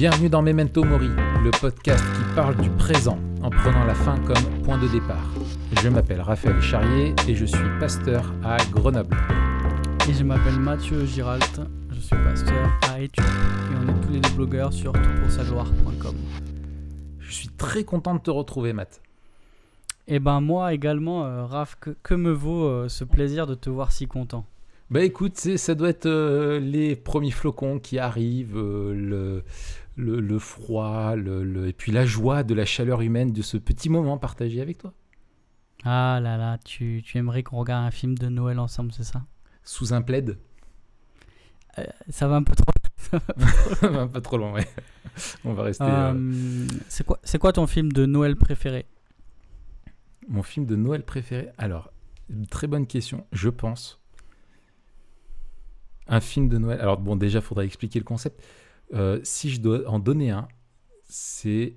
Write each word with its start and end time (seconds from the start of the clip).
Bienvenue 0.00 0.30
dans 0.30 0.40
Memento 0.40 0.82
Mori, 0.82 1.10
le 1.44 1.50
podcast 1.50 2.02
qui 2.02 2.34
parle 2.34 2.56
du 2.56 2.70
présent 2.70 3.18
en 3.42 3.50
prenant 3.50 3.84
la 3.84 3.94
fin 3.94 4.18
comme 4.20 4.62
point 4.62 4.78
de 4.78 4.88
départ. 4.88 5.30
Je 5.82 5.90
m'appelle 5.90 6.22
Raphaël 6.22 6.58
Charrier 6.62 7.14
et 7.28 7.34
je 7.34 7.44
suis 7.44 7.78
pasteur 7.78 8.32
à 8.42 8.56
Grenoble. 8.72 9.14
Et 10.08 10.14
je 10.14 10.24
m'appelle 10.24 10.58
Mathieu 10.58 11.04
Giralt, 11.04 11.60
je 11.90 12.00
suis 12.00 12.16
pasteur 12.16 12.70
à 12.90 12.98
Études 13.02 13.26
et 13.26 13.74
on 13.76 13.88
est 13.90 14.00
tous 14.00 14.10
les 14.10 14.20
deux 14.20 14.30
blogueurs 14.30 14.72
sur 14.72 14.92
toutpoursagloire.com. 14.92 16.16
Je 17.18 17.32
suis 17.34 17.48
très 17.50 17.84
content 17.84 18.14
de 18.14 18.20
te 18.20 18.30
retrouver, 18.30 18.72
Matt. 18.72 19.02
Et 20.08 20.18
ben 20.18 20.40
moi 20.40 20.72
également, 20.72 21.26
euh, 21.26 21.44
Raph, 21.44 21.76
que, 21.78 21.90
que 22.02 22.14
me 22.14 22.32
vaut 22.32 22.64
euh, 22.64 22.88
ce 22.88 23.04
plaisir 23.04 23.46
de 23.46 23.54
te 23.54 23.68
voir 23.68 23.92
si 23.92 24.06
content? 24.06 24.46
Bah 24.90 25.04
écoute, 25.04 25.36
ça 25.36 25.76
doit 25.76 25.88
être 25.88 26.06
euh, 26.06 26.58
les 26.58 26.96
premiers 26.96 27.30
flocons 27.30 27.78
qui 27.78 28.00
arrivent, 28.00 28.56
euh, 28.56 28.92
le, 28.92 29.44
le, 29.96 30.20
le 30.20 30.38
froid, 30.38 31.14
le, 31.16 31.44
le- 31.44 31.68
et 31.68 31.72
puis 31.72 31.92
la 31.92 32.06
joie 32.06 32.42
de 32.42 32.54
la 32.54 32.64
chaleur 32.64 33.00
humaine 33.02 33.32
de 33.32 33.42
ce 33.42 33.56
petit 33.56 33.88
moment 33.88 34.18
partagé 34.18 34.60
avec 34.60 34.78
toi. 34.78 34.94
Ah 35.84 36.20
là 36.22 36.36
là, 36.38 36.56
tu, 36.58 37.02
tu 37.04 37.18
aimerais 37.18 37.42
qu'on 37.42 37.58
regarde 37.58 37.84
un 37.86 37.90
film 37.90 38.16
de 38.16 38.28
Noël 38.28 38.58
ensemble, 38.58 38.92
c'est 38.92 39.04
ça? 39.04 39.26
Sous 39.64 39.94
un 39.94 40.02
plaid? 40.02 40.38
Euh, 41.78 41.84
Ça 42.08 42.28
va 42.28 42.36
un 42.36 42.42
peu 42.42 42.54
trop. 42.54 42.72
un 43.82 44.08
peu 44.08 44.20
trop 44.20 44.36
loin, 44.38 44.52
ouais. 44.52 44.68
On 45.44 45.54
va 45.54 45.64
rester. 45.64 45.98
euh, 45.98 46.14
Euh, 46.14 46.66
c'est 46.88 47.04
quoi, 47.04 47.18
c'est 47.24 47.38
quoi 47.38 47.52
ton 47.52 47.66
film 47.66 47.92
de 47.92 48.06
Noël 48.06 48.36
préféré? 48.36 48.86
Mon 50.28 50.42
film 50.42 50.64
de 50.66 50.76
Noël 50.76 51.04
préféré? 51.04 51.50
Alors, 51.58 51.92
très 52.50 52.66
bonne 52.66 52.86
question. 52.86 53.26
Je 53.32 53.48
pense. 53.50 54.00
Un 56.08 56.20
film 56.20 56.48
de 56.48 56.58
Noël. 56.58 56.80
Alors, 56.80 56.98
bon, 56.98 57.16
déjà, 57.16 57.38
il 57.38 57.42
faudrait 57.44 57.66
expliquer 57.66 57.98
le 57.98 58.04
concept. 58.04 58.42
Euh, 58.92 59.20
si 59.22 59.50
je 59.50 59.60
dois 59.60 59.88
en 59.88 59.98
donner 59.98 60.30
un, 60.30 60.48
c'est 61.04 61.76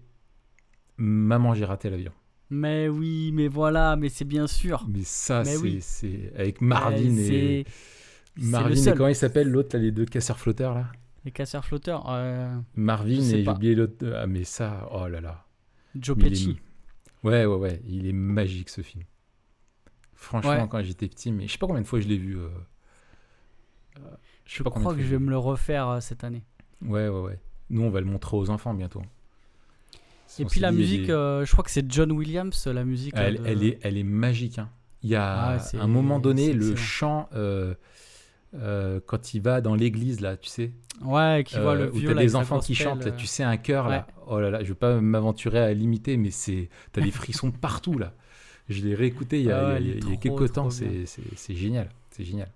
Maman, 0.98 1.54
j'ai 1.54 1.66
raté 1.66 1.90
l'avion. 1.90 2.12
Mais 2.50 2.88
oui, 2.88 3.32
mais 3.34 3.48
voilà, 3.48 3.96
mais 3.96 4.10
c'est 4.10 4.26
bien 4.26 4.46
sûr. 4.48 4.86
Mais 4.88 5.04
ça, 5.04 5.44
c'est 5.44 5.58
oui. 5.58 5.82
avec 6.36 6.62
Marvin 6.62 7.18
Euh, 7.18 7.32
et. 7.32 7.66
Marvin 8.38 8.76
et 8.76 8.94
comment 8.96 9.08
il 9.10 9.16
s'appelle 9.16 9.50
l'autre, 9.50 9.78
les 9.78 9.92
deux 9.92 10.06
casseurs 10.06 10.40
flotteurs, 10.40 10.74
là? 10.76 10.92
Les 11.26 11.32
casseurs 11.32 11.66
flotteurs. 11.66 12.06
euh, 12.10 12.56
Marvin 12.76 13.20
et 13.20 13.22
j'ai 13.44 13.48
oublié 13.50 13.76
l'autre. 13.76 14.06
Ah, 14.16 14.28
mais 14.28 14.44
ça, 14.44 14.88
oh 14.92 15.08
là 15.08 15.22
là. 15.22 15.46
Joe 15.96 16.16
Mais 16.18 16.24
il 16.24 16.28
est- 16.28 16.30
Pesci. 16.32 16.58
Ouais, 17.24 17.46
ouais, 17.46 17.56
ouais. 17.56 17.82
Il 17.88 18.06
est 18.08 18.14
magique, 18.14 18.70
ce 18.70 18.82
film. 18.82 19.04
Franchement, 20.14 20.52
Ouais. 20.52 20.68
quand 20.70 20.82
j'étais 20.84 21.08
petit, 21.08 21.32
mais 21.32 21.48
je 21.48 21.54
sais 21.54 21.58
pas 21.58 21.68
combien 21.68 21.82
de 21.82 21.88
fois 21.88 22.00
je 22.02 22.08
l'ai 22.08 22.18
vu. 22.18 22.38
euh, 22.38 22.50
euh, 23.98 24.02
je 24.46 24.58
Je 24.58 24.64
crois 24.64 24.94
que 24.94 25.02
je 25.02 25.08
vais 25.08 25.20
me 25.20 25.30
le 25.30 25.38
refaire 25.38 25.88
euh, 25.90 26.00
cette 26.02 26.24
année. 26.24 26.44
Ouais, 26.86 27.08
ouais, 27.08 27.20
ouais. 27.22 27.40
Nous, 27.70 27.82
on 27.82 27.90
va 27.90 28.00
le 28.00 28.06
montrer 28.06 28.38
aux 28.38 28.50
enfants 28.50 28.74
bientôt. 28.74 29.02
Et 30.40 30.46
On 30.46 30.48
puis 30.48 30.60
la 30.60 30.72
dit, 30.72 30.78
musique, 30.78 31.10
euh, 31.10 31.46
je 31.46 31.52
crois 31.52 31.64
que 31.64 31.70
c'est 31.72 31.90
John 31.92 32.12
Williams, 32.12 32.66
la 32.68 32.84
musique. 32.84 33.14
elle, 33.16 33.38
de- 33.38 33.48
elle 33.48 33.64
est, 33.64 33.80
elle 33.84 33.98
est 33.98 34.04
magique. 34.04 34.58
hein. 34.60 34.70
Il 35.04 35.10
y 35.10 35.16
a 35.16 35.58
Ah, 35.58 35.58
un 35.80 35.88
moment 35.88 36.20
donné, 36.20 36.54
le 36.54 36.76
chant, 36.76 37.30
euh, 37.36 37.76
euh, 38.56 39.00
quand 39.06 39.34
il 39.34 39.42
va 39.42 39.62
dans 39.62 39.76
l'église, 39.76 40.22
là, 40.22 40.38
tu 40.38 40.50
sais, 40.50 40.72
Ouais, 41.04 41.44
qui 41.46 41.60
voit 41.60 41.74
euh, 41.76 41.86
le 41.86 41.92
où 41.94 42.02
t'as 42.02 42.14
des 42.14 42.36
enfants 42.36 42.60
qui 42.60 42.74
chantent, 42.76 43.04
là, 43.06 43.12
euh. 43.12 43.16
tu 43.16 43.28
sais, 43.28 43.44
un 43.44 43.58
chœur, 43.58 43.90
là. 43.90 44.08
Oh 44.28 44.40
là 44.40 44.50
là, 44.50 44.64
je 44.64 44.70
vais 44.70 44.76
pas 44.76 45.00
m'aventurer 45.02 45.60
à 45.60 45.74
l'imiter, 45.74 46.18
mais 46.18 46.32
c'est, 46.32 46.70
t'as 46.94 47.02
des 47.02 47.12
frissons 47.12 47.52
partout, 47.52 47.98
là. 47.98 48.14
Je 48.70 48.82
l'ai 48.82 48.96
réécouté 48.96 49.40
il 49.40 49.48
y 49.48 49.52
a, 49.52 49.60
Ah 49.60 49.74
ouais, 49.74 49.82
il 49.82 49.88
y 49.88 49.92
a- 49.92 49.94
elle 49.94 49.98
est 49.98 50.00
il 50.00 50.10
y 50.10 50.14
a 50.14 50.18
trop, 50.18 50.38
quelques 50.38 50.54
temps, 50.54 50.70
c'est 50.70 51.56
génial, 51.56 51.90
c'est 52.12 52.24
génial. 52.24 52.50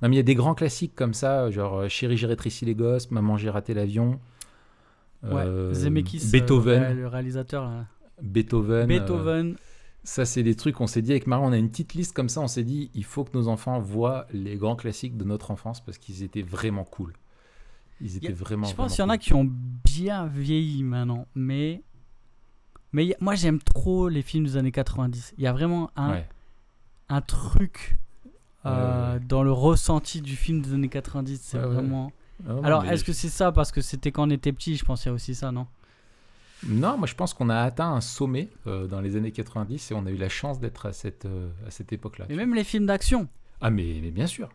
Non, 0.00 0.08
mais 0.08 0.14
il 0.14 0.18
y 0.18 0.20
a 0.20 0.24
des 0.24 0.34
grands 0.34 0.54
classiques 0.54 0.94
comme 0.94 1.14
ça, 1.14 1.50
genre 1.50 1.78
euh, 1.80 1.88
Chérie, 1.88 2.16
j'ai 2.16 2.26
rétréci 2.26 2.64
les 2.64 2.74
gosses, 2.74 3.10
Maman, 3.10 3.36
j'ai 3.36 3.50
raté 3.50 3.74
l'avion. 3.74 4.20
Ouais, 5.24 5.30
euh, 5.44 5.74
Zemeckis, 5.74 6.22
euh, 6.26 6.30
Beethoven, 6.30 6.80
le 6.82 6.88
ré- 6.88 6.94
le 6.94 7.06
réalisateur. 7.08 7.64
là. 7.64 7.86
Beethoven. 8.22 8.82
euh, 8.82 8.86
Beethoven. 8.86 9.56
ça, 10.04 10.24
c'est 10.24 10.42
des 10.44 10.54
trucs, 10.54 10.80
on 10.80 10.86
s'est 10.86 11.02
dit 11.02 11.10
avec 11.10 11.26
Marie, 11.26 11.42
on 11.44 11.52
a 11.52 11.56
une 11.56 11.68
petite 11.70 11.94
liste 11.94 12.14
comme 12.14 12.28
ça, 12.28 12.40
on 12.40 12.46
s'est 12.48 12.62
dit, 12.64 12.90
il 12.94 13.04
faut 13.04 13.24
que 13.24 13.36
nos 13.36 13.48
enfants 13.48 13.80
voient 13.80 14.26
les 14.32 14.56
grands 14.56 14.76
classiques 14.76 15.16
de 15.16 15.24
notre 15.24 15.50
enfance 15.50 15.84
parce 15.84 15.98
qu'ils 15.98 16.22
étaient 16.22 16.42
vraiment 16.42 16.84
cool. 16.84 17.12
Ils 18.00 18.16
étaient 18.16 18.30
a- 18.30 18.34
vraiment 18.34 18.66
je 18.68 18.74
pense 18.76 18.94
qu'il 18.94 19.02
y 19.02 19.04
en 19.04 19.08
a 19.10 19.18
qui 19.18 19.34
ont 19.34 19.50
bien 19.84 20.26
vieilli 20.26 20.84
maintenant, 20.84 21.26
mais. 21.34 21.82
Mais 22.92 23.12
a- 23.12 23.16
moi 23.20 23.34
j'aime 23.34 23.58
trop 23.58 24.08
les 24.08 24.22
films 24.22 24.44
des 24.44 24.56
années 24.56 24.70
90. 24.72 25.34
Il 25.36 25.42
y 25.42 25.46
a 25.48 25.52
vraiment 25.52 25.90
un, 25.96 26.12
Ouais. 26.12 26.28
un 27.08 27.20
truc 27.20 27.98
euh, 28.66 29.18
dans 29.26 29.42
le 29.42 29.52
ressenti 29.52 30.20
du 30.20 30.36
film 30.36 30.60
des 30.62 30.74
années 30.74 30.88
90. 30.88 31.40
C'est 31.42 31.58
vraiment. 31.58 32.12
Ah 32.48 32.52
non, 32.52 32.62
Alors 32.64 32.84
est-ce 32.84 33.04
que 33.04 33.12
c'est 33.12 33.28
ça? 33.28 33.50
Parce 33.52 33.72
que 33.72 33.80
c'était 33.80 34.12
quand 34.12 34.26
on 34.26 34.30
était 34.30 34.52
petit 34.52 34.76
Je 34.76 34.84
pense 34.84 35.02
qu'il 35.02 35.10
y 35.10 35.12
a 35.12 35.14
aussi 35.14 35.34
ça, 35.34 35.50
non? 35.52 35.66
Non, 36.66 36.98
moi 36.98 37.06
je 37.06 37.14
pense 37.14 37.34
qu'on 37.34 37.50
a 37.50 37.60
atteint 37.60 37.90
un 37.92 38.00
sommet 38.00 38.48
euh, 38.66 38.86
dans 38.88 39.00
les 39.00 39.14
années 39.16 39.30
90 39.30 39.90
et 39.90 39.94
on 39.94 40.06
a 40.06 40.10
eu 40.10 40.16
la 40.16 40.28
chance 40.28 40.58
d'être 40.58 40.86
à 40.86 40.92
cette, 40.92 41.24
euh, 41.24 41.48
à 41.66 41.70
cette 41.70 41.92
époque-là. 41.92 42.26
Mais 42.28 42.34
même 42.34 42.54
les 42.54 42.64
films 42.64 42.86
d'action. 42.86 43.28
Ah, 43.60 43.70
mais, 43.70 44.00
mais 44.02 44.10
bien 44.10 44.26
sûr. 44.26 44.48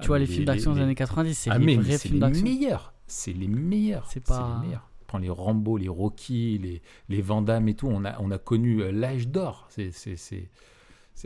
Tu 0.00 0.08
vois, 0.08 0.18
mais 0.18 0.26
les 0.26 0.32
films 0.32 0.44
d'action 0.46 0.72
des 0.72 0.78
les- 0.78 0.84
années 0.86 0.94
90, 0.96 1.34
c'est 1.34 1.50
Ah, 1.50 1.58
les 1.58 1.64
mais, 1.66 1.76
mais 1.76 1.82
vrais 1.82 1.92
c'est 1.98 2.08
films 2.08 2.14
les 2.14 2.20
d'action. 2.20 2.44
meilleurs. 2.44 2.94
C'est 3.06 3.32
les 3.32 3.48
meilleurs. 3.48 4.06
C'est 4.06 4.14
C'est 4.14 4.26
pas- 4.26 4.58
les 4.60 4.66
meilleurs. 4.66 4.88
Prends 5.06 5.18
les 5.18 5.28
Rambo, 5.30 5.76
les 5.76 5.88
Rocky, 5.88 6.58
les, 6.58 6.82
les 7.08 7.22
Van 7.22 7.42
Damme 7.42 7.68
et 7.68 7.74
tout. 7.74 7.88
On 7.88 8.04
a, 8.04 8.18
on 8.20 8.30
a 8.30 8.38
connu 8.38 8.90
l'âge 8.92 9.28
d'or. 9.28 9.66
C'est, 9.68 9.90
c'est, 9.92 10.16
c'est- 10.16 10.48
c'est- 10.48 10.48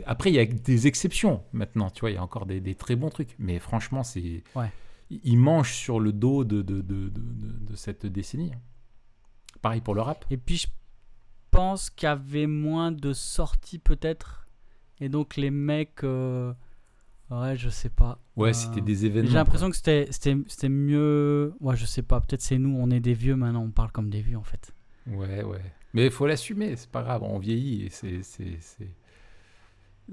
Après, 0.05 0.31
il 0.31 0.35
y 0.35 0.39
a 0.39 0.45
des 0.45 0.87
exceptions 0.87 1.43
maintenant. 1.53 1.89
Tu 1.89 2.01
vois, 2.01 2.11
il 2.11 2.15
y 2.15 2.17
a 2.17 2.23
encore 2.23 2.45
des, 2.45 2.59
des 2.61 2.75
très 2.75 2.95
bons 2.95 3.09
trucs. 3.09 3.35
Mais 3.39 3.59
franchement, 3.59 4.03
c'est. 4.03 4.43
Ouais. 4.55 4.71
Ils 5.11 5.37
mangent 5.37 5.73
sur 5.73 5.99
le 5.99 6.11
dos 6.11 6.43
de, 6.43 6.61
de, 6.61 6.81
de, 6.81 7.09
de, 7.09 7.21
de- 7.21 7.65
de 7.71 7.75
cette 7.75 8.05
décennie. 8.07 8.51
Pareil 9.61 9.81
pour 9.81 9.93
le 9.95 10.01
rap. 10.01 10.25
Et 10.31 10.37
puis 10.37 10.57
je 10.57 10.67
pense 11.51 11.89
qu'il 11.89 12.07
y 12.07 12.09
avait 12.11 12.47
moins 12.47 12.91
de 12.91 13.13
sorties 13.13 13.79
peut-être. 13.79 14.47
Et 14.99 15.09
donc 15.09 15.35
les 15.35 15.51
mecs... 15.51 16.03
euh, 16.03 16.53
Ouais, 17.31 17.57
je 17.57 17.69
sais 17.69 17.89
pas. 17.89 18.19
Ouais, 18.35 18.49
Euh, 18.49 18.53
c'était 18.53 18.81
des 18.81 19.05
événements. 19.05 19.29
J'ai 19.31 19.35
l'impression 19.37 19.69
que 19.71 19.75
c'était, 19.75 20.07
c'était, 20.11 20.37
c'était 20.47 20.69
mieux... 20.69 21.55
Ouais, 21.59 21.75
je 21.75 21.85
sais 21.85 22.03
pas. 22.03 22.21
Peut-être 22.21 22.41
c'est 22.41 22.57
nous, 22.59 22.75
on 22.77 22.91
est 22.91 22.99
des 22.99 23.13
vieux 23.15 23.35
maintenant, 23.35 23.63
on 23.63 23.71
parle 23.71 23.91
comme 23.91 24.09
des 24.11 24.21
vieux 24.21 24.37
en 24.37 24.43
fait. 24.43 24.73
Ouais, 25.07 25.43
ouais. 25.43 25.61
Mais 25.93 26.05
il 26.05 26.11
faut 26.11 26.27
l'assumer, 26.27 26.75
c'est 26.75 26.89
pas 26.89 27.01
grave, 27.03 27.23
on 27.23 27.39
vieillit 27.39 27.85
et 27.85 27.89
c'est. 27.89 28.21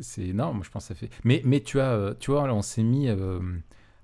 C'est, 0.00 0.32
moi 0.32 0.62
je 0.62 0.70
pense 0.70 0.84
que 0.88 0.94
ça 0.94 0.94
fait. 0.94 1.10
Mais, 1.24 1.42
mais 1.44 1.60
tu, 1.60 1.80
as, 1.80 1.92
euh, 1.92 2.14
tu 2.18 2.30
vois, 2.30 2.46
là, 2.46 2.54
on 2.54 2.62
s'est 2.62 2.82
mis. 2.82 3.08
euh, 3.08 3.40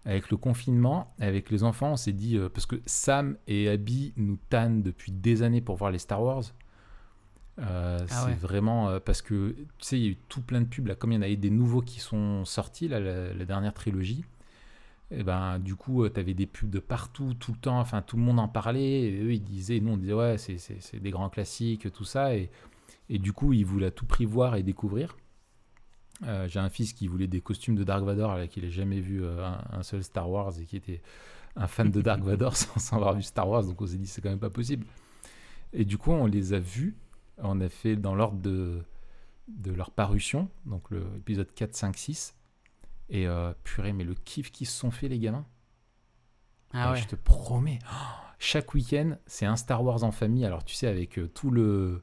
avec 0.04 0.31
le 0.31 0.37
confinement, 0.38 1.12
avec 1.21 1.50
les 1.50 1.65
enfants, 1.65 1.93
on 1.93 1.97
s'est 1.97 2.12
dit. 2.12 2.37
euh, 2.38 2.49
parce 2.49 2.66
que 2.66 2.76
Sam 2.87 3.37
et 3.47 3.69
Abby 3.69 4.15
nous 4.16 4.38
tannent 4.49 4.82
depuis 4.82 5.12
des 5.12 5.43
années 5.43 5.60
pour 5.60 5.76
voir 5.76 5.91
les 5.91 5.99
Star 5.99 6.22
Wars. 6.22 6.44
Euh, 7.59 7.99
Ah 8.00 8.06
c'est 8.06 8.26
ouais. 8.26 8.34
vraiment. 8.34 9.00
parce 9.00 9.21
que, 9.21 9.50
tu 9.53 9.66
sais, 9.81 9.99
il 9.99 10.04
y 10.04 10.09
a 10.09 10.10
eu 10.12 10.16
tout 10.28 10.41
plein 10.43 10.60
de 10.60 10.66
pubs, 10.66 10.87
là, 10.87 10.94
comme 10.94 11.12
il 11.12 11.16
y 11.16 11.19
en 11.19 11.22
a 11.22 11.28
eu 11.28 11.37
des 11.37 11.50
nouveaux 11.50 11.82
qui 11.82 12.00
sont 12.00 12.44
sortis, 12.44 12.88
là, 12.88 13.00
la, 13.00 13.34
la 13.34 13.44
dernière 13.44 13.75
trilogie. 13.75 14.25
Et 15.10 15.22
ben, 15.25 15.59
du 15.59 15.75
coup, 15.75 16.09
tu 16.09 16.20
avais 16.20 16.34
des 16.34 16.47
pubs 16.47 16.70
de 16.70 16.78
partout, 16.81 17.34
tout 17.34 17.53
le 17.53 17.59
temps. 17.59 17.81
Enfin, 17.81 18.03
tout 18.03 18.16
le 18.16 18.22
monde 18.22 18.38
en 18.38 18.49
parlait. 18.49 19.03
Et 19.03 19.22
eux, 19.22 19.32
ils 19.32 19.43
disaient, 19.43 19.81
nous, 19.81 19.93
on 19.93 19.97
disait, 19.97 20.12
ouais, 20.12 20.37
c'est 20.38 21.00
des 21.00 21.10
grands 21.10 21.31
classiques, 21.31 21.91
tout 21.93 22.05
ça. 22.05 22.37
Et, 22.37 22.50
et 23.10 23.19
du 23.19 23.32
coup, 23.32 23.53
ils 23.53 23.65
voulaient 23.66 23.87
à 23.87 23.91
tout 23.91 24.06
prix 24.06 24.25
voir 24.26 24.55
et 24.56 24.62
découvrir. 24.62 25.16
Euh, 26.24 26.48
j'ai 26.48 26.58
un 26.58 26.68
fils 26.68 26.92
qui 26.92 27.06
voulait 27.06 27.26
des 27.28 27.40
costumes 27.40 27.76
de 27.76 27.84
Dark 27.84 28.02
Vador, 28.02 28.36
là, 28.36 28.46
qu'il 28.48 28.64
n'a 28.64 28.70
jamais 28.70 29.00
vu 29.00 29.22
euh, 29.22 29.46
un, 29.46 29.78
un 29.78 29.82
seul 29.82 30.02
Star 30.02 30.28
Wars 30.28 30.52
et 30.60 30.64
qui 30.64 30.76
était 30.76 31.00
un 31.56 31.66
fan 31.66 31.90
de 31.90 32.02
Dark 32.02 32.20
Vador 32.24 32.56
sans, 32.56 32.78
sans 32.78 32.96
avoir 32.96 33.14
vu 33.14 33.22
Star 33.22 33.48
Wars. 33.48 33.64
Donc, 33.64 33.80
on 33.80 33.86
s'est 33.86 33.96
dit, 33.96 34.06
c'est 34.06 34.20
quand 34.20 34.30
même 34.30 34.38
pas 34.38 34.50
possible. 34.50 34.86
Et 35.72 35.84
du 35.84 35.98
coup, 35.98 36.12
on 36.12 36.26
les 36.26 36.54
a 36.54 36.58
vus. 36.58 36.96
On 37.38 37.60
a 37.60 37.68
fait 37.68 37.94
dans 37.94 38.14
l'ordre 38.14 38.38
de, 38.40 38.82
de 39.48 39.72
leur 39.72 39.90
parution, 39.90 40.48
donc 40.66 40.90
l'épisode 40.90 41.52
4, 41.54 41.75
5, 41.75 41.96
6. 41.96 42.34
Et 43.10 43.26
euh, 43.26 43.52
purée, 43.64 43.93
mais 43.93 44.04
le 44.04 44.14
kiff 44.14 44.50
qu'ils 44.50 44.66
se 44.66 44.78
sont 44.78 44.90
fait, 44.90 45.08
les 45.08 45.19
gamins. 45.19 45.46
Ah 46.72 46.88
Et 46.88 46.93
ouais. 46.93 47.00
Je 47.00 47.06
te 47.06 47.16
promets, 47.16 47.78
oh, 47.87 47.94
chaque 48.38 48.75
week-end, 48.75 49.16
c'est 49.26 49.46
un 49.46 49.56
Star 49.56 49.82
Wars 49.82 50.04
en 50.04 50.12
famille. 50.12 50.44
Alors, 50.44 50.64
tu 50.64 50.75
sais, 50.75 50.87
avec 50.87 51.19
euh, 51.19 51.28
tout 51.28 51.50
le. 51.50 52.02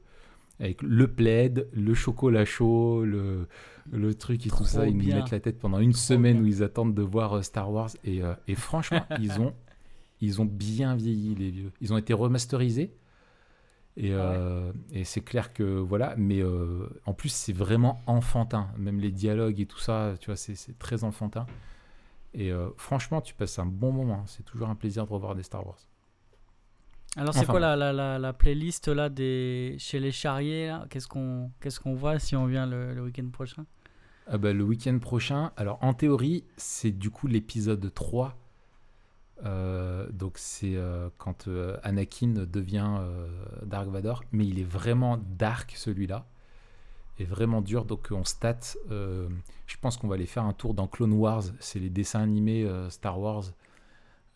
Avec 0.58 0.82
le 0.82 1.06
plaid, 1.08 1.68
le 1.72 1.94
chocolat 1.94 2.44
chaud, 2.44 3.04
le, 3.04 3.46
le 3.92 4.14
truc 4.14 4.46
et 4.46 4.48
Trop 4.48 4.58
tout 4.58 4.64
ça. 4.64 4.86
Ils 4.86 4.96
nous 4.96 5.04
mettent 5.14 5.30
la 5.30 5.40
tête 5.40 5.58
pendant 5.58 5.78
une 5.80 5.92
semaine 5.92 6.36
bien. 6.38 6.44
où 6.44 6.46
ils 6.46 6.62
attendent 6.62 6.94
de 6.94 7.02
voir 7.02 7.34
euh, 7.34 7.42
Star 7.42 7.70
Wars. 7.70 7.90
Et, 8.04 8.22
euh, 8.22 8.34
et 8.48 8.54
franchement, 8.54 9.04
ils, 9.20 9.38
ont, 9.40 9.54
ils 10.20 10.40
ont 10.40 10.46
bien 10.46 10.94
vieilli, 10.94 11.34
les 11.34 11.50
vieux. 11.50 11.72
Ils 11.80 11.92
ont 11.92 11.98
été 11.98 12.14
remasterisés. 12.14 12.94
Et, 13.98 14.12
Ah 14.12 14.16
euh, 14.16 14.72
et 14.92 15.04
c'est 15.04 15.22
clair 15.22 15.52
que 15.54 15.62
voilà, 15.62 16.14
mais 16.18 16.42
euh, 16.42 16.86
en 17.06 17.14
plus 17.14 17.30
c'est 17.30 17.54
vraiment 17.54 18.02
enfantin, 18.06 18.68
même 18.76 19.00
les 19.00 19.10
dialogues 19.10 19.58
et 19.58 19.64
tout 19.64 19.78
ça, 19.78 20.16
tu 20.20 20.26
vois, 20.26 20.36
c'est 20.36 20.54
c'est 20.54 20.78
très 20.78 21.02
enfantin. 21.02 21.46
Et 22.34 22.52
franchement, 22.76 23.22
tu 23.22 23.32
passes 23.32 23.58
un 23.58 23.64
bon 23.64 23.92
moment. 23.92 24.24
C'est 24.26 24.42
toujours 24.42 24.68
un 24.68 24.74
plaisir 24.74 25.06
de 25.06 25.12
revoir 25.12 25.34
des 25.34 25.42
Star 25.42 25.66
Wars. 25.66 25.78
Alors 27.16 27.34
c'est 27.34 27.44
Enfin, 27.44 27.46
quoi 27.48 27.60
la, 27.60 27.76
la, 27.76 27.92
la, 27.92 28.18
la 28.18 28.32
playlist 28.32 28.88
là 28.88 29.08
des... 29.08 29.76
chez 29.78 30.00
les 30.00 30.12
charriers 30.12 30.76
Qu'est-ce 30.90 31.08
qu'on 31.08 31.50
qu'est-ce 31.60 31.80
qu'on 31.80 31.94
voit 31.94 32.18
si 32.18 32.36
on 32.36 32.46
vient 32.46 32.66
le, 32.66 32.94
le 32.94 33.02
week-end 33.02 33.28
prochain? 33.30 33.64
Ah 34.26 34.38
bah, 34.38 34.52
le 34.52 34.64
week-end 34.64 34.98
prochain, 34.98 35.52
alors 35.56 35.78
en 35.82 35.94
théorie, 35.94 36.44
c'est 36.56 36.90
du 36.90 37.10
coup 37.10 37.26
l'épisode 37.28 37.92
3 37.94 38.36
Euh, 39.44 40.08
donc 40.12 40.38
c'est 40.38 40.76
euh, 40.76 41.10
quand 41.18 41.46
euh, 41.46 41.76
Anakin 41.82 42.46
devient 42.50 42.98
Dark 43.64 43.88
Vador, 43.88 44.24
mais 44.32 44.46
il 44.46 44.58
est 44.58 44.64
vraiment 44.64 45.18
dark 45.18 45.74
celui-là, 45.76 46.26
et 47.18 47.24
vraiment 47.24 47.60
dur. 47.62 47.84
Donc 47.84 48.08
on 48.10 48.24
stat, 48.24 48.60
je 48.90 49.76
pense 49.80 49.96
qu'on 49.98 50.08
va 50.08 50.14
aller 50.16 50.26
faire 50.26 50.44
un 50.44 50.54
tour 50.54 50.74
dans 50.74 50.86
Clone 50.88 51.12
Wars, 51.12 51.44
c'est 51.60 51.78
les 51.80 51.90
dessins 51.90 52.22
animés 52.22 52.66
Star 52.90 53.20
Wars, 53.20 53.44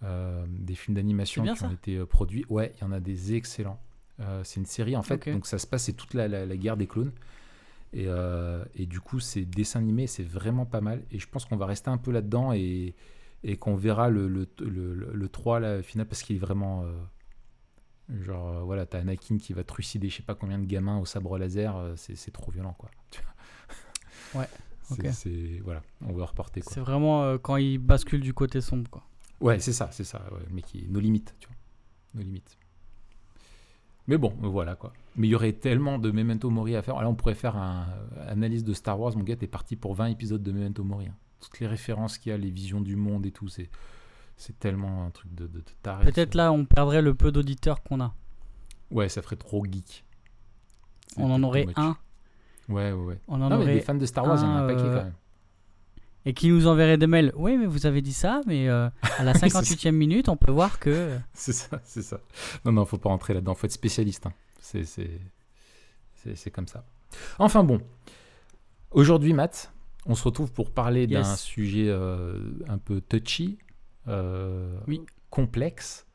des 0.03 0.75
films 0.75 0.95
d'animation 0.95 1.45
qui 1.55 1.65
ont 1.65 1.73
été 1.73 2.05
produits. 2.07 2.45
Ouais, 2.49 2.73
il 2.77 2.81
y 2.83 2.85
en 2.85 2.93
a 2.93 3.01
des 3.01 3.35
excellents. 3.35 3.81
c'est 4.45 4.61
une 4.61 4.67
série 4.67 4.97
en 4.97 5.03
fait, 5.03 5.29
donc 5.29 5.47
ça 5.47 5.59
se 5.59 5.67
passe, 5.67 5.85
c'est 5.85 5.93
toute 5.93 6.15
la, 6.15 6.29
la, 6.29 6.57
guerre 6.57 6.77
des 6.77 6.87
clones. 6.87 7.13
Et, 7.93 8.07
et 8.75 8.87
du 8.87 9.01
coup, 9.01 9.21
ces 9.21 9.45
dessins 9.45 9.81
animés, 9.81 10.07
c'est 10.07 10.25
vraiment 10.25 10.67
pas 10.67 10.81
mal. 10.81 11.03
Et 11.11 11.19
je 11.19 11.29
pense 11.29 11.45
qu'on 11.45 11.57
va 11.57 11.67
rester 11.67 11.91
un 11.91 11.99
peu 11.99 12.13
là-dedans 12.13 12.53
et, 12.53 12.95
et 13.43 13.57
qu'on 13.57 13.75
verra 13.75 14.09
le, 14.11 14.29
le, 14.29 14.47
le, 14.61 14.95
le 14.95 15.29
3 15.29 15.61
là, 15.61 15.83
final 15.83 16.07
parce 16.07 16.23
qu'il 16.23 16.37
est 16.37 16.41
vraiment. 16.41 16.85
Euh, 16.85 18.23
genre, 18.23 18.49
euh, 18.49 18.63
voilà, 18.63 18.87
t'as 18.87 18.99
Anakin 18.99 19.39
qui 19.39 19.53
va 19.53 19.65
trucider 19.65 20.09
je 20.09 20.17
sais 20.17 20.23
pas 20.23 20.35
combien 20.35 20.59
de 20.59 20.67
gamins 20.67 20.99
au 20.99 21.07
sabre 21.07 21.39
laser, 21.39 21.77
euh, 21.77 21.95
c'est 21.97 22.33
trop 22.33 22.51
violent 22.51 22.75
quoi. 22.79 22.91
ouais, 24.35 24.49
ok. 24.91 25.07
C'est, 25.13 25.61
voilà, 25.65 25.83
on 26.03 26.13
veut 26.13 26.25
reporter 26.25 26.61
quoi. 26.63 26.73
C'est 26.73 26.81
vraiment 26.81 27.39
quand 27.39 27.57
il 27.57 27.79
bascule 27.79 28.21
du 28.21 28.35
côté 28.35 28.61
sombre 28.61 28.91
quoi. 28.91 29.05
Ouais, 29.41 29.59
c'est 29.59 29.73
ça, 29.73 29.89
c'est 29.93 30.05
ça, 30.05 30.23
ouais, 30.33 30.47
mais 30.51 30.63
qui 30.63 30.87
nos 30.89 31.01
limites, 31.01 31.35
tu 31.39 31.49
vois. 31.49 31.57
Nos 32.15 32.23
limites. 32.23 32.59
Mais 34.07 34.19
bon, 34.19 34.35
voilà 34.41 34.75
quoi. 34.75 34.93
Mais 35.17 35.29
il 35.29 35.31
y 35.31 35.35
aurait 35.35 35.53
tellement 35.53 35.99
de 35.99 36.11
Memento 36.11 36.51
Mori 36.51 36.75
à 36.77 36.83
faire. 36.83 37.01
Là, 37.01 37.09
on 37.09 37.15
pourrait 37.15 37.35
faire 37.35 37.57
un 37.57 37.87
analyse 38.27 38.65
de 38.65 38.75
Star 38.75 38.99
Wars. 38.99 39.17
Mon 39.17 39.23
gars, 39.23 39.37
t'es 39.37 39.47
parti 39.47 39.77
pour 39.77 39.95
20 39.95 40.07
épisodes 40.07 40.43
de 40.43 40.53
Memento 40.53 40.83
Mori. 40.83 41.07
Hein 41.07 41.15
toutes 41.41 41.59
les 41.61 41.67
références 41.67 42.19
qu'il 42.19 42.31
y 42.31 42.35
a, 42.35 42.39
les 42.39 42.51
visions 42.51 42.81
du 42.81 42.97
monde 42.97 43.27
et 43.27 43.33
tout, 43.33 43.49
c'est 43.49 43.71
c'est 44.37 44.59
tellement 44.59 45.05
un 45.05 45.11
truc 45.11 45.35
de, 45.35 45.47
de, 45.47 45.63
taré. 45.83 46.05
Peut-être 46.05 46.35
là, 46.35 46.51
on 46.51 46.65
perdrait 46.65 47.03
le 47.03 47.15
peu 47.15 47.31
d'auditeurs 47.31 47.83
qu'on 47.83 48.01
a. 48.01 48.15
Ouais, 48.91 49.11
ça 49.11 49.21
ferait 49.21 49.37
trop 49.37 49.63
geek. 49.67 50.03
On 51.19 51.31
en 51.31 51.43
aurait 51.43 51.67
un. 51.77 51.95
Ouais, 52.71 52.91
ouais, 52.91 53.05
ouais. 53.05 53.21
On 53.29 53.43
en 53.43 53.53
aurait 53.53 53.75
des 53.75 53.81
fans 53.81 53.95
de 53.95 54.07
Star 54.07 54.25
Wars, 54.25 54.39
il 54.39 54.45
y 54.45 54.47
en 54.47 54.57
a 54.57 54.61
un 54.61 54.67
paquet 54.67 54.81
euh, 54.81 54.97
quand 54.97 55.05
même. 55.05 55.15
Et 56.31 56.33
qui 56.33 56.49
nous 56.49 56.69
enverrait 56.69 56.97
des 56.97 57.09
mails. 57.09 57.33
Oui, 57.35 57.57
mais 57.57 57.67
vous 57.67 57.87
avez 57.87 58.03
dit 58.03 58.13
ça, 58.13 58.41
mais 58.47 58.69
euh, 58.69 58.89
à 59.19 59.25
la 59.25 59.33
58e 59.35 59.91
minute, 59.91 60.29
on 60.29 60.37
peut 60.37 60.53
voir 60.53 60.79
que. 60.79 61.19
c'est 61.35 61.53
ça, 61.53 61.81
c'est 61.83 62.03
ça. 62.03 62.21
Non, 62.65 62.71
non, 62.71 62.85
faut 62.85 62.99
pas 62.99 63.09
rentrer 63.09 63.35
là-dedans. 63.35 63.57
Faut 63.57 63.67
être 63.67 63.73
spécialiste. 63.73 64.27
Hein. 64.27 64.33
C'est 64.61 66.51
comme 66.53 66.69
ça. 66.69 66.85
Enfin 67.41 67.65
bon. 67.65 67.81
Aujourd'hui, 68.93 69.33
Matt, 69.33 69.73
on 70.07 70.15
se 70.15 70.23
retrouve 70.23 70.53
pour 70.53 70.71
parler 70.71 71.09
d'un 71.09 71.25
sujet 71.25 71.89
euh, 71.89 72.39
un 72.69 72.79
peu 72.79 73.01
touchy, 73.01 73.59
euh, 74.07 74.79
complexe. 75.31 76.07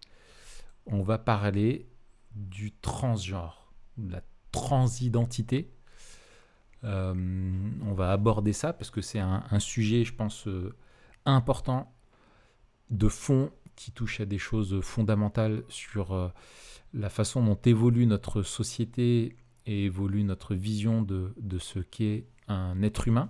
On 0.86 1.02
va 1.02 1.18
parler 1.18 1.90
du 2.34 2.72
transgenre, 2.72 3.74
de 3.98 4.14
la 4.14 4.22
transidentité. 4.54 5.75
Euh, 6.86 7.14
on 7.86 7.94
va 7.94 8.12
aborder 8.12 8.54
ça 8.54 8.74
parce 8.74 8.92
que 8.92 9.02
c'est 9.02 9.20
un, 9.20 9.60
sujet, 9.60 10.04
je 10.04 10.14
pense, 10.14 10.48
important, 11.26 11.94
de 12.90 13.08
fond, 13.08 13.52
qui 13.76 13.92
touche 13.92 14.22
à 14.22 14.26
des 14.26 14.38
choses 14.38 14.80
fondamentales 14.82 15.64
sur 15.68 16.32
la 16.94 17.10
façon 17.10 17.44
dont 17.44 17.60
évolue 17.66 18.06
notre 18.06 18.42
société 18.42 19.36
et 19.66 19.86
évolue 19.86 20.24
notre 20.24 20.56
vision 20.56 21.02
de 21.02 21.60
ce 21.60 21.80
qu'est 21.80 22.26
un 22.48 22.82
être 22.82 23.08
humain. 23.08 23.30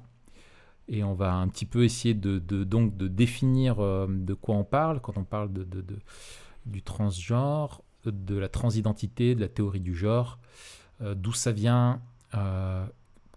Et 0.88 1.04
on 1.04 1.14
va 1.14 1.34
un 1.34 1.48
petit 1.48 1.66
peu 1.66 1.84
essayer 1.84 2.14
de, 2.14 2.40
donc 2.64 2.96
de 2.96 3.08
définir 3.08 3.80
euh, 3.80 4.08
de 4.08 4.34
quoi 4.34 4.56
on 4.56 4.64
parle 4.64 5.02
quand 5.02 5.18
on 5.18 5.24
parle 5.24 5.50
du 6.66 6.82
transgenre, 6.84 7.82
de 8.06 8.36
la 8.36 8.50
transidentité, 8.50 9.34
de 9.34 9.42
la 9.42 9.48
théorie 9.48 9.80
du 9.80 9.96
genre, 9.96 10.38
euh, 11.02 11.16
d'où 11.16 11.34
ça 11.34 11.52
vient, 11.52 12.02
euh, 12.36 12.86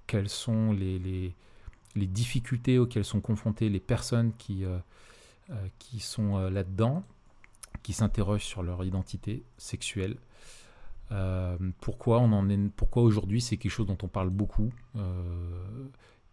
quelles 0.08 0.28
sont 0.28 0.72
les, 0.72 0.99
les, 0.99 2.06
difficultés 2.06 2.78
auxquelles 2.78 3.05
sont 3.05 3.20
confrontées 3.20 3.69
les 3.69 3.78
personnes 3.78 4.32
qui, 4.38 4.64
qui 5.78 6.00
sont 6.00 6.49
là-dedans, 6.49 7.05
qui 7.82 7.93
s'interrogent 7.93 8.44
sur 8.44 8.62
leur 8.64 8.84
identité 8.84 9.44
sexuelle. 9.58 10.16
pourquoi 11.81 12.19
on 12.19 12.32
en 12.32 12.49
est, 12.50 12.70
pourquoi 12.75 13.02
aujourd'hui 13.05 13.40
c'est 13.40 13.56
quelque 13.56 13.72
chose 13.72 13.87
dont 13.87 13.99
on 14.02 14.08
parle 14.08 14.31
beaucoup 14.31 14.72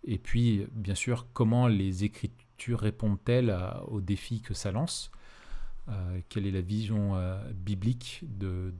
et 0.05 0.19
puis, 0.19 0.65
bien 0.71 0.95
sûr, 0.95 1.27
comment 1.33 1.67
les 1.67 2.03
écritures 2.03 2.79
répondent-elles 2.79 3.55
aux 3.87 4.01
défis 4.01 4.41
que 4.41 4.53
ça 4.53 4.71
lance 4.71 5.11
euh, 5.89 6.21
Quelle 6.29 6.47
est 6.47 6.51
la 6.51 6.61
vision 6.61 7.15
euh, 7.15 7.51
biblique 7.53 8.23
de, 8.23 8.73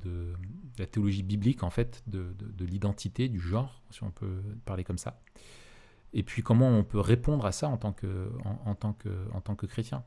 la 0.78 0.86
théologie 0.86 1.24
biblique, 1.24 1.64
en 1.64 1.70
fait, 1.70 2.04
de, 2.08 2.34
l'identité, 2.60 3.30
du 3.30 3.40
genre, 3.40 3.84
si 3.92 4.04
on 4.04 4.12
peut 4.12 4.42
parler 4.66 4.84
comme 4.84 4.98
ça 4.98 5.22
Et 6.14 6.24
puis, 6.24 6.42
comment 6.42 6.70
on 6.70 6.84
peut 6.84 7.00
répondre 7.00 7.46
à 7.46 7.52
ça 7.52 7.68
en 7.68 7.78
tant 7.78 7.94
que, 7.94 8.32
en, 8.44 8.76
tant 8.76 8.94
que, 8.94 9.10
en 9.34 9.42
tant 9.42 9.56
que 9.56 9.66
chrétien? 9.66 10.04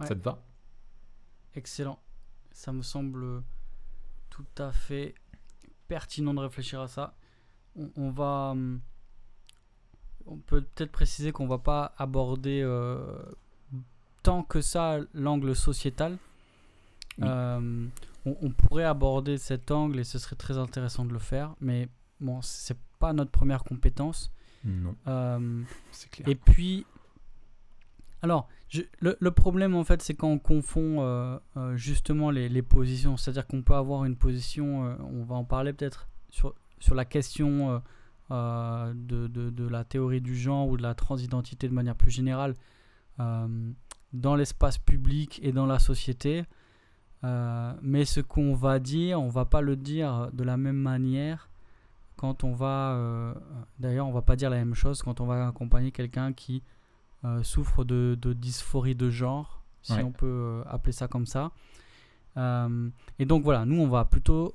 Ça 0.00 0.14
te 0.14 0.22
va? 0.22 0.42
Excellent. 1.54 2.00
Ça 2.52 2.72
me 2.72 2.82
semble 2.82 3.42
tout 4.30 4.46
à 4.58 4.72
fait 4.72 5.14
pertinent 5.86 6.34
de 6.34 6.40
réfléchir 6.40 6.80
à 6.80 6.88
ça. 6.88 7.16
on 7.76 8.10
va 8.10 8.50
hum, 8.50 8.80
on 10.26 10.36
peut 10.38 10.62
peut-être 10.62 10.92
préciser 10.92 11.32
qu'on 11.32 11.46
va 11.46 11.58
pas 11.58 11.94
aborder 11.98 12.60
euh, 12.62 13.22
tant 14.24 14.42
que 14.42 14.60
ça 14.60 14.98
l'angle 15.14 15.54
sociétal. 15.54 16.18
Euh, 17.22 17.86
on, 18.24 18.50
pourrait 18.50 18.84
aborder 18.84 19.38
cet 19.38 19.70
angle 19.70 20.00
et 20.00 20.04
ce 20.04 20.18
serait 20.18 20.34
très 20.34 20.58
intéressant 20.58 21.04
de 21.04 21.12
le 21.12 21.20
faire, 21.20 21.54
mais 21.60 21.88
bon, 22.20 22.42
c'est 22.42 22.76
pas 22.98 23.12
notre 23.12 23.30
première 23.30 23.62
compétence. 23.62 24.32
Non. 24.64 24.96
Euh, 25.06 25.62
c'est 25.92 26.10
clair. 26.10 26.28
Et 26.28 26.34
puis, 26.34 26.84
alors, 28.22 28.48
le, 29.00 29.30
problème 29.30 29.76
en 29.76 29.84
fait, 29.84 30.02
c'est 30.02 30.14
quand 30.14 30.28
on 30.28 30.40
confond 30.40 31.38
justement 31.76 32.32
les, 32.32 32.48
les 32.48 32.62
positions, 32.62 33.16
c'est-à-dire 33.16 33.46
qu'on 33.46 33.62
peut 33.62 33.76
avoir 33.76 34.04
une 34.04 34.16
position, 34.16 34.96
on 35.12 35.22
va 35.22 35.36
en 35.36 35.44
parler 35.44 35.72
peut-être 35.72 36.08
sur, 36.30 36.54
sur 36.80 36.96
la 36.96 37.04
question 37.04 37.80
euh, 38.30 38.94
de, 38.94 39.26
de, 39.26 39.68
la 39.68 39.84
théorie 39.84 40.22
du 40.22 40.34
genre 40.34 40.66
ou 40.68 40.78
de 40.78 40.82
la 40.82 40.94
transidentité 40.94 41.68
de 41.68 41.74
manière 41.74 41.94
plus 41.94 42.10
générale 42.10 42.54
euh, 43.20 43.70
dans 44.14 44.36
l'espace 44.36 44.78
public 44.78 45.40
et 45.42 45.52
dans 45.52 45.66
la 45.66 45.78
société. 45.78 46.44
Euh, 47.24 47.72
mais 47.82 48.04
ce 48.04 48.20
qu'on 48.20 48.54
va 48.54 48.78
dire, 48.78 49.20
on 49.20 49.28
va 49.28 49.44
pas 49.44 49.60
le 49.60 49.76
dire 49.76 50.30
de 50.32 50.44
la 50.44 50.56
même 50.56 50.76
manière 50.76 51.50
quand 52.16 52.44
on 52.44 52.52
va. 52.52 53.34
D'ailleurs, 53.78 54.06
on 54.06 54.12
va 54.12 54.22
pas 54.22 54.36
dire 54.36 54.48
la 54.48 54.56
même 54.56 54.74
chose 54.74 55.02
quand 55.02 55.20
on 55.20 55.26
va 55.26 55.48
accompagner 55.48 55.90
quelqu'un 55.90 56.32
qui 56.32 56.62
souffre 57.42 57.84
de, 57.84 58.16
de, 58.20 58.32
dysphorie 58.32 58.94
de 58.94 59.10
genre, 59.10 59.62
si 59.82 59.94
on 59.94 60.12
peut 60.12 60.62
appeler 60.66 60.92
ça 60.92 61.08
comme 61.08 61.26
ça. 61.26 61.50
et 62.36 63.24
donc 63.26 63.42
voilà, 63.42 63.64
nous 63.64 63.80
on 63.80 63.88
va 63.88 64.04
plutôt 64.04 64.54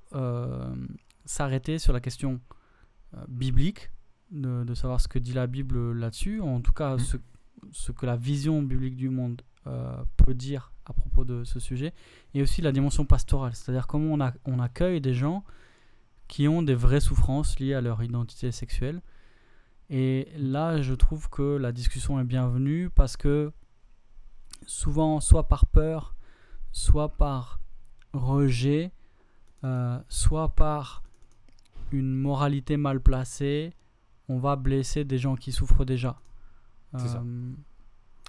s'arrêter 1.25 1.77
sur 1.77 1.93
la 1.93 1.99
question 1.99 2.39
euh, 3.15 3.25
biblique, 3.27 3.89
de, 4.31 4.73
savoir 4.75 5.01
ce 5.01 5.07
que 5.07 5.17
dit 5.17 5.33
la 5.33 5.47
Bible 5.47 5.93
là-dessus, 5.93 6.41
en 6.41 6.61
tout 6.61 6.73
cas 6.73 6.95
mm. 6.95 7.19
ce, 7.71 7.91
que 7.91 8.05
la 8.05 8.15
vision 8.15 8.61
biblique 8.61 8.95
du 8.95 9.09
monde 9.09 9.41
euh, 9.41 9.48
peut 10.17 10.33
dire 10.33 10.71
à 10.85 10.93
propos 10.93 11.23
de 11.23 11.43
ce 11.43 11.59
sujet, 11.59 11.93
et 12.33 12.41
aussi 12.41 12.61
la 12.61 12.71
dimension 12.71 13.05
pastorale, 13.05 13.53
c'est-à-dire 13.55 13.87
comment 13.87 14.13
on, 14.13 14.21
a, 14.21 14.33
on 14.45 14.59
accueille 14.59 15.01
des 15.01 15.13
gens 15.13 15.43
qui 16.27 16.47
ont 16.47 16.61
des 16.61 16.75
vraies 16.75 16.99
souffrances 16.99 17.59
liées 17.59 17.73
à 17.73 17.81
leur 17.81 18.01
identité 18.03 18.51
sexuelle. 18.51 19.01
Et 19.89 20.27
là, 20.37 20.81
je 20.81 20.93
trouve 20.93 21.29
que 21.29 21.57
la 21.57 21.71
discussion 21.71 22.19
est 22.19 22.23
bienvenue 22.23 22.89
parce 22.89 23.17
que 23.17 23.51
souvent, 24.65 25.19
soit 25.19 25.47
par 25.47 25.65
peur, 25.65 26.15
soit 26.71 27.09
par 27.09 27.59
rejet, 28.13 28.91
euh, 29.63 29.99
soit 30.07 30.49
par 30.49 31.03
une 31.91 32.13
moralité 32.13 32.77
mal 32.77 33.01
placée, 33.01 33.73
on 34.27 34.37
va 34.37 34.55
blesser 34.55 35.03
des 35.03 35.17
gens 35.17 35.35
qui 35.35 35.51
souffrent 35.51 35.85
déjà. 35.85 36.19
Euh, 36.93 37.53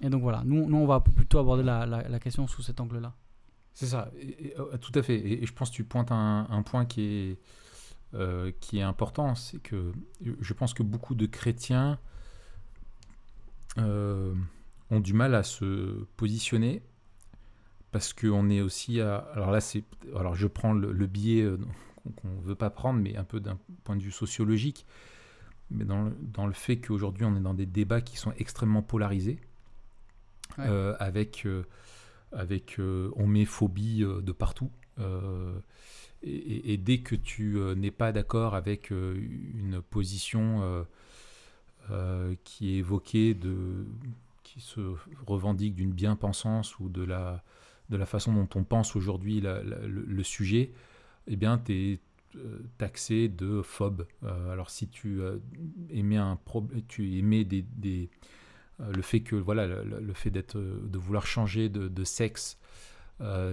et 0.03 0.09
donc 0.09 0.23
voilà, 0.23 0.43
nous, 0.45 0.67
nous 0.69 0.79
on 0.79 0.87
va 0.87 1.01
plutôt 1.01 1.39
aborder 1.39 1.63
la, 1.63 1.87
la, 1.87 2.19
question 2.19 2.47
sous 2.47 2.63
cet 2.63 2.81
angle-là. 2.81 3.15
C'est 3.75 3.87
ça, 3.87 4.11
euh, 4.59 4.77
tout 4.79 4.93
à 4.95 5.03
fait. 5.03 5.17
Et, 5.17 5.47
je 5.47 5.53
pense 5.53 5.71
que 5.71 5.77
tu 5.77 5.85
pointes 5.85 6.11
un, 6.11 6.63
point 6.65 6.87
qui 6.87 7.03
est, 7.03 7.39
euh, 8.15 8.51
qui 8.61 8.79
est 8.79 8.83
important, 8.83 9.35
c'est 9.35 9.61
que 9.61 9.93
je 10.41 10.53
pense 10.55 10.75
que 10.75 10.83
beaucoup 10.83 11.15
de 11.15 11.27
chrétiens 11.27 11.99
ont 13.77 15.01
du 15.01 15.13
mal 15.13 15.35
à 15.35 15.43
se 15.43 16.05
positionner 16.17 16.83
parce 17.93 18.13
qu'on 18.13 18.51
est 18.51 18.61
aussi 18.61 19.01
à... 19.01 19.17
Alors 19.35 19.51
là, 19.51 19.61
c'est... 19.61 19.85
Alors 20.17 20.35
je 20.35 20.47
prends 20.47 20.73
le, 20.73 21.07
biais 21.07 21.49
qu'on 22.17 22.29
ne 22.29 22.43
veut 22.43 22.55
pas 22.55 22.71
prendre, 22.71 23.01
mais 23.01 23.17
un 23.17 23.25
peu 23.25 23.41
d'un 23.41 23.59
point 23.85 23.97
de 23.97 24.03
vue 24.03 24.13
sociologique, 24.13 24.87
mais 25.71 25.85
dans 25.85 26.11
dans 26.21 26.47
le 26.47 26.53
fait 26.53 26.81
qu'aujourd'hui 26.81 27.25
on 27.25 27.37
est 27.37 27.41
dans 27.41 27.55
des 27.55 27.67
débats 27.67 28.01
qui 28.01 28.17
sont 28.17 28.33
extrêmement 28.39 28.83
polarisés, 28.83 29.39
euh, 30.61 30.95
avec 30.99 31.47
euh, 31.47 31.65
avec 32.33 32.77
on 32.79 33.27
met 33.27 33.45
phobie 33.45 34.01
de 34.01 34.33
partout. 34.33 34.71
Et, 36.23 36.77
dès 36.77 36.99
que 36.99 37.17
tu 37.17 37.59
n'es 37.77 37.91
pas 37.91 38.13
d'accord 38.13 38.55
avec 38.55 38.91
une 38.91 39.81
position 39.91 40.87
qui 42.45 42.75
est 42.75 42.79
évoquée 42.79 43.35
de 43.35 43.87
qui 44.51 44.61
se 44.61 44.81
revendique 45.27 45.75
d'une 45.75 45.93
bien-pensance 45.93 46.79
ou 46.81 46.89
de 46.89 47.03
la, 47.03 47.43
de 47.89 47.97
la 47.97 48.07
façon 48.07 48.33
dont 48.33 48.49
on 48.55 48.65
pense 48.65 48.97
aujourd'hui 48.97 49.41
le, 49.41 50.23
sujet, 50.23 50.73
eh 51.27 51.37
bien, 51.37 51.59
tu 51.59 51.73
es 51.73 52.01
euh, 52.37 52.59
taxé 52.79 53.29
de 53.29 53.63
phobe. 53.63 54.07
Euh, 54.25 54.53
alors, 54.53 54.71
si 54.71 54.89
tu 54.89 55.21
euh, 55.21 55.39
émets, 55.91 56.17
un 56.17 56.39
tu 56.89 57.17
émets 57.17 57.45
des 57.45 58.11
le 58.95 59.03
fait 59.03 59.21
que 59.21 59.37
voilà 59.37 59.67
le, 59.67 60.13
fait 60.15 60.31
d'être 60.31 60.59
de 60.59 60.99
vouloir 60.99 61.27
changer 61.27 61.69
de, 61.69 62.05
sexe 62.05 62.59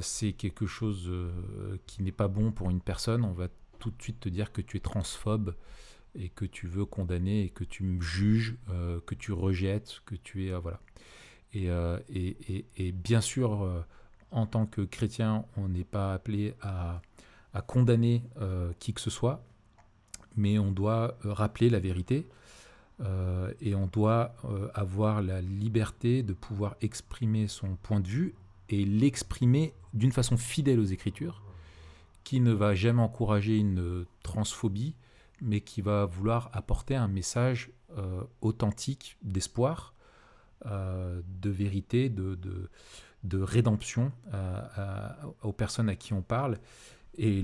c'est 0.02 0.34
quelque 0.34 0.66
chose 0.66 1.12
qui 1.86 2.02
n'est 2.04 2.12
pas 2.12 2.28
bon 2.28 2.52
pour 2.52 2.70
une 2.70 2.82
personne 2.82 3.26
on 3.26 3.34
va 3.34 3.48
tout 3.80 3.92
de 3.92 4.02
suite 4.02 4.20
te 4.20 4.30
dire 4.30 4.52
que 4.52 4.62
tu 4.62 4.78
es 4.78 4.80
transphobe 4.80 5.54
et 6.16 6.30
que 6.30 6.46
tu 6.46 6.68
veux 6.68 6.86
condamner 6.86 7.44
et 7.44 7.50
que 7.50 7.64
tu 7.64 7.84
me 7.84 8.02
juges, 8.02 8.56
euh, 8.70 9.00
que 9.06 9.16
tu 9.16 9.32
rejettes, 9.32 10.02
que 10.06 10.16
tu 10.16 10.48
es 10.48 10.52
euh, 10.52 10.60
voilà. 10.60 10.80
Euh, 11.56 12.00
et, 12.10 12.92
bien 12.92 13.22
sûr, 13.22 13.84
en 14.30 14.46
tant 14.46 14.68
que 14.68 14.82
chrétien, 14.82 15.46
on 15.56 15.70
n'est 15.70 15.86
pas 15.86 16.14
appelé 16.14 16.54
à 16.62 17.02
condamner 17.66 18.22
qui 18.80 18.94
que 18.94 19.02
ce 19.02 19.10
soit, 19.10 19.44
mais 20.36 20.60
on 20.60 20.72
doit 20.72 21.18
rappeler 21.24 21.72
la 21.72 21.80
vérité 21.80 22.28
et 23.62 23.76
on 23.76 23.88
doit 23.88 24.34
avoir 24.74 25.22
la 25.22 25.42
liberté 25.42 26.24
de 26.24 26.34
pouvoir 26.34 26.76
exprimer 26.82 27.48
son 27.48 27.76
point 27.76 28.00
de 28.00 28.08
vue 28.08 28.36
et 28.70 28.86
l'exprimer 28.86 29.74
d'une 29.94 30.12
façon 30.12 30.38
fidèle 30.38 30.80
aux 30.80 30.86
Écritures, 30.86 31.44
qui 32.24 32.40
ne 32.40 32.52
va 32.52 32.76
jamais 32.76 33.02
encourager 33.02 33.58
une 33.58 34.06
transphobie, 34.24 34.96
mais 35.42 35.62
qui 35.62 35.82
va 35.82 36.06
vouloir 36.06 36.50
apporter 36.54 36.96
un 36.96 37.08
message 37.08 37.72
euh, 37.98 38.24
authentique 38.42 39.18
d'espoir, 39.22 39.94
euh, 40.66 41.22
de 41.42 41.50
vérité, 41.50 42.10
de, 42.10 42.36
de, 42.36 42.70
de 43.24 43.40
rédemption 43.40 44.12
euh, 44.34 45.10
aux 45.44 45.54
personnes 45.54 45.90
à 45.90 45.96
qui 45.96 46.14
on 46.14 46.22
parle. 46.22 46.60
Et 47.18 47.44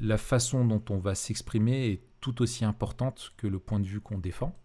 la 0.00 0.18
façon 0.18 0.64
dont 0.64 0.82
on 0.90 0.98
va 0.98 1.14
s'exprimer 1.14 1.90
est 1.90 2.02
tout 2.20 2.42
aussi 2.42 2.64
importante 2.64 3.32
que 3.36 3.46
le 3.46 3.58
point 3.58 3.78
de 3.78 3.86
vue 3.86 4.00
qu'on 4.00 4.18
défend. 4.18 4.56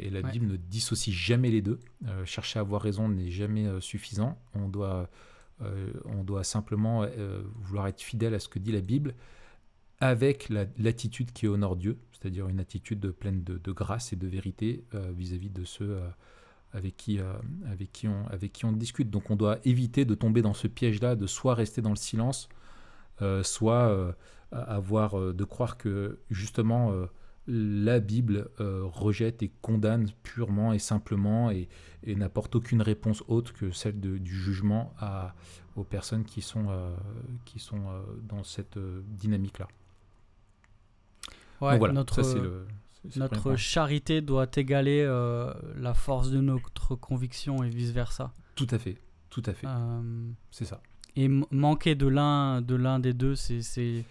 Et 0.00 0.10
la 0.10 0.22
Bible 0.22 0.46
ne 0.46 0.56
dissocie 0.56 1.14
jamais 1.14 1.50
les 1.50 1.62
deux. 1.62 1.78
chercher 2.24 2.58
à 2.58 2.62
avoir 2.62 2.82
raison 2.82 3.08
n'est 3.08 3.30
jamais 3.30 3.68
suffisant. 3.80 4.38
On 4.54 4.68
doit, 4.68 5.08
on 6.04 6.24
doit 6.24 6.44
simplement 6.44 7.06
vouloir 7.62 7.86
être 7.86 8.00
fidèle 8.00 8.34
à 8.34 8.40
ce 8.40 8.48
que 8.48 8.58
dit 8.58 8.72
la 8.72 8.80
Bible 8.80 9.14
avec 10.00 10.48
l'attitude 10.78 11.32
qui 11.32 11.46
honore 11.46 11.76
Dieu, 11.76 11.98
c'est-à-dire 12.12 12.48
une 12.48 12.58
attitude 12.58 13.10
pleine 13.10 13.44
de, 13.44 13.72
grâce 13.72 14.12
et 14.12 14.16
de 14.16 14.26
vérité 14.26 14.84
euh, 14.94 15.12
vis-à-vis 15.14 15.50
de 15.50 15.64
ceux 15.64 15.90
euh, 15.90 16.08
avec, 16.72 16.96
qui, 16.96 17.20
euh, 17.20 17.32
avec, 17.70 17.92
qui 17.92 18.08
on, 18.08 18.26
avec 18.28 18.52
qui 18.52 18.64
on 18.64 18.72
discute. 18.72 19.10
Donc 19.10 19.30
on 19.30 19.36
doit 19.36 19.58
éviter 19.64 20.06
de 20.06 20.14
tomber 20.14 20.40
dans 20.40 20.54
ce 20.54 20.68
piège-là, 20.68 21.16
de 21.16 21.26
soit 21.26 21.54
rester 21.54 21.82
dans 21.82 21.90
le 21.90 21.96
silence, 21.96 22.48
soit 23.42 24.16
avoir 24.50 25.34
de 25.34 25.44
croire 25.44 25.76
que 25.76 26.20
justement 26.30 26.90
la 27.52 28.00
Bible 28.00 28.48
rejette 28.58 29.42
et 29.42 29.50
condamne 29.60 30.08
purement 30.22 30.72
et 30.72 30.78
simplement 30.78 31.50
et, 31.50 31.68
n'apporte 32.06 32.54
aucune 32.54 32.80
réponse 32.80 33.22
autre 33.28 33.52
que 33.52 33.70
celle 33.72 34.00
du 34.00 34.34
jugement 34.34 34.94
à, 34.98 35.34
aux 35.76 35.84
personnes 35.84 36.24
qui 36.24 36.42
sont, 36.42 36.66
qui 37.44 37.58
sont 37.58 37.82
dans 38.22 38.44
cette 38.44 38.78
dynamique-là 38.78 39.68
notre, 43.16 43.56
charité 43.56 44.20
doit 44.20 44.46
égaler 44.56 45.02
euh, 45.06 45.52
la 45.76 45.94
force 45.94 46.30
de 46.30 46.40
notre 46.40 46.94
conviction 46.94 47.62
et 47.62 47.68
vice-versa. 47.68 48.32
Tout 48.54 48.66
à 48.70 48.78
fait, 48.78 48.98
tout 49.30 49.42
à 49.46 49.52
fait. 49.52 49.66
Euh, 49.66 50.30
c'est 50.50 50.64
ça. 50.64 50.80
Et 51.16 51.28
manquer 51.50 51.94
de 51.94 52.06
l'un 52.06 52.62
de 52.62 52.74
l'un 52.74 53.00
des 53.00 53.12
deux, 53.12 53.34
c'est 53.34 54.04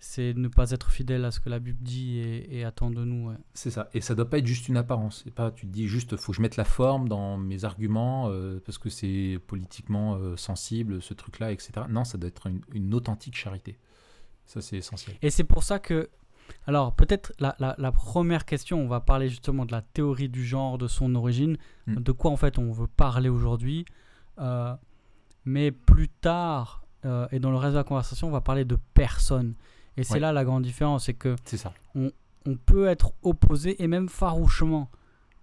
c'est 0.00 0.34
ne 0.34 0.48
pas 0.48 0.70
être 0.70 0.90
fidèle 0.90 1.24
à 1.24 1.30
ce 1.30 1.40
que 1.40 1.48
la 1.48 1.58
Bible 1.58 1.78
dit 1.82 2.18
et, 2.18 2.64
attend 2.64 2.90
de 2.90 3.04
nous. 3.04 3.32
C'est 3.54 3.70
ça. 3.70 3.88
Et 3.94 4.00
ça 4.00 4.14
doit 4.14 4.28
pas 4.28 4.38
être 4.38 4.46
juste 4.46 4.68
une 4.68 4.76
apparence. 4.76 5.22
C'est 5.24 5.34
pas 5.34 5.50
tu 5.50 5.66
te 5.66 5.72
dis 5.72 5.86
juste 5.86 6.16
faut 6.16 6.32
que 6.32 6.36
je 6.36 6.42
mette 6.42 6.56
la 6.56 6.64
forme 6.64 7.08
dans 7.08 7.36
mes 7.36 7.64
arguments 7.64 8.28
euh, 8.28 8.60
parce 8.64 8.78
que 8.78 8.90
c'est 8.90 9.38
politiquement 9.46 10.18
sensible 10.36 11.00
ce 11.02 11.14
truc-là, 11.14 11.52
etc. 11.52 11.72
Non, 11.88 12.04
ça 12.04 12.18
doit 12.18 12.28
être 12.28 12.46
une, 12.46 12.60
une 12.72 12.94
authentique 12.94 13.36
charité. 13.36 13.78
Ça 14.46 14.60
c'est 14.60 14.78
essentiel. 14.78 15.16
Et 15.22 15.30
c'est 15.30 15.44
pour 15.44 15.62
ça 15.62 15.78
que 15.78 16.08
alors, 16.66 16.94
peut-être 16.94 17.32
la, 17.38 17.92
première 17.92 18.44
question, 18.44 18.80
on 18.80 18.88
va 18.88 19.00
parler 19.00 19.28
justement 19.28 19.64
de 19.64 19.72
la 19.72 19.82
théorie 19.82 20.28
du 20.28 20.44
genre, 20.44 20.78
de 20.78 20.88
son 20.88 21.14
origine, 21.14 21.56
hmm. 21.86 21.96
de 21.96 22.12
quoi 22.12 22.30
en 22.30 22.36
fait 22.36 22.58
on 22.58 22.72
veut 22.72 22.86
parler 22.86 23.28
aujourd'hui. 23.28 23.84
Euh, 24.38 24.74
mais 25.44 25.70
plus 25.70 26.08
tard, 26.08 26.84
euh, 27.04 27.26
et 27.32 27.38
dans 27.38 27.50
le 27.50 27.56
reste 27.56 27.72
de 27.72 27.78
la 27.78 27.84
conversation, 27.84 28.28
on 28.28 28.32
va 28.32 28.40
parler 28.40 28.64
de 28.64 28.76
personnes. 28.94 29.54
Et 30.00 30.04
c'est 30.04 30.20
là 30.20 30.32
la 30.32 30.44
grande 30.44 30.62
différence, 30.62 31.06
c'est 31.06 31.14
que 31.14 31.36
ça. 31.44 31.72
On, 31.94 32.56
peut 32.56 32.86
être 32.86 33.12
opposé, 33.22 33.82
et 33.82 33.86
même 33.86 34.08
farouchement, 34.08 34.90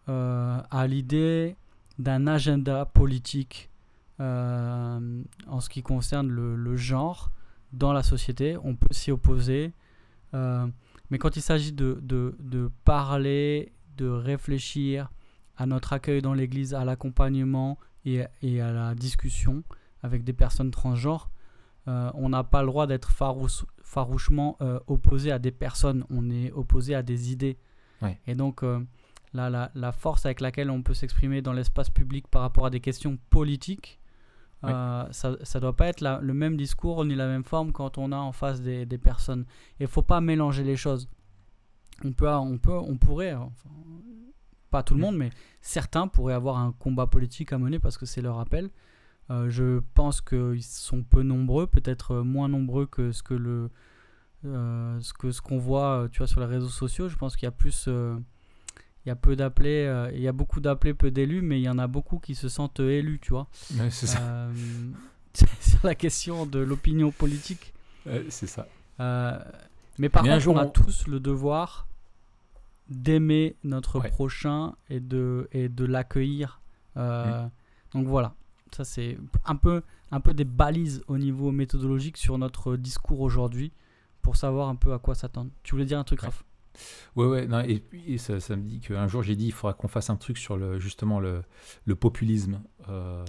euh, 0.10 0.60
à 0.72 0.88
l'idée 0.88 1.56
d'un 2.00 2.26
agenda 2.28 2.86
politique 2.86 3.70
en 4.20 5.60
ce 5.60 5.70
qui 5.70 5.84
concerne 5.84 6.28
le, 6.28 6.56
le, 6.56 6.76
genre 6.76 7.32
dans 7.72 7.94
la 7.94 8.02
société. 8.02 8.58
On 8.64 8.76
peut 8.76 8.94
s'y 8.94 9.12
opposer. 9.12 9.74
Mais 10.34 11.18
quand 11.18 11.36
il 11.36 11.42
s'agit 11.42 11.72
de, 11.72 12.00
de, 12.02 12.36
de, 12.40 12.70
parler, 12.84 13.72
de 13.98 14.08
réfléchir 14.08 15.10
à 15.56 15.66
notre 15.66 15.94
accueil 15.94 16.22
dans 16.22 16.34
l'Église, 16.34 16.74
à 16.74 16.84
l'accompagnement 16.86 17.78
et, 18.06 18.24
et, 18.42 18.62
à 18.62 18.72
la 18.72 18.96
discussion 18.96 19.64
avec 20.04 20.24
des 20.24 20.34
personnes 20.34 20.72
transgenres, 20.72 21.30
euh, 21.88 22.12
on 22.14 22.30
n'a 22.30 22.44
pas 22.44 22.62
le 22.62 22.68
droit 22.68 22.88
d'être 22.88 23.12
farouchement 23.88 24.58
euh, 24.62 24.79
opposé 24.88 25.32
à 25.32 25.39
des 25.39 25.51
personnes, 25.51 26.03
on 26.10 26.29
est 26.29 26.51
opposé 26.51 26.94
à 26.94 27.01
des 27.01 27.32
idées. 27.32 27.58
Et 28.27 28.36
donc, 28.36 28.63
euh, 28.63 28.79
la, 29.34 29.50
la, 29.50 29.72
la, 29.74 29.91
force 29.91 30.25
avec 30.25 30.41
laquelle 30.41 30.70
on 30.70 30.84
peut 30.84 30.94
s'exprimer 30.94 31.41
dans 31.41 31.53
l'espace 31.53 31.89
public 31.89 32.27
par 32.27 32.41
rapport 32.41 32.65
à 32.65 32.70
des 32.70 32.82
questions 32.82 33.17
politiques, 33.29 34.00
ça 34.62 35.08
ne 35.32 35.60
doit 35.60 35.75
pas 35.75 35.88
être 35.88 36.01
le 36.22 36.34
même 36.34 36.58
discours 36.58 37.06
ni 37.06 37.15
la 37.15 37.27
même 37.27 37.46
forme 37.46 37.72
quand 37.72 37.98
on 37.98 38.12
a 38.12 38.17
en 38.17 38.34
face 38.34 38.62
des, 38.62 38.86
des 38.86 38.98
personnes. 38.98 39.46
Il 39.79 39.84
ne 39.84 39.88
faut 39.88 40.01
pas 40.01 40.20
mélanger 40.20 40.63
les 40.63 40.75
choses. 40.75 41.10
On, 42.03 42.12
peut, 42.12 42.29
on, 42.29 42.58
peut, 42.58 42.77
on 42.77 42.98
pourrait, 42.98 43.36
pas 44.70 44.84
tout 44.84 44.96
le 44.96 45.00
monde, 45.00 45.17
mais 45.17 45.32
certains 45.62 46.08
pourraient 46.08 46.34
avoir 46.34 46.58
un 46.58 46.74
combat 46.74 47.08
politique 47.08 47.53
à 47.53 47.58
mener 47.58 47.79
parce 47.79 47.98
que 47.98 48.06
c'est 48.06 48.22
leur 48.22 48.39
appel. 48.39 48.70
Euh, 49.29 49.50
je 49.50 49.81
pense 49.93 50.22
qu'ils 50.22 50.63
sont 50.63 51.03
peu 51.03 51.22
nombreux, 51.24 51.67
peut-être 51.67 52.17
moins 52.22 52.48
nombreux 52.48 52.86
que 52.86 53.12
ce 53.12 53.24
que 53.24 53.34
le 53.34 53.69
euh, 54.46 55.00
ce 55.01 55.13
que 55.13 55.31
ce 55.31 55.41
qu'on 55.41 55.57
voit, 55.57 56.07
tu 56.12 56.19
vois, 56.19 56.27
sur 56.27 56.39
les 56.39 56.46
réseaux 56.46 56.69
sociaux. 56.69 57.10
Je 57.10 57.17
pense 57.17 57.36
qu'il 57.36 57.46
y 57.46 57.48
a 57.48 57.51
plus 57.51 57.86
euh, 57.88 58.17
il 59.07 59.10
y 59.10 59.12
a 59.12 59.15
peu 59.15 59.38
d'appelés, 59.38 59.86
euh, 59.86 60.12
il 60.13 60.19
y 60.19 60.27
a 60.27 60.34
beaucoup 60.34 60.60
d'appelés, 60.60 60.93
peu 60.93 61.12
d'élus, 61.12 61.41
mais 61.41 61.62
il 61.62 61.63
y 61.63 61.69
en 61.69 61.79
a 61.79 61.88
beaucoup 61.88 62.19
qui 62.19 62.36
se 62.36 62.50
sentent 62.50 62.81
élus, 62.81 63.19
tu 63.22 63.29
vois. 63.29 63.48
c'est 63.89 64.05
ça. 64.05 64.19
Euh, 64.19 64.51
sur 65.62 65.79
la 65.86 65.96
question 65.96 66.46
de 66.46 66.60
l'opinion 66.60 67.12
politique. 67.12 67.74
c'est 68.27 68.48
ça. 68.48 68.67
Euh, 69.00 69.39
mais 69.98 70.10
par 70.10 70.24
contre, 70.24 70.50
on 70.50 70.57
a 70.57 70.65
tous 70.65 71.07
le 71.07 71.22
devoir 71.22 71.88
d'aimer 72.89 73.55
notre 73.63 74.01
prochain 74.01 74.75
et 74.89 75.00
de, 75.00 75.48
et 75.53 75.69
de 75.69 75.86
l'accueillir. 75.86 76.60
Mm. 76.98 77.50
Donc 77.93 78.07
voilà, 78.07 78.36
ça 78.76 78.84
c'est 78.84 79.18
un 79.46 79.56
peu, 79.56 79.82
un 80.12 80.20
peu 80.20 80.34
des 80.34 80.46
balises 80.46 81.04
au 81.08 81.18
niveau 81.18 81.52
méthodologique 81.52 82.18
sur 82.18 82.38
notre 82.38 82.76
discours 82.76 83.22
aujourd'hui 83.22 83.72
pour 84.22 84.36
savoir 84.36 84.70
un 84.70 84.76
peu 84.76 84.94
à 84.94 85.00
quoi 85.00 85.16
s'attendre. 85.16 85.52
Tu 85.64 85.72
voulais 85.74 85.86
dire 85.86 86.00
un 86.00 86.04
truc, 86.04 86.22
Raph? 86.22 86.44
Ouais, 87.16 87.26
ouais, 87.26 87.48
non, 87.48 87.62
et 87.62 88.18
ça, 88.18 88.40
ça, 88.40 88.56
me 88.56 88.64
dit 88.64 88.80
qu'un 88.80 89.08
jour 89.08 89.24
j'ai 89.24 89.36
dit 89.36 89.46
il 89.46 89.52
faudra 89.52 89.74
qu'on 89.74 89.88
fasse 89.88 90.10
un 90.10 90.16
truc 90.16 90.38
sur 90.38 90.58
le, 90.58 90.80
justement 90.80 91.20
le, 91.20 91.44
le 91.86 91.96
populisme. 91.96 92.62
Euh, 92.90 93.26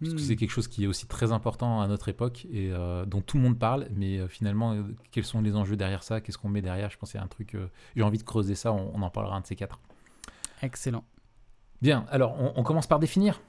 parce 0.00 0.14
que 0.14 0.20
c'est 0.20 0.34
hmm. 0.34 0.36
quelque 0.36 0.50
chose 0.50 0.68
qui 0.68 0.84
est 0.84 0.86
aussi 0.86 1.08
très 1.08 1.32
important 1.32 1.80
à 1.80 1.88
notre 1.88 2.08
époque 2.08 2.46
et 2.52 2.70
euh, 2.70 3.04
dont 3.04 3.20
tout 3.20 3.36
le 3.36 3.42
monde 3.42 3.58
parle, 3.58 3.88
mais 3.92 4.18
euh, 4.18 4.28
finalement, 4.28 4.76
quels 5.10 5.24
sont 5.24 5.42
les 5.42 5.56
enjeux 5.56 5.76
derrière 5.76 6.04
ça? 6.04 6.20
Qu'est-ce 6.20 6.38
qu'on 6.38 6.48
met 6.48 6.62
derrière? 6.62 6.88
Je 6.88 6.98
pense 6.98 7.10
qu'il 7.10 7.18
y 7.18 7.20
a 7.20 7.24
un 7.24 7.28
truc. 7.28 7.56
j'ai 7.96 8.02
envie 8.02 8.18
de 8.18 8.22
creuser 8.22 8.54
ça, 8.54 8.72
on, 8.72 9.02
en 9.02 9.10
parlera 9.10 9.36
un 9.36 9.40
de 9.40 9.46
ces 9.46 9.56
quatre. 9.56 9.80
Excellent. 10.62 11.04
Bien, 11.82 12.06
alors 12.10 12.40
on, 12.40 12.52
on 12.54 12.62
commence 12.62 12.86
par 12.86 13.00
définir? 13.00 13.40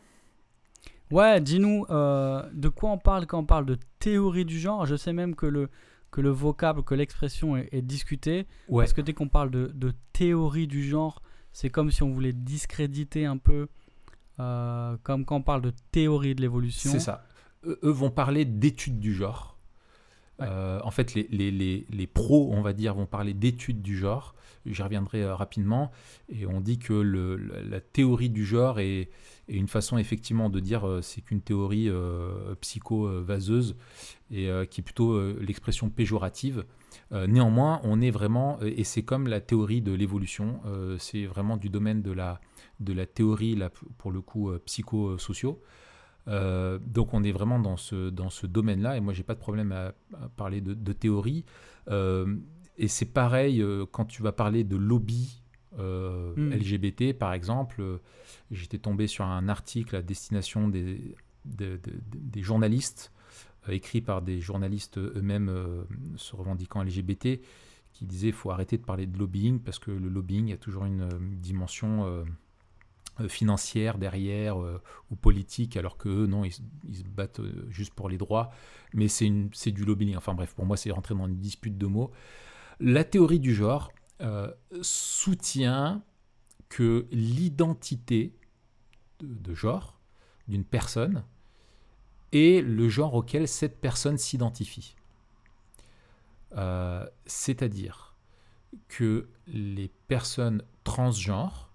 Ouais, 1.11 1.41
dis-nous 1.41 1.85
de 1.89 2.67
quoi 2.69 2.91
on 2.91 2.97
parle 2.97 3.25
quand 3.25 3.39
on 3.39 3.45
parle 3.45 3.65
de 3.65 3.77
théorie 3.99 4.45
du 4.45 4.59
genre? 4.59 4.85
Je 4.85 4.95
sais 4.95 5.13
même 5.13 5.35
que 5.35 5.45
le, 5.45 5.69
que 6.11 6.21
le 6.21 6.29
vocable, 6.29 6.83
que 6.83 6.95
l'expression 6.95 7.57
est, 7.57 7.81
discutée. 7.81 8.47
Parce 8.71 8.93
que 8.93 9.01
dès 9.01 9.13
qu'on 9.13 9.29
parle 9.29 9.51
de, 9.51 9.93
théorie 10.13 10.67
du 10.67 10.83
genre, 10.83 11.21
c'est 11.51 11.69
comme 11.69 11.91
si 11.91 12.03
on 12.03 12.11
voulait 12.11 12.33
discréditer 12.33 13.25
un 13.25 13.37
peu 13.37 13.67
euh, 14.39 14.95
comme 15.03 15.25
quand 15.25 15.37
on 15.37 15.41
parle 15.41 15.61
de 15.61 15.73
théorie 15.91 16.35
de 16.35 16.41
l'évolution. 16.41 16.91
C'est 16.91 16.99
ça. 16.99 17.25
Eux, 17.65 17.79
eux 17.83 17.91
vont 17.91 18.11
parler 18.11 18.45
d'études 18.45 18.99
du 18.99 19.13
genre. 19.13 19.57
Ouais. 20.39 20.45
Euh, 20.47 20.79
en 20.83 20.91
fait, 20.91 21.13
les, 21.13 21.27
les, 21.29 21.51
les, 21.51 21.85
les 21.89 22.07
pros, 22.07 22.49
on 22.53 22.61
va 22.61 22.71
dire, 22.71 22.93
vont 22.93 23.05
parler 23.05 23.33
d'études 23.33 23.81
du 23.81 23.97
genre. 23.97 24.35
J'y 24.65 24.81
reviendrai 24.81 25.23
euh, 25.23 25.35
rapidement. 25.35 25.91
Et 26.29 26.45
on 26.45 26.61
dit 26.61 26.79
que 26.79 26.93
le, 26.93 27.35
la, 27.35 27.61
la 27.63 27.81
théorie 27.81 28.29
du 28.29 28.45
genre 28.45 28.79
est, 28.79 29.09
est 29.49 29.55
une 29.55 29.67
façon 29.67 29.97
effectivement 29.97 30.49
de 30.49 30.59
dire 30.59 30.87
euh, 30.87 31.01
c'est 31.01 31.21
qu'une 31.21 31.41
théorie 31.41 31.89
euh, 31.89 32.55
psycho-vaseuse 32.61 33.75
et 34.31 34.49
euh, 34.49 34.65
qui 34.65 34.81
est 34.81 34.83
plutôt 34.83 35.19
l'expression 35.39 35.89
péjorative. 35.89 36.65
Néanmoins, 37.11 37.81
on 37.83 38.01
est 38.01 38.11
vraiment, 38.11 38.59
et 38.61 38.83
c'est 38.83 39.01
comme 39.01 39.27
la 39.27 39.41
théorie 39.41 39.81
de 39.81 39.91
l'évolution, 39.91 40.61
c'est 40.99 41.25
vraiment 41.25 41.57
du 41.57 41.69
domaine 41.69 42.03
de 42.03 42.11
la, 42.11 42.39
de 42.79 42.93
la 42.93 43.07
théorie, 43.07 43.57
pour 43.97 44.11
le 44.11 44.21
coup, 44.21 44.51
psychosociaux. 44.65 45.59
Euh, 46.27 46.77
donc 46.79 47.13
on 47.15 47.23
est 47.23 47.31
vraiment 47.31 47.59
dans 47.59 47.77
ce, 47.77 48.09
dans 48.09 48.29
ce 48.29 48.45
domaine-là, 48.45 48.97
et 48.97 48.99
moi 48.99 49.13
j'ai 49.13 49.23
pas 49.23 49.33
de 49.33 49.39
problème 49.39 49.71
à, 49.71 49.93
parler 50.35 50.61
de, 50.61 50.93
théorie. 50.93 51.45
Et 52.77 52.87
c'est 52.87 53.11
pareil 53.11 53.63
quand 53.91 54.05
tu 54.05 54.21
vas 54.21 54.31
parler 54.31 54.63
de 54.63 54.75
lobby 54.75 55.41
euh, 55.77 56.33
Mm. 56.35 56.53
LGBT, 56.53 57.13
par 57.13 57.33
exemple. 57.33 57.81
euh, 57.81 57.97
J'étais 58.51 58.79
tombé 58.79 59.07
sur 59.07 59.25
un 59.25 59.47
article 59.49 59.95
à 59.95 60.01
destination 60.01 60.67
des, 60.67 61.15
de- 61.45 61.77
de- 61.77 61.77
de- 61.77 61.99
des 62.13 62.41
journalistes, 62.41 63.11
euh, 63.67 63.73
écrit 63.73 64.01
par 64.01 64.21
des 64.21 64.39
journalistes 64.41 64.97
eux-mêmes 64.97 65.49
euh, 65.49 65.83
se 66.15 66.35
revendiquant 66.35 66.81
LGBT, 66.83 67.41
qui 67.93 68.05
disaient 68.05 68.27
qu'il 68.27 68.35
faut 68.35 68.51
arrêter 68.51 68.77
de 68.77 68.83
parler 68.83 69.05
de 69.07 69.17
lobbying 69.17 69.59
parce 69.59 69.77
que 69.79 69.91
le 69.91 70.09
lobbying, 70.09 70.53
a 70.53 70.57
toujours 70.57 70.85
une 70.85 71.07
dimension 71.41 72.23
financière 73.27 73.97
derrière 73.97 74.61
euh, 74.63 74.81
ou 75.11 75.15
politique, 75.15 75.75
alors 75.75 75.97
que 75.97 76.07
eux, 76.07 76.25
non, 76.25 76.45
ils, 76.45 76.53
se- 76.53 76.61
ils 76.87 76.95
se 76.97 77.03
battent 77.03 77.41
juste 77.69 77.93
pour 77.93 78.07
les 78.07 78.17
droits, 78.17 78.49
mais 78.93 79.09
c'est 79.09 79.71
du 79.71 79.83
lobbying. 79.83 80.15
Enfin 80.15 80.33
bref, 80.33 80.53
pour 80.53 80.65
moi, 80.65 80.77
c'est 80.77 80.89
rentrer 80.91 81.15
dans 81.15 81.27
une 81.27 81.35
dispute 81.35 81.77
de 81.77 81.85
mots. 81.85 82.11
La 82.79 83.03
théorie 83.03 83.39
du 83.41 83.53
genre 83.53 83.91
euh, 84.21 84.51
soutient 84.81 86.03
que 86.67 87.07
l'identité 87.09 88.33
de, 89.21 89.53
genre 89.53 89.97
d'une 90.49 90.65
personne 90.65 91.23
est 92.33 92.61
le 92.61 92.89
genre 92.89 93.13
auquel 93.13 93.47
cette 93.47 93.79
personne 93.79 94.17
s'identifie. 94.17 94.97
Euh, 96.57 97.07
C'est-à-dire 97.27 98.13
que 98.89 99.29
les 99.47 99.89
personnes 100.09 100.63
transgenres 100.83 101.71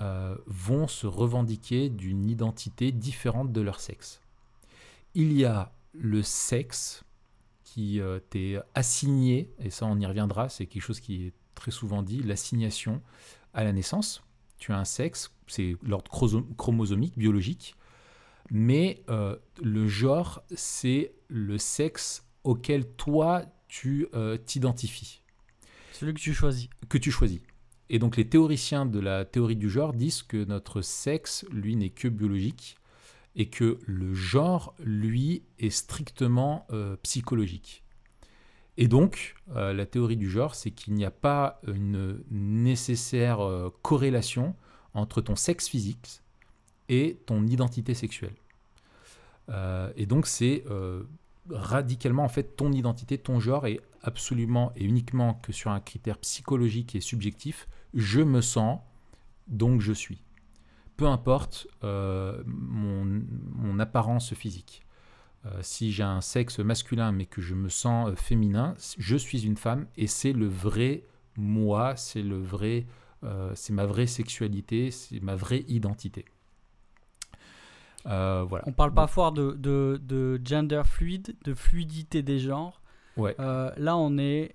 euh, 0.00 0.36
vont 0.46 0.86
se 0.86 1.08
revendiquer 1.08 1.90
d'une 1.90 2.26
identité 2.26 2.92
différente 2.92 3.50
de 3.50 3.60
leur 3.60 3.80
sexe. 3.80 4.20
Il 5.14 5.32
y 5.32 5.44
a 5.44 5.72
le 5.94 6.22
sexe 6.22 7.02
qui 7.64 8.00
t'est 8.30 8.60
assigné, 8.74 9.52
et 9.58 9.70
ça 9.70 9.86
on 9.86 9.98
y 9.98 10.06
reviendra, 10.06 10.48
c'est 10.48 10.66
quelque 10.66 10.82
chose 10.82 11.00
qui 11.00 11.26
est 11.26 11.32
très 11.54 11.70
souvent 11.70 12.02
dit, 12.02 12.22
l'assignation 12.22 13.02
à 13.54 13.64
la 13.64 13.72
naissance. 13.72 14.22
Tu 14.58 14.72
as 14.72 14.78
un 14.78 14.84
sexe, 14.84 15.32
c'est 15.46 15.76
l'ordre 15.82 16.10
chromosomique, 16.56 17.16
biologique, 17.16 17.74
mais 18.50 19.02
euh, 19.08 19.36
le 19.62 19.88
genre, 19.88 20.42
c'est 20.54 21.12
le 21.28 21.56
sexe 21.58 22.26
auquel 22.44 22.86
toi 22.86 23.44
tu 23.68 24.08
euh, 24.14 24.36
t'identifies 24.36 25.22
Celui 25.92 26.14
que 26.14 26.20
tu 26.20 26.34
choisis. 26.34 26.68
que 26.88 26.98
tu 26.98 27.10
choisis. 27.10 27.40
Et 27.88 27.98
donc 27.98 28.16
les 28.16 28.28
théoriciens 28.28 28.86
de 28.86 29.00
la 29.00 29.24
théorie 29.24 29.56
du 29.56 29.70
genre 29.70 29.92
disent 29.92 30.22
que 30.22 30.44
notre 30.44 30.80
sexe, 30.82 31.44
lui, 31.50 31.76
n'est 31.76 31.90
que 31.90 32.08
biologique 32.08 32.76
et 33.36 33.48
que 33.48 33.78
le 33.86 34.12
genre, 34.14 34.74
lui, 34.80 35.44
est 35.58 35.70
strictement 35.70 36.66
euh, 36.70 36.96
psychologique. 37.02 37.84
Et 38.80 38.88
donc, 38.88 39.34
euh, 39.56 39.74
la 39.74 39.84
théorie 39.84 40.16
du 40.16 40.30
genre, 40.30 40.54
c'est 40.54 40.70
qu'il 40.70 40.94
n'y 40.94 41.04
a 41.04 41.10
pas 41.10 41.60
une 41.66 42.24
nécessaire 42.30 43.40
euh, 43.40 43.68
corrélation 43.82 44.56
entre 44.94 45.20
ton 45.20 45.36
sexe 45.36 45.68
physique 45.68 46.22
et 46.88 47.20
ton 47.26 47.46
identité 47.46 47.92
sexuelle. 47.92 48.34
Euh, 49.50 49.92
et 49.96 50.06
donc, 50.06 50.26
c'est 50.26 50.64
radicalement, 51.50 52.24
en 52.24 52.30
fait, 52.30 52.56
ton 52.56 52.72
identité, 52.72 53.18
ton 53.18 53.38
genre 53.38 53.66
est 53.66 53.80
absolument 54.02 54.72
et 54.76 54.84
uniquement 54.84 55.34
que 55.34 55.52
sur 55.52 55.70
un 55.70 55.80
critère 55.80 56.16
psychologique 56.16 56.94
et 56.96 57.02
subjectif. 57.02 57.68
Je 57.92 58.22
me 58.22 58.40
sens, 58.40 58.80
donc 59.46 59.82
je 59.82 59.92
suis. 59.92 60.22
Peu 60.96 61.06
importe 61.06 61.66
mon 61.82 63.78
apparence 63.78 64.32
physique. 64.32 64.82
Euh, 65.46 65.58
si 65.62 65.90
j'ai 65.90 66.02
un 66.02 66.20
sexe 66.20 66.58
masculin 66.58 67.12
mais 67.12 67.24
que 67.24 67.40
je 67.40 67.54
me 67.54 67.70
sens 67.70 68.10
euh, 68.10 68.14
féminin, 68.14 68.74
je 68.98 69.16
suis 69.16 69.46
une 69.46 69.56
femme 69.56 69.86
et 69.96 70.06
c'est 70.06 70.34
le 70.34 70.46
vrai 70.46 71.04
moi, 71.36 71.96
c'est 71.96 72.22
le 72.22 72.38
vrai, 72.38 72.86
euh, 73.24 73.52
c'est 73.54 73.72
ma 73.72 73.86
vraie 73.86 74.06
sexualité, 74.06 74.90
c'est 74.90 75.20
ma 75.20 75.34
vraie 75.34 75.64
identité. 75.68 76.24
Euh, 78.06 78.44
voilà. 78.48 78.64
On 78.66 78.72
parle 78.72 78.94
parfois 78.94 79.30
de, 79.30 79.52
de, 79.52 80.00
de 80.02 80.40
gender 80.44 80.82
fluide, 80.84 81.36
de 81.44 81.54
fluidité 81.54 82.22
des 82.22 82.38
genres. 82.38 82.80
Ouais. 83.16 83.34
Euh, 83.40 83.70
là, 83.76 83.96
on 83.96 84.16
est. 84.18 84.54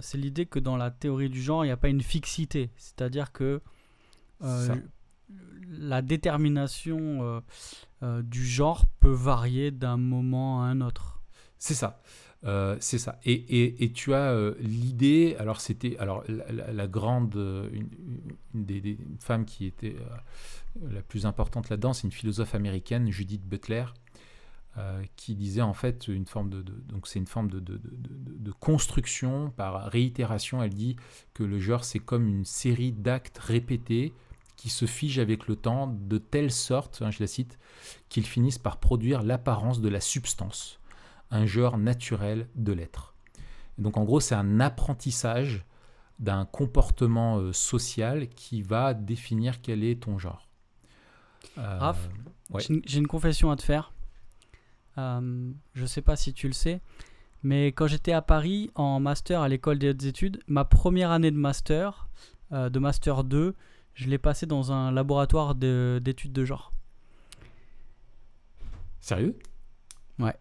c'est 0.00 0.18
l'idée 0.18 0.46
que 0.46 0.58
dans 0.58 0.76
la 0.76 0.90
théorie 0.90 1.30
du 1.30 1.42
genre, 1.42 1.64
il 1.64 1.68
n'y 1.68 1.72
a 1.72 1.76
pas 1.76 1.88
une 1.88 2.02
fixité. 2.02 2.70
C'est-à-dire 2.76 3.32
que. 3.32 3.60
La 5.68 6.02
détermination 6.02 6.98
euh, 7.22 7.40
euh, 8.02 8.22
du 8.22 8.44
genre 8.46 8.84
peut 9.00 9.10
varier 9.12 9.70
d'un 9.70 9.96
moment 9.96 10.62
à 10.62 10.66
un 10.66 10.80
autre. 10.80 11.20
C'est 11.58 11.74
ça. 11.74 12.00
Euh, 12.44 12.76
c'est 12.78 12.98
ça. 12.98 13.18
Et, 13.24 13.32
et- 13.32 13.84
et 13.84 13.92
tu 13.92 14.12
as 14.12 14.52
l'idée, 14.60 15.34
alors 15.38 15.60
c'était, 15.62 15.96
alors 15.98 16.22
la, 16.28 16.86
grande, 16.86 17.34
une, 17.72 17.88
des, 18.52 18.98
femmes 19.18 19.46
qui 19.46 19.64
était 19.64 19.96
la 20.82 21.00
plus 21.00 21.24
importante 21.24 21.70
là-dedans, 21.70 21.94
c'est 21.94 22.04
une 22.04 22.12
philosophe 22.12 22.54
américaine, 22.54 23.10
Judith 23.10 23.42
Butler, 23.48 23.86
qui 25.16 25.36
disait 25.36 25.62
en 25.62 25.72
fait 25.72 26.08
une 26.08 26.26
forme 26.26 26.50
de, 26.50 26.60
de- 26.60 26.82
donc 26.88 27.06
c'est 27.06 27.20
une 27.20 27.26
forme 27.28 27.48
de- 27.48 27.60
de- 27.60 27.80
de 27.80 28.52
construction 28.52 29.50
par 29.56 29.86
réitération. 29.90 30.62
Elle 30.62 30.74
dit 30.74 30.96
que 31.32 31.44
le 31.44 31.58
genre 31.60 31.84
c'est 31.84 32.00
comme 32.00 32.26
une 32.26 32.44
série 32.44 32.92
d'actes 32.92 33.38
répétés 33.38 34.12
qui 34.64 34.70
se 34.70 34.86
figent 34.86 35.18
avec 35.18 35.46
le 35.46 35.56
temps 35.56 35.86
de 35.88 36.16
telle 36.16 36.50
sorte, 36.50 37.02
hein, 37.02 37.10
je 37.10 37.20
la 37.20 37.26
cite, 37.26 37.58
qu'ils 38.08 38.24
finissent 38.24 38.56
par 38.56 38.78
produire 38.78 39.22
l'apparence 39.22 39.82
de 39.82 39.90
la 39.90 40.00
substance 40.00 40.80
un 41.30 41.44
genre 41.44 41.76
naturel 41.76 42.48
de 42.54 42.72
l'être. 42.72 43.14
Donc 43.76 43.98
en 43.98 44.04
gros, 44.04 44.20
c'est 44.20 44.34
un 44.34 44.60
apprentissage 44.60 45.66
d'un 46.18 46.46
comportement 46.46 47.36
euh, 47.40 47.52
social 47.52 48.26
qui 48.30 48.62
va 48.62 48.94
définir 48.94 49.60
quel 49.60 49.84
est 49.84 50.02
ton 50.04 50.18
genre. 50.18 50.48
Euh, 51.58 51.78
Raph, 51.78 52.08
ouais. 52.48 52.62
J'ai 52.86 53.00
une- 53.00 53.06
confession 53.06 53.50
à 53.50 53.56
te 53.56 53.62
faire. 53.62 53.92
Euh, 54.96 55.50
je 55.74 55.84
sais 55.84 56.00
pas 56.00 56.16
si 56.16 56.32
tu 56.32 56.46
le 56.46 56.54
sais, 56.54 56.80
mais 57.42 57.66
quand 57.66 57.86
j'étais 57.86 58.12
à 58.12 58.22
Paris 58.22 58.70
en 58.76 58.98
master 58.98 59.42
à 59.42 59.48
l'école 59.50 59.78
des 59.78 59.90
hautes 59.90 60.04
études, 60.04 60.40
ma 60.46 60.64
première 60.64 61.10
année 61.10 61.30
de 61.30 61.36
master, 61.36 62.08
de 62.50 62.78
master 62.78 63.24
2, 63.24 63.54
je 63.94 64.08
l'ai 64.08 64.18
passé 64.18 64.46
dans 64.46 64.72
un 64.72 64.90
laboratoire 64.92 65.54
de- 65.54 66.00
d'études 66.02 66.32
de, 66.32 66.44
genre. 66.44 66.72
Sérieux? 69.00 69.36
Ouais, 70.18 70.34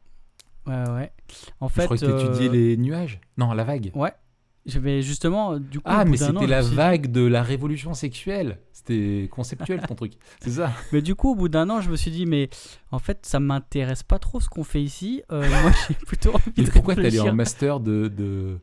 ouais. 0.89 1.11
En 1.59 1.67
Je 1.67 1.73
fait, 1.73 1.83
crois 1.85 1.97
que 1.97 2.05
t'étudiais 2.05 2.47
euh, 2.47 2.51
les 2.53 2.77
nuages. 2.77 3.19
Non, 3.37 3.51
la 3.51 3.65
vague. 3.65 3.91
Ouais. 3.95 4.13
Je 4.65 4.79
vais 4.79 5.01
justement, 5.01 5.59
du 5.59 5.79
coup, 5.79 5.83
Ah, 5.85 6.05
mais 6.05 6.15
c'était 6.15 6.39
je 6.45 6.45
la 6.49 6.63
suis 6.63 6.73
vague 6.73 7.11
de 7.11 7.19
la 7.25 7.43
révolution 7.43 7.93
sexuelle. 7.93 8.59
C'était 8.71 9.27
conceptuel 9.29 9.81
ton 9.81 9.95
truc. 9.95 10.13
C'est 10.39 10.51
ça. 10.51 10.71
Mais 10.93 11.01
du 11.01 11.15
coup, 11.15 11.31
au 11.31 11.35
bout 11.35 11.49
d'un 11.49 11.69
an, 11.69 11.81
je 11.81 11.89
me 11.89 11.97
suis 11.97 12.11
dit, 12.11 12.25
mais 12.25 12.49
en 12.91 12.99
fait, 12.99 13.25
ça 13.25 13.41
m'intéresse 13.41 14.03
pas 14.03 14.19
trop 14.19 14.39
ce 14.39 14.47
qu'on 14.47 14.63
fait 14.63 14.81
ici. 14.81 15.21
Euh, 15.33 15.45
moi, 15.61 15.71
j'ai 15.89 15.95
plutôt 15.95 16.33
envie 16.33 16.53
Mais 16.55 16.63
de 16.63 16.71
pourquoi 16.71 16.95
t'allais 16.95 17.07
réfléchir. 17.09 17.33
en 17.33 17.35
master 17.35 17.81
de 17.81 18.07
de- 18.07 18.57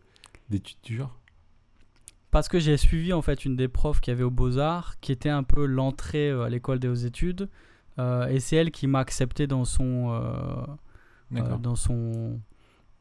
d'études 0.49 0.79
du 0.83 0.97
genre? 0.97 1.15
Parce 2.31 2.49
que 2.49 2.59
j'ai 2.61 2.77
suivi 2.77 3.13
en 3.13 3.23
fait 3.23 3.45
une 3.45 3.57
des 3.57 3.67
profs 3.69 4.01
qui 4.01 4.11
avait 4.11 4.23
au 4.23 4.31
Beaux-Arts, 4.31 5.01
qui 5.01 5.11
était 5.13 5.31
un 5.31 5.43
peu 5.43 5.65
l'entrée 5.67 6.31
euh, 6.31 6.45
à 6.45 6.49
l'école 6.49 6.79
des 6.79 6.87
hautes 6.89 7.05
études. 7.05 7.49
Euh, 7.99 8.29
et 8.29 8.39
c'est 8.41 8.57
elle 8.57 8.71
qui 8.71 8.87
m'a 8.87 9.01
accepté 9.01 9.47
dans 9.49 9.65
son, 9.65 10.13
euh, 10.13 11.41
dans, 11.59 11.75
son, 11.75 12.41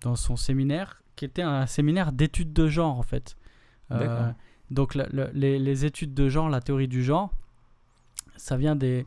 dans 0.01 0.15
son 0.15 0.35
séminaire, 0.35 1.03
qui 1.15 1.25
était 1.25 1.43
un 1.43 1.67
séminaire 1.67 2.11
d'études 2.11 2.53
de 2.53 2.67
genre 2.67 2.97
en 2.97 3.03
fait. 3.03 3.35
Euh, 3.91 4.31
donc 4.71 4.95
les, 5.33 5.57
les 5.59 5.85
études 5.85 6.13
de 6.13 6.27
genre, 6.27 6.49
la 6.49 6.59
théorie 6.61 6.87
du 6.87 7.03
genre, 7.03 7.31
ça 8.35 8.57
vient 8.57 8.75
des, 8.75 9.05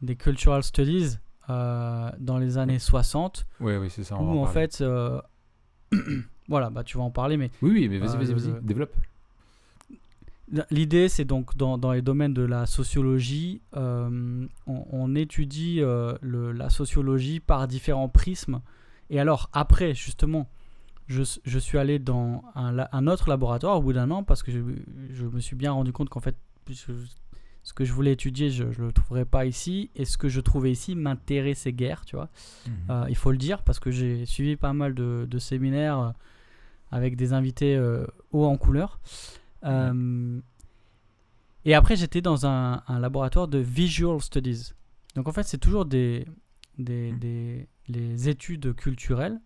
des 0.00 0.16
cultural 0.16 0.62
studies 0.64 1.18
dans 1.48 2.38
les 2.40 2.58
années 2.58 2.78
60, 2.78 3.46
Oui, 3.60 3.76
oui, 3.76 3.90
c'est 3.90 4.04
ça. 4.04 4.16
on 4.16 4.24
va 4.26 4.32
où 4.32 4.38
en 4.40 4.44
parler. 4.44 4.68
fait, 4.68 4.84
voilà, 6.48 6.70
bah, 6.70 6.82
tu 6.84 6.96
vas 6.98 7.04
en 7.04 7.10
parler, 7.10 7.36
mais 7.36 7.50
Oui, 7.62 7.70
oui, 7.72 7.88
mais 7.88 7.98
vas-y, 7.98 8.16
vas-y, 8.16 8.32
vas-y, 8.34 8.62
développe. 8.62 8.94
L'idée, 10.70 11.08
c'est 11.08 11.24
donc 11.24 11.56
dans, 11.56 11.78
dans, 11.78 11.92
les 11.92 12.02
domaines 12.02 12.34
de 12.34 12.42
la 12.42 12.66
sociologie, 12.66 13.62
euh, 13.76 14.46
on, 14.66 15.14
étudie 15.14 15.80
euh, 15.80 16.14
le, 16.20 16.52
la 16.52 16.68
sociologie 16.68 17.40
par 17.40 17.66
différents 17.68 18.08
prismes. 18.08 18.60
Et 19.08 19.18
alors, 19.18 19.48
après, 19.52 19.94
justement, 19.94 20.50
je, 21.06 21.22
je 21.44 21.58
suis 21.58 21.78
allé 21.78 21.98
dans 21.98 22.42
un, 22.54 22.86
un, 22.92 23.06
autre 23.06 23.30
laboratoire 23.30 23.78
au 23.78 23.82
bout 23.82 23.92
d'un 23.92 24.10
an 24.10 24.24
parce 24.24 24.42
que 24.42 24.52
je, 24.52 24.58
je, 25.12 25.26
me 25.26 25.40
suis 25.40 25.56
bien 25.56 25.72
rendu 25.72 25.92
compte 25.92 26.10
qu'en 26.10 26.20
fait, 26.20 26.36
ce 26.68 27.72
que 27.72 27.84
je 27.84 27.92
voulais 27.92 28.12
étudier, 28.12 28.50
je 28.50 28.64
ne 28.64 28.86
le 28.86 28.92
trouverais 28.92 29.24
pas 29.24 29.46
ici. 29.46 29.90
Et 29.94 30.04
ce 30.04 30.18
que 30.18 30.28
je 30.28 30.40
trouvais 30.40 30.72
ici 30.72 30.96
m'intéressait 30.96 31.72
guère, 31.72 32.04
tu 32.04 32.16
vois. 32.16 32.28
Mhm. 32.66 32.72
Euh, 32.90 33.06
il 33.08 33.16
faut 33.16 33.30
le 33.30 33.38
dire 33.38 33.62
parce 33.62 33.78
que 33.78 33.90
j'ai 33.90 34.26
suivi 34.26 34.56
pas 34.56 34.72
mal 34.74 34.94
de, 34.94 35.26
de 35.30 35.38
séminaires 35.38 36.12
avec 36.90 37.16
des 37.16 37.32
invités 37.32 37.80
hauts 38.32 38.44
en 38.44 38.58
couleur. 38.58 39.00
Euh, 39.64 40.40
et 41.64 41.74
après, 41.74 41.96
j'étais 41.96 42.20
dans 42.20 42.46
un, 42.46 42.82
un, 42.86 42.98
laboratoire 42.98 43.48
de 43.48 43.58
Visual 43.58 44.20
Studies. 44.20 44.72
Donc 45.14 45.28
en 45.28 45.32
fait, 45.32 45.44
c'est 45.44 45.58
toujours 45.58 45.84
des, 45.84 46.26
des, 46.78 47.12
hmm. 47.12 47.18
des 47.18 47.68
les 47.88 48.28
études 48.28 48.74
culturelles, 48.74 49.40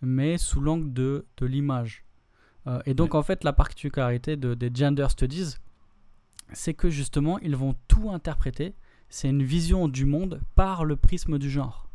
mais 0.00 0.38
sous 0.38 0.60
l'angle 0.60 0.92
de, 0.92 1.26
de 1.36 1.46
l'image. 1.46 2.04
Euh, 2.66 2.80
et 2.86 2.94
donc 2.94 3.14
en 3.14 3.22
fait, 3.22 3.44
la 3.44 3.52
particularité 3.52 4.36
de, 4.36 4.54
des 4.54 4.70
Gender 4.72 5.06
Studies, 5.08 5.56
c'est 6.52 6.74
que 6.74 6.90
justement, 6.90 7.38
ils 7.40 7.56
vont 7.56 7.74
tout 7.88 8.10
interpréter. 8.10 8.74
C'est 9.08 9.28
une 9.28 9.42
vision 9.42 9.88
du 9.88 10.06
monde 10.06 10.40
par 10.54 10.84
le 10.84 10.96
prisme 10.96 11.38
du 11.38 11.50
genre. 11.50 11.88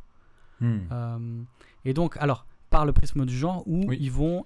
Hmm. 0.60 0.80
Euh, 0.92 1.42
et 1.86 1.94
donc, 1.94 2.18
alors, 2.18 2.46
par 2.70 2.86
le 2.86 2.94
prisme 2.94 3.26
du 3.26 3.36
genre, 3.36 3.64
où 3.66 3.92
ils 3.92 4.12
vont 4.12 4.46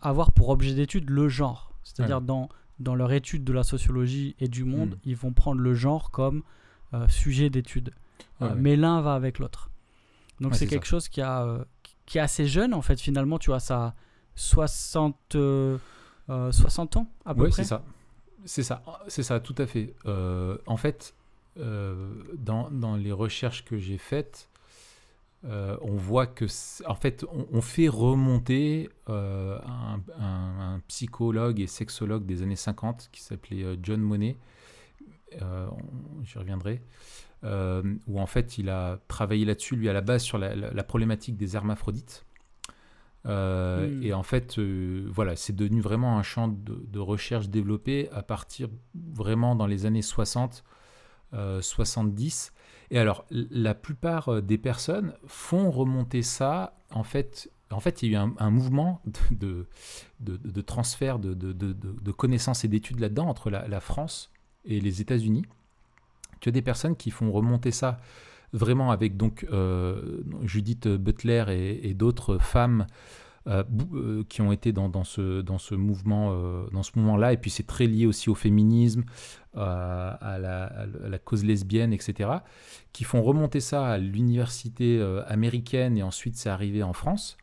avoir 0.00 0.32
pour 0.32 0.48
objet 0.48 0.74
d'étude 0.74 1.10
le 1.10 1.28
genre. 1.28 1.72
C'est-à-dire 1.88 2.20
dans, 2.20 2.48
dans 2.78 2.94
leur 2.94 3.12
étude 3.12 3.44
de 3.44 3.52
la 3.52 3.62
sociologie 3.62 4.36
et 4.38 4.48
du 4.48 4.64
monde, 4.64 4.90
hmm. 4.90 5.00
ils 5.04 5.16
vont 5.16 5.32
prendre 5.32 5.60
le 5.60 5.74
genre 5.74 6.10
comme 6.10 6.42
euh, 6.94 7.08
sujet 7.08 7.50
d'étude. 7.50 7.92
Euh, 8.42 8.54
mais 8.56 8.76
l'un 8.76 9.00
va 9.00 9.14
avec 9.14 9.38
l'autre. 9.38 9.70
Donc 10.40 10.54
c'est 10.54 10.66
quelque 10.66 10.86
chose 10.86 11.08
qui, 11.08 11.20
a, 11.20 11.42
euh, 11.42 11.64
qui 12.06 12.18
est 12.18 12.20
assez 12.20 12.46
jeune, 12.46 12.74
en 12.74 12.82
fait, 12.82 13.00
finalement. 13.00 13.38
Tu 13.38 13.50
vois, 13.50 13.60
ça 13.60 13.94
60, 14.36 15.36
60 16.28 16.96
ans 16.96 17.10
à 17.24 17.34
peu 17.34 17.48
près. 17.48 17.62
c'est 17.62 17.64
ça. 17.64 17.82
C'est 18.44 18.62
ça, 18.62 18.82
c'est 19.08 19.24
ça, 19.24 19.40
tout 19.40 19.54
à 19.58 19.66
fait. 19.66 19.94
en 20.06 20.76
fait, 20.76 21.14
dans, 21.56 22.70
dans, 22.70 22.96
les 22.96 23.12
recherches 23.12 23.64
que 23.64 23.78
j'ai 23.78 23.98
faites, 23.98 24.48
euh, 25.44 25.76
on 25.82 25.94
voit 25.94 26.26
que, 26.26 26.46
en 26.86 26.94
fait, 26.96 27.24
on, 27.30 27.60
fait 27.60 27.88
remonter 27.88 28.90
euh, 29.08 29.58
un, 30.18 30.80
psychologue 30.88 31.60
et 31.60 31.68
sexologue 31.68 32.26
des 32.26 32.42
années 32.42 32.56
50 32.56 33.08
qui 33.12 33.22
s'appelait 33.22 33.62
euh, 33.62 33.76
John 33.80 34.00
Monet, 34.00 34.36
j'y 35.32 36.38
reviendrai, 36.38 36.82
où 37.44 38.20
en 38.20 38.26
fait 38.26 38.58
il 38.58 38.68
a 38.70 38.98
travaillé 39.06 39.44
là-dessus, 39.44 39.76
lui 39.76 39.88
à 39.88 39.92
la 39.92 40.00
base, 40.00 40.22
sur 40.22 40.38
la, 40.38 40.82
problématique 40.82 41.36
des 41.36 41.54
hermaphrodites. 41.54 42.24
Hmm. 43.24 44.02
Et 44.02 44.12
en 44.14 44.22
fait, 44.22 44.58
voilà, 44.58 45.36
c'est 45.36 45.54
devenu 45.54 45.80
vraiment 45.80 46.18
un 46.18 46.22
champ 46.22 46.48
de, 46.48 46.82
de, 46.88 46.98
recherche 46.98 47.48
développé 47.48 48.08
à 48.10 48.22
partir 48.22 48.68
vraiment 48.94 49.54
dans 49.54 49.66
les 49.66 49.86
années 49.86 50.02
60, 50.02 50.64
70 51.60 52.52
et 52.90 52.98
alors, 52.98 53.24
la 53.30 53.74
plupart 53.74 54.28
euh, 54.28 54.40
des 54.40 54.58
personnes 54.58 55.14
font 55.26 55.70
remonter 55.70 56.22
ça, 56.22 56.74
en 56.90 57.02
fait, 57.02 57.50
en 57.70 57.80
fait, 57.80 58.02
il 58.02 58.12
y 58.12 58.16
a 58.16 58.24
eu 58.24 58.28
un, 58.38 58.50
mouvement 58.50 59.02
de, 59.30 59.66
transfert 60.62 61.18
de, 61.18 62.12
connaissances 62.12 62.64
et 62.64 62.68
d'études 62.68 63.00
là-dedans 63.00 63.28
entre 63.28 63.50
la, 63.50 63.80
France 63.80 64.32
et 64.64 64.80
les 64.80 65.02
États-Unis. 65.02 65.44
Tu 66.40 66.48
as 66.48 66.52
des 66.52 66.62
personnes 66.62 66.96
qui 66.96 67.10
font 67.10 67.30
remonter 67.30 67.72
ça 67.72 68.00
vraiment 68.54 68.90
avec 68.90 69.18
donc 69.18 69.46
euh, 69.52 70.22
Judith 70.44 70.88
Butler 70.88 71.44
et 71.82 71.92
d'autres 71.92 72.38
femmes 72.38 72.86
euh, 73.48 73.62
euh, 73.94 74.24
qui 74.28 74.42
ont 74.42 74.52
été 74.52 74.72
dans, 74.72 75.04
ce, 75.04 75.74
mouvement 75.74 76.32
euh, 76.32 76.66
dans 76.70 76.82
ce 76.82 76.92
moment-là 76.96 77.32
et 77.32 77.38
puis 77.38 77.50
c'est 77.50 77.66
très 77.66 77.86
lié 77.86 78.04
aussi 78.04 78.28
au 78.28 78.34
féminisme 78.34 79.04
à, 79.54 80.38
la, 80.38 81.18
cause 81.18 81.44
lesbienne 81.44 81.94
etc 81.94 82.30
qui 82.92 83.04
font 83.04 83.22
remonter 83.22 83.60
ça 83.60 83.86
à 83.86 83.96
l'université 83.96 85.00
américaine 85.26 85.96
et 85.96 86.02
ensuite 86.02 86.36
c'est 86.36 86.50
arrivé 86.50 86.82
en 86.82 86.92
France. 86.92 87.38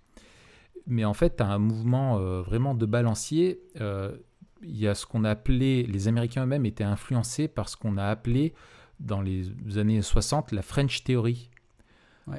Mais 0.85 1.05
en 1.05 1.13
fait 1.13 1.41
un 1.41 1.57
mouvement 1.57 2.19
vraiment 2.41 2.75
de 2.75 2.85
balancier. 2.85 3.61
Il 3.75 4.77
y 4.77 4.87
a 4.87 4.95
ce 4.95 5.05
qu'on 5.05 5.25
a 5.25 5.35
les 5.47 6.07
Américains 6.07 6.43
eux-mêmes 6.43 6.65
étaient 6.65 6.83
influencés 6.83 7.47
par 7.47 7.67
ce 7.67 7.77
qu'on 7.77 7.97
a 7.97 8.05
appelé 8.05 8.53
dans 8.99 9.21
les 9.21 9.49
années 9.77 10.01
60 10.01 10.51
la 10.51 10.61
French 10.61 11.03
Theory 11.03 11.49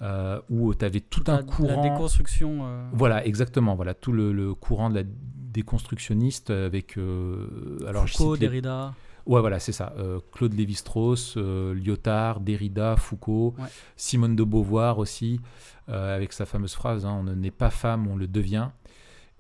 euh, 0.03 0.41
où 0.51 0.75
tu 0.75 0.85
avais 0.85 1.01
tout, 1.01 1.23
un 1.29 1.43
courant. 1.43 1.83
La 1.83 1.91
déconstruction. 1.91 2.59
Euh. 2.63 2.89
Voilà, 2.93 3.25
exactement. 3.25 3.75
Voilà, 3.77 3.95
tout 3.95 4.13
le, 4.13 4.55
courant 4.55 4.91
de 4.91 4.97
la 4.97 5.03
déconstructionniste 5.05 6.51
avec. 6.51 6.99
Euh, 6.99 7.79
alors, 7.87 8.09
Foucault, 8.09 8.37
Derrida. 8.37 8.95
Ouais, 9.27 9.41
voilà, 9.41 9.59
c'est 9.59 9.73
ça. 9.73 9.93
Claude 10.33 10.55
Lévi-Strauss, 10.55 11.37
Lyotard, 11.37 12.39
Derrida, 12.39 12.95
Foucault, 12.95 13.57
Simone 13.97 14.37
de 14.37 14.45
Beauvoir 14.45 14.99
aussi, 14.99 15.41
avec 15.89 16.33
sa 16.33 16.47
fameuse 16.47 16.75
phrase 16.75 17.05
hein, 17.05 17.25
On 17.27 17.35
n'est 17.35 17.51
pas 17.51 17.71
femme, 17.71 18.07
on 18.07 18.15
le 18.15 18.29
devient. 18.29 18.69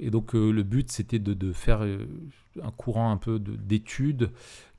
Et 0.00 0.10
donc, 0.10 0.32
le 0.32 0.62
but, 0.64 0.90
c'était 0.90 1.20
de, 1.20 1.34
de, 1.34 1.52
faire 1.52 1.82
un 1.82 2.70
courant 2.72 3.12
un 3.12 3.16
peu 3.16 3.38
d'études 3.38 4.32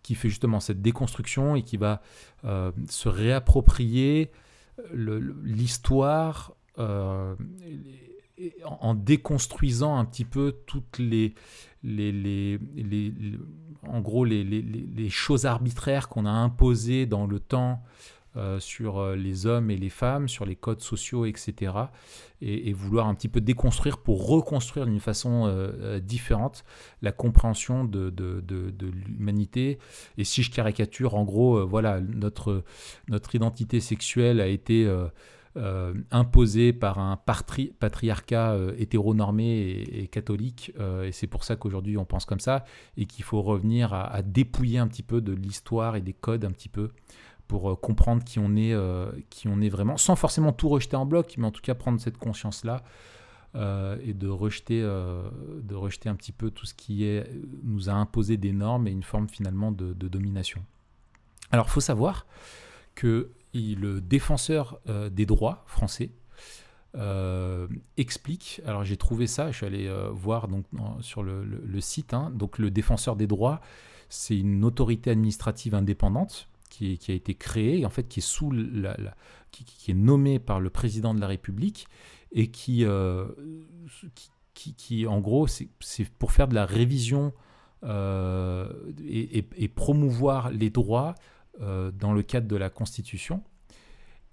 qui 0.03 0.13
fait 0.13 0.27
justement 0.27 0.59
cette 0.59 0.81
déconstruction 0.81 1.55
et 1.55 1.61
qui 1.61 1.77
va 1.77 2.01
se 2.43 3.07
réapproprier 3.07 4.29
l'histoire 4.93 6.55
euh, 6.79 7.35
en 8.63 8.93
déconstruisant 8.93 9.97
un 9.97 10.05
petit 10.05 10.25
peu 10.25 10.55
toutes 10.67 10.99
les, 10.99 11.33
les, 11.83 12.59
en 13.83 14.01
gros 14.01 14.25
les, 14.25 15.09
choses 15.09 15.45
arbitraires 15.45 16.07
qu'on 16.07 16.25
a 16.25 16.31
imposées 16.31 17.05
dans 17.05 17.25
le 17.25 17.39
temps 17.39 17.81
euh, 18.37 18.59
sur 18.59 18.99
euh, 18.99 19.15
les 19.15 19.45
hommes 19.45 19.71
et 19.71 19.77
les 19.77 19.89
femmes, 19.89 20.29
sur 20.29 20.45
les 20.45 20.55
codes 20.55 20.81
sociaux, 20.81 21.25
etc. 21.25 21.73
Et, 22.41 22.71
vouloir 22.71 23.07
un 23.07 23.15
petit 23.15 23.29
peu 23.29 23.41
déconstruire 23.41 23.97
pour 23.97 24.27
reconstruire 24.27 24.85
d'une 24.85 24.99
façon 24.99 25.51
différente 26.03 26.63
la 27.01 27.11
compréhension 27.11 27.83
de, 27.83 28.13
l'humanité. 29.07 29.79
Et 30.19 30.23
si 30.23 30.43
je 30.43 30.51
caricature, 30.51 31.15
en 31.15 31.23
gros, 31.23 31.65
voilà, 31.65 31.99
notre, 31.99 32.63
identité 33.33 33.79
sexuelle 33.79 34.39
a 34.39 34.47
été... 34.47 34.87
Euh, 35.57 35.93
imposée 36.11 36.71
par 36.71 36.99
un 36.99 37.17
patriarcat 37.17 38.51
euh, 38.51 38.75
hétéronormé 38.77 39.81
et, 39.91 40.07
catholique. 40.07 40.71
et 41.03 41.11
c'est 41.11 41.25
pour 41.25 41.43
ça 41.43 41.55
qu'aujourd'hui 41.55 41.97
on 41.97 42.05
pense 42.05 42.25
comme 42.25 42.39
ça 42.39 42.63
et 42.95 43.05
qu'il 43.05 43.23
faut 43.23 43.41
revenir 43.41 43.91
à, 43.91 44.21
dépouiller 44.21 44.77
un 44.77 44.87
petit 44.87 45.01
peu 45.01 45.19
de 45.19 45.33
l'histoire 45.33 45.95
et 45.95 46.01
des 46.01 46.13
codes 46.13 46.45
un 46.45 46.51
petit 46.51 46.69
peu 46.69 46.91
pour 47.47 47.71
euh, 47.71 47.75
comprendre 47.75 48.23
qui 48.23 48.39
on 48.39 48.55
est, 48.55 48.73
euh, 48.73 49.11
qui 49.29 49.47
on 49.47 49.61
est 49.61 49.69
vraiment, 49.69 49.97
sans 49.97 50.15
forcément 50.15 50.51
tout 50.51 50.69
rejeter 50.69 50.95
en 50.95 51.05
bloc, 51.05 51.35
mais 51.37 51.47
en 51.47 51.51
tout 51.51 51.61
cas 51.61 51.75
prendre 51.75 51.99
cette 51.99 52.17
conscience-là 52.17 52.83
euh, 53.55 53.97
et 54.03 54.13
de 54.13 54.27
rejeter, 54.27 54.81
de 54.81 55.75
rejeter 55.75 56.09
un 56.09 56.15
petit 56.15 56.31
peu 56.31 56.51
tout 56.51 56.65
ce 56.65 56.73
qui 56.73 57.05
est, 57.05 57.29
nous 57.63 57.89
a 57.89 57.93
imposé 57.93 58.37
des 58.37 58.51
normes 58.51 58.87
et 58.87 58.91
une 58.91 59.03
forme 59.03 59.29
finalement 59.29 59.71
de, 59.71 59.93
domination. 59.93 60.63
Alors, 61.51 61.69
faut 61.69 61.81
savoir 61.81 62.25
que 62.95 63.31
le 63.53 64.01
défenseur 64.01 64.79
des 65.11 65.25
droits 65.25 65.63
français 65.67 66.11
explique, 67.95 68.61
alors 68.65 68.83
j'ai 68.83 68.97
trouvé 68.97 69.27
ça, 69.27 69.51
je 69.51 69.57
suis 69.57 69.65
allé 69.65 69.89
voir 70.11 70.47
donc, 70.47 70.65
sur 71.01 71.23
le, 71.23 71.79
site, 71.79 72.13
hein. 72.13 72.31
donc 72.35 72.57
le 72.57 72.69
défenseur 72.69 73.15
des 73.15 73.27
droits, 73.27 73.61
c'est 74.09 74.37
une 74.37 74.63
autorité 74.65 75.09
administrative 75.11 75.73
indépendante 75.73 76.49
qui, 76.77 77.11
a 77.11 77.13
été 77.13 77.33
créé, 77.33 77.85
en 77.85 77.89
fait, 77.89 78.07
qui 78.07 78.19
est, 78.19 78.27
sous 78.27 78.51
la, 78.51 78.95
qui, 79.51 79.91
est 79.91 79.95
nommé 79.95 80.39
par 80.39 80.59
le 80.59 80.69
président 80.69 81.13
de 81.13 81.21
la 81.21 81.27
République 81.27 81.87
et 82.31 82.51
qui, 82.51 82.85
euh, 82.85 83.27
qui, 84.53 85.07
en 85.07 85.19
gros, 85.19 85.47
c'est 85.47 85.69
pour 86.19 86.31
faire 86.31 86.47
de 86.47 86.55
la 86.55 86.65
révision 86.65 87.33
euh, 87.83 88.71
et, 89.03 89.67
promouvoir 89.67 90.51
les 90.51 90.69
droits 90.69 91.15
euh, 91.61 91.91
dans 91.91 92.13
le 92.13 92.21
cadre 92.21 92.47
de 92.47 92.55
la 92.55 92.69
Constitution. 92.69 93.43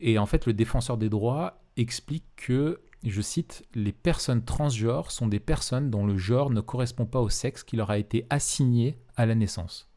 Et 0.00 0.18
en 0.18 0.26
fait, 0.26 0.46
le 0.46 0.52
défenseur 0.52 0.98
des 0.98 1.08
droits 1.08 1.62
explique 1.76 2.24
que, 2.36 2.80
je 3.04 3.20
cite, 3.20 3.64
les 3.74 3.92
personnes 3.92 4.44
transgenres 4.44 5.10
sont 5.10 5.28
des 5.28 5.40
personnes 5.40 5.90
dont 5.90 6.06
le 6.06 6.16
genre 6.16 6.50
ne 6.50 6.60
correspond 6.60 7.06
pas 7.06 7.20
au 7.20 7.28
sexe 7.28 7.62
qui 7.62 7.76
leur 7.76 7.90
a 7.90 7.98
été 7.98 8.26
assigné 8.30 8.98
à 9.16 9.26
la 9.26 9.34
naissance. 9.34 9.90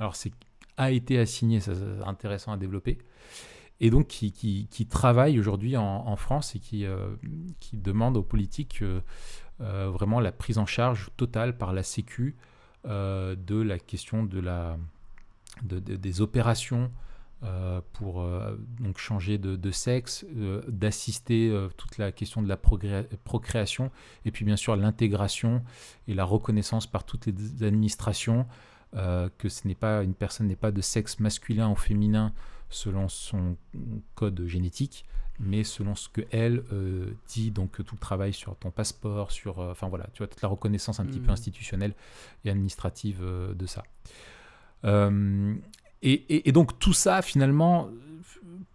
Alors 0.00 0.16
c'est 0.16 0.32
a 0.80 0.90
été 0.90 1.18
assigné, 1.18 1.60
ça 1.60 1.72
c'est 1.74 2.08
intéressant 2.08 2.52
à 2.52 2.56
développer, 2.56 2.98
et 3.80 3.90
donc 3.90 4.08
qui, 4.08 4.86
travaille 4.88 5.38
aujourd'hui 5.38 5.76
en, 5.76 6.16
France 6.16 6.56
et 6.56 6.58
qui, 6.58 6.84
euh, 6.84 7.14
demande 7.72 8.16
aux 8.16 8.22
politiques 8.22 8.80
euh, 8.82 9.00
euh, 9.60 9.90
vraiment 9.90 10.20
la 10.20 10.32
prise 10.32 10.58
en 10.58 10.66
charge 10.66 11.10
totale 11.16 11.56
par 11.56 11.72
la 11.72 11.82
Sécu 11.82 12.36
de 12.84 13.60
la 13.60 13.78
question 13.78 14.24
de 14.24 14.40
la, 14.40 14.78
des 15.62 16.20
opérations 16.22 16.90
pour 17.92 18.26
donc 18.80 18.96
changer 18.96 19.36
de, 19.36 19.70
sexe, 19.70 20.24
d'assister 20.66 21.54
toute 21.76 21.98
la 21.98 22.10
question 22.10 22.40
de 22.40 22.48
la 22.48 22.56
procréation, 22.56 23.90
et 24.24 24.30
puis 24.30 24.46
bien 24.46 24.56
sûr 24.56 24.76
l'intégration 24.76 25.62
et 26.08 26.14
la 26.14 26.24
reconnaissance 26.24 26.86
par 26.86 27.04
toutes 27.04 27.26
les 27.26 27.64
administrations 27.64 28.46
que 28.92 29.48
ce 29.48 29.68
n'est 29.68 29.74
pas 29.74 30.02
une 30.02 30.14
personne 30.14 30.48
n'est 30.48 30.56
pas 30.56 30.72
de 30.72 30.80
sexe 30.80 31.20
masculin 31.20 31.70
ou 31.70 31.76
féminin 31.76 32.32
selon 32.70 33.08
son 33.08 33.56
code 34.14 34.46
génétique, 34.46 35.04
mais 35.40 35.64
selon 35.64 35.94
ce 35.94 36.08
que 36.08 36.22
elle 36.30 36.62
euh, 36.72 37.14
dit, 37.28 37.50
donc 37.50 37.84
tout 37.84 37.94
le 37.94 38.00
travail 38.00 38.32
sur 38.32 38.56
ton 38.56 38.70
passeport, 38.70 39.32
sur, 39.32 39.58
euh, 39.58 39.72
enfin 39.72 39.88
voilà, 39.88 40.06
tu 40.12 40.18
vois, 40.18 40.28
toute 40.28 40.42
la 40.42 40.48
reconnaissance 40.48 41.00
un 41.00 41.06
petit 41.06 41.18
peu 41.18 41.28
hmm. 41.28 41.34
institutionnelle 41.34 41.94
et 42.44 42.50
administrative 42.50 43.20
euh, 43.22 43.54
de 43.54 43.66
ça. 43.66 43.82
Et, 46.02 46.52
donc 46.52 46.78
tout 46.78 46.92
ça, 46.92 47.22
finalement, 47.22 47.90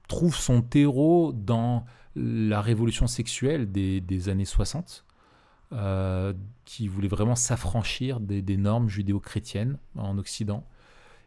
trouve 0.08 0.36
son 0.36 0.62
terreau 0.62 1.34
dans 1.34 1.86
la 2.16 2.62
révolution 2.62 3.08
sexuelle 3.08 3.72
des, 3.72 4.02
des 4.02 4.30
années 4.30 4.46
60, 4.46 5.05
qui 6.66 6.88
voulait 6.88 7.08
vraiment 7.08 7.36
s'affranchir 7.36 8.20
des, 8.20 8.58
normes 8.58 8.90
judéo-chrétiennes 8.90 9.78
en 9.96 10.18
Occident 10.18 10.68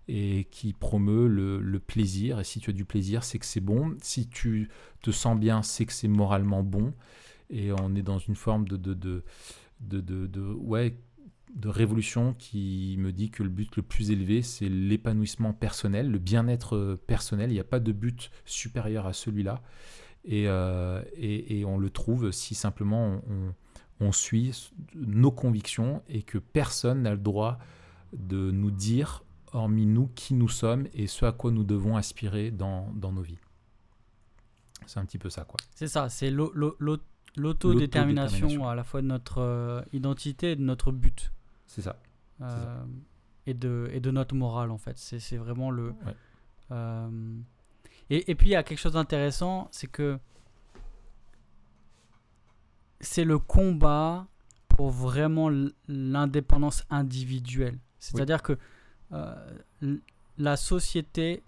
et 0.09 0.49
qui 0.51 0.73
promeut 0.73 1.29
le, 1.29 1.79
plaisir. 1.79 2.41
Et 2.41 2.45
si 2.45 2.61
tu 2.61 2.71
as 2.71 2.73
du 2.73 2.85
plaisir, 2.85 3.25
c'est 3.25 3.39
que 3.39 3.47
c'est 3.47 3.61
bon. 3.61 3.97
Si 4.03 4.29
tu 4.29 4.71
te 5.03 5.11
sens 5.11 5.39
bien, 5.39 5.63
c'est 5.63 5.87
que 5.87 5.93
c'est 5.93 6.09
moralement 6.09 6.63
bon. 6.63 6.93
Et 7.51 7.73
on 7.73 7.95
est 7.95 8.03
dans 8.03 8.19
une 8.19 8.35
forme 8.35 8.67
de, 8.67 8.77
de, 8.77 9.23
de, 9.81 10.53
ouais, 10.55 10.97
de 11.55 11.69
révolution 11.69 12.35
qui 12.39 12.97
me 12.99 13.13
dit 13.13 13.31
que 13.31 13.43
le 13.43 13.49
but 13.49 13.77
le 13.77 13.83
plus 13.83 14.11
élevé, 14.11 14.43
c'est 14.43 14.69
l'épanouissement 14.69 15.53
personnel, 15.53 16.11
le 16.11 16.19
bien-être 16.19 16.99
personnel. 17.07 17.51
Il 17.51 17.55
n'y 17.55 17.61
a 17.61 17.65
pas 17.65 17.81
de 17.81 17.93
but 17.93 18.31
supérieur 18.45 19.07
à 19.07 19.13
celui-là. 19.13 19.63
Et, 20.25 20.45
euh, 20.47 21.03
et, 21.15 21.61
et, 21.61 21.65
on 21.65 21.79
le 21.79 21.91
trouve 21.91 22.33
si 22.33 22.55
simplement 22.55 23.23
on, 23.31 23.55
suit 24.13 24.71
nos 24.95 25.31
convictions 25.31 26.03
et 26.09 26.23
que 26.23 26.39
personne 26.39 27.03
n'a 27.03 27.11
le 27.11 27.19
droit 27.19 27.59
de 28.13 28.51
nous 28.51 28.71
dire 28.71 29.25
hormis 29.53 29.87
nous, 29.87 30.09
qui 30.15 30.35
nous 30.35 30.49
sommes 30.49 30.87
et 30.93 31.07
ce 31.07 31.25
à 31.25 31.33
quoi 31.33 31.51
nous 31.51 31.65
devons 31.65 31.97
aspirer 31.97 32.51
dans, 32.51 32.91
dans 32.95 33.13
nos 33.13 33.23
vies. 33.23 33.39
C'est 34.87 35.01
un 35.01 35.05
petit 35.05 35.19
peu 35.19 35.31
ça, 35.31 35.45
quoi. 35.45 35.57
C'est 35.75 35.89
ça, 35.89 36.09
c'est 36.09 36.31
l'autodétermination 37.37 38.69
à 38.69 38.75
la 38.75 38.85
fois 38.85 39.03
de 39.03 39.07
notre 39.07 39.39
euh, 39.39 39.83
identité 39.93 40.53
et 40.53 40.57
de 40.57 40.63
notre 40.63 40.93
but. 40.93 41.33
C'est 41.67 41.83
ça. 41.83 42.01
Euh, 42.41 42.85
et, 43.47 43.55
de, 43.55 43.91
et 43.93 44.01
de 44.01 44.11
notre 44.11 44.35
morale, 44.35 44.71
en 44.71 44.79
fait. 44.79 44.97
C'est 44.99 45.37
vraiment 45.37 45.71
le... 45.71 45.93
Euh, 46.71 47.39
et, 48.11 48.31
et, 48.31 48.35
puis, 48.35 48.49
il 48.49 48.53
y 48.53 48.57
a 48.57 48.63
quelque 48.63 48.79
chose 48.79 48.93
d'intéressant, 48.95 49.69
c'est 49.71 49.89
que 49.89 50.19
c'est 53.01 53.25
le 53.25 53.39
combat 53.39 54.27
pour 54.69 54.91
vraiment 54.91 55.51
l'indépendance 55.89 56.85
individuelle. 56.91 57.79
C'est-à-dire 57.99 58.43
que 58.43 58.57
euh, 59.13 59.35
la 60.37 60.57
société, 60.57 61.43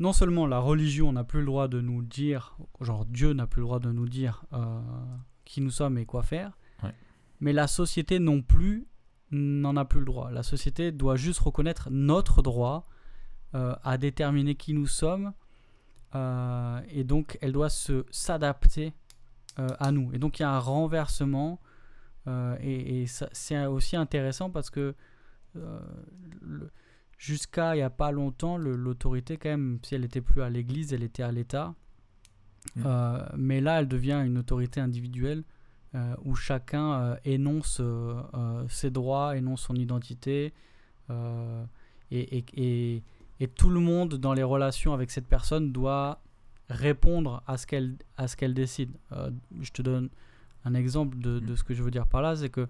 non 0.00 0.12
seulement 0.12 0.46
la 0.46 0.58
religion 0.58 1.12
n'a 1.12 1.24
plus 1.24 1.40
le 1.40 1.46
droit 1.46 1.68
de 1.68 1.80
nous 1.80 2.02
dire, 2.02 2.56
genre 2.80 3.04
Dieu 3.04 3.32
n'a 3.32 3.46
plus 3.46 3.60
le 3.60 3.66
droit 3.66 3.78
de 3.80 3.92
nous 3.92 4.08
dire 4.08 4.44
euh, 4.52 4.80
qui 5.44 5.60
nous 5.60 5.70
sommes 5.70 5.98
et 5.98 6.06
quoi 6.06 6.22
faire, 6.22 6.52
mais 7.40 7.52
la 7.52 7.66
société 7.66 8.20
non 8.20 8.40
plus 8.40 8.86
n'en 9.30 9.76
a 9.76 9.84
plus 9.84 9.98
le 9.98 10.06
droit. 10.06 10.30
La 10.30 10.42
société 10.42 10.92
doit 10.92 11.16
juste 11.16 11.40
reconnaître 11.40 11.90
notre 11.90 12.40
droit 12.40 12.84
euh, 13.54 13.74
à 13.82 13.98
déterminer 13.98 14.54
qui 14.54 14.72
nous 14.72 14.86
sommes 14.86 15.32
et 16.90 17.02
donc 17.02 17.38
elle 17.42 17.50
doit 17.50 17.68
se 17.68 18.06
s'adapter 18.12 18.92
à 19.56 19.92
nous. 19.92 20.12
Et 20.12 20.18
donc 20.18 20.38
il 20.38 20.42
y 20.42 20.44
a 20.44 20.50
un 20.50 20.58
renversement 20.58 21.60
et, 22.26 23.02
et 23.02 23.06
c'est 23.06 23.66
aussi 23.66 23.96
intéressant 23.96 24.50
parce 24.50 24.70
que 24.70 24.94
euh, 25.56 25.78
jusqu'à 27.18 27.74
il 27.74 27.78
n'y 27.78 27.82
a 27.82 27.90
pas 27.90 28.10
longtemps, 28.10 28.56
l'autorité, 28.56 29.36
quand 29.36 29.48
même, 29.48 29.78
si 29.82 29.94
elle 29.94 30.02
n'était 30.02 30.20
plus 30.20 30.42
à 30.42 30.50
l'Église, 30.50 30.92
elle 30.92 31.02
était 31.02 31.22
à 31.22 31.32
l'État. 31.32 31.74
Mm. 32.76 32.82
Euh, 32.84 33.26
mais 33.36 33.60
là, 33.60 33.80
elle 33.80 33.88
devient 33.88 34.22
une 34.24 34.38
autorité 34.38 34.80
individuelle 34.80 35.44
euh, 35.94 36.14
où 36.24 36.34
chacun 36.34 37.16
énonce 37.24 37.80
ses 38.68 38.90
droits, 38.90 39.36
énonce 39.36 39.62
son 39.62 39.74
identité. 39.74 40.52
Et, 42.10 42.38
et, 42.38 43.02
et, 43.40 43.48
tout 43.48 43.70
le 43.70 43.80
monde 43.80 44.14
dans 44.14 44.32
les 44.32 44.42
relations 44.42 44.92
avec 44.92 45.10
cette 45.10 45.26
personne 45.26 45.72
doit 45.72 46.20
répondre 46.68 47.42
à 47.46 47.56
ce 47.56 47.66
qu'elle 47.66 47.96
qu'elle 48.36 48.54
décide. 48.54 48.90
je 49.60 49.70
te 49.70 49.82
donne 49.82 50.08
un 50.64 50.74
exemple 50.74 51.18
de, 51.18 51.38
de, 51.38 51.52
mm. 51.52 51.56
ce 51.56 51.64
que 51.64 51.74
je 51.74 51.82
veux 51.82 51.90
dire 51.90 52.06
par 52.06 52.22
là, 52.22 52.36
c'est 52.36 52.48
que 52.48 52.66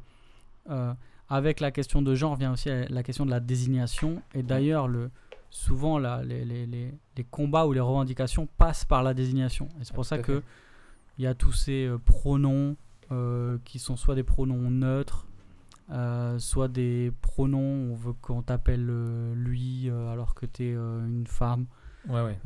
avec 1.28 1.60
la 1.60 1.70
question 1.70 2.02
de 2.02 2.14
genre 2.14 2.36
vient 2.36 2.52
aussi 2.52 2.68
la 2.68 3.02
question 3.02 3.24
de 3.24 3.30
la 3.30 3.40
désignation. 3.40 4.22
Et 4.34 4.42
d'ailleurs, 4.42 4.88
le, 4.88 5.10
souvent, 5.50 5.98
les, 5.98 6.44
les, 6.44 6.66
les, 6.66 6.92
les, 7.16 7.24
combats 7.24 7.66
ou 7.66 7.72
les 7.72 7.80
revendications 7.80 8.46
passent 8.58 8.84
par 8.84 9.02
la 9.02 9.14
désignation. 9.14 9.68
Et 9.80 9.84
c'est 9.84 9.94
pour 9.94 10.04
ça 10.04 10.18
que 10.18 10.42
il 11.18 11.24
y 11.24 11.26
a 11.26 11.34
tous 11.34 11.52
ces 11.52 11.86
euh, 11.86 11.98
pronoms 11.98 12.76
euh, 13.12 13.58
qui 13.64 13.78
sont 13.78 13.96
soit 13.96 14.14
des 14.14 14.24
pronoms 14.24 14.70
neutres, 14.70 15.26
euh, 15.90 16.38
soit 16.38 16.68
des 16.68 17.12
pronoms, 17.20 17.92
on 17.92 17.94
veut 17.94 18.14
qu'on 18.14 18.42
t'appelle 18.42 18.84
lui 19.34 19.88
alors 19.90 20.34
que 20.34 20.46
tu 20.46 20.64
es 20.64 20.72
une 20.72 21.26
femme. 21.26 21.66
Ouais, 22.08 22.20
ouais. 22.20 22.38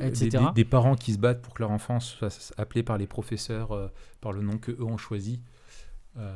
etc. 0.00 0.44
Des, 0.54 0.64
parents 0.64 0.94
qui 0.94 1.12
se 1.12 1.18
battent 1.18 1.42
pour 1.42 1.54
que 1.54 1.62
leur 1.62 1.70
enfant 1.70 1.98
soit 2.00 2.52
appelé 2.56 2.82
par 2.82 2.98
les 2.98 3.06
professeurs 3.06 3.90
par 4.20 4.32
le 4.32 4.42
nom 4.42 4.58
qu'eux 4.58 4.80
ont 4.80 4.96
choisi. 4.96 5.42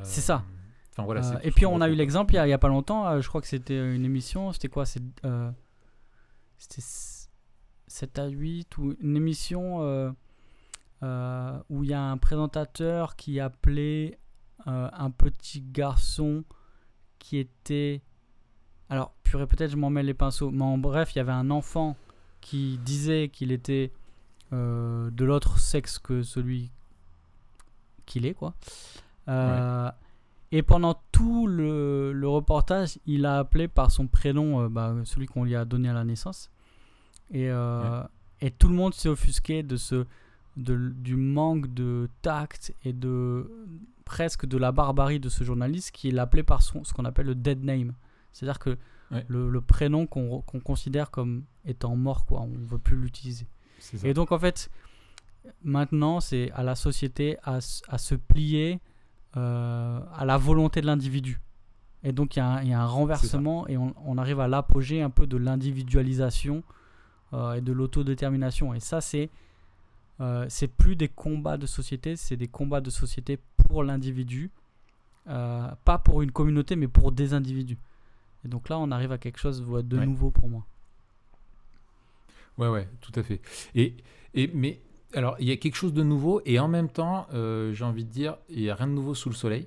C'est 0.02 0.20
ça. 0.20 0.44
Euh, 1.08 1.38
et 1.42 1.50
puis 1.50 1.66
on 1.66 1.80
a 1.80 1.88
eu 1.88 1.94
l'exemple 1.94 2.34
il 2.34 2.44
n'y 2.44 2.52
a, 2.52 2.58
pas 2.58 2.68
longtemps, 2.68 3.06
euh, 3.06 3.20
je 3.20 3.28
crois 3.28 3.40
que 3.40 3.46
c'était 3.46 3.94
une 3.94 4.04
émission, 4.04 4.52
c'était 4.52 4.68
quoi 4.68 4.84
euh, 5.24 5.50
C'était 6.58 6.82
7 7.86 8.18
à 8.18 8.26
8 8.26 8.76
ou 8.78 8.96
une 9.00 9.16
émission 9.16 9.80
où 11.02 11.84
il 11.84 11.90
y 11.90 11.94
a 11.94 12.02
un 12.02 12.18
présentateur 12.18 13.16
qui 13.16 13.40
appelait 13.40 14.18
un 14.66 15.10
petit 15.10 15.62
garçon 15.62 16.44
qui 17.18 17.38
était... 17.38 18.02
Alors, 18.88 19.14
purée, 19.22 19.46
peut-être 19.46 19.70
je 19.70 19.76
m'en 19.76 19.88
mets 19.88 20.02
les 20.02 20.14
pinceaux, 20.14 20.50
mais 20.50 20.64
en 20.64 20.76
bref, 20.76 21.14
il 21.14 21.18
y 21.18 21.20
avait 21.20 21.32
un 21.32 21.50
enfant 21.50 21.96
qui 22.40 22.78
disait 22.78 23.28
qu'il 23.28 23.52
était 23.52 23.92
de 24.52 25.24
l'autre 25.24 25.58
sexe 25.58 25.98
que 25.98 26.22
celui 26.22 26.70
qu'il 28.06 28.26
est, 28.26 28.34
quoi. 28.34 28.54
Et 30.52 30.62
pendant 30.62 31.00
tout 31.12 31.46
le, 31.46 32.12
le, 32.12 32.28
reportage, 32.28 32.98
il 33.06 33.24
a 33.24 33.38
appelé 33.38 33.68
par 33.68 33.90
son 33.90 34.08
prénom, 34.08 34.62
euh, 34.62 34.68
bah, 34.68 34.94
celui 35.04 35.26
qu'on 35.26 35.44
lui 35.44 35.54
a 35.54 35.64
donné 35.64 35.88
à 35.88 35.92
la 35.92 36.04
naissance. 36.04 36.50
Et, 37.30 37.48
euh, 37.48 38.02
et 38.40 38.50
tout 38.50 38.68
le 38.68 38.74
monde 38.74 38.92
s'est 38.92 39.08
offusqué 39.08 39.62
de 39.62 39.76
ce, 39.76 40.06
de, 40.56 40.76
du 40.96 41.14
manque 41.14 41.72
de 41.72 42.08
tact 42.22 42.74
et 42.84 42.92
de 42.92 43.48
presque 44.04 44.44
de 44.44 44.58
la 44.58 44.72
barbarie 44.72 45.20
de 45.20 45.28
ce 45.28 45.44
journaliste 45.44 45.92
qui 45.92 46.10
l'appelait 46.10 46.42
par 46.42 46.62
son, 46.62 46.82
ce 46.82 46.92
qu'on 46.92 47.04
appelle 47.04 47.26
le 47.26 47.36
dead 47.36 47.62
name. 47.62 47.92
C'est-à-dire 48.32 48.58
que 48.58 48.76
le, 49.28 49.50
le, 49.50 49.60
prénom 49.60 50.06
qu'on 50.06 50.40
considère 50.40 51.10
comme 51.10 51.44
étant 51.64 51.96
mort, 51.96 52.26
quoi, 52.26 52.42
on 52.42 52.48
ne 52.48 52.64
veut 52.64 52.78
plus 52.78 52.96
l'utiliser. 52.96 53.46
Et 54.04 54.14
donc 54.14 54.32
en 54.32 54.38
fait, 54.38 54.70
maintenant, 55.62 56.20
c'est 56.20 56.50
à 56.52 56.62
la 56.62 56.74
société 56.74 57.36
à, 57.44 57.58
à 57.88 57.98
se 57.98 58.14
plier 58.14 58.80
euh, 59.36 60.00
à 60.14 60.24
la 60.24 60.36
volonté 60.36 60.80
de 60.80 60.86
l'individu. 60.86 61.40
Et 62.02 62.12
donc 62.12 62.36
il 62.36 62.38
y, 62.38 62.68
y, 62.68 62.72
a 62.72 62.80
un 62.80 62.86
renversement 62.86 63.68
et 63.68 63.76
on, 63.76 63.94
on 64.04 64.18
arrive 64.18 64.40
à 64.40 64.48
l'apogée 64.48 65.02
un 65.02 65.10
peu 65.10 65.26
de 65.26 65.36
l'individualisation 65.36 66.62
euh, 67.32 67.54
et 67.54 67.60
de 67.60 67.72
l'autodétermination. 67.72 68.74
Et 68.74 68.80
ça, 68.80 69.00
c'est 69.00 69.30
euh, 70.20 70.46
c'est 70.48 70.68
plus 70.68 70.96
des 70.96 71.08
combats 71.08 71.56
de 71.56 71.66
société, 71.66 72.16
c'est 72.16 72.36
des 72.36 72.48
combats 72.48 72.80
de 72.80 72.90
société 72.90 73.38
pour 73.56 73.84
l'individu, 73.84 74.50
pas 75.26 75.98
pour 76.02 76.22
une 76.22 76.32
communauté, 76.32 76.74
mais 76.74 76.88
pour 76.88 77.12
des 77.12 77.32
individus. 77.32 77.78
Et 78.44 78.48
donc 78.48 78.68
là, 78.68 78.78
on 78.78 78.90
arrive 78.90 79.12
à 79.12 79.18
quelque 79.18 79.38
chose 79.38 79.62
de 79.62 79.98
nouveau 79.98 80.30
pour 80.30 80.48
moi. 80.48 80.66
Ouais, 82.58 82.68
ouais, 82.68 82.88
tout 83.00 83.12
à 83.14 83.22
fait. 83.22 83.40
Et, 83.74 83.94
et 84.34 84.50
mais 84.54 84.80
alors, 85.14 85.36
il 85.40 85.48
y 85.48 85.52
a 85.52 85.56
quelque 85.56 85.74
chose 85.74 85.92
de 85.92 86.02
nouveau 86.02 86.40
et 86.44 86.58
en 86.58 86.68
même 86.68 86.88
temps, 86.88 87.26
euh, 87.32 87.72
j'ai 87.72 87.84
envie 87.84 88.04
de 88.04 88.10
dire, 88.10 88.36
il 88.48 88.60
n'y 88.60 88.70
a 88.70 88.74
rien 88.74 88.86
de 88.86 88.92
nouveau 88.92 89.14
sous 89.14 89.28
le 89.28 89.34
soleil. 89.34 89.66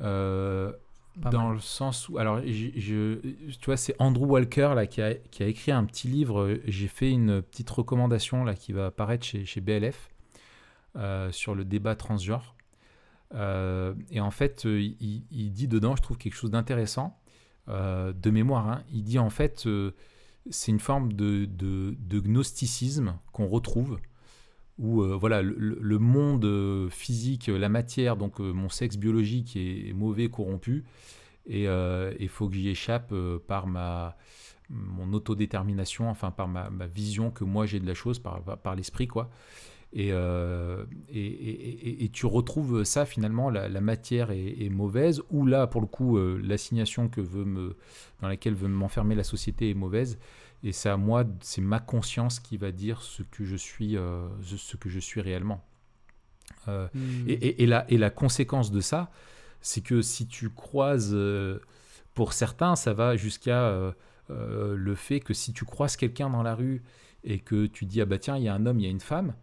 Euh, 0.00 0.72
dans 1.16 1.50
le 1.50 1.60
sens 1.60 2.08
où, 2.08 2.18
alors, 2.18 2.40
je, 2.42 3.16
tu 3.48 3.66
vois, 3.66 3.76
c'est 3.76 3.94
Andrew 3.98 4.26
Walker 4.26 4.72
là, 4.74 4.86
qui, 4.86 5.00
a, 5.00 5.14
qui 5.14 5.42
a 5.42 5.46
écrit 5.46 5.72
un 5.72 5.84
petit 5.84 6.08
livre. 6.08 6.58
J'ai 6.66 6.88
fait 6.88 7.10
une 7.10 7.42
petite 7.42 7.68
recommandation 7.70 8.44
là, 8.44 8.54
qui 8.54 8.72
va 8.72 8.86
apparaître 8.86 9.24
chez, 9.24 9.44
chez 9.44 9.60
BLF 9.60 10.10
euh, 10.96 11.30
sur 11.32 11.54
le 11.54 11.64
débat 11.64 11.94
transgenre. 11.94 12.54
et 13.34 14.20
en 14.20 14.30
fait, 14.30 14.64
il, 14.64 15.52
dit 15.52 15.68
dedans, 15.68 15.96
je 15.96 16.02
trouve 16.02 16.16
quelque 16.18 16.36
chose 16.36 16.50
d'intéressant, 16.50 17.18
de 17.68 18.30
mémoire. 18.30 18.68
Hein. 18.68 18.82
il 18.92 19.02
dit 19.02 19.18
en 19.18 19.30
fait, 19.30 19.66
c'est 20.50 20.70
une 20.70 20.80
forme 20.80 21.12
de, 21.12 21.48
gnosticisme 22.20 23.18
qu'on 23.32 23.48
retrouve 23.48 23.98
où 24.78 25.02
euh, 25.02 25.16
voilà, 25.16 25.40
le, 25.42 25.98
monde 25.98 26.44
euh, 26.44 26.90
physique, 26.90 27.46
la 27.46 27.68
matière, 27.68 28.16
donc 28.16 28.40
euh, 28.40 28.52
mon 28.52 28.68
sexe 28.68 28.98
biologique 28.98 29.56
est, 29.56 29.94
mauvais, 29.94 30.28
corrompu, 30.28 30.84
et 31.46 31.66
il 32.18 32.28
faut 32.28 32.48
que 32.48 32.56
j'y 32.56 32.68
échappe 32.68 33.14
par 33.46 33.66
ma 33.66 34.16
mon 34.68 35.12
autodétermination, 35.12 36.10
enfin 36.10 36.32
par 36.32 36.48
ma, 36.48 36.68
vision 36.88 37.30
que 37.30 37.44
moi 37.44 37.66
j'ai 37.66 37.78
de 37.78 37.86
la 37.86 37.94
chose, 37.94 38.18
par 38.18 38.74
l'esprit, 38.74 39.06
quoi. 39.06 39.30
Et, 39.92 40.08
et, 41.08 42.04
et, 42.04 42.08
tu 42.10 42.26
retrouves 42.26 42.84
ça 42.84 43.06
finalement, 43.06 43.48
la, 43.48 43.80
matière 43.80 44.30
est, 44.30 44.68
mauvaise, 44.68 45.22
ou 45.30 45.46
là, 45.46 45.66
pour 45.66 45.80
le 45.80 45.86
coup, 45.86 46.18
l'assignation 46.36 47.08
que 47.08 47.22
veut 47.22 47.46
me, 47.46 47.76
dans 48.20 48.28
laquelle 48.28 48.54
veut 48.54 48.68
m'enfermer 48.68 49.14
la 49.14 49.24
société 49.24 49.70
est 49.70 49.74
mauvaise, 49.74 50.18
et 50.62 50.72
c'est 50.72 50.88
à 50.88 50.96
moi, 50.96 51.24
c'est 51.40 51.60
ma 51.60 51.80
conscience 51.80 52.40
qui 52.40 52.56
va 52.56 52.72
dire 52.72 53.02
ce 53.02 53.22
que 53.22 53.44
je 53.44 53.56
suis, 53.56 53.96
euh, 53.96 54.26
ce 54.42 54.76
que 54.76 54.88
je 54.88 54.98
suis 54.98 55.20
réellement. 55.20 55.64
Euh, 56.68 56.88
hmm. 56.94 57.28
et, 57.28 57.62
et, 57.62 57.66
la, 57.66 57.88
et, 57.90 57.98
la, 57.98 58.10
conséquence 58.10 58.70
de 58.70 58.80
ça, 58.80 59.10
c'est 59.60 59.80
que 59.80 60.02
si 60.02 60.26
tu 60.26 60.50
croises, 60.50 61.12
euh, 61.12 61.60
pour 62.14 62.32
certains, 62.32 62.76
ça 62.76 62.94
va 62.94 63.16
jusqu'à 63.16 63.94
le 64.28 64.94
fait 64.96 65.20
que 65.20 65.34
si 65.34 65.52
tu 65.52 65.64
croises 65.64 65.96
quelqu'un 65.96 66.30
dans 66.30 66.42
la 66.42 66.54
rue 66.54 66.82
et 67.22 67.38
que 67.38 67.66
tu 67.66 67.84
dis 67.84 68.00
ah 68.00 68.06
bah 68.06 68.18
tiens 68.18 68.36
il 68.36 68.42
y 68.42 68.48
a 68.48 68.54
un 68.54 68.66
homme, 68.66 68.80
il 68.80 68.84
y 68.84 68.88
a 68.88 68.90
une 68.90 69.00
femme, 69.00 69.34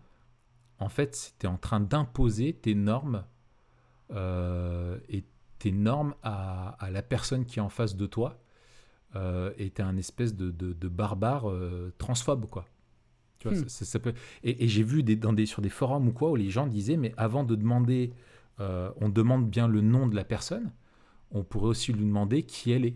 en 0.79 0.89
fait 0.89 1.35
tu 1.39 1.45
es 1.45 1.49
en 1.49 1.57
train 1.57 1.79
d'imposer 1.79 2.53
tes 2.53 2.75
normes 2.75 3.25
et 4.11 5.25
tes 5.57 5.71
normes 5.71 6.13
à, 6.21 6.75
à, 6.79 6.91
la 6.91 7.01
personne 7.01 7.45
qui 7.45 7.57
est 7.57 7.61
en 7.61 7.69
face 7.69 7.95
de 7.95 8.05
toi 8.05 8.43
euh, 9.15 9.51
était 9.59 9.83
un 9.83 9.95
espèce 9.95 10.35
de, 10.35 10.49
de, 10.49 10.87
barbare 10.87 11.47
euh, 11.47 11.93
transphobe, 11.99 12.47
quoi. 12.49 12.65
Tu 13.37 13.47
vois, 13.47 13.55
hmm. 13.55 13.69
ça, 13.69 13.99
peut... 13.99 14.13
Et, 14.43 14.67
j'ai 14.67 14.81
vu 14.81 15.03
des, 15.03 15.15
dans 15.15 15.33
des, 15.33 15.45
sur 15.45 15.61
des 15.61 15.69
forums 15.69 16.07
ou 16.07 16.11
quoi 16.11 16.31
où 16.31 16.35
les 16.35 16.49
gens 16.49 16.65
disaient, 16.65 16.97
mais 16.97 17.13
avant 17.15 17.43
de 17.43 17.53
demander, 17.53 18.11
euh, 18.59 18.89
on 18.97 19.09
demande 19.09 19.51
bien 19.51 19.67
le 19.67 19.81
nom 19.81 20.07
de 20.07 20.15
la 20.15 20.23
personne, 20.23 20.71
on 21.29 21.43
pourrait 21.43 21.67
aussi 21.67 21.93
lui 21.93 22.05
demander 22.05 22.41
qui 22.41 22.71
elle 22.71 22.85
est. 22.85 22.95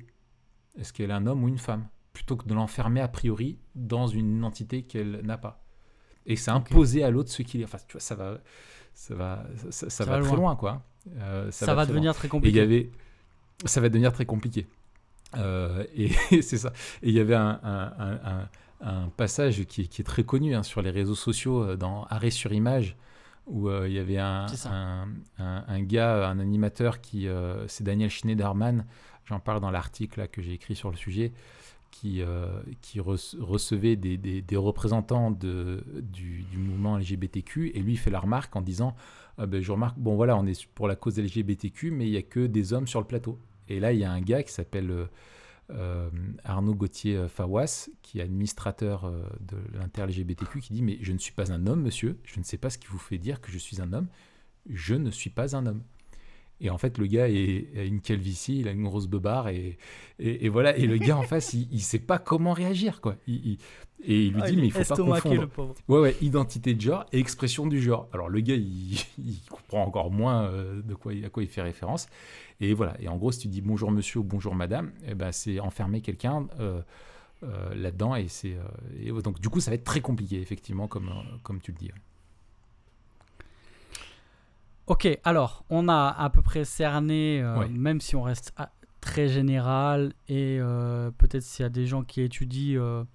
Est-ce 0.79 0.91
qu'elle 0.91 1.11
est 1.11 1.13
un 1.13 1.27
homme 1.27 1.43
ou 1.43 1.49
une 1.49 1.59
femme? 1.59 1.87
Plutôt 2.13 2.35
que 2.35 2.47
de 2.47 2.55
l'enfermer 2.55 3.01
a 3.01 3.07
priori 3.07 3.59
dans 3.75 4.07
une 4.07 4.37
identité 4.37 4.83
qu'elle 4.83 5.21
n'a 5.23 5.37
pas. 5.37 5.66
Et 6.27 6.35
c'est 6.35 6.51
imposer 6.51 7.03
à 7.03 7.09
l'autre 7.09 7.29
ce 7.29 7.41
qu'il 7.41 7.61
est. 7.61 7.63
Enfin, 7.63 7.79
tu 7.87 7.93
vois, 7.93 8.01
ça 8.01 8.15
va, 8.15 8.37
ça 8.93 9.15
va, 9.15 9.45
ça, 9.69 10.05
va, 10.05 10.19
très 10.19 10.35
loin, 10.35 10.55
quoi. 10.55 10.83
ça, 11.51 11.73
va, 11.73 11.85
devenir 11.85 12.13
très 12.13 12.27
compliqué. 12.27 12.57
Et 12.57 12.59
y 12.59 12.63
avait, 12.63 12.89
ça 13.65 13.81
va 13.81 13.89
devenir 13.89 14.11
très 14.13 14.25
compliqué. 14.25 14.67
Euh, 15.35 15.83
et 15.95 16.09
c'est 16.41 16.57
ça. 16.57 16.71
Et 17.01 17.09
il 17.09 17.15
y 17.15 17.19
avait 17.19 17.35
un, 17.35 17.59
un, 17.63 18.49
un, 18.81 19.09
passage 19.09 19.63
qui, 19.65 19.87
qui, 19.87 20.01
est 20.01 20.05
très 20.05 20.23
connu 20.23 20.55
hein, 20.55 20.63
sur 20.63 20.81
les 20.81 20.91
réseaux 20.91 21.15
sociaux 21.15 21.63
euh, 21.63 21.75
dans 21.75 22.05
Arrêt 22.05 22.29
sur 22.29 22.53
image 22.53 22.95
où 23.45 23.69
euh, 23.69 23.87
il 23.87 23.93
y 23.93 23.99
avait 23.99 24.17
un, 24.17 24.45
un, 25.39 25.81
gars, 25.81 26.27
un 26.27 26.39
animateur 26.39 26.99
qui, 26.99 27.29
c'est 27.67 27.83
Daniel 27.85 28.09
Schneiderman, 28.09 28.85
j'en 29.23 29.39
parle 29.39 29.61
dans 29.61 29.71
l'article 29.71 30.27
que 30.27 30.41
j'ai 30.41 30.51
écrit 30.51 30.75
sur 30.75 30.91
le 30.91 30.97
sujet, 30.97 31.31
qui, 31.99 32.21
qui 32.81 32.99
recevait 32.99 33.95
des, 33.95 34.57
représentants 34.57 35.31
du, 35.31 36.45
mouvement 36.55 36.97
LGBTQ 36.97 37.71
et 37.73 37.79
lui 37.79 37.97
fait 37.97 38.11
la 38.11 38.19
remarque 38.19 38.55
en 38.55 38.61
disant 38.61 38.95
ah 39.39 39.45
ben, 39.45 39.61
je 39.61 39.71
remarque 39.71 39.97
bon 39.97 40.15
voilà 40.15 40.37
on 40.37 40.45
est 40.45 40.65
pour 40.73 40.87
la 40.87 40.95
cause 40.95 41.19
LGBTQ 41.19 41.91
mais 41.91 42.07
il 42.07 42.11
n'y 42.11 42.17
a 42.17 42.21
que 42.21 42.45
des 42.45 42.73
hommes 42.73 42.87
sur 42.87 42.99
le 42.99 43.07
plateau. 43.07 43.39
Et 43.69 43.79
là, 43.79 43.93
il 43.93 43.99
y 43.99 44.03
a 44.03 44.11
un 44.11 44.21
gars 44.21 44.43
qui 44.43 44.51
s'appelle 44.51 44.91
euh, 44.91 45.05
euh, 45.71 46.09
Arnaud 46.43 46.75
Gauthier 46.75 47.17
euh, 47.17 47.27
Fawas, 47.27 47.89
qui 48.01 48.19
est 48.19 48.21
administrateur 48.21 49.11
de 49.41 49.57
l'inter-LGBTQ, 49.77 50.61
qui 50.61 50.73
dit 50.73 50.81
Mais 50.81 50.97
je 51.01 51.11
ne 51.11 51.17
suis 51.17 51.33
pas 51.33 51.51
un 51.51 51.67
homme, 51.67 51.81
monsieur, 51.81 52.19
je 52.23 52.39
ne 52.39 52.43
sais 52.43 52.57
pas 52.57 52.69
ce 52.69 52.77
qui 52.77 52.87
vous 52.87 52.97
fait 52.97 53.17
dire 53.17 53.41
que 53.41 53.51
je 53.51 53.57
suis 53.57 53.81
un 53.81 53.93
homme, 53.93 54.07
je 54.69 54.95
ne 54.95 55.11
suis 55.11 55.29
pas 55.29 55.55
un 55.55 55.65
homme. 55.65 55.83
Et 56.59 56.69
en 56.69 56.77
fait, 56.77 56.97
le 56.97 57.05
gars 57.05 57.29
est, 57.29 57.67
a 57.77 57.83
une 57.83 58.01
calvitie, 58.01 58.59
il 58.59 58.67
a 58.67 58.71
une 58.71 58.83
grosse 58.83 59.07
beubare, 59.07 59.49
et, 59.49 59.77
et, 60.19 60.49
voilà. 60.49 60.75
Et 60.75 60.87
le 60.87 60.97
gars 60.97 61.17
en 61.17 61.23
face, 61.23 61.53
il 61.53 61.67
ne 61.71 61.79
sait 61.79 61.99
pas 61.99 62.17
comment 62.17 62.53
réagir, 62.53 63.01
quoi. 63.01 63.15
Il, 63.27 63.57
et 64.03 64.25
il 64.25 64.33
lui 64.33 64.41
ah, 64.43 64.49
dit, 64.49 64.57
mais 64.57 64.67
il 64.67 64.71
faut 64.71 64.83
pas 64.83 64.95
confondre. 64.95 65.41
Le 65.41 65.47
pauvre. 65.47 65.73
Ouais, 65.87 65.99
ouais, 65.99 66.15
identité 66.21 66.75
de 66.75 66.81
genre 66.81 67.05
et 67.11 67.19
expression 67.19 67.65
du 67.65 67.81
genre. 67.81 68.07
Alors 68.13 68.29
le 68.29 68.39
gars, 68.41 68.55
il, 68.55 68.97
comprend 69.49 69.83
encore 69.83 70.11
moins 70.11 70.51
de 70.51 70.93
quoi, 70.93 71.13
à 71.25 71.29
quoi 71.29 71.43
il 71.43 71.49
fait 71.49 71.63
référence. 71.63 72.07
Et 72.59 72.73
voilà. 72.73 72.95
Et 72.99 73.07
en 73.07 73.17
gros, 73.17 73.31
si 73.31 73.39
tu 73.39 73.47
dis 73.47 73.61
bonjour 73.61 73.91
monsieur 73.91 74.19
ou 74.19 74.23
bonjour 74.23 74.55
madame, 74.55 74.91
eh 75.07 75.13
ben, 75.13 75.31
c'est 75.31 75.59
enfermer 75.59 76.01
quelqu'un 76.01 76.47
euh, 76.59 76.81
euh, 77.43 77.75
là-dedans. 77.75 78.15
Et 78.15 78.27
c'est 78.27 78.55
euh, 78.55 79.21
donc 79.21 79.39
du 79.39 79.49
coup, 79.49 79.59
ça 79.59 79.71
va 79.71 79.75
être 79.75 79.83
très 79.83 80.01
compliqué, 80.01 80.41
effectivement, 80.41 80.87
comme, 80.87 81.11
comme 81.43 81.59
tu 81.59 81.71
le 81.71 81.77
dis. 81.77 81.91
Ok, 84.87 85.07
alors 85.23 85.65
on 85.69 85.89
a 85.89 86.15
à 86.17 86.29
peu 86.29 86.41
près 86.41 86.63
cerné, 86.63 87.43
même 87.69 88.01
si 88.01 88.15
on 88.15 88.23
reste 88.23 88.53
très 89.01 89.27
général, 89.27 90.13
et 90.27 90.59
peut-être 91.17 91.43
s'il 91.43 91.63
y 91.63 91.65
a 91.65 91.69
des 91.69 91.85
gens 91.85 92.03
qui 92.03 92.21
étudient 92.21 93.05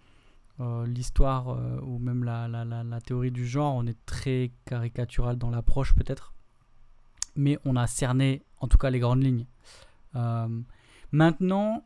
l'histoire 0.87 1.59
ou 1.83 1.99
même 1.99 2.25
la, 2.25 2.47
la, 2.47 2.65
la, 2.65 2.85
la, 2.85 3.01
théorie 3.01 3.31
du 3.31 3.47
genre, 3.47 3.75
on 3.75 3.87
est 3.87 3.99
très 4.05 4.53
caricatural 4.67 5.37
dans 5.39 5.51
l'approche 5.51 5.95
peut-être 5.95 6.33
mais 7.37 7.59
on 7.65 7.77
a 7.77 7.87
cerné 7.87 8.43
en 8.61 8.69
tout 8.69 8.79
cas 8.79 8.91
les 8.91 8.99
grandes 8.99 9.23
lignes. 9.23 9.47
Euh, 10.15 10.49
maintenant, 11.11 11.85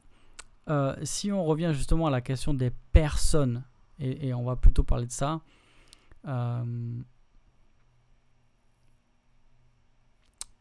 euh, 0.69 0.97
si 1.03 1.31
on 1.33 1.45
revient 1.45 1.71
justement 1.73 2.07
à 2.07 2.11
la 2.11 2.21
question 2.21 2.55
des 2.55 2.71
personnes, 2.93 3.65
et, 3.99 4.35
on 4.35 4.45
va 4.45 4.57
plutôt 4.57 4.83
parler 4.83 5.07
de 5.07 5.13
ça, 5.13 5.41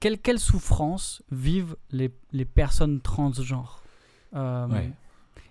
quelle, 0.06 0.20
quelle, 0.20 0.40
souffrance 0.40 1.24
vivent 1.32 1.76
les, 1.90 2.14
les 2.32 2.46
personnes 2.46 3.02
transgenres 3.02 3.82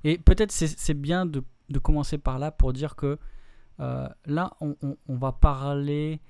Et 0.05 0.19
peut-être 0.19 0.53
c'est 0.53 0.95
bien 0.95 1.27
de, 1.27 1.43
de, 1.71 1.79
commencer 1.79 2.19
par 2.19 2.39
là 2.39 2.53
pour 2.53 2.73
dire 2.73 2.95
que 2.95 3.19
là, 3.79 4.53
on, 4.61 4.77
on, 4.83 4.97
on, 5.09 5.17
va 5.17 5.33
parler 5.33 6.21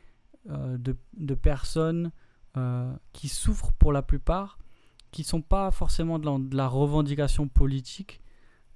de, 0.49 0.97
de 1.17 1.35
personnes 1.35 2.13
euh, 2.57 2.95
qui 3.13 3.29
souffrent 3.29 3.73
pour 3.73 3.93
la 3.93 4.01
plupart, 4.01 4.61
qui 5.11 5.25
sont 5.25 5.43
pas 5.43 5.73
forcément 5.73 6.21
de 6.21 6.57
la, 6.57 6.69
revendication 6.69 7.49
politique, 7.49 8.21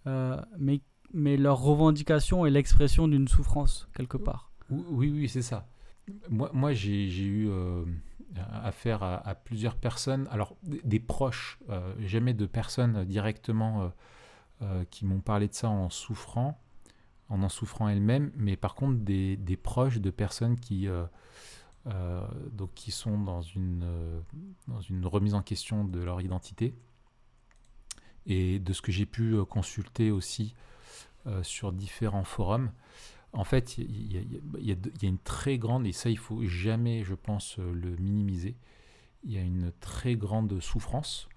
euh, 0.09 0.37
mais, 0.59 0.81
mais 1.15 1.37
leur 1.37 1.61
revendication 1.61 2.45
est 2.45 2.51
l'expression 2.51 3.07
d'une 3.07 3.29
souffrance 3.29 3.89
quelque 3.95 4.17
part. 4.17 4.51
Oui, 4.69 5.13
oui, 5.15 5.29
c'est 5.29 5.43
ça. 5.43 5.69
Moi, 6.29 6.51
moi 6.53 6.73
j'ai 6.73 7.07
eu 7.07 7.49
euh, 7.49 7.85
affaire 8.37 9.03
à, 9.03 9.35
plusieurs 9.35 9.75
personnes, 9.75 10.29
alors 10.31 10.57
des, 10.63 11.01
proches, 11.01 11.59
jamais 11.99 12.35
de 12.35 12.47
personnes 12.47 13.05
directement 13.05 13.91
qui 14.91 15.07
m'ont 15.07 15.21
parlé 15.21 15.49
de 15.49 15.55
ça 15.55 15.69
en 15.69 15.89
souffrant, 15.89 16.61
en 17.29 17.43
en 17.43 17.49
souffrant 17.49 17.89
elles-mêmes, 17.89 18.31
mais 18.37 18.57
par 18.57 18.75
contre 18.75 18.99
des, 18.99 19.59
proches 19.63 19.99
de 19.99 20.11
personnes 20.11 20.59
qui 20.59 20.89
euh, 21.87 22.21
sont 22.91 23.19
dans 23.19 23.43
une, 23.43 23.83
euh, 23.85 24.21
dans 24.67 24.81
une 24.81 25.07
remise 25.07 25.35
en 25.35 25.43
question 25.43 25.85
de 25.85 26.01
leur 26.01 26.21
identité. 26.21 26.75
Et 28.27 28.59
de 28.59 28.73
ce 28.73 28.83
que 28.83 28.93
j'ai 28.93 29.07
pu 29.07 29.35
euh, 29.35 29.45
consulter 29.45 30.11
aussi 30.11 30.55
sur 31.43 31.73
différents 31.73 32.25
forums, 32.25 32.71
en 33.33 33.45
fait, 33.45 33.79
il 33.79 34.13
y, 34.61 34.73
a 34.73 34.77
une 35.03 35.19
très 35.19 35.59
grande, 35.59 35.87
et 35.87 35.93
ça 35.93 36.11
il 36.11 36.19
faut 36.19 36.45
jamais, 36.45 37.05
je 37.05 37.15
pense, 37.15 37.59
le 37.59 37.97
minimiser, 37.97 38.57
il 39.25 39.33
y 39.33 39.39
a 39.39 39.43
une 39.43 39.73
très 39.81 40.17
grande 40.17 40.61
souffrance. 40.61 41.29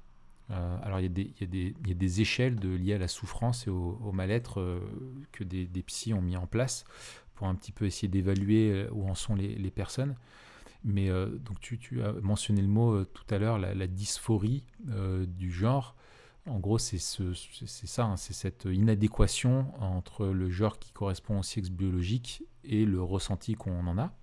alors 0.49 0.99
il 0.99 1.05
y, 1.39 1.91
a 1.91 1.93
des 1.93 2.21
échelles 2.21 2.55
liées 2.55 2.93
à 2.93 2.97
la 2.97 3.07
souffrance 3.07 3.67
et 3.67 3.69
au, 3.69 4.11
mal-être 4.13 4.81
que 5.31 5.43
des, 5.43 5.65
des 5.65 5.83
psys 5.83 6.13
ont 6.13 6.21
mis 6.21 6.37
en 6.37 6.47
place 6.47 6.85
pour 7.41 7.47
un 7.47 7.55
petit 7.55 7.71
peu 7.71 7.85
essayer 7.85 8.07
d'évaluer 8.07 8.87
où 8.91 9.09
en 9.09 9.15
sont 9.15 9.33
les, 9.33 9.71
personnes. 9.71 10.15
Mais 10.83 11.09
euh, 11.09 11.27
donc 11.27 11.59
tu, 11.59 12.03
as 12.03 12.13
mentionné 12.21 12.61
le 12.61 12.67
mot 12.67 12.93
euh, 12.93 13.09
tout 13.11 13.23
à 13.33 13.39
l'heure, 13.39 13.57
la, 13.57 13.87
dysphorie 13.87 14.63
euh, 14.89 15.25
du 15.25 15.51
genre. 15.51 15.95
En 16.47 16.59
gros, 16.59 16.77
c'est 16.79 16.97
ce, 16.97 17.33
ça, 17.65 18.05
hein, 18.05 18.17
c'est 18.17 18.33
cette 18.33 18.65
inadéquation 18.65 19.71
entre 19.81 20.25
le 20.27 20.49
genre 20.49 20.79
qui 20.79 20.91
correspond 20.91 21.39
au 21.39 21.43
sexe 21.43 21.69
biologique 21.69 22.43
et 22.63 22.85
le 22.85 23.01
ressenti 23.01 23.53
qu'on 23.53 23.85
en 23.87 23.97
a. 23.97 24.13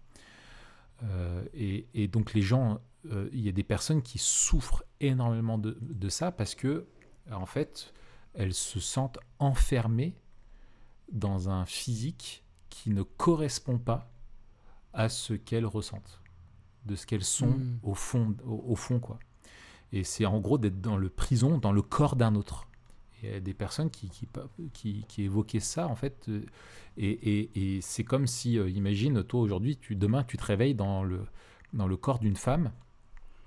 Et, 1.54 1.86
et, 1.94 2.08
donc 2.08 2.34
les 2.34 2.42
gens, 2.42 2.80
il 3.08 3.40
y 3.40 3.48
a 3.48 3.52
des 3.52 3.62
personnes 3.62 4.02
qui 4.02 4.18
souffrent 4.18 4.82
énormément 5.00 5.56
de, 5.58 5.78
de, 5.80 6.08
ça 6.08 6.32
parce 6.32 6.56
que, 6.56 6.88
en 7.30 7.46
fait, 7.46 7.94
elles 8.34 8.52
se 8.54 8.80
sentent 8.80 9.18
enfermées 9.38 10.16
dans 11.12 11.48
un 11.50 11.64
physique 11.66 12.42
qui 12.68 12.90
ne 12.90 13.02
correspond 13.02 13.78
pas 13.78 14.10
à 14.92 15.08
ce 15.08 15.34
qu'elles 15.34 15.66
ressentent. 15.66 16.20
de 16.84 16.96
ce 16.96 17.06
qu'elles 17.06 17.22
sont 17.24 17.48
Mm. 17.48 17.78
au 17.82 17.94
fond, 17.94 18.34
au, 18.46 18.64
au 18.68 18.74
fond 18.74 18.98
quoi. 18.98 19.18
Et 19.93 20.05
c'est 20.05 20.26
en 20.26 20.39
gros 20.41 20.59
d'être 20.59 20.80
dans 20.80 20.97
le 20.97 21.09
prison, 21.09 21.59
dans 21.59 21.72
le 21.72 21.82
corps 21.82 22.16
d'un 22.16 22.34
autre. 22.34 22.66
Il 23.22 23.30
y 23.30 23.32
a 23.32 23.41
des 23.41 23.55
personnes 23.55 23.91
qui, 23.91 24.09
qui, 24.11 24.28
qui, 24.72 25.05
qui 25.09 25.22
évoquaient 25.22 25.59
ça 25.59 25.89
en 25.89 25.97
fait, 25.97 26.26
euh, 26.28 26.43
et, 26.97 27.11
et, 27.11 27.76
et 27.76 27.80
c'est 27.80 28.05
comme 28.05 28.28
si, 28.28 28.59
euh, 28.59 28.70
imagine, 28.70 29.24
toi 29.24 29.41
aujourd'hui, 29.41 29.76
tu, 29.76 29.97
demain 29.97 30.22
tu 30.22 30.36
te 30.36 30.45
réveilles 30.45 30.76
dans 30.76 31.03
le, 31.03 31.24
dans 31.72 31.89
le 31.89 31.97
corps 31.97 32.20
d'une 32.20 32.36
femme 32.36 32.70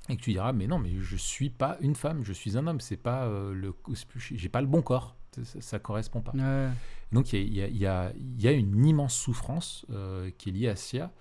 et 0.09 0.17
que 0.17 0.21
tu 0.21 0.31
diras 0.31 0.51
mais 0.51 0.67
non 0.67 0.77
mais 0.77 0.91
je 0.99 1.15
suis 1.15 1.49
pas 1.49 1.77
une 1.79 1.95
femme, 1.95 2.23
je 2.23 2.33
suis 2.33 2.57
un 2.57 2.67
homme, 2.67 2.81
c'est 2.81 2.97
pas 2.97 3.25
euh, 3.25 3.53
le, 3.53 3.73
j'ai 4.17 4.49
pas 4.49 4.59
le 4.59 4.67
bon 4.67 4.81
corps, 4.81 5.15
ça, 5.41 5.61
ça 5.61 5.79
correspond 5.79 6.19
pas. 6.19 6.33
Ouais. 6.33 6.69
Donc 7.13 7.31
il 7.31 7.53
y 7.53 7.61
a, 7.61 7.67
y, 7.67 7.85
a, 7.85 8.11
y 8.37 8.47
a 8.47 8.51
une 8.51 8.85
immense 8.85 9.15
souffrance 9.15 9.85
euh, 9.89 10.31
qui 10.37 10.49
est 10.49 10.51
liée 10.51 10.67
à 10.69 10.75
ça. 10.75 11.11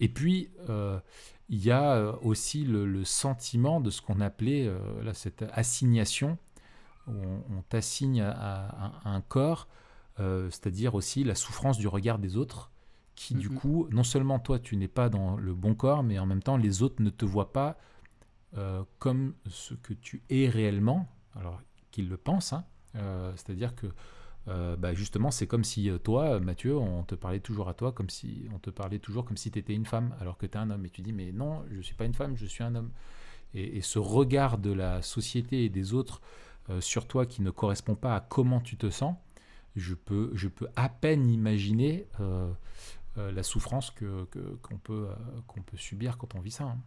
Et 0.00 0.08
puis 0.08 0.50
euh, 0.68 0.98
il 1.48 1.64
y 1.64 1.70
a 1.70 1.94
euh, 1.94 2.12
aussi 2.22 2.64
le, 2.64 2.86
le 2.86 3.04
sentiment 3.04 3.80
de 3.80 3.90
ce 3.90 4.02
qu'on 4.02 4.20
appelait 4.20 4.66
euh, 4.66 4.78
là, 5.02 5.14
cette 5.14 5.42
assignation, 5.52 6.38
où 7.08 7.12
on, 7.12 7.58
on 7.58 7.62
t'assigne 7.62 8.22
à, 8.22 8.30
à- 8.32 8.92
à 9.04 9.10
un 9.10 9.20
corps, 9.22 9.68
euh, 10.20 10.50
c'est-à-dire 10.50 10.94
aussi 10.94 11.24
la 11.24 11.34
souffrance 11.34 11.78
du 11.78 11.88
regard 11.88 12.18
des 12.18 12.36
autres, 12.36 12.70
qui 13.16 13.34
du 13.36 13.50
Mhm. 13.50 13.58
coup, 13.58 13.88
non 13.92 14.04
seulement 14.04 14.38
toi 14.40 14.58
tu 14.58 14.76
n'es 14.76 14.88
pas 14.88 15.08
dans 15.08 15.36
le 15.36 15.54
bon 15.54 15.74
corps, 15.74 16.02
mais 16.02 16.18
en 16.18 16.26
même 16.26 16.42
temps 16.42 16.56
les 16.56 16.82
autres 16.82 17.02
ne 17.02 17.10
te 17.10 17.24
voient 17.24 17.52
pas 17.52 17.78
euh, 18.56 18.84
comme 18.98 19.34
ce 19.48 19.74
que 19.74 19.92
tu 19.94 20.22
es 20.30 20.48
réellement, 20.48 21.08
alors 21.36 21.60
qu'ils 21.90 22.08
le 22.08 22.16
pensent, 22.16 22.52
hein. 22.52 22.64
C'est-à-dire 23.36 23.74
que 23.74 23.88
euh, 24.48 24.76
bah, 24.76 24.94
justement, 24.94 25.30
c'est 25.30 25.46
comme 25.46 25.64
si 25.64 25.88
euh, 25.90 25.98
toi, 25.98 26.38
Mathieu, 26.40 26.76
on 26.76 27.02
te 27.04 27.14
parlait 27.14 27.40
toujours 27.40 27.68
à 27.68 27.74
toi 27.74 27.92
comme 27.92 28.10
si 28.10 28.46
on 28.54 28.58
te 28.58 28.70
parlait 28.70 28.98
toujours 28.98 29.24
comme 29.24 29.36
si 29.38 29.50
tu 29.50 29.58
étais 29.58 29.74
une 29.74 29.86
femme, 29.86 30.14
alors 30.20 30.36
que 30.38 30.46
tu 30.46 30.52
es 30.54 30.60
un 30.60 30.70
homme. 30.70 30.84
Et 30.86 30.90
tu 30.90 31.02
dis, 31.02 31.12
mais 31.12 31.32
non, 31.32 31.64
je 31.70 31.80
suis 31.80 31.94
pas 31.94 32.04
une 32.04 32.14
femme, 32.14 32.36
je 32.36 32.46
suis 32.46 32.62
un 32.64 32.74
homme. 32.74 32.90
Et, 33.54 33.80
ce 33.82 33.98
regard 33.98 34.58
de 34.58 34.72
la 34.72 35.00
société 35.02 35.64
et 35.64 35.68
des 35.68 35.94
autres 35.94 36.20
euh, 36.70 36.80
sur 36.80 37.06
toi 37.06 37.24
qui 37.26 37.42
ne 37.42 37.50
correspond 37.50 37.94
pas 37.94 38.16
à 38.16 38.20
comment 38.20 38.60
tu 38.60 38.76
te 38.76 38.90
sens, 38.90 39.16
je 39.76 39.94
peux, 39.94 40.30
je 40.34 40.48
peux 40.48 40.68
à 40.76 40.88
peine 40.88 41.30
imaginer 41.30 42.06
la 43.16 43.42
souffrance 43.42 43.90
que, 43.90 44.24
que- 44.26 44.56
qu'on 44.62 44.78
peut, 44.78 45.08
qu'on 45.46 45.62
peut 45.62 45.76
subir 45.76 46.18
quand 46.18 46.34
on 46.34 46.40
vit 46.40 46.50
ça. 46.50 46.64
hein. 46.64 46.78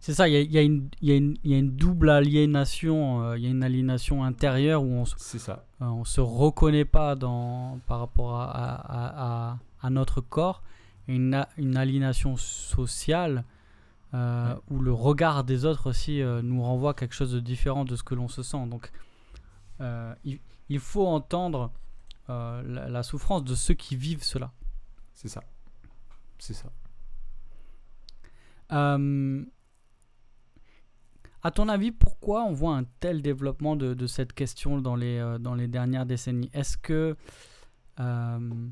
C'est 0.00 0.14
ça, 0.14 0.28
il 0.28 0.32
y 0.52 0.58
a, 0.58 0.62
y 0.62 0.66
une- 0.66 0.88
y 1.00 1.12
y 1.44 1.54
a 1.54 1.62
double 1.62 2.10
aliénation, 2.10 3.22
euh, 3.22 3.38
il 3.38 3.44
y 3.44 3.46
a 3.46 3.50
une 3.50 3.62
aliénation 3.62 4.24
intérieure 4.24 4.82
où 4.82 4.90
on 4.90 5.04
se, 5.04 5.16
ça. 5.38 5.64
euh, 5.80 5.84
on 5.86 6.04
se 6.04 6.20
reconnaît 6.20 6.84
pas 6.84 7.14
dans, 7.14 7.78
par 7.86 8.00
rapport 8.00 8.34
à, 8.40 8.44
à- 8.50 8.74
à- 8.74 9.50
à- 9.52 9.58
à 9.80 9.90
notre 9.90 10.20
corps, 10.20 10.62
et 11.06 11.14
une, 11.14 11.34
a- 11.34 11.48
une 11.56 11.76
aliénation 11.76 12.36
sociale 12.36 13.44
euh, 14.14 14.54
Ouais. 14.54 14.60
où 14.70 14.80
le 14.80 14.92
regard 14.92 15.44
des 15.44 15.64
autres 15.64 15.88
aussi 15.88 16.20
nous 16.42 16.62
renvoie 16.62 16.92
quelque 16.94 17.14
chose 17.14 17.32
de 17.32 17.40
différent 17.40 17.84
de 17.86 17.94
ce 17.96 18.02
que 18.02 18.14
l'on 18.14 18.28
se 18.28 18.42
sent. 18.42 18.66
Donc 18.66 18.90
il, 20.24 20.38
il 20.68 20.78
faut 20.80 21.06
entendre 21.06 21.70
la, 22.28 22.88
la 22.88 23.02
souffrance 23.02 23.42
de 23.44 23.54
ceux 23.54 23.74
qui 23.74 23.96
vivent 23.96 24.22
cela. 24.24 24.50
C'est 25.14 25.28
ça. 25.28 25.42
C'est 26.38 26.54
ça. 26.54 26.68
Euh, 28.72 29.44
à 31.42 31.50
ton 31.50 31.68
avis, 31.68 31.90
pourquoi 31.90 32.44
on 32.44 32.52
voit 32.52 32.76
un 32.76 32.84
tel 33.00 33.20
développement 33.20 33.74
de, 33.74 34.06
cette 34.06 34.32
question 34.32 34.80
dans 34.80 34.94
les, 34.94 35.18
euh, 35.18 35.38
dans 35.38 35.54
les 35.54 35.66
dernières 35.66 36.06
décennies? 36.06 36.50
Est-ce 36.52 36.76
que 36.76 37.16
euh, 38.00 38.68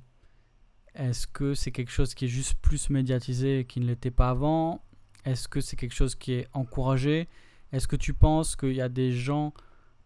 est-ce 0.95 1.27
que 1.27 1.55
c'est 1.55 1.73
quelque 1.73 1.91
chose 1.91 2.15
qui 2.15 2.27
est 2.27 2.29
juste 2.29 2.55
plus 2.61 2.91
médiatisé 2.91 3.65
qu'il 3.69 3.83
ne 3.83 3.89
l'était 3.89 4.11
pas 4.11 4.31
avant? 4.31 4.83
Est-ce 5.25 5.49
que 5.49 5.61
c'est 5.61 5.77
quelque 5.77 5.95
chose 5.95 6.15
qui 6.15 6.33
est 6.33 6.49
encouragé? 6.53 7.29
Est-ce 7.73 7.89
que 7.89 7.97
tu 7.97 8.15
penses 8.15 8.57
qu'il 8.57 8.75
y 8.75 8.81
a 8.81 8.89
des 8.89 9.13
gens 9.13 9.53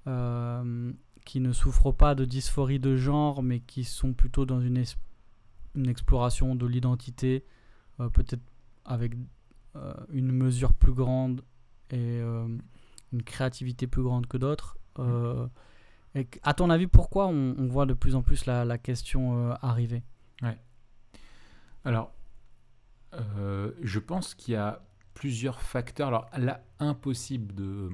euh, 0.07 0.93
qui 1.25 1.41
ne 1.41 1.53
souffrent 1.53 1.93
pas 1.93 2.15
de 2.15 2.25
dysphorie 2.25 2.81
de 2.81 2.97
genre, 2.97 3.43
mais 3.43 3.61
qui 3.61 3.85
sont 3.85 4.13
plutôt 4.15 4.47
dans 4.47 4.61
une, 4.61 4.83
une 5.75 5.89
exploration 5.89 6.55
de 6.55 6.67
l'identité, 6.67 7.45
peut-être 7.99 8.43
avec 8.85 9.13
une 10.11 10.33
mesure 10.33 10.75
plus 10.75 10.93
grande 10.93 11.43
et 11.91 12.21
euh, 12.21 12.47
une 13.13 13.23
créativité 13.23 13.87
plus 13.87 14.03
grande 14.03 14.27
que 14.27 14.37
d'autres. 14.37 14.79
Euh, 14.99 15.47
et 16.15 16.25
qu- 16.27 16.41
à 16.43 16.55
ton 16.55 16.71
avis, 16.71 16.87
pourquoi 16.87 17.27
on, 17.27 17.55
on 17.59 17.67
voit 17.67 17.87
de 17.87 17.95
plus 17.95 18.15
en 18.15 18.23
plus 18.23 18.47
la, 18.47 18.65
la 18.65 18.79
question 18.79 19.51
euh, 19.51 19.55
arriver? 19.63 20.03
Alors, 21.85 22.13
euh, 23.13 23.73
je 23.83 23.99
pense 23.99 24.35
qu'il 24.35 24.55
y 24.55 24.57
a 24.57 24.83
plusieurs 25.13 25.61
facteurs. 25.61 26.09
Alors 26.09 26.27
là, 26.39 26.65
impossible 26.79 27.55
de... 27.55 27.91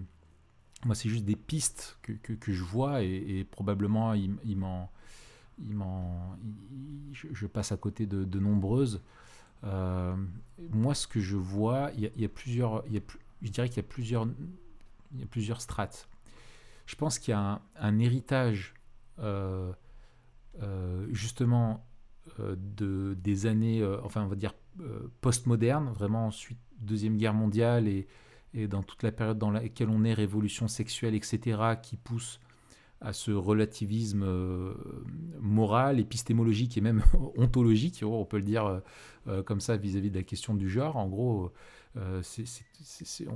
Moi, 0.84 0.94
c'est 0.94 1.08
juste 1.08 1.24
des 1.24 1.36
pistes 1.36 1.98
que, 2.02 2.12
que- 2.12 2.32
que 2.34 2.52
je 2.52 2.62
vois 2.62 3.02
et, 3.02 3.40
et 3.40 3.44
probablement 3.44 4.14
il, 4.14 4.36
il 4.44 4.56
m'en... 4.56 4.90
Il 5.58 5.74
m'en 5.74 6.38
il- 6.42 7.12
je, 7.12 7.26
je 7.32 7.46
passe 7.46 7.72
à 7.72 7.76
côté 7.76 8.06
de, 8.06 8.24
de 8.24 8.38
nombreuses. 8.38 9.02
Euh, 9.64 10.16
moi, 10.70 10.94
ce 10.94 11.06
que 11.06 11.20
je 11.20 11.36
vois, 11.36 11.90
il 11.94 12.00
y 12.00 12.06
a, 12.06 12.10
il 12.14 12.22
y 12.22 12.24
a 12.24 12.28
plusieurs... 12.28 12.82
il 12.86 12.94
y 12.94 12.96
a 12.96 13.00
plus- 13.00 13.18
je 13.42 13.50
dirais 13.50 13.68
qu'il 13.68 13.78
y 13.78 13.86
a 13.86 13.88
plusieurs... 13.88 14.26
Il 15.12 15.20
y 15.20 15.24
a 15.24 15.26
plusieurs 15.26 15.60
strates. 15.60 16.08
Je 16.90 16.96
pense 16.96 17.20
qu'il 17.20 17.30
y 17.30 17.34
a 17.36 17.60
un, 17.76 17.98
héritage, 18.00 18.74
euh, 19.20 19.72
euh, 20.60 21.06
justement, 21.12 21.86
euh, 22.40 22.56
de, 22.58 23.14
des 23.14 23.46
années, 23.46 23.84
enfin 24.02 24.24
on 24.24 24.26
va 24.26 24.34
dire 24.34 24.54
postmodernes, 25.20 25.92
vraiment 25.92 26.26
ensuite 26.26 26.58
Deuxième 26.80 27.16
Guerre 27.16 27.34
mondiale 27.34 27.86
et, 27.86 28.08
dans 28.66 28.82
toute 28.82 29.04
la 29.04 29.12
période 29.12 29.38
dans 29.38 29.52
laquelle 29.52 29.88
on 29.88 30.02
est, 30.02 30.14
révolution 30.14 30.66
sexuelle, 30.66 31.14
etc., 31.14 31.60
qui 31.80 31.96
pousse 31.96 32.40
à 33.00 33.12
ce 33.12 33.30
relativisme 33.30 34.26
moral, 35.38 36.00
épistémologique 36.00 36.76
et 36.76 36.80
même 36.80 37.04
ontologique, 37.36 38.02
on 38.04 38.24
peut 38.24 38.38
le 38.38 38.42
dire 38.42 38.82
comme 39.46 39.60
ça 39.60 39.76
vis-à-vis 39.76 40.10
de 40.10 40.18
la 40.18 40.24
question 40.24 40.54
du 40.54 40.68
genre. 40.68 40.96
En 40.96 41.06
gros, 41.06 41.52
euh, 41.96 42.22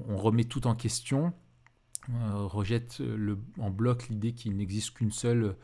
on 0.09 0.17
remet 0.17 0.45
tout 0.45 0.67
en 0.67 0.75
question, 0.75 1.33
euh, 2.11 2.47
rejette 2.47 2.99
le, 3.01 3.39
en 3.59 3.71
bloc 3.71 4.09
l'idée 4.09 4.33
qu'il 4.33 4.57
n'existe 4.57 4.93
qu'une 4.93 5.13
seule 5.13 5.57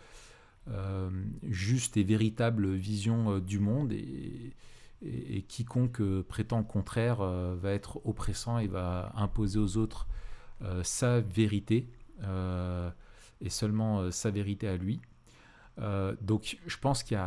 euh, 0.68 1.10
juste 1.42 1.96
et 1.96 2.02
véritable 2.02 2.72
vision 2.74 3.32
euh, 3.32 3.40
du 3.40 3.58
monde 3.58 3.92
et, 3.92 4.54
quiconque 5.48 6.02
euh, 6.02 6.22
prétend 6.22 6.58
le 6.58 6.64
contraire 6.64 7.22
euh, 7.22 7.56
va 7.56 7.72
être 7.72 8.06
oppressant 8.06 8.58
et 8.58 8.66
va 8.66 9.12
imposer 9.16 9.58
aux 9.58 9.78
autres 9.78 10.06
euh, 10.60 10.82
sa 10.84 11.20
vérité 11.20 11.88
euh, 12.22 12.90
et 13.40 13.48
seulement 13.48 14.00
euh, 14.00 14.10
sa 14.10 14.30
vérité 14.30 14.68
à 14.68 14.76
lui. 14.76 15.00
Euh, 15.78 16.14
donc 16.20 16.58
je 16.66 16.76
pense 16.76 17.02
qu'il 17.02 17.18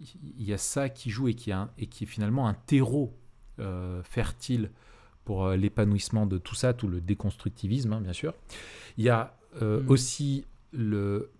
y 0.00 0.44
y 0.44 0.52
a 0.52 0.58
ça 0.58 0.90
qui 0.90 1.08
joue 1.08 1.28
et 1.28 1.34
qui, 1.34 1.50
et 1.78 1.86
qui 1.86 2.04
est 2.04 2.06
finalement 2.06 2.46
un 2.46 2.54
terreau 2.54 3.16
euh, 3.58 4.02
fertile 4.02 4.70
pour 5.24 5.46
euh, 5.46 5.56
l'épanouissement 5.56 6.26
de 6.26 6.38
tout 6.38 6.54
ça, 6.54 6.72
tout 6.74 6.88
le 6.88 7.00
déconstructivisme, 7.00 7.92
hein, 7.92 8.00
bien 8.00 8.12
sûr. 8.12 8.34
Il 8.98 9.04
y 9.04 9.08
a 9.08 9.36
euh, 9.62 9.80
Mhm. 9.82 9.90
aussi 9.90 10.46
le, 10.72 11.30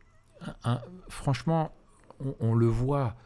un- 0.41 0.55
un- 0.75 0.81
franchement, 1.09 1.73
on, 2.21 2.35
on 2.41 2.55
le 2.55 2.67
voit, 2.67 3.17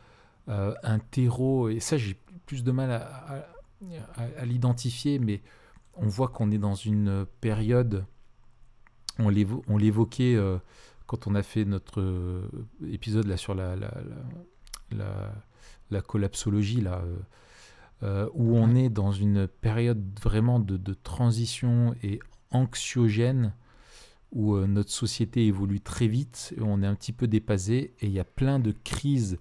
euh, 0.48 0.74
un 0.82 0.98
terreau, 0.98 1.68
et 1.68 1.78
ça 1.80 1.96
j'ai 1.98 2.18
plus 2.46 2.64
de 2.64 2.72
mal 2.72 2.90
à, 2.90 2.96
à- 3.06 3.44
à- 4.16 4.40
à 4.40 4.44
l'identifier, 4.46 5.18
mais 5.18 5.42
on 5.94 6.06
voit 6.06 6.28
qu'on 6.28 6.50
est 6.50 6.58
dans 6.58 6.74
une 6.74 7.26
période, 7.40 8.04
on 9.18 9.28
l'évo- 9.28 9.62
on 9.68 9.76
l'évoquait 9.76 10.36
euh, 10.36 10.58
quand 11.06 11.26
on 11.26 11.34
a 11.34 11.42
fait 11.42 11.64
notre 11.64 12.42
épisode 12.90 13.26
là 13.26 13.36
sur 13.36 13.54
la, 13.54 13.76
la- 14.90 15.32
la 15.90 16.00
collapsologie, 16.02 16.80
là, 16.80 17.02
euh, 18.04 18.28
où 18.32 18.56
on 18.56 18.76
est 18.76 18.90
dans 18.90 19.10
une 19.10 19.48
période 19.48 20.04
vraiment 20.22 20.60
de, 20.60 20.94
transition 20.94 21.96
et 22.04 22.20
anxiogène, 22.52 23.52
où 24.30 24.54
euh, 24.54 24.68
notre 24.68 24.92
société 24.92 25.46
évolue 25.46 25.80
très 25.80 26.06
vite, 26.06 26.54
et 26.56 26.60
on 26.60 26.80
est 26.82 26.86
un 26.86 26.94
petit 26.94 27.12
peu 27.12 27.26
dépassé, 27.26 27.94
et 28.00 28.06
il 28.06 28.12
y 28.12 28.20
a 28.20 28.24
plein 28.24 28.60
de 28.60 28.72
crises 28.84 29.38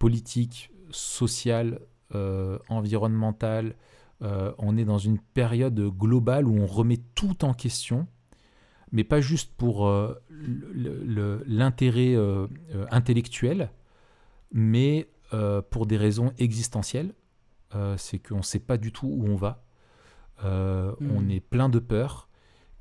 politiques, 0.00 0.72
sociales, 0.90 1.80
euh, 2.14 2.58
environnementales. 2.68 3.76
On 4.20 4.76
est 4.76 4.84
dans 4.84 4.98
une 4.98 5.20
période 5.20 5.78
globale 5.96 6.48
où 6.48 6.58
on 6.58 6.66
remet 6.66 6.98
tout 7.14 7.44
en 7.44 7.54
question, 7.54 8.08
mais 8.90 9.04
pas 9.04 9.20
juste 9.20 9.52
pour 9.56 9.88
l'intérêt 11.46 12.16
intellectuel, 12.90 13.70
mais 14.50 15.06
pour 15.70 15.86
des 15.86 15.96
raisons 15.96 16.32
existentielles. 16.38 17.14
Euh, 17.74 17.96
c'est 17.98 18.18
qu'on 18.18 18.38
ne 18.38 18.42
sait 18.42 18.58
pas 18.60 18.78
du 18.78 18.92
tout 18.92 19.06
où 19.08 19.26
on 19.26 19.36
va. 19.36 19.62
Euh. 20.44 20.94
On 21.00 21.28
est 21.28 21.40
plein 21.40 21.68
de 21.68 21.78
peur 21.78 22.28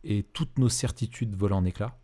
et 0.03 0.23
toutes 0.23 0.57
nos 0.59 0.69
certitudes 0.69 1.35
volent 1.35 1.57
en 1.57 1.65
éclats. 1.65 1.97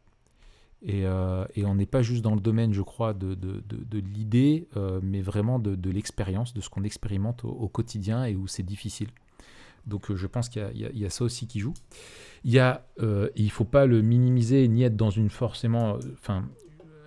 Et, 0.82 1.06
euh, 1.06 1.46
et 1.56 1.64
on 1.66 1.76
n'est 1.76 1.86
pas 1.86 2.02
juste 2.02 2.22
dans 2.24 2.36
le 2.36 2.42
domaine, 2.42 2.74
je 2.74 2.82
crois, 2.82 3.14
de, 3.14 3.36
de, 3.36 3.64
de- 3.70 3.84
de 3.86 4.00
l'idée, 4.00 4.68
mais 5.02 5.22
vraiment 5.22 5.60
de, 5.60 5.76
de 5.76 5.90
l'expérience, 5.90 6.54
de 6.54 6.60
ce 6.60 6.70
qu'on 6.70 6.84
expérimente 6.84 7.46
au, 7.46 7.50
au 7.52 7.70
quotidien 7.70 8.26
et 8.26 8.36
où 8.36 8.48
c'est 8.48 8.64
difficile. 8.64 9.08
Donc 9.88 10.14
je 10.14 10.28
pense 10.28 10.50
qu'il 10.50 10.70
y, 10.76 11.00
y, 11.00 11.06
a 11.06 11.10
ça 11.10 11.24
aussi 11.24 11.48
qui 11.48 11.60
joue. 11.62 11.74
Il 12.44 12.52
y 12.52 12.60
a, 12.60 12.86
il 13.36 13.50
faut 13.52 13.64
pas 13.64 13.86
le 13.86 14.02
minimiser 14.02 14.68
ni 14.68 14.84
être 14.84 14.98
dans 14.98 15.10
une 15.10 15.30
forcément, 15.30 15.98
enfin 16.14 16.50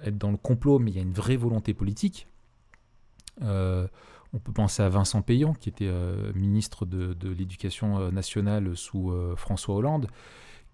être 0.05 0.17
dans 0.17 0.31
le 0.31 0.37
complot, 0.39 0.79
mais 0.79 0.91
il 0.91 0.97
y 0.97 1.01
a 1.01 1.03
une 1.03 1.13
vraie 1.13 1.37
volonté 1.37 1.75
politique. 1.75 2.29
On 4.33 4.39
peut 4.39 4.53
penser 4.53 4.83
à 4.83 4.89
Vincent 4.89 5.23
Payan, 5.23 5.55
qui 5.55 5.69
était 5.69 5.91
ministre 6.35 6.85
de, 6.87 7.29
l'éducation 7.29 8.11
nationale 8.11 8.77
sous 8.77 9.13
François 9.37 9.77
Hollande, 9.77 10.09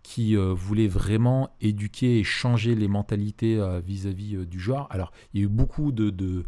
qui 0.02 0.36
voulait 0.36 0.88
vraiment 0.88 1.50
éduquer 1.60 2.18
et 2.18 2.24
changer 2.24 2.74
les 2.74 2.88
mentalités 2.88 3.60
vis-à-vis 3.84 4.46
du 4.46 4.58
genre. 4.58 4.86
Alors, 4.90 5.12
il 5.32 5.40
y 5.40 5.42
a 5.42 5.46
eu 5.46 5.48
beaucoup 5.48 5.92
de, 5.92 6.44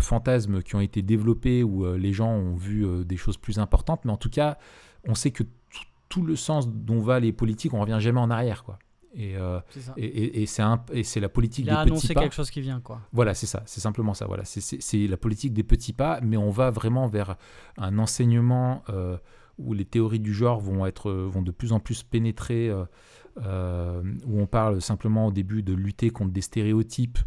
fantasmes 0.00 0.62
qui 0.62 0.74
ont 0.74 0.80
été 0.80 1.02
développés 1.02 1.62
où 1.62 1.84
euh, 1.84 1.96
les 1.96 2.12
gens 2.12 2.30
ont 2.30 2.56
vu 2.56 2.86
euh, 2.86 3.04
des 3.04 3.16
choses 3.16 3.38
plus 3.38 3.58
importantes, 3.58 4.04
mais 4.04 4.12
en 4.12 4.16
tout 4.16 4.30
cas, 4.30 4.58
on 5.04 5.14
sait 5.14 5.30
que 5.30 5.44
tout 6.08 6.22
le 6.22 6.36
sens 6.36 6.68
dont 6.68 7.00
va 7.00 7.20
les 7.20 7.32
politiques, 7.32 7.74
on 7.74 7.80
revient 7.80 7.98
jamais 8.00 8.20
en 8.20 8.30
arrière. 8.30 8.64
Et, 9.14 9.36
euh, 9.36 9.60
et, 9.96 10.42
et, 10.42 10.46
c'est 10.46 11.20
la 11.20 11.28
politique 11.28 11.66
Il 11.66 11.70
a 11.70 11.84
des 11.84 11.90
petits 11.90 12.12
pas. 12.12 12.20
quelque 12.20 12.34
chose 12.34 12.50
qui 12.50 12.60
vient, 12.60 12.80
quoi. 12.80 13.00
Voilà, 13.12 13.34
c'est 13.34 13.46
ça, 13.46 13.62
c'est 13.66 13.80
simplement 13.80 14.14
ça. 14.14 14.26
Voilà, 14.26 14.44
c'est 14.44 15.06
la 15.06 15.16
politique 15.16 15.52
des 15.52 15.64
petits 15.64 15.92
pas, 15.92 16.20
mais 16.22 16.36
on 16.36 16.50
va 16.50 16.70
vraiment 16.70 17.06
vers 17.08 17.36
un 17.78 17.98
enseignement 17.98 18.84
où 19.58 19.72
les 19.72 19.84
théories 19.84 20.20
du 20.20 20.34
genre 20.34 20.60
vont 20.60 20.86
être, 20.86 21.10
vont 21.10 21.42
de 21.42 21.50
plus 21.50 21.72
en 21.72 21.80
plus 21.80 22.02
pénétrer, 22.02 22.70
où 22.72 24.40
on 24.40 24.46
parle 24.46 24.82
simplement 24.82 25.28
au 25.28 25.32
début 25.32 25.62
de 25.62 25.72
lutter 25.72 26.10
contre 26.10 26.32
des 26.32 26.42
stéréotypes, 26.42 27.18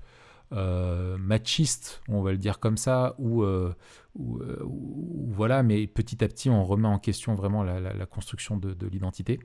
euh, 0.53 1.17
machiste, 1.17 2.01
on 2.09 2.21
va 2.21 2.31
le 2.31 2.37
dire 2.37 2.59
comme 2.59 2.75
ça, 2.75 3.15
ou, 3.19 3.43
euh, 3.43 3.73
euh, 4.19 4.59
voilà, 4.65 5.63
mais 5.63 5.87
petit 5.87 6.21
à 6.25 6.27
petit 6.27 6.49
on 6.49 6.65
remet 6.65 6.89
en 6.89 6.99
question 6.99 7.35
vraiment 7.35 7.63
la, 7.63 8.05
construction 8.05 8.57
de, 8.57 8.87
l'identité. 8.87 9.39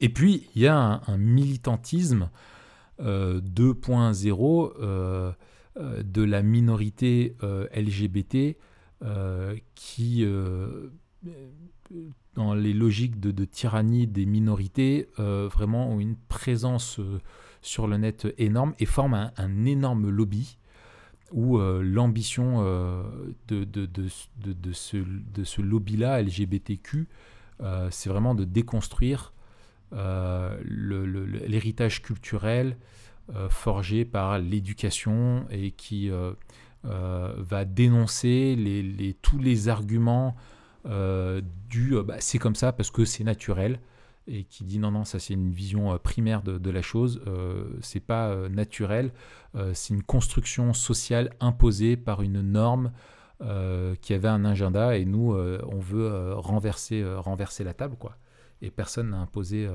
Et 0.00 0.08
puis 0.08 0.48
il 0.54 0.62
y 0.62 0.66
a 0.66 1.02
un, 1.06 1.18
militantisme 1.18 2.30
2.0 3.00 5.34
de 5.76 6.22
la 6.22 6.42
minorité 6.42 7.36
LGBT 7.74 8.56
qui, 9.74 10.26
dans 12.34 12.54
les 12.54 12.72
logiques 12.72 13.20
de, 13.20 13.44
tyrannie 13.44 14.06
des 14.06 14.24
minorités, 14.26 15.08
vraiment 15.18 15.90
ont 15.90 16.00
une 16.00 16.16
présence 16.16 17.00
sur 17.64 17.88
le 17.88 17.96
net 17.96 18.28
énorme 18.38 18.74
et 18.78 18.86
forme 18.86 19.32
un, 19.36 19.64
énorme 19.64 20.10
lobby 20.10 20.58
où 21.32 21.58
euh, 21.58 21.82
l'ambition 21.82 22.56
euh, 22.58 23.02
de 23.48 24.72
ce 24.72 25.60
lobby-là, 25.60 26.22
LGBTQ, 26.22 27.08
euh, 27.62 27.88
c'est 27.90 28.08
vraiment 28.08 28.34
de 28.34 28.44
déconstruire 28.44 29.32
l'héritage 29.92 32.02
culturel 32.02 32.76
forgé 33.48 34.04
par 34.04 34.40
l'éducation 34.40 35.46
et 35.50 35.70
qui 35.70 36.10
va 36.82 37.64
dénoncer 37.64 39.14
tous 39.22 39.38
les 39.38 39.68
arguments 39.68 40.34
du 40.84 41.94
bah, 42.04 42.16
c'est 42.18 42.38
comme 42.38 42.56
ça 42.56 42.72
parce 42.72 42.90
que 42.90 43.04
c'est 43.04 43.22
naturel 43.22 43.78
et 44.26 44.44
qui 44.44 44.64
dit 44.64 44.78
non, 44.78 44.90
non, 44.90 45.04
ça 45.04 45.18
c'est 45.18 45.34
une 45.34 45.52
vision 45.52 45.92
euh, 45.92 45.98
primaire 45.98 46.42
de, 46.42 46.70
la 46.70 46.82
chose, 46.82 47.20
euh, 47.26 47.64
c'est 47.80 48.00
pas 48.00 48.28
euh, 48.28 48.48
naturel, 48.48 49.12
c'est 49.72 49.94
une 49.94 50.02
construction 50.02 50.72
sociale 50.72 51.30
imposée 51.38 51.96
par 51.96 52.22
une 52.22 52.40
norme 52.40 52.90
qui 54.00 54.14
avait 54.14 54.28
un 54.28 54.44
agenda 54.44 54.96
et 54.96 55.04
nous, 55.04 55.34
on 55.34 55.78
veut 55.78 56.34
renverser, 56.34 57.04
renverser 57.16 57.64
la 57.64 57.74
table, 57.74 57.96
quoi. 57.96 58.16
Et 58.62 58.70
personne 58.70 59.10
n'a 59.10 59.18
imposé 59.18 59.68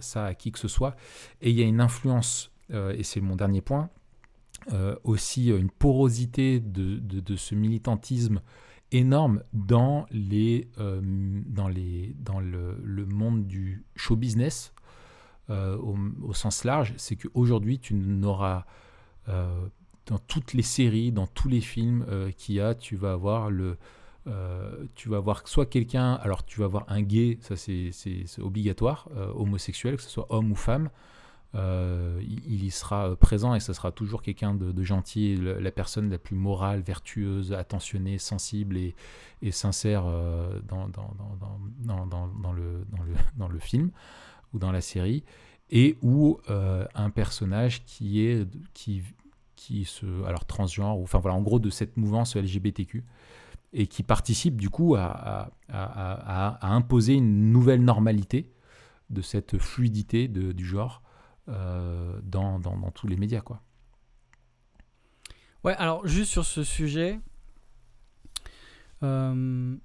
ça 0.00 0.26
à 0.26 0.34
qui 0.34 0.50
que 0.50 0.58
ce 0.58 0.68
soit. 0.68 0.96
Et 1.40 1.50
il 1.50 1.56
y 1.56 1.62
a 1.62 1.66
une 1.66 1.80
influence, 1.80 2.50
et 2.70 3.02
c'est 3.02 3.20
mon 3.20 3.36
dernier 3.36 3.60
point, 3.60 3.90
aussi 5.04 5.50
une 5.50 5.70
porosité 5.70 6.58
de, 6.58 7.36
ce 7.36 7.54
militantisme 7.54 8.40
énorme 8.92 9.42
dans, 9.52 10.06
les, 10.10 10.68
euh, 10.78 11.00
dans, 11.02 11.68
les, 11.68 12.14
dans 12.18 12.40
le, 12.40 13.06
monde 13.06 13.46
du 13.46 13.84
show 13.96 14.16
business 14.16 14.72
euh, 15.50 15.76
au, 15.78 15.96
au, 16.22 16.34
sens 16.34 16.64
large. 16.64 16.94
C'est 16.96 17.16
qu'aujourd'hui, 17.16 17.78
tu 17.78 17.94
n'auras 17.94 18.64
euh, 19.28 19.66
dans 20.06 20.18
toutes 20.18 20.52
les 20.52 20.62
séries, 20.62 21.12
dans 21.12 21.26
tous 21.26 21.48
les 21.48 21.60
films 21.60 22.04
qu'il 22.36 22.56
y 22.56 22.60
a, 22.60 22.74
tu 22.74 22.96
vas 22.96 23.12
avoir 23.12 23.50
le. 23.50 23.76
tu 24.94 25.08
vas 25.08 25.18
avoir 25.18 25.46
soit 25.46 25.66
quelqu'un, 25.66 26.14
alors 26.14 26.44
tu 26.44 26.60
vas 26.60 26.66
avoir 26.66 26.84
un 26.88 27.02
gay, 27.02 27.38
ça 27.40 27.56
c'est 27.56 27.92
obligatoire, 28.40 29.08
homosexuel, 29.34 29.96
que 29.96 30.02
ce 30.02 30.10
soit 30.10 30.26
homme 30.30 30.52
ou 30.52 30.56
femme, 30.56 30.90
euh, 31.54 32.22
il, 32.22 32.64
y 32.64 32.70
sera 32.70 33.14
présent 33.14 33.54
et 33.54 33.60
ce 33.60 33.74
sera 33.74 33.92
toujours 33.92 34.22
quelqu'un 34.22 34.54
de, 34.54 34.82
gentil, 34.82 35.36
la 35.36 35.70
personne 35.70 36.08
la 36.08 36.16
plus 36.18 36.36
morale, 36.36 36.80
vertueuse, 36.80 37.52
attentionnée, 37.52 38.16
sensible 38.16 38.78
et, 38.78 38.94
sincère 39.50 40.04
euh, 40.06 40.60
dans, 40.66 40.88
dans, 40.88 41.14
dans, 41.84 42.52
le, 42.52 42.84
dans 43.36 43.48
le 43.48 43.58
film 43.58 43.90
ou 44.54 44.58
dans 44.58 44.72
la 44.72 44.80
série, 44.80 45.24
et 45.70 45.98
ou 46.00 46.38
euh, 46.48 46.86
un 46.94 47.10
personnage 47.10 47.84
qui 47.84 48.24
est 48.24 48.46
qui, 48.72 49.02
alors 50.26 50.44
transgenre 50.44 50.98
ou 50.98 51.02
enfin 51.04 51.18
voilà 51.18 51.36
en 51.36 51.42
gros 51.42 51.58
de 51.58 51.70
cette 51.70 51.96
mouvance 51.96 52.36
LGBTQ 52.36 53.04
et 53.72 53.86
qui 53.86 54.02
participe 54.02 54.60
du 54.60 54.70
coup 54.70 54.96
à, 54.96 55.50
imposer 56.60 57.14
une 57.14 57.52
nouvelle 57.52 57.82
normalité 57.82 58.50
de 59.10 59.22
cette 59.22 59.58
fluidité 59.58 60.28
du 60.28 60.64
genre 60.64 61.02
euh, 61.48 62.20
dans, 62.22 62.60
tous 62.94 63.06
les 63.06 63.16
médias. 63.16 63.40
Quoi. 63.40 63.62
Ouais, 65.64 65.74
alors 65.74 66.06
juste 66.06 66.30
sur 66.30 66.44
ce 66.44 66.64
sujet, 66.64 67.18
euh, 69.02 69.76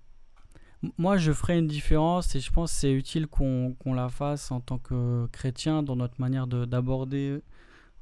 moi 0.97 1.17
je 1.17 1.32
ferai 1.32 1.57
une 1.57 1.67
différence 1.67 2.36
et 2.36 2.39
je 2.39 2.51
pense 2.51 2.73
que 2.73 2.80
c'est 2.80 2.93
utile 2.93 3.28
qu'on 3.28 3.75
la 3.93 4.09
fasse 4.09 4.51
en 4.51 4.59
tant 4.59 4.80
que 4.80 5.28
chrétien 5.32 5.84
dans 5.84 5.95
notre 5.95 6.19
manière 6.19 6.47
d'aborder 6.47 7.41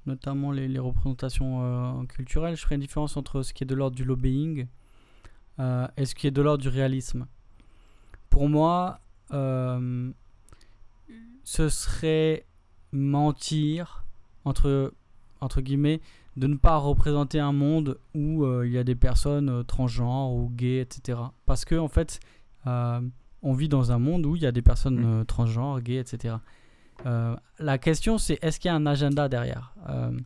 notamment 0.06 0.52
les, 0.52 0.68
les 0.68 0.80
représentations 0.80 1.60
euh, 1.62 2.06
culturelles. 2.06 2.56
Je 2.56 2.62
ferai 2.62 2.76
une 2.76 2.82
différence 2.82 3.18
entre 3.18 3.42
ce 3.42 3.54
qui 3.54 3.64
est 3.64 3.68
de 3.68 3.76
l'ordre 3.76 3.96
du 3.96 4.04
lobbying 4.04 4.68
et 5.98 6.06
ce 6.06 6.16
qui 6.16 6.28
est 6.28 6.32
de 6.32 6.42
l'ordre 6.42 6.62
du 6.62 6.68
réalisme. 6.68 7.28
Pour 8.30 8.50
moi, 8.50 9.00
ce 11.46 11.70
serait 11.70 12.46
mentir, 12.92 14.04
entre, 14.44 14.94
entre 15.40 15.62
guillemets, 15.62 16.02
de 16.38 16.48
ne 16.48 16.56
pas 16.56 16.78
représenter 16.78 17.40
un 17.40 17.54
monde 17.54 17.98
où 18.14 18.44
euh, 18.44 18.68
il 18.68 18.74
y 18.74 18.78
a 18.78 18.84
des 18.84 18.96
personnes 18.96 19.50
euh, 19.50 19.64
transgenres 19.64 20.34
ou 20.34 20.50
gays, 20.50 20.82
etc. 20.82 21.20
Parce 21.46 21.64
que, 21.64 21.76
en 21.76 21.88
fait, 21.88 22.20
euh, 22.68 23.00
on 23.42 23.54
vit 23.54 23.70
dans 23.70 23.92
un 23.92 24.00
monde 24.00 24.26
où 24.26 24.36
il 24.36 24.42
y 24.42 24.46
a 24.46 24.52
des 24.52 24.62
personnes 24.62 25.20
mm. 25.22 25.26
transgenres, 25.26 25.82
gays, 25.82 26.00
etc. 26.00 26.36
la 27.04 27.78
question, 27.78 28.18
c'est 28.18 28.40
est-ce 28.42 28.60
qu'il 28.60 28.70
y 28.70 28.72
a 28.72 28.76
un 28.76 28.86
agenda 28.86 29.28
derrière? 29.30 29.74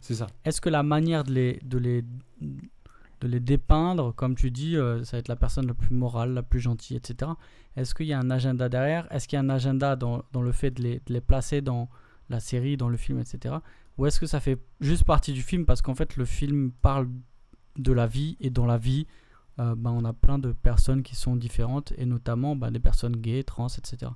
C'est 0.02 0.16
ça. 0.16 0.28
Est-ce 0.46 0.62
que 0.62 0.70
la 0.70 0.84
manière 0.84 1.24
de 1.24 1.34
les, 1.34 1.60
de 1.64 1.78
les, 1.78 2.04
de 2.42 3.28
les 3.28 3.40
dépeindre, 3.40 4.14
comme 4.14 4.36
tu 4.36 4.52
dis, 4.52 4.76
ça 5.04 5.18
va 5.18 5.18
être 5.18 5.28
la 5.28 5.36
personne 5.36 5.68
la 5.68 5.74
plus 5.74 5.94
morale, 5.94 6.34
la 6.34 6.44
plus 6.44 6.60
gentille, 6.60 6.98
etc. 6.98 7.32
Est-ce 7.76 7.94
qu'il 7.94 8.08
y 8.08 8.14
a 8.14 8.20
un 8.20 8.30
agenda 8.30 8.70
derrière? 8.70 9.08
Est-ce 9.12 9.28
qu'il 9.28 9.38
y 9.38 9.40
a 9.40 9.44
un 9.44 9.50
agenda 9.50 9.96
dans, 9.96 10.24
dans 10.32 10.42
le 10.42 10.52
fait 10.52 10.72
de 10.72 10.82
les, 10.82 10.96
de 11.06 11.14
les 11.14 11.22
placer 11.22 11.62
dans 11.62 11.90
la 12.30 12.40
série, 12.40 12.78
dans 12.78 12.90
le 12.90 12.98
film, 12.98 13.20
etc. 13.20 13.56
Ou 13.98 14.06
est-ce 14.06 14.20
que 14.20 14.26
ça 14.26 14.40
fait 14.40 14.58
juste 14.80 15.04
partie 15.04 15.34
du 15.34 15.42
film 15.42 15.66
parce 15.66 15.82
qu'en 15.82 15.96
fait 15.96 16.16
le 16.16 16.26
film 16.26 16.72
parle 16.82 17.10
de 17.78 17.92
la 17.92 18.08
vie 18.08 18.38
et 18.40 18.50
dans 18.50 18.66
la 18.66 18.78
vie, 18.78 19.08
euh, 19.60 19.76
ben, 19.76 19.92
on 19.92 20.06
a 20.06 20.14
plein 20.14 20.40
de 20.40 20.52
personnes 20.54 21.04
qui 21.04 21.16
sont 21.16 21.36
différentes 21.36 21.94
et 21.98 22.06
notamment 22.06 22.56
ben, 22.56 22.72
des 22.72 22.80
personnes 22.80 23.16
gays, 23.18 23.44
trans, 23.44 23.68
etc. 23.68 24.12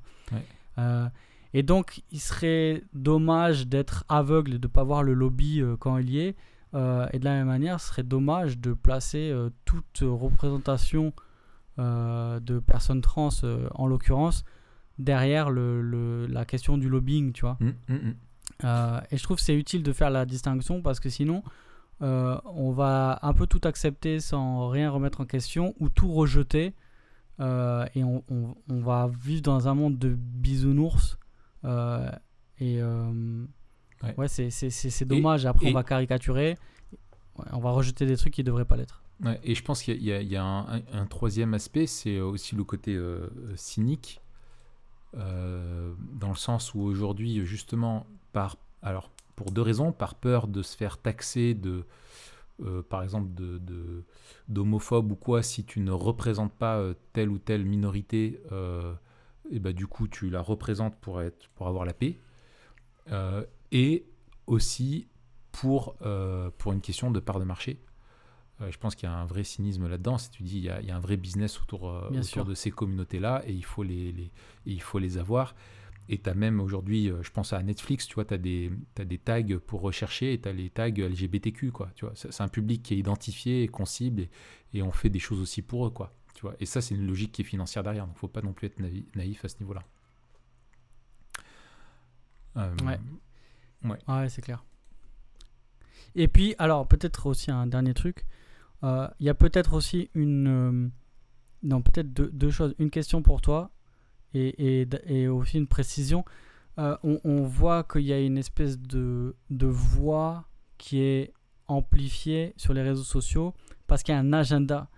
Euh, 0.77 1.07
et 1.53 1.63
donc 1.63 2.03
il 2.11 2.19
serait 2.19 2.83
dommage 2.93 3.67
d'être 3.67 4.05
aveugle 4.09 4.55
et 4.55 4.59
de 4.59 4.67
ne 4.67 4.71
pas 4.71 4.83
voir 4.83 5.03
le 5.03 5.13
lobby 5.13 5.61
euh, 5.61 5.75
quand 5.77 5.97
il 5.97 6.09
y 6.09 6.19
est. 6.19 6.35
et 6.73 7.19
de 7.19 7.25
la 7.25 7.33
même 7.35 7.47
manière, 7.47 7.79
ce 7.79 7.89
serait 7.89 8.03
dommage 8.03 8.57
de 8.57 8.73
placer 8.73 9.31
toute 9.63 9.99
représentation 10.01 11.13
de 11.77 12.59
personnes 12.59 13.01
trans, 13.01 13.29
en 13.75 13.85
l'occurrence, 13.85 14.43
derrière 14.97 15.49
le, 15.49 16.25
la 16.27 16.45
question 16.45 16.77
du 16.77 16.89
lobbying, 16.89 17.31
tu 17.31 17.41
vois. 17.41 17.57
Mmh, 17.59 17.73
mmh, 17.89 17.93
mmh. 17.93 18.13
Euh, 18.63 19.01
et 19.11 19.17
je 19.17 19.23
trouve 19.23 19.37
que 19.37 19.43
c'est 19.43 19.55
utile 19.55 19.83
de 19.83 19.93
faire 19.93 20.09
la 20.09 20.25
distinction 20.25 20.81
parce 20.81 20.99
que 20.99 21.09
sinon, 21.09 21.43
euh, 22.01 22.37
on 22.45 22.71
va 22.71 23.19
un 23.21 23.33
peu 23.33 23.47
tout 23.47 23.61
accepter 23.63 24.19
sans 24.19 24.69
rien 24.69 24.89
remettre 24.89 25.21
en 25.21 25.25
question 25.25 25.73
ou 25.79 25.89
tout 25.89 26.11
rejeter. 26.11 26.73
Euh, 27.39 27.85
et 27.95 28.03
on, 28.03 28.23
on, 28.29 28.79
va 28.79 29.09
vivre 29.23 29.41
dans 29.41 29.67
un 29.67 29.73
monde 29.73 29.97
de 29.97 30.09
bisounours. 30.09 31.17
Et 31.63 32.81
ouais, 34.17 34.27
c'est, 34.27 34.49
c'est, 34.49 35.05
dommage. 35.05 35.45
Après, 35.45 35.69
on 35.69 35.73
va 35.73 35.83
caricaturer. 35.83 36.57
ouais, 37.37 37.45
on 37.51 37.59
va 37.59 37.71
rejeter 37.71 38.05
des 38.05 38.17
trucs 38.17 38.33
qui 38.33 38.43
devraient 38.43 38.65
pas 38.65 38.77
l'être. 38.77 39.01
Ouais, 39.23 39.39
et 39.43 39.55
je 39.55 39.63
pense 39.63 39.83
qu'il 39.83 40.03
y 40.03 40.11
a, 40.11 40.21
il 40.21 40.27
y 40.27 40.35
a 40.35 40.43
un, 40.43 41.05
troisième 41.05 41.53
aspect, 41.53 41.87
c'est 41.87 42.19
aussi 42.19 42.55
le 42.55 42.63
côté 42.63 42.95
euh, 42.95 43.29
cynique, 43.55 44.21
euh, 45.15 45.93
dans 46.13 46.29
le 46.29 46.35
sens 46.35 46.73
où 46.73 46.81
aujourd'hui, 46.81 47.45
justement, 47.45 48.05
par, 48.33 48.57
alors, 48.81 49.11
pour 49.35 49.51
deux 49.51 49.61
raisons, 49.61 49.91
par 49.91 50.15
peur 50.15 50.47
de 50.47 50.61
se 50.61 50.75
faire 50.75 50.97
taxer 50.97 51.53
de, 51.53 51.85
euh, 52.65 52.81
par 52.81 53.03
exemple, 53.03 53.33
de, 53.33 53.59
de- 53.59 54.03
d'homophobe 54.49 55.11
ou 55.11 55.15
quoi, 55.15 55.43
si 55.43 55.63
tu 55.63 55.79
ne 55.79 55.91
représentes 55.91 56.53
pas 56.53 56.77
euh, 56.77 56.93
telle 57.13 57.29
ou 57.29 57.37
telle 57.37 57.65
minorité, 57.65 58.41
euh, 58.51 58.93
et 59.51 59.59
bah, 59.59 59.73
du 59.73 59.87
coup, 59.87 60.07
tu 60.07 60.29
la 60.29 60.41
représentes 60.41 60.95
pour, 60.97 61.21
être, 61.21 61.49
pour 61.55 61.67
avoir 61.67 61.85
la 61.85 61.93
paix. 61.93 62.17
Euh, 63.11 63.45
et 63.71 64.05
aussi 64.47 65.07
pour, 65.51 65.95
euh, 66.01 66.49
pour 66.57 66.73
une 66.73 66.81
question 66.81 67.11
de 67.11 67.19
part 67.19 67.39
de 67.39 67.45
marché. 67.45 67.79
Euh, 68.61 68.71
je 68.71 68.77
pense 68.77 68.95
qu'il 68.95 69.09
y 69.09 69.11
a 69.11 69.15
un 69.15 69.25
vrai 69.25 69.43
cynisme 69.43 69.87
là-dedans. 69.87 70.17
Si 70.17 70.29
tu 70.29 70.43
dis, 70.43 70.57
il 70.57 70.63
y 70.63 70.69
a, 70.69 70.81
il 70.81 70.87
y 70.87 70.91
a 70.91 70.95
un 70.95 71.01
vrai 71.01 71.17
business 71.17 71.59
autour, 71.61 71.83
autour 71.83 72.45
de 72.45 72.53
ces 72.53 72.71
communautés-là 72.71 73.43
et 73.45 73.53
il 73.53 73.65
faut 73.65 73.83
les, 73.83 74.31
il 74.65 74.81
faut 74.81 74.99
les 74.99 75.17
avoir. 75.17 75.55
Et 76.09 76.17
tu 76.17 76.29
as 76.29 76.33
même 76.33 76.59
aujourd'hui, 76.59 77.09
je 77.21 77.31
pense 77.31 77.53
à 77.53 77.63
Netflix, 77.63 78.07
tu 78.07 78.15
vois, 78.15 78.25
tu 78.25 78.33
as, 78.33 78.37
des 78.37 79.17
tags 79.17 79.41
pour 79.65 79.81
rechercher 79.81 80.33
et 80.33 80.41
tu 80.41 80.49
as 80.49 80.53
les 80.53 80.69
tags 80.69 80.89
LGBTQ, 80.89 81.71
quoi. 81.71 81.89
Tu 81.95 82.05
vois, 82.05 82.13
c'est 82.15 82.31
c'est 82.31 82.43
un 82.43 82.49
public 82.49 82.83
qui 82.83 82.93
est 82.93 82.97
identifié 82.97 83.63
et 83.63 83.67
qu'on 83.69 83.85
cible 83.85 84.21
et, 84.21 84.29
et 84.73 84.83
on 84.83 84.91
fait 84.91 85.09
des 85.09 85.19
choses 85.19 85.39
aussi 85.39 85.61
pour 85.61 85.87
eux, 85.87 85.91
quoi. 85.91 86.13
Tu 86.43 86.47
vois. 86.49 86.57
Et 86.59 86.65
ça, 86.65 86.81
c'est 86.81 86.93
une 86.93 87.07
logique 87.07 87.31
qui 87.31 87.41
est 87.41 87.45
financière 87.45 87.83
derrière. 87.83 88.05
Donc, 88.05 88.17
faut 88.17 88.27
pas 88.27 88.41
non 88.41 88.51
plus 88.51 88.67
être 88.67 88.77
naïf, 88.77 89.05
naïf 89.15 89.45
à 89.45 89.47
ce 89.47 89.55
niveau-là. 89.61 89.81
Euh, 92.57 92.75
Ouais. 93.85 93.97
Ah 94.07 94.19
ouais, 94.21 94.29
c'est 94.29 94.41
clair. 94.41 94.61
Et 96.15 96.27
puis, 96.27 96.53
alors, 96.57 96.85
peut-être 96.87 97.27
aussi 97.27 97.49
un 97.49 97.65
dernier 97.67 97.93
truc. 97.93 98.25
Euh, 98.83 99.07
Il 99.21 99.25
y 99.25 99.29
a 99.29 99.33
peut-être 99.33 99.73
aussi 99.73 100.09
une. 100.15 100.47
euh, 100.47 100.89
non, 101.63 101.81
peut-être 101.81 102.13
deux, 102.13 102.29
deux 102.33 102.49
choses. 102.51 102.75
Une 102.77 102.89
question 102.89 103.21
pour 103.21 103.39
toi 103.39 103.71
et, 104.33 104.81
et, 104.81 104.85
d- 104.85 104.99
et 105.05 105.27
aussi 105.29 105.57
une 105.57 105.67
précision. 105.67 106.25
On, 106.77 107.19
on 107.23 107.43
voit 107.43 107.83
qu'il 107.83 108.01
y 108.01 108.11
a 108.13 108.19
une 108.19 108.37
espèce 108.37 108.79
de, 108.79 109.35
de 109.49 109.67
voix 109.67 110.45
qui 110.77 110.99
est 111.01 111.31
amplifiée 111.67 112.53
sur 112.57 112.73
les 112.73 112.81
réseaux 112.81 113.03
sociaux 113.03 113.53
parce 113.87 114.01
qu'il 114.03 114.13
y 114.13 114.17
a 114.17 114.19
un 114.19 114.33
agenda 114.33 114.89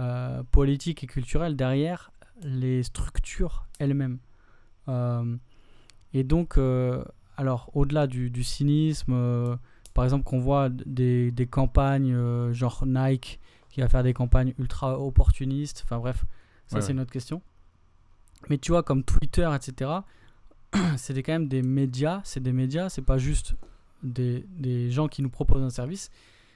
euh, 0.00 0.42
politique 0.50 1.04
et 1.04 1.06
culturel 1.06 1.56
derrière 1.56 2.12
les 2.42 2.82
structures 2.82 3.66
elles-mêmes. 3.78 4.18
Euh, 4.88 5.36
et 6.12 6.24
donc, 6.24 6.58
euh, 6.58 7.04
alors, 7.36 7.70
au-delà 7.74 8.06
du, 8.06 8.30
du 8.30 8.44
cynisme, 8.44 9.58
par 9.94 10.04
exemple, 10.04 10.24
qu'on 10.24 10.40
voit 10.40 10.68
des, 10.70 11.30
des 11.30 11.46
campagnes 11.46 12.52
genre 12.52 12.84
Nike 12.86 13.40
qui 13.70 13.80
va 13.80 13.88
faire 13.88 14.02
des 14.02 14.12
campagnes 14.12 14.54
ultra 14.58 14.98
opportunistes, 15.00 15.82
enfin 15.84 15.98
bref, 15.98 16.24
ça 16.66 16.76
Ouais, 16.76 16.82
c'est 16.82 16.88
ouais. 16.88 16.92
une 16.92 17.00
autre 17.00 17.12
question. 17.12 17.42
Mais 18.48 18.58
tu 18.58 18.72
vois, 18.72 18.82
comme 18.82 19.04
Twitter, 19.04 19.48
etc., 19.54 19.90
c'est 20.96 21.22
quand 21.22 21.32
même 21.32 21.48
des 21.48 21.62
médias, 21.62 22.20
c'est 22.24 22.42
des 22.42 22.52
médias, 22.52 22.88
c'est 22.88 23.02
pas 23.02 23.18
juste 23.18 23.54
des, 24.02 24.44
des 24.48 24.90
gens 24.90 25.08
qui 25.08 25.22
nous 25.22 25.30
proposent 25.30 25.62
un 25.62 25.70
service, 25.70 26.10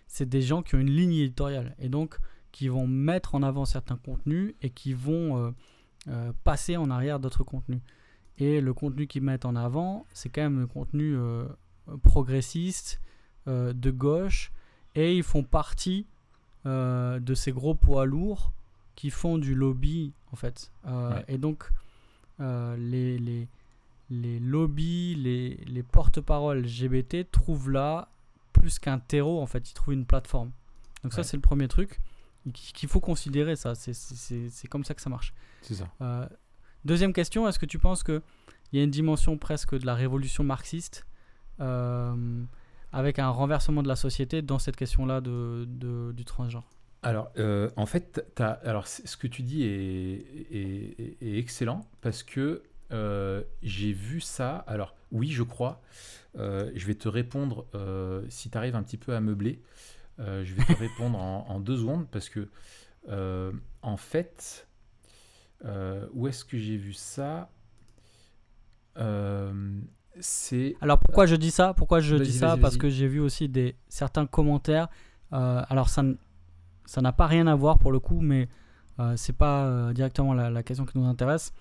c'est 0.07 0.29
des 0.29 0.43
gens 0.43 0.63
qui 0.63 0.75
ont 0.75 0.79
une 0.79 0.91
ligne 0.91 1.13
éditoriale 1.13 1.75
et 1.79 1.89
donc 1.89 2.19
qui 2.57 2.69
vont 2.69 2.87
mettre 2.87 3.35
en 3.35 3.43
avant 3.43 3.67
certains 3.67 3.99
contenus 3.99 4.55
et 4.63 4.71
qui 4.71 4.95
vont 4.95 5.37
euh, 5.37 5.51
euh, 6.09 6.33
passer 6.43 6.79
en 6.79 6.89
arrière 6.91 7.21
d'autres 7.21 7.45
contenus. 7.45 7.83
Et 8.39 8.63
le 8.63 8.73
contenu 8.73 9.07
qu'ils 9.07 9.23
mettent 9.23 9.45
en 9.45 9.57
avant, 9.57 10.07
c'est 10.15 10.31
quand 10.31 10.41
même 10.41 10.61
le 10.61 10.67
contenu 10.67 11.15
euh, 11.15 11.45
progressiste, 12.03 12.99
de 13.47 13.91
gauche, 13.93 14.51
et 14.97 15.17
ils 15.17 15.23
font 15.23 15.45
partie 15.45 16.05
de 16.65 17.35
ces 17.35 17.53
gros 17.53 17.77
poids 17.77 18.05
lourds 18.05 18.53
qui 18.97 19.11
font 19.11 19.39
du 19.39 19.55
lobby, 19.55 20.13
en 20.33 20.37
fait. 20.37 20.73
Ouais. 20.85 21.25
Et 21.29 21.39
donc, 21.39 21.71
les, 22.41 23.19
les, 23.19 23.47
les 24.11 24.41
lobbies, 24.41 25.15
les, 25.15 25.61
les 25.67 25.83
porte-paroles 25.85 26.63
LGBT 26.63 27.31
trouvent 27.31 27.71
là 27.71 28.09
plus 28.53 28.81
qu'un 28.81 28.99
terreau, 28.99 29.41
en 29.41 29.47
fait, 29.47 29.71
ils 29.71 29.75
trouvent 29.75 29.95
une 29.95 30.07
plateforme. 30.07 30.51
Donc 31.05 31.13
ça, 31.13 31.23
c'est 31.23 31.37
le 31.37 31.43
premier 31.43 31.69
truc 31.69 32.01
qu'il 32.53 32.89
faut 32.89 33.01
considérer, 33.01 33.57
ça. 33.57 33.75
C'est- 33.75 34.69
comme 34.69 34.85
ça 34.85 34.95
que 34.95 35.03
ça 35.03 35.11
marche. 35.11 35.33
C'est 35.63 35.75
ça. 35.75 35.89
Euh, 36.01 36.27
deuxième 36.85 37.13
question, 37.13 37.47
est-ce 37.49 37.59
que 37.59 37.67
tu 37.67 37.79
penses 37.79 38.03
qu'il 38.03 38.21
y 38.73 38.79
a 38.81 38.83
une 38.83 38.91
dimension 38.91 39.37
presque 39.39 39.77
de 39.79 39.85
la 39.87 39.95
révolution 39.95 40.45
marxiste 40.45 41.07
euh, 41.61 42.43
avec 42.93 43.19
un 43.19 43.29
renversement 43.31 43.83
de 43.83 43.89
la 43.89 43.97
société 43.97 44.43
dans 44.43 44.59
cette 44.59 44.77
question-là 44.77 45.21
de, 45.21 45.65
de- 45.69 46.13
du 46.13 46.25
transgenre? 46.25 46.65
Alors, 47.03 47.31
euh, 47.39 47.71
en 47.77 47.87
fait, 47.87 48.25
alors, 48.65 48.87
ce 48.87 49.17
que 49.17 49.27
tu 49.27 49.43
dis 49.43 49.63
est, 49.65 50.27
est- 50.51 51.39
excellent 51.39 51.87
parce 52.01 52.23
que 52.23 52.63
euh, 52.93 53.43
j'ai 53.63 53.93
vu 53.93 54.21
ça. 54.21 54.57
Alors, 54.67 54.95
oui, 55.13 55.31
je 55.31 55.43
crois. 55.43 55.83
Euh, 56.39 56.71
je 56.75 56.87
vais 56.87 56.95
te 56.95 57.09
répondre, 57.09 57.67
si 58.29 58.51
tu 58.51 58.59
arrives 58.59 58.77
un 58.77 58.83
petit 58.83 58.97
peu 58.99 59.15
à 59.15 59.21
meubler, 59.21 59.61
euh, 60.19 60.45
je 60.45 60.55
vais 60.55 60.65
te 60.65 60.79
répondre 60.79 61.19
en, 61.19 61.47
en 61.49 61.61
deux 61.61 61.77
secondes 61.77 62.07
parce 62.11 62.29
que, 62.29 62.49
euh, 63.09 63.53
en 63.83 63.97
fait, 63.97 64.67
euh, 65.65 66.07
où 66.13 66.27
est-ce 66.27 66.45
que 66.45 66.59
j'ai 66.59 66.77
vu 66.77 66.93
ça? 66.93 67.51
C'est. 70.19 70.75
Alors 70.81 70.99
pourquoi 70.99 71.27
je 71.27 71.37
dis 71.37 71.51
ça? 71.51 71.75
Pourquoi 71.75 72.01
je 72.01 72.17
dis 72.17 72.33
ça? 72.33 72.57
Parce 72.57 72.79
que 72.79 72.89
j'ai 72.89 73.07
vu 73.07 73.21
aussi 73.21 73.49
des, 73.49 73.77
certains 73.89 74.27
commentaires. 74.27 74.89
alors 75.31 75.91
ça 75.91 76.03
n'a 77.03 77.13
pas 77.13 77.27
rien 77.27 77.47
à 77.47 77.55
voir 77.55 77.79
pour 77.79 77.93
le 77.93 78.01
coup, 78.01 78.21
mais 78.23 78.49
c'est 79.17 79.37
pas 79.37 79.93
directement 79.93 80.33
la, 80.33 80.49
la 80.49 80.63
question 80.63 80.87
qui 80.87 80.97
nous 80.97 81.05
intéresse. 81.05 81.53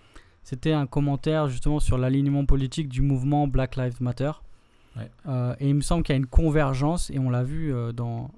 C'était 0.43 0.71
un 0.71 0.87
commentaire 0.87 1.49
justement 1.49 1.81
sur 1.81 1.97
l'alignement 1.97 2.45
politique 2.45 2.87
du 2.87 3.01
mouvement 3.01 3.47
Black 3.47 3.75
Lives 3.75 4.01
Matter. 4.01 4.31
Ouais. 4.95 5.09
Euh, 5.27 5.55
et 5.59 5.69
il 5.69 5.75
me 5.75 5.81
semble 5.81 6.03
qu'il 6.03 6.13
y 6.13 6.17
a 6.17 6.19
une 6.19 6.25
convergence, 6.25 7.09
et 7.09 7.19
on 7.19 7.29
l'a 7.29 7.43
vu 7.43 7.73
euh, 7.73 7.91
dans, 7.91 8.31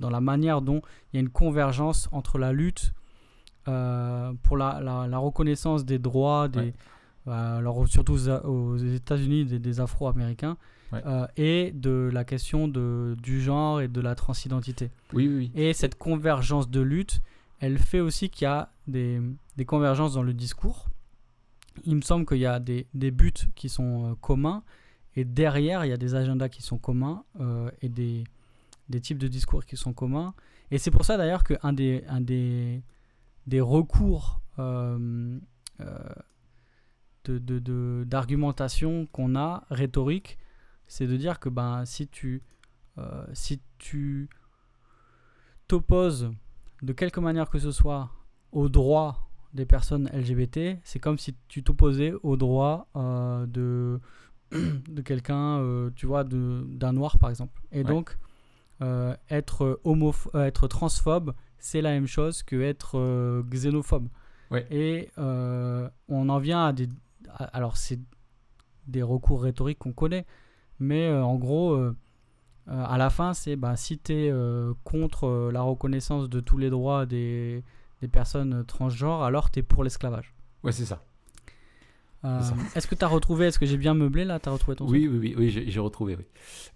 dans 0.00 0.10
la 0.10 0.20
manière 0.20 0.62
dont 0.62 0.80
il 1.12 1.16
y 1.16 1.18
a 1.18 1.20
une 1.20 1.28
convergence 1.30 2.08
entre 2.12 2.38
la 2.38 2.52
lutte 2.52 2.92
euh, 3.68 4.32
pour 4.42 4.56
la, 4.56 4.80
la- 4.80 5.06
la 5.08 5.18
reconnaissance 5.18 5.84
des 5.84 5.98
droits 5.98 6.48
des, 6.48 6.72
Ouais. 7.26 7.32
alors 7.32 7.88
surtout 7.88 8.12
aux, 8.14 8.28
aux 8.46 8.76
États-Unis 8.76 9.44
des, 9.44 9.58
des 9.58 9.80
Afro-Américains 9.80 10.56
Ouais. 10.92 11.02
et 11.36 11.72
de 11.74 12.08
la 12.12 12.24
question 12.24 12.68
de, 12.68 13.16
du 13.20 13.40
genre 13.40 13.80
et 13.80 13.88
de 13.88 14.00
la 14.00 14.14
transidentité. 14.14 14.92
Oui, 15.12 15.26
oui, 15.26 15.34
oui. 15.36 15.52
Et 15.60 15.72
cette 15.72 15.96
convergence 15.98 16.70
de 16.70 16.80
lutte, 16.80 17.20
elle 17.58 17.78
fait 17.78 17.98
aussi 17.98 18.30
qu'il 18.30 18.44
y 18.44 18.48
a 18.48 18.70
des, 18.86 19.20
des 19.56 19.64
convergences 19.64 20.14
dans 20.14 20.22
le 20.22 20.32
discours. 20.32 20.86
Il 21.84 21.96
me 21.96 22.02
semble 22.02 22.24
qu'il 22.24 22.38
y 22.38 22.46
a 22.46 22.60
des, 22.60 22.86
des 22.94 23.10
buts 23.10 23.32
qui 23.56 23.68
sont 23.68 24.16
communs 24.20 24.62
et 25.16 25.24
derrière, 25.24 25.84
il 25.84 25.88
y 25.88 25.92
a 25.92 25.96
des 25.96 26.14
agendas 26.14 26.50
qui 26.50 26.62
sont 26.62 26.76
communs 26.76 27.24
euh, 27.40 27.70
et 27.80 27.88
des, 27.88 28.24
types 29.00 29.18
de 29.18 29.28
discours 29.28 29.64
qui 29.64 29.76
sont 29.76 29.94
communs. 29.94 30.34
Et 30.70 30.76
c'est 30.76 30.90
pour 30.90 31.06
ça 31.06 31.16
d'ailleurs 31.16 31.42
qu'un 31.42 31.72
des, 31.72 32.04
un 32.08 32.20
des, 32.20 32.82
recours 33.60 34.42
euh, 34.58 35.38
euh, 35.80 36.14
d'argumentation 38.04 39.06
qu'on 39.06 39.36
a, 39.36 39.64
rhétorique, 39.70 40.38
c'est 40.86 41.06
de 41.06 41.16
dire 41.16 41.40
que 41.40 41.48
ben, 41.48 41.86
si 41.86 42.06
tu, 42.06 42.42
si 43.32 43.60
tu 43.78 44.28
t'opposes 45.66 46.30
de 46.82 46.92
quelque 46.92 47.20
manière 47.20 47.50
que 47.50 47.58
ce 47.58 47.72
soit 47.72 48.10
aux 48.52 48.68
droits 48.68 49.28
des 49.54 49.66
personnes 49.66 50.08
LGBT, 50.12 50.78
c'est 50.84 51.00
comme 51.00 51.18
si 51.18 51.34
tu 51.48 51.64
t'opposais 51.64 52.12
aux 52.22 52.36
droits 52.36 52.86
de, 52.94 53.98
de 54.52 55.02
quelqu'un, 55.02 55.58
euh, 55.60 55.90
tu 55.96 56.06
vois, 56.06 56.24
d'un 56.24 56.92
noir 56.92 57.18
par 57.18 57.30
exemple. 57.30 57.60
Et 57.72 57.78
Ouais. 57.78 57.84
donc, 57.84 58.16
euh, 58.82 59.14
être, 59.30 59.80
homoph- 59.84 60.28
euh, 60.34 60.44
être 60.44 60.68
transphobe, 60.68 61.32
c'est 61.58 61.80
la 61.82 61.90
même 61.90 62.06
chose 62.06 62.42
que 62.42 62.60
être 62.60 62.98
euh, 62.98 63.42
xénophobe. 63.50 64.08
Ouais. 64.50 64.66
Et 64.70 65.10
on 65.16 66.28
en 66.28 66.38
vient 66.38 66.66
à 66.66 66.72
des... 66.72 66.88
à- 67.30 67.44
alors, 67.46 67.76
c'est 67.76 67.98
des 68.86 69.02
recours 69.02 69.42
rhétoriques 69.42 69.78
qu'on 69.80 69.92
connaît, 69.92 70.24
mais 70.78 71.10
en 71.12 71.34
gros, 71.36 71.76
à 72.68 72.98
la 72.98 73.10
fin, 73.10 73.34
c'est 73.34 73.56
bah, 73.56 73.74
si 73.76 73.98
tu 73.98 74.12
es 74.12 74.32
contre 74.84 75.50
la 75.52 75.62
reconnaissance 75.62 76.28
de 76.28 76.38
tous 76.40 76.58
les 76.58 76.70
droits 76.70 77.04
des, 77.06 77.64
des 78.00 78.08
personnes 78.08 78.64
transgenres, 78.64 79.22
alors 79.24 79.50
tu 79.50 79.58
es 79.58 79.62
pour 79.64 79.82
l'esclavage. 79.82 80.32
Ouais, 80.62 80.70
c'est 80.72 80.84
ça. 80.84 81.02
Euh. 82.24 82.40
Est-ce 82.74 82.86
que 82.86 82.94
tu 82.94 83.04
as 83.04 83.08
retrouvé, 83.08 83.46
est-ce 83.46 83.58
que 83.58 83.66
j'ai 83.66 83.76
bien 83.76 83.94
meublé 83.94 84.24
là 84.24 84.40
Tu 84.40 84.48
as 84.48 84.52
retrouvé 84.52 84.76
ton 84.76 84.86
Oui, 84.88 85.06
oui, 85.06 85.18
oui, 85.18 85.34
oui 85.36 85.64
j'ai 85.70 85.80
retrouvé, 85.80 86.16
oui. 86.16 86.24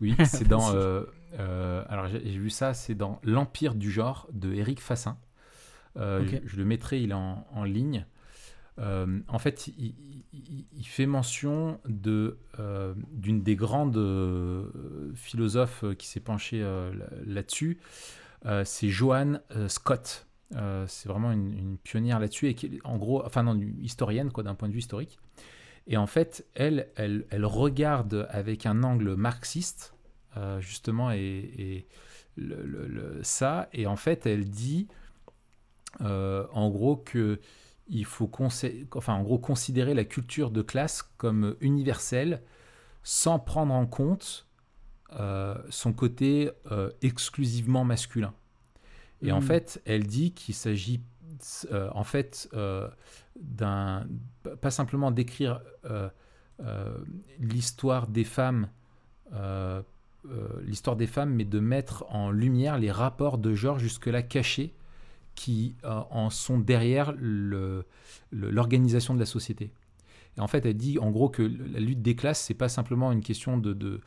Oui, 0.01 0.15
c'est 0.27 0.47
dans. 0.47 0.75
Euh, 0.75 1.03
euh, 1.39 1.83
alors, 1.89 2.07
j'ai 2.09 2.21
vu 2.39 2.51
ça, 2.51 2.75
c'est 2.75 2.95
dans 2.95 3.21
L'Empire 3.25 3.75
du 3.75 3.91
genre 3.91 4.29
de 4.33 4.53
Éric 4.53 4.81
Fassin. 4.81 5.19
Je, 5.97 6.37
je 6.45 6.57
le 6.57 6.65
mettrai, 6.65 7.01
il 7.03 7.11
est 7.11 7.15
en, 7.15 7.47
en 7.53 7.65
ligne. 7.65 8.07
En 8.79 9.39
fait, 9.39 9.67
il, 9.69 9.95
il- 10.33 10.67
il 10.73 10.87
fait 10.87 11.07
mention 11.07 11.81
de 11.87 12.39
d'une 13.13 13.43
des 13.43 13.57
grandes 13.57 13.99
philosophes 15.15 15.85
qui 15.99 16.07
s'est 16.07 16.21
penchée 16.21 16.61
là- 16.61 16.91
là-dessus. 17.27 17.79
C'est 18.65 18.89
Joanne 18.89 19.41
Scott. 19.69 20.27
Euh, 20.57 20.85
c'est 20.89 21.09
vraiment 21.09 21.31
une, 21.31 21.79
pionnière 21.79 22.19
là-dessus 22.19 22.49
et 22.49 22.57
en 22.85 22.97
gros, 22.97 23.25
enfin 23.25 23.45
non, 23.45 23.55
une 23.55 23.83
historienne 23.83 24.33
quoi, 24.33 24.43
d'un 24.43 24.55
point 24.55 24.69
de 24.69 24.73
vue 24.73 24.81
historique. 24.81 25.19
Et 25.87 25.97
en 25.97 26.07
fait, 26.07 26.47
elle, 26.55 26.89
elle, 26.97 27.27
elle 27.31 27.45
regarde 27.45 28.27
avec 28.31 28.67
un 28.67 28.83
angle 28.83 29.15
marxiste 29.15 29.95
euh, 30.37 30.61
justement 30.61 31.11
et, 31.11 31.87
ça. 33.23 33.69
Et 33.73 33.87
en 33.87 33.97
fait, 33.97 34.25
elle 34.25 34.49
dit 34.49 34.89
euh, 36.01 36.47
en 36.53 36.71
gros 36.71 36.97
que 36.97 37.41
il 37.89 38.05
faut 38.05 38.31
enfin, 38.95 39.15
en 39.15 39.23
gros, 39.23 39.39
considérer 39.39 39.95
la 39.95 40.05
culture 40.05 40.53
de 40.53 40.63
classe 40.63 41.03
comme 41.17 41.57
universelle 41.61 42.43
sans 43.03 43.41
prendre 43.41 43.75
en 43.75 43.87
compte 43.87 44.47
euh, 45.19 45.57
son 45.71 45.93
côté 45.93 46.51
exclusivement 47.03 47.85
masculin. 47.85 48.33
Et 49.23 49.33
en 49.33 49.41
Mm. 49.41 49.43
fait, 49.43 49.83
elle 49.85 50.07
dit 50.07 50.33
qu'il 50.33 50.55
s'agit 50.55 51.01
euh, 51.73 51.89
en 51.93 52.05
fait 52.05 52.49
euh, 52.55 52.89
d'un 53.41 54.07
pas 54.61 54.71
simplement 54.71 55.11
d'écrire 55.11 55.61
euh, 55.87 56.09
l'histoire 57.39 58.07
des 58.09 58.25
femmes, 58.25 58.69
l'histoire 60.63 60.97
des 60.97 61.07
femmes, 61.07 61.35
mais 61.35 61.45
de 61.45 61.61
mettre 61.61 62.05
en 62.11 62.31
lumière 62.31 62.79
les 62.79 62.91
rapports 62.91 63.39
de 63.39 63.55
genre 63.55 63.79
jusque-là 63.79 64.23
cachés 64.23 64.75
qui 65.35 65.75
en 65.83 66.29
sont 66.29 66.59
derrière 66.59 67.13
le- 67.17 67.85
le- 68.31 68.51
l'organisation 68.51 69.15
de 69.15 69.21
la 69.21 69.27
société. 69.27 69.73
En 70.41 70.47
fait, 70.47 70.65
elle 70.67 70.77
dit 70.77 70.99
en 70.99 71.11
gros 71.11 71.29
que 71.29 71.43
la 71.43 71.81
lutte 71.81 72.03
des 72.03 72.17
classes, 72.17 72.41
c'est 72.41 72.55
pas 72.55 72.69
simplement 72.69 73.13
une 73.13 73.23
question 73.23 73.59
de, 73.59 74.01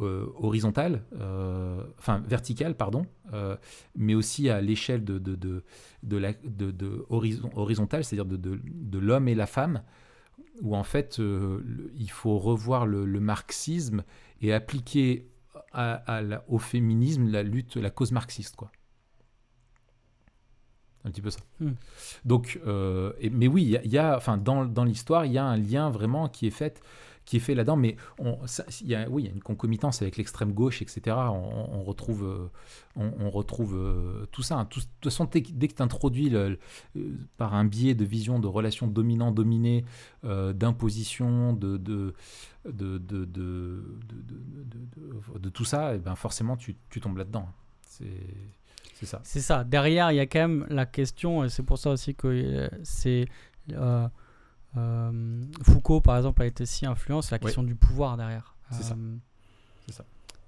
euh, 0.00 0.26
horizontale, 0.36 1.02
euh, 1.20 1.82
enfin 1.98 2.22
verticale, 2.26 2.74
pardon, 2.76 3.06
euh, 3.32 3.56
mais 3.96 4.14
aussi 4.14 4.48
à 4.48 4.60
l'échelle 4.60 5.04
de, 5.04 5.64
horizontale, 7.54 8.04
c'est-à-dire 8.04 8.38
de, 8.38 8.98
l'homme 8.98 9.28
et 9.28 9.34
la 9.34 9.46
femme, 9.46 9.82
où 10.62 10.76
en 10.76 10.84
fait 10.84 11.18
il 11.18 12.10
faut 12.10 12.38
revoir 12.38 12.86
le, 12.86 13.20
marxisme 13.20 14.04
et 14.40 14.52
appliquer 14.52 15.28
au 16.48 16.58
féminisme 16.58 17.28
la 17.28 17.42
lutte, 17.42 17.76
la 17.76 17.90
cause 17.90 18.12
marxiste, 18.12 18.56
quoi. 18.56 18.70
Un 21.04 21.10
petit 21.10 21.22
peu 21.22 21.30
ça. 21.30 21.40
Hmm. 21.60 21.72
Donc, 22.24 22.60
euh, 22.66 23.12
et- 23.20 23.30
mais 23.30 23.46
oui, 23.46 23.62
il 23.62 23.68
y 23.70 23.76
a- 23.76 23.84
il 23.84 23.90
y, 23.90 23.98
a, 23.98 24.16
enfin, 24.16 24.36
dans, 24.36 24.64
dans 24.64 24.84
l'histoire, 24.84 25.24
il 25.26 25.32
y 25.32 25.38
a 25.38 25.44
un 25.44 25.56
lien 25.56 25.90
vraiment 25.90 26.28
qui 26.28 26.46
est 26.46 26.50
fait, 26.50 26.82
qui 27.24 27.36
est 27.36 27.40
fait 27.40 27.54
là-dedans. 27.54 27.76
Mais 27.76 27.96
on, 28.18 28.38
ça- 28.46 28.64
y 28.84 28.94
a, 28.94 29.08
oui, 29.08 29.22
il 29.22 29.26
y 29.26 29.28
a 29.28 29.32
une 29.32 29.42
concomitance 29.42 30.02
avec 30.02 30.16
l'extrême 30.16 30.52
gauche, 30.52 30.82
etc. 30.82 31.16
On, 31.30 31.68
on 31.72 31.82
retrouve, 31.84 32.24
euh, 32.24 32.48
on, 32.96 33.12
on 33.20 33.30
retrouve 33.30 33.76
euh, 33.76 34.26
tout 34.32 34.42
ça. 34.42 34.56
hein. 34.58 34.64
Tout- 34.64 34.80
de 34.80 34.86
toute 35.00 35.12
façon, 35.12 35.28
dès, 35.30 35.42
que- 35.42 35.74
tu 35.74 35.82
introduis 35.82 36.30
le- 36.30 36.58
euh, 36.96 37.12
par 37.36 37.54
un 37.54 37.64
biais 37.64 37.94
de 37.94 38.04
vision 38.04 38.40
de 38.40 38.48
relations 38.48 38.88
dominant-dominé, 38.88 39.84
euh, 40.24 40.52
d'imposition, 40.52 41.52
de, 41.52 41.76
de, 41.76 42.12
de, 42.64 42.98
de, 42.98 42.98
de, 42.98 43.24
de, 43.24 43.24
de- 43.24 44.24
de- 44.64 45.32
de- 45.34 45.38
de 45.38 45.48
tout 45.48 45.64
ça, 45.64 45.94
et 45.94 45.98
ben 45.98 46.16
forcément, 46.16 46.56
tu, 46.56 46.76
tu 46.90 47.00
tombes 47.00 47.18
là-dedans. 47.18 47.46
C'est 47.86 48.06
c'est 48.98 49.06
ça. 49.06 49.20
C'est 49.22 49.40
ça. 49.40 49.64
Derrière, 49.64 50.10
il 50.12 50.16
y 50.16 50.20
a 50.20 50.26
quand 50.26 50.40
même 50.40 50.66
la 50.70 50.86
question, 50.86 51.44
et 51.44 51.48
c'est 51.48 51.62
pour 51.62 51.78
ça 51.78 51.90
aussi 51.90 52.14
que 52.14 52.26
euh, 52.28 52.68
c'est. 52.82 53.26
euh, 53.72 54.08
euh, 54.76 55.42
Foucault, 55.62 56.00
par 56.00 56.16
exemple, 56.16 56.42
a 56.42 56.46
été 56.46 56.66
si 56.66 56.84
influent, 56.86 57.22
c'est 57.22 57.32
la 57.32 57.38
Oui. 57.38 57.44
question 57.44 57.62
du 57.62 57.74
pouvoir 57.74 58.16
derrière. 58.16 58.54
C'est 58.70 58.82
ça. 58.82 58.96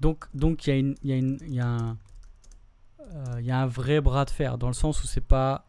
Donc, 0.00 0.24
donc 0.34 0.66
il 0.66 0.70
y 0.70 0.72
a 0.72 0.76
une, 0.76 0.94
il 1.02 1.10
y 1.10 1.12
a 1.12 1.16
une, 1.16 1.38
il 1.42 1.54
y 1.54 1.60
a 1.60 1.66
un, 1.66 1.96
il 3.38 3.44
y 3.44 3.50
a 3.50 3.60
un 3.60 3.66
vrai 3.66 4.00
bras 4.00 4.24
de 4.24 4.30
fer 4.30 4.56
dans 4.56 4.66
le 4.68 4.72
sens 4.74 5.02
où 5.02 5.06
c'est 5.06 5.20
pas, 5.20 5.66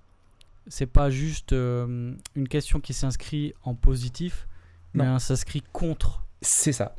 c'est 0.68 0.86
pas 0.86 1.10
juste 1.10 1.52
euh, 1.54 2.14
une 2.36 2.48
question 2.48 2.80
qui 2.80 2.94
s'inscrit 2.94 3.54
en 3.64 3.74
positif, 3.76 4.48
mais 4.94 5.06
un 5.06 5.20
s'inscrit 5.20 5.64
contre. 5.74 6.24
C'est 6.42 6.72
ça. 6.74 6.96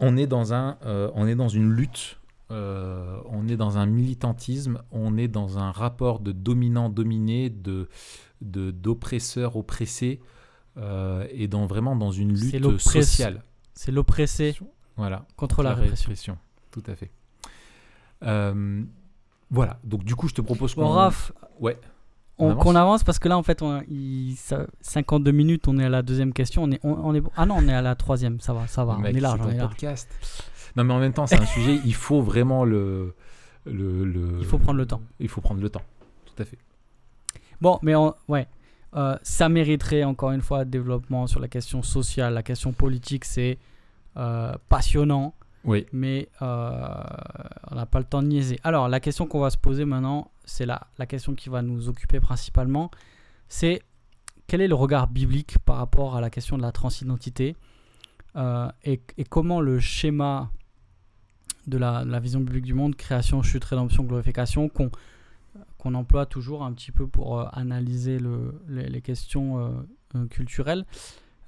On, 0.00 0.16
est 0.16 0.26
dans 0.26 0.52
un, 0.54 0.78
euh, 0.84 1.10
on 1.14 1.26
est 1.26 1.34
dans 1.34 1.48
une 1.48 1.70
lutte, 1.72 2.18
euh, 2.52 3.16
on 3.30 3.48
est 3.48 3.56
dans 3.56 3.78
un 3.78 3.86
militantisme, 3.86 4.82
on 4.92 5.16
est 5.16 5.28
dans 5.28 5.58
un 5.58 5.70
rapport 5.72 6.20
de 6.20 6.32
dominant-dominé, 6.32 7.50
de, 7.50 7.88
de, 8.40 8.70
d'oppresseur 8.70 9.56
oppressé, 9.56 10.20
euh, 10.76 11.26
et 11.30 11.48
dans, 11.48 11.66
vraiment 11.66 11.96
dans 11.96 12.10
une 12.12 12.32
lutte 12.34 12.78
sociale. 12.78 13.42
C'est 13.74 13.90
l'oppressé 13.92 14.56
Voilà, 14.96 15.24
contre 15.36 15.62
la 15.62 15.74
répression. 15.74 16.38
Tout 16.70 16.82
à 16.86 16.94
fait. 16.94 17.10
Euh, 18.22 18.82
voilà, 19.50 19.78
donc 19.84 20.04
du 20.04 20.14
coup, 20.14 20.28
je 20.28 20.34
te 20.34 20.40
propose 20.40 20.74
Bon, 20.74 20.82
qu'on... 20.86 20.92
Raph, 20.92 21.32
Ouais. 21.60 21.78
avance 22.38 22.64
qu'on 22.64 22.74
avance 22.74 23.04
parce 23.04 23.18
que 23.18 23.28
là, 23.28 23.36
en 23.38 23.42
fait, 23.42 23.62
on, 23.62 23.82
il, 23.88 24.34
ça- 24.36 24.66
52 24.80 25.30
minutes, 25.30 25.68
on 25.68 25.78
est 25.78 25.84
à 25.84 25.88
la 25.88 26.02
deuxième 26.02 26.32
question. 26.32 26.64
On 26.64 26.70
est, 26.70 26.80
on, 26.82 26.92
on 26.94 27.14
est, 27.14 27.22
ah 27.36 27.46
non, 27.46 27.56
on 27.58 27.68
est 27.68 27.74
à 27.74 27.82
la 27.82 27.94
troisième. 27.94 28.40
Ça 28.40 28.52
va, 28.52 28.66
ça 28.66 28.84
va. 28.84 28.96
Mec, 28.96 29.14
on 29.14 29.16
est 29.18 29.20
large, 29.20 29.40
c'est 29.40 29.46
on 29.46 29.50
est 29.50 29.56
large. 29.58 29.70
podcast. 29.70 30.08
Non, 30.76 30.84
mais 30.84 30.94
en 30.94 30.98
même 31.00 31.12
temps, 31.12 31.26
c'est 31.26 31.40
un 31.40 31.46
sujet, 31.56 31.80
il 31.84 31.94
faut 31.94 32.22
vraiment 32.22 32.64
le, 32.64 33.14
le, 33.66 34.04
le- 34.04 34.38
Il 34.40 34.46
faut 34.46 34.58
prendre 34.58 34.78
le 34.78 34.86
temps. 34.86 35.02
Il 35.20 35.28
faut 35.28 35.40
prendre 35.40 35.60
le 35.60 35.68
temps, 35.70 35.82
tout 36.26 36.34
à 36.42 36.44
fait. 36.44 36.58
Bon, 37.60 37.78
mais 37.82 37.94
on- 37.94 38.14
ouais, 38.28 38.46
Euh, 38.94 39.16
ça 39.22 39.48
mériterait 39.48 40.04
encore 40.04 40.32
une 40.32 40.42
fois 40.42 40.66
développement 40.66 41.26
sur 41.26 41.40
la 41.40 41.48
question 41.48 41.82
sociale, 41.82 42.34
la 42.34 42.42
question 42.42 42.72
politique, 42.74 43.24
c'est 43.24 43.58
euh, 44.18 44.52
passionnant, 44.68 45.34
Oui, 45.64 45.86
mais 45.94 46.28
euh, 46.42 47.02
on 47.70 47.74
n'a 47.74 47.86
pas 47.86 48.00
le 48.00 48.04
temps 48.04 48.20
de 48.22 48.26
niaiser. 48.28 48.58
Alors, 48.64 48.88
la 48.90 49.00
question 49.00 49.26
qu'on 49.26 49.40
va 49.40 49.48
se 49.48 49.56
poser 49.56 49.86
maintenant, 49.86 50.30
c'est 50.44 50.66
la, 50.66 50.88
la 50.98 51.06
question 51.06 51.34
qui 51.34 51.48
va 51.48 51.62
nous 51.62 51.88
occuper 51.88 52.20
principalement, 52.20 52.90
c'est 53.48 53.80
quel 54.46 54.60
est 54.60 54.68
le 54.68 54.74
regard 54.74 55.08
biblique 55.08 55.56
par 55.64 55.76
rapport 55.78 56.14
à 56.14 56.20
la 56.20 56.28
question 56.28 56.58
de 56.58 56.62
la 56.62 56.72
transidentité 56.72 57.56
et, 58.84 59.00
et 59.16 59.24
comment 59.24 59.60
le 59.62 59.78
schéma 59.80 60.50
de 61.66 61.78
la, 61.78 62.04
vision 62.20 62.40
biblique 62.40 62.64
du 62.64 62.74
monde, 62.74 62.96
création, 62.96 63.42
chute, 63.42 63.64
rédemption, 63.64 64.02
glorification, 64.04 64.68
qu'on 64.68 64.90
qu'on 65.78 65.94
emploie 65.94 66.24
toujours 66.26 66.62
un 66.64 66.72
petit 66.72 66.92
peu 66.92 67.06
pour 67.06 67.38
euh, 67.40 67.44
analyser 67.52 68.18
le- 68.18 68.54
les, 68.68 68.88
les 68.88 69.00
questions 69.02 69.58
euh, 69.58 69.70
euh, 70.14 70.26
culturelles, 70.28 70.84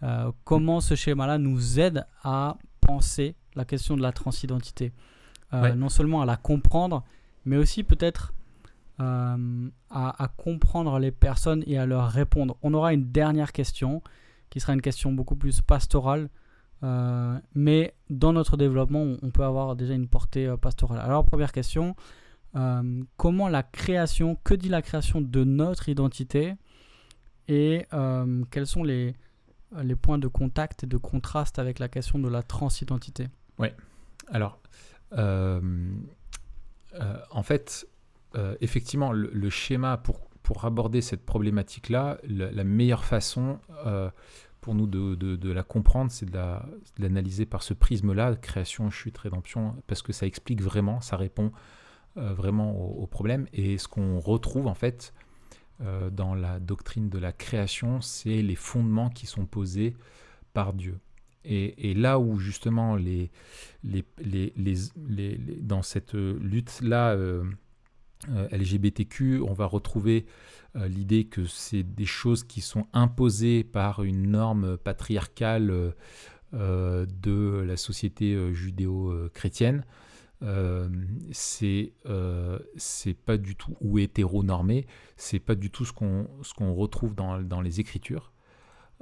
euh, 0.02 0.30
comment 0.44 0.80
ce 0.80 0.94
schéma-là 0.94 1.38
nous 1.38 1.80
aide 1.80 2.04
à 2.22 2.56
penser 2.80 3.34
la 3.54 3.64
question 3.64 3.96
de 3.96 4.02
la 4.02 4.12
transidentité? 4.12 4.92
Euh, 5.52 5.62
Ouais. 5.62 5.74
Non 5.74 5.88
seulement 5.88 6.20
à 6.20 6.26
la 6.26 6.36
comprendre, 6.36 7.02
mais 7.46 7.56
aussi 7.56 7.82
peut-être 7.84 8.34
à, 8.98 9.36
à 9.90 10.28
comprendre 10.36 10.98
les 10.98 11.10
personnes 11.10 11.62
et 11.66 11.78
à 11.78 11.86
leur 11.86 12.08
répondre. 12.10 12.56
On 12.62 12.74
aura 12.74 12.92
une 12.92 13.10
dernière 13.10 13.52
question 13.52 14.02
qui 14.50 14.60
sera 14.60 14.72
une 14.74 14.82
question 14.82 15.12
beaucoup 15.12 15.36
plus 15.36 15.60
pastorale, 15.60 16.28
euh, 16.84 17.38
mais 17.54 17.94
dans 18.10 18.32
notre 18.32 18.56
développement, 18.56 19.16
on, 19.22 19.30
peut 19.30 19.44
avoir 19.44 19.74
déjà 19.74 19.94
une 19.94 20.06
portée 20.06 20.46
euh, 20.46 20.56
pastorale. 20.56 21.00
Alors, 21.00 21.24
première 21.24 21.50
question, 21.50 21.96
euh, 22.56 23.02
comment 23.16 23.48
la 23.48 23.62
création, 23.62 24.36
que 24.44 24.54
dit 24.54 24.68
la 24.68 24.82
création 24.82 25.20
de 25.20 25.44
notre 25.44 25.88
identité 25.88 26.54
et 27.48 27.86
quels 28.50 28.66
sont 28.66 28.84
les, 28.84 29.14
points 30.00 30.18
de 30.18 30.28
contact 30.28 30.84
et 30.84 30.86
de 30.86 30.96
contraste 30.96 31.58
avec 31.58 31.78
la 31.78 31.88
question 31.88 32.18
de 32.18 32.28
la 32.28 32.42
transidentité? 32.42 33.28
Alors, 34.28 34.60
euh, 35.12 35.60
euh, 36.94 37.16
en 37.30 37.42
fait, 37.42 37.86
effectivement, 38.60 39.12
le, 39.12 39.50
schéma 39.50 39.98
pour, 39.98 40.64
aborder 40.64 41.00
cette 41.00 41.24
problématique-là, 41.24 42.18
la, 42.24 42.64
meilleure 42.64 43.04
façon 43.04 43.58
pour 44.64 44.74
nous 44.74 44.86
de, 44.86 45.14
de- 45.14 45.52
la 45.52 45.62
comprendre, 45.62 46.10
c'est 46.10 46.24
de 46.24 46.32
la- 46.32 46.66
de 46.96 47.02
l'analyser 47.02 47.44
par 47.44 47.62
ce 47.62 47.74
prisme-là, 47.74 48.34
création, 48.36 48.88
chute, 48.88 49.18
rédemption, 49.18 49.76
parce 49.86 50.00
que 50.00 50.14
ça 50.14 50.24
explique 50.24 50.62
vraiment, 50.62 51.02
ça 51.02 51.18
répond 51.18 51.52
euh, 52.16 52.32
vraiment 52.32 52.72
au, 52.72 53.02
au 53.02 53.06
problème. 53.06 53.46
Et 53.52 53.76
ce 53.76 53.88
qu'on 53.88 54.18
retrouve, 54.18 54.66
en 54.66 54.72
fait, 54.72 55.12
euh, 55.82 56.08
dans 56.08 56.34
la 56.34 56.60
doctrine 56.60 57.10
de 57.10 57.18
la 57.18 57.30
création, 57.32 58.00
c'est 58.00 58.40
les 58.40 58.54
fondements 58.54 59.10
qui 59.10 59.26
sont 59.26 59.44
posés 59.44 59.96
par 60.54 60.72
Dieu. 60.72 60.98
Et, 61.44 61.92
là 61.92 62.18
où 62.18 62.38
justement 62.38 62.96
les, 62.96 63.30
les, 63.82 64.02
les, 64.18 64.54
les, 64.56 65.38
dans 65.60 65.82
cette 65.82 66.14
euh, 66.14 66.38
lutte-là 66.40 67.16
LGBTQ, 68.50 69.40
on 69.42 69.52
va 69.52 69.66
retrouver 69.66 70.26
euh, 70.76 70.88
l'idée 70.88 71.24
que 71.24 71.44
c'est 71.46 71.82
des 71.82 72.06
choses 72.06 72.44
qui 72.44 72.60
sont 72.60 72.86
imposées 72.92 73.64
par 73.64 74.02
une 74.02 74.30
norme 74.30 74.76
patriarcale 74.78 75.70
euh, 75.70 75.90
euh, 76.54 77.06
de 77.22 77.64
la 77.66 77.76
société 77.76 78.34
euh, 78.34 78.52
judéo-chrétienne. 78.52 79.84
Euh, 80.42 80.88
c'est 81.32 81.92
euh, 82.06 82.58
pas 83.24 83.36
du 83.38 83.56
tout 83.56 83.76
ou 83.80 83.98
hétéronormé, 83.98 84.86
c'est 85.16 85.38
pas 85.38 85.54
du 85.54 85.70
tout 85.70 85.84
ce 85.84 85.92
qu'on 85.92 86.74
retrouve 86.74 87.14
dans, 87.14 87.40
dans 87.40 87.60
les 87.60 87.80
écritures. 87.80 88.32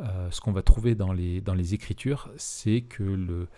euh, 0.01 0.31
ce 0.31 0.41
qu'on 0.41 0.53
va 0.53 0.63
trouver 0.63 0.95
dans 0.95 1.13
les, 1.13 1.41
dans 1.41 1.55
les 1.55 1.75
Écritures, 1.75 2.31
c'est 2.37 2.83
que 2.83 3.03
le, 3.03 3.49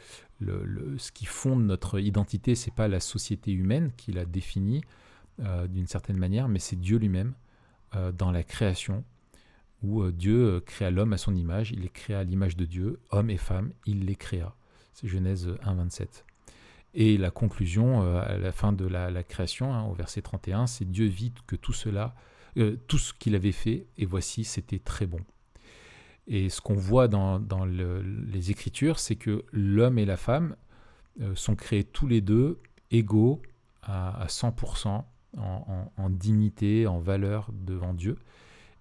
le, 0.41 0.99
ce 0.99 1.13
qui 1.13 1.27
fonde 1.27 1.65
notre 1.65 2.01
identité, 2.01 2.55
c'est 2.55 2.75
pas 2.75 2.89
la 2.89 3.01
société 3.01 3.53
humaine 3.53 3.93
qui 3.97 4.13
la 4.13 4.25
définit 4.25 4.83
euh, 5.41 5.67
d'une 5.67 5.87
certaine 5.87 6.17
manière, 6.17 6.49
mais 6.49 6.59
c'est 6.59 6.77
Dieu 6.77 6.99
lui-même 6.99 7.35
euh, 7.95 8.13
dans 8.13 8.31
la 8.31 8.43
création, 8.43 9.05
où 9.83 10.11
Dieu 10.11 10.61
créa 10.61 10.91
l'homme 10.91 11.13
à 11.13 11.19
son 11.19 11.35
image, 11.37 11.71
il 11.71 11.81
les 11.81 11.91
créa 11.91 12.21
à 12.21 12.25
l'image 12.25 12.57
de 12.57 12.65
Dieu, 12.65 13.01
homme 13.11 13.29
et 13.29 13.37
femme, 13.37 13.73
il 13.85 14.07
les 14.07 14.17
créa. 14.17 14.55
C'est 14.95 15.09
Genèse 15.09 15.55
1, 15.63 15.75
27. 15.75 16.25
Et 16.95 17.19
la 17.19 17.31
conclusion 17.31 18.01
à 18.19 18.39
la 18.39 18.53
fin 18.53 18.73
de 18.73 18.87
la, 18.87 19.23
création, 19.25 19.75
hein, 19.75 19.83
au 19.83 19.93
verset 19.93 20.23
31, 20.23 20.67
c'est 20.67 20.91
Dieu 20.91 21.07
vit 21.07 21.35
que 21.47 21.55
tout 21.55 21.75
cela, 21.75 22.15
tout 22.87 22.97
ce 22.97 23.13
qu'il 23.13 23.35
avait 23.35 23.53
fait, 23.53 23.87
et 23.99 24.07
voici, 24.07 24.45
c'était 24.45 24.79
très 24.79 25.05
bon. 25.05 25.21
Et 26.27 26.49
ce 26.49 26.61
qu'on 26.61 26.75
voit 26.75 27.09
dans, 27.09 27.65
les 27.67 28.51
Écritures, 28.51 28.99
c'est 28.99 29.17
que 29.17 29.45
l'homme 29.53 29.99
et 29.99 30.07
la 30.07 30.17
femme 30.17 30.57
euh, 31.21 31.35
sont 31.35 31.55
créés 31.55 31.85
tous 31.85 32.07
les 32.07 32.21
deux 32.21 32.61
égaux 32.91 33.41
à, 33.83 34.27
100% 34.29 35.05
en, 35.37 36.11
dignité, 36.11 36.87
en 36.87 36.99
valeur 36.99 37.51
devant 37.53 37.95
Dieu, 37.95 38.17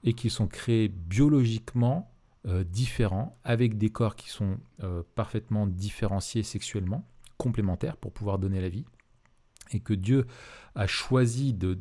et 0.04 0.14
qu'ils 0.14 0.32
sont 0.32 0.48
créés 0.48 0.88
biologiquement 0.90 2.12
euh, 2.46 2.64
différents, 2.64 3.38
avec 3.44 3.78
des 3.78 3.90
corps 3.90 4.16
qui 4.16 4.30
sont 4.30 4.58
euh, 4.84 5.02
parfaitement 5.16 5.66
différenciés 5.66 6.44
sexuellement, 6.44 7.08
complémentaires 7.38 7.98
pour 7.98 8.12
pouvoir 8.12 8.38
donner 8.38 8.62
la 8.62 8.70
vie 8.70 8.86
et 9.72 9.80
que 9.80 9.94
Dieu 9.94 10.28
a 10.76 10.88
choisi 10.88 11.54
de, 11.54 11.80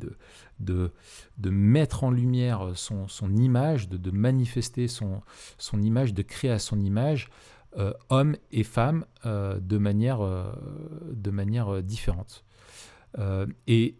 de, 0.61 0.93
de, 1.39 1.51
mettre 1.51 2.05
en 2.05 2.11
lumière 2.11 2.73
son, 2.75 3.09
son 3.09 3.35
image, 3.37 3.89
de, 3.89 4.11
manifester 4.11 4.87
son, 4.87 5.20
son 5.59 5.83
image, 5.83 6.14
de 6.14 6.23
créer 6.23 6.53
à 6.53 6.59
son 6.59 6.81
image 6.81 7.29
euh, 7.77 7.93
hommes 8.09 8.37
et 8.53 8.62
femmes 8.62 9.05
euh, 9.27 9.59
de 9.61 9.79
manière, 9.79 10.20
de 10.20 11.31
manière 11.31 11.83
différente. 11.83 12.45
et 13.66 13.97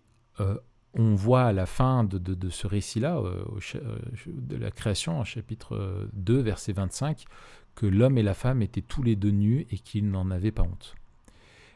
on 0.95 1.14
voit 1.14 1.45
à 1.45 1.53
la 1.53 1.66
fin 1.66 2.05
de, 2.05 2.51
ce 2.51 2.66
récit-là, 2.66 3.22
de 4.26 4.57
la 4.57 4.70
création, 4.70 5.22
chapitre 5.24 6.09
2, 6.12 6.40
verset 6.40 6.72
25, 6.72 7.24
que 7.74 7.86
l'homme 7.86 8.18
et 8.18 8.22
la 8.22 8.34
femme 8.34 8.62
étaient 8.62 8.82
tous 8.82 9.03
les 9.03 9.16
deux 9.16 9.30
nus 9.30 9.66
et 9.70 9.78
qu'ils 9.78 10.11
n'en 10.11 10.30
avaient 10.30 10.53
pas 10.53 10.62
honte. 10.62 10.95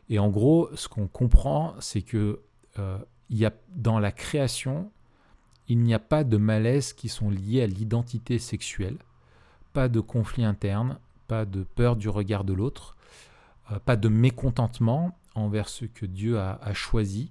Et 0.09 0.19
en 0.19 0.29
gros, 0.29 0.69
ce 0.75 0.89
qu'on 0.89 1.09
comprend, 1.09 1.75
c'est 1.81 2.03
que 2.03 2.41
euh, 2.79 2.99
y 3.31 3.45
a, 3.45 3.53
dans 3.75 3.99
la 3.99 4.13
création, 4.13 4.91
il 5.69 5.81
n'y 5.81 5.95
a 5.95 5.99
pas 5.99 6.25
de 6.25 6.37
malaise 6.37 6.93
qui 6.93 7.09
sont 7.09 7.31
liés 7.31 7.63
à 7.63 7.67
l'identité 7.67 8.39
sexuelle, 8.39 8.99
pas 9.73 9.89
de 9.89 10.01
conflit 10.01 10.45
interne, 10.45 10.99
pas 11.27 11.45
de 11.45 11.65
peur 11.65 11.97
du 11.97 12.09
regard 12.09 12.45
de 12.45 12.53
l'autre, 12.53 12.97
euh, 13.73 13.79
pas 13.81 13.97
de 13.97 14.09
mécontentement 14.09 15.19
envers 15.35 15.69
ce 15.69 15.85
que 15.85 16.07
Dieu 16.07 16.39
a, 16.39 16.73
choisi. 16.73 17.31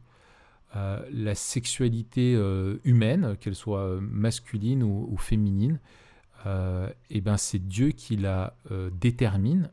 Euh, 0.76 1.06
la 1.12 1.36
sexualité 1.36 2.34
humaine, 2.84 3.38
qu'elle 3.40 3.56
soit 3.56 4.00
masculine 4.02 4.84
ou, 4.84 5.18
féminine, 5.18 5.80
et 7.10 7.22
ben 7.22 7.38
c'est 7.38 7.66
Dieu 7.66 7.90
qui 7.90 8.18
la 8.18 8.56
détermine, 8.92 9.72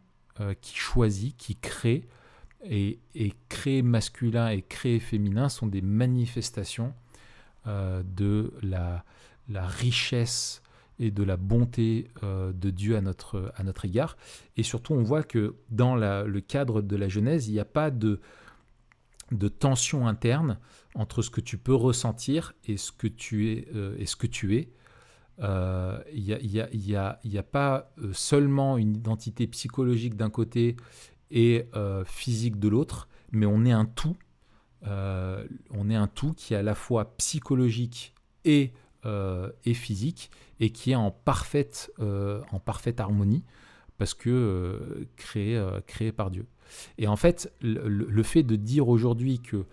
qui 0.60 0.74
choisit, 0.74 1.36
qui 1.36 1.56
crée 1.56 2.06
et, 2.64 2.98
créer 3.48 3.82
masculin 3.82 4.48
et 4.48 4.62
créer 4.62 5.00
féminin 5.00 5.48
sont 5.48 5.66
des 5.66 5.82
manifestations 5.82 6.94
euh, 7.66 8.02
de 8.04 8.52
la, 8.62 9.04
richesse 9.50 10.62
et 10.98 11.10
de 11.10 11.22
la 11.22 11.36
bonté 11.36 12.08
euh, 12.22 12.52
de 12.52 12.70
Dieu 12.70 12.96
à 12.96 13.00
notre, 13.00 13.52
à 13.56 13.64
notre 13.64 13.84
égard. 13.84 14.16
Et 14.56 14.62
surtout, 14.62 14.94
on 14.94 15.02
voit 15.02 15.22
que 15.22 15.56
dans 15.70 15.96
le 15.96 16.40
cadre 16.40 16.80
de 16.82 16.96
la 16.96 17.08
Genèse, 17.08 17.48
il 17.48 17.52
n'y 17.52 17.60
a 17.60 17.64
pas 17.64 17.90
de, 17.90 18.20
de 19.30 19.48
tension 19.48 20.06
interne 20.06 20.58
entre 20.94 21.22
ce 21.22 21.30
que 21.30 21.40
tu 21.40 21.58
peux 21.58 21.74
ressentir 21.74 22.52
et 22.64 22.76
ce 22.76 22.92
que 22.92 23.06
tu 23.06 23.50
es. 23.50 23.68
Euh, 23.74 23.96
et 23.98 24.06
ce 24.06 24.16
que 24.16 24.26
tu 24.26 24.56
es. 24.56 24.68
Il 25.38 26.24
n'y 26.24 26.94
a, 26.94 27.18
y 27.24 27.38
a, 27.38 27.42
pas 27.42 27.92
seulement 28.12 28.78
une 28.78 28.94
identité 28.94 29.46
psychologique 29.48 30.14
d'un 30.14 30.30
côté 30.30 30.76
et 31.32 31.66
euh, 31.74 32.04
physique 32.04 32.60
de 32.60 32.68
l'autre, 32.68 33.08
mais 33.32 33.46
on 33.46 33.64
est 33.64 33.72
un 33.72 33.86
tout. 33.86 34.16
Euh, 34.86 35.44
on 35.70 35.90
est 35.90 35.96
un 35.96 36.06
tout 36.06 36.34
qui 36.34 36.54
est 36.54 36.58
à 36.58 36.62
la 36.62 36.74
fois 36.74 37.16
psychologique 37.16 38.14
et, 38.44 38.72
euh, 39.06 39.50
et 39.64 39.74
physique 39.74 40.30
et 40.60 40.70
qui 40.70 40.92
est 40.92 40.96
en 40.96 41.10
parfaite, 41.10 41.90
en 41.98 42.60
parfaite 42.60 43.00
harmonie 43.00 43.42
parce 43.98 44.14
que 44.14 45.06
créé, 45.16 45.60
créé 45.86 46.12
par 46.12 46.30
Dieu. 46.30 46.46
Et 46.98 47.06
en 47.06 47.16
fait, 47.16 47.52
le, 47.60 48.22
fait 48.22 48.42
de 48.42 48.56
dire 48.56 48.88
aujourd'hui 48.88 49.40
que 49.40 49.64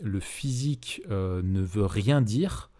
le 0.00 0.20
physique 0.20 1.02
ne 1.08 1.60
veut 1.60 1.86
rien 1.86 2.22
dire, 2.22 2.70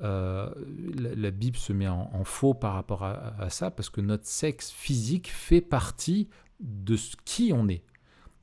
la, 0.00 1.30
Bible 1.30 1.56
se 1.56 1.72
met 1.72 1.88
en, 1.88 2.24
faux 2.24 2.54
par 2.54 2.74
rapport 2.74 3.04
à, 3.04 3.50
ça, 3.50 3.70
parce 3.70 3.90
que 3.90 4.00
notre 4.00 4.26
sexe 4.26 4.70
physique 4.70 5.30
fait 5.30 5.60
partie 5.60 6.28
de 6.60 6.96
qui 7.24 7.52
on 7.54 7.68
est. 7.68 7.84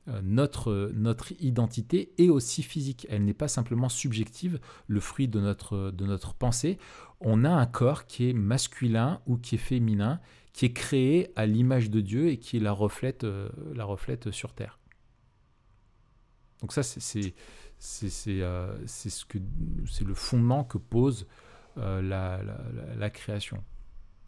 Euh, 0.08 0.20
notre, 0.22 0.90
notre 0.94 1.32
identité 1.40 2.12
est 2.18 2.30
aussi 2.30 2.62
physique, 2.62 3.06
elle 3.10 3.24
n'est 3.24 3.34
pas 3.34 3.48
simplement 3.48 3.88
subjective, 3.88 4.58
le 4.86 5.00
fruit 5.00 5.28
de 5.28 5.40
notre, 5.40 5.90
de 5.90 6.06
notre 6.06 6.34
pensée. 6.34 6.78
On 7.20 7.44
a 7.44 7.50
un 7.50 7.66
corps 7.66 8.06
qui 8.06 8.30
est 8.30 8.32
masculin 8.32 9.20
ou 9.26 9.36
qui 9.36 9.56
est 9.56 9.58
féminin, 9.58 10.20
qui 10.52 10.64
est 10.64 10.72
créé 10.72 11.30
à 11.36 11.46
l'image 11.46 11.90
de 11.90 12.00
Dieu 12.00 12.28
et 12.28 12.38
qui 12.38 12.58
la 12.60 12.72
reflète, 12.72 13.24
euh, 13.24 13.50
la 13.74 13.84
reflète 13.84 14.30
sur 14.30 14.54
Terre. 14.54 14.78
Donc 16.60 16.72
ça, 16.72 16.82
c'est 16.82 17.34
c'est 17.80 18.42
euh, 18.42 18.86
ce 18.86 19.24
que 19.24 19.38
c'est 19.90 20.04
le 20.04 20.14
fondement 20.14 20.64
que 20.64 20.78
pose 20.78 21.26
la, 21.76 22.40
la, 22.96 23.10
création. 23.10 23.64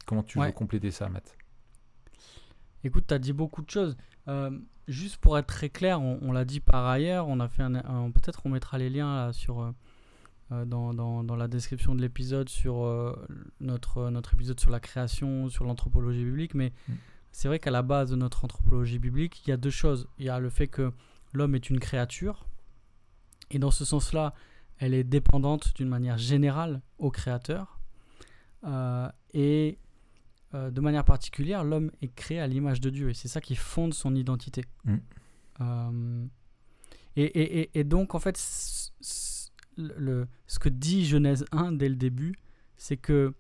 Comment 0.06 0.22
tu 0.22 0.40
veux 0.40 0.52
compléter 0.52 0.90
ça, 0.90 1.08
Matt? 1.08 1.36
Écoute, 2.84 3.04
tu 3.06 3.14
as 3.14 3.18
dit 3.18 3.32
beaucoup 3.32 3.62
de 3.62 3.70
choses. 3.70 3.96
Euh, 4.28 4.50
juste 4.88 5.18
pour 5.18 5.38
être 5.38 5.46
très 5.46 5.68
clair, 5.68 6.00
on, 6.00 6.32
l'a 6.32 6.44
dit 6.44 6.60
par 6.60 6.86
ailleurs, 6.86 7.28
on 7.28 7.40
a 7.40 7.48
fait 7.48 7.62
un, 7.62 8.10
peut-être 8.10 8.42
on 8.44 8.48
mettra 8.48 8.78
les 8.78 8.90
liens 8.90 9.32
sur, 9.32 9.60
euh, 9.60 9.72
euh, 10.50 10.64
dans, 10.64 10.92
dans, 10.92 11.22
dans, 11.22 11.36
la 11.36 11.48
description 11.48 11.94
de 11.94 12.00
l'épisode 12.00 12.48
sur 12.48 13.16
notre, 13.60 14.10
notre 14.10 14.34
épisode 14.34 14.58
sur 14.58 14.70
la 14.70 14.80
création, 14.80 15.48
sur 15.48 15.64
l'anthropologie 15.64 16.24
biblique, 16.24 16.54
mais 16.54 16.72
mm. 16.88 16.92
c'est 17.30 17.48
vrai 17.48 17.58
qu'à 17.58 17.70
la 17.70 17.82
base 17.82 18.10
de 18.10 18.16
notre 18.16 18.44
anthropologie 18.44 18.98
biblique, 18.98 19.46
il 19.46 19.50
y 19.50 19.52
a 19.52 19.56
deux 19.56 19.70
choses. 19.70 20.08
Il 20.18 20.26
y 20.26 20.28
a 20.28 20.40
le 20.40 20.50
fait 20.50 20.66
que 20.66 20.92
l'homme 21.32 21.54
est 21.54 21.70
une 21.70 21.78
créature, 21.78 22.46
et 23.52 23.58
dans 23.58 23.70
ce 23.70 23.84
sens-là, 23.84 24.34
elle 24.78 24.94
est 24.94 25.04
dépendante 25.04 25.72
d'une 25.76 25.88
manière 25.88 26.18
générale 26.18 26.82
au 26.98 27.10
créateur. 27.10 27.80
et 29.34 29.78
euh, 30.54 30.70
de 30.70 30.80
manière 30.80 31.04
particulière, 31.04 31.64
l'homme 31.64 31.90
est 32.02 32.14
créé 32.14 32.38
à 32.38 32.46
l'image 32.46 32.80
de 32.80 32.90
Dieu 32.90 33.08
et 33.08 33.14
c'est 33.14 33.28
ça 33.28 33.40
qui 33.40 33.56
fonde 33.56 33.94
son 33.94 34.14
identité. 34.14 34.64
Mm. 34.84 34.96
Euh, 35.60 36.26
et, 37.16 37.84
donc, 37.84 38.14
en 38.14 38.18
fait, 38.18 38.38
le, 39.76 40.26
ce 40.46 40.58
que 40.58 40.68
dit 40.68 41.04
Genèse 41.04 41.44
1 41.52 41.72
dès 41.72 41.88
le 41.88 41.96
début, 41.96 42.34
c'est 42.76 42.96
que 42.96 43.34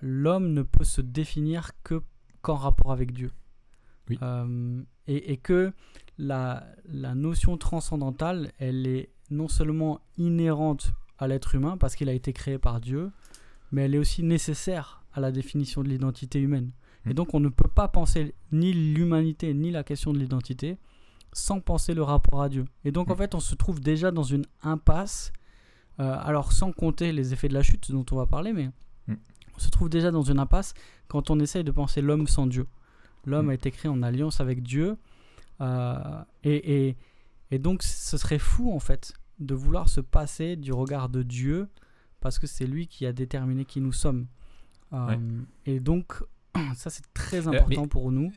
l'homme 0.00 0.52
ne 0.52 0.62
peut 0.62 0.84
se 0.84 1.00
définir 1.00 1.72
que 1.82 2.02
qu'en 2.42 2.54
rapport 2.54 2.92
avec 2.92 3.12
Dieu. 3.12 3.32
Euh, 4.22 4.82
et, 5.08 5.36
que 5.36 5.72
la, 6.16 6.66
la 6.84 7.14
notion 7.14 7.56
transcendantale, 7.56 8.52
elle 8.58 8.86
est 8.86 9.10
non 9.30 9.48
seulement 9.48 10.00
inhérente 10.18 10.92
à 11.18 11.28
l'être 11.28 11.54
humain 11.54 11.76
parce 11.76 11.96
qu'il 11.96 12.08
a 12.08 12.12
été 12.12 12.32
créé 12.32 12.58
par 12.58 12.80
Dieu, 12.80 13.10
mais 13.72 13.82
elle 13.82 13.94
est 13.94 13.98
aussi 13.98 14.22
nécessaire 14.22 15.02
à 15.12 15.20
la 15.20 15.32
définition 15.32 15.82
de 15.82 15.88
l'identité 15.88 16.38
humaine. 16.40 16.70
Et 17.06 17.10
mm. 17.10 17.14
donc 17.14 17.34
on 17.34 17.40
ne 17.40 17.48
peut 17.48 17.68
pas 17.68 17.88
penser 17.88 18.34
ni 18.52 18.72
l'humanité 18.72 19.54
ni 19.54 19.70
la 19.70 19.84
question 19.84 20.12
de 20.12 20.18
l'identité 20.18 20.78
sans 21.32 21.60
penser 21.60 21.94
le 21.94 22.02
rapport 22.02 22.42
à 22.42 22.48
Dieu. 22.48 22.64
Et 22.84 22.92
donc 22.92 23.10
en 23.10 23.14
mm. 23.14 23.18
fait 23.18 23.34
on 23.34 23.40
se 23.40 23.54
trouve 23.54 23.80
déjà 23.80 24.10
dans 24.10 24.22
une 24.22 24.44
impasse, 24.62 25.32
euh, 26.00 26.16
alors 26.20 26.52
sans 26.52 26.72
compter 26.72 27.12
les 27.12 27.32
effets 27.32 27.48
de 27.48 27.54
la 27.54 27.62
chute 27.62 27.90
dont 27.90 28.06
on 28.10 28.16
va 28.16 28.26
parler, 28.26 28.52
mais 28.52 28.70
mm. 29.08 29.14
on 29.56 29.58
se 29.58 29.70
trouve 29.70 29.88
déjà 29.88 30.10
dans 30.10 30.22
une 30.22 30.38
impasse 30.38 30.74
quand 31.08 31.30
on 31.30 31.40
essaye 31.40 31.64
de 31.64 31.72
penser 31.72 32.00
l'homme 32.02 32.26
sans 32.26 32.46
Dieu. 32.46 32.66
L'homme 33.24 33.50
a 33.50 33.54
été 33.54 33.70
créé 33.70 33.90
en 33.90 34.02
alliance 34.02 34.40
avec 34.40 34.62
Dieu. 34.62 34.96
Euh, 35.60 36.22
et, 36.44 36.88
et, 36.88 36.96
et, 37.50 37.58
donc 37.58 37.82
ce 37.82 38.16
serait 38.18 38.38
fou 38.38 38.72
en 38.72 38.80
fait 38.80 39.12
de 39.38 39.54
vouloir 39.54 39.88
se 39.88 40.00
passer 40.00 40.56
du 40.56 40.72
regard 40.72 41.08
de 41.08 41.22
Dieu 41.22 41.68
parce 42.20 42.38
que 42.38 42.46
c'est 42.46 42.66
lui 42.66 42.88
qui 42.88 43.06
a 43.06 43.12
déterminé 43.12 43.64
qui 43.64 43.80
nous 43.80 43.92
sommes. 43.92 44.26
Euh, 44.92 45.42
et 45.64 45.80
donc, 45.80 46.22
ça, 46.74 46.90
c'est 46.90 47.04
très 47.12 47.46
euh, 47.46 47.52
important 47.52 47.86
pour 47.88 48.10
nous. 48.10 48.32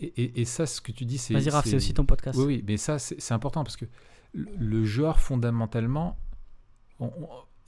Et, 0.00 0.44
ça, 0.44 0.66
ce 0.66 0.80
que 0.80 0.92
tu 0.92 1.04
dis, 1.04 1.18
c'est. 1.18 1.34
Vas-y, 1.34 1.50
Raph, 1.50 1.66
c'est 1.66 1.76
aussi 1.76 1.94
ton 1.94 2.04
podcast. 2.04 2.38
Oui, 2.38 2.44
oui, 2.46 2.64
mais 2.66 2.76
ça, 2.76 2.98
c'est 2.98 3.32
important 3.32 3.62
parce 3.62 3.76
que 3.76 3.84
le 4.32 4.84
genre, 4.84 5.20
fondamentalement, 5.20 6.18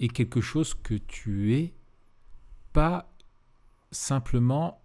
est 0.01 0.09
quelque 0.09 0.41
chose 0.41 0.75
que 0.75 0.95
tu 0.95 1.55
es 1.55 1.75
pas 2.73 3.13
simplement 3.91 4.83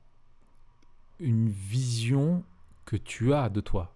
une 1.20 1.50
vision 1.50 2.44
que 2.86 2.96
tu 2.96 3.34
as 3.34 3.50
de 3.50 3.62
toi. 3.62 3.96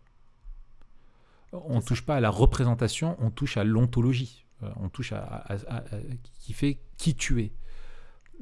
On 1.54 1.78
ne 1.78 1.82
touche 1.82 2.04
pas 2.04 2.16
à 2.16 2.20
la 2.20 2.30
représentation, 2.30 3.16
on 3.20 3.30
touche 3.30 3.58
à 3.58 3.64
l'ontologie. 3.64 4.44
Euh, 4.64 4.70
on 4.78 4.90
touche 4.90 5.14
à, 5.14 5.46
qui 6.40 6.54
fait 6.54 6.80
qui 6.98 7.16
tu 7.16 7.42
es. 7.42 7.52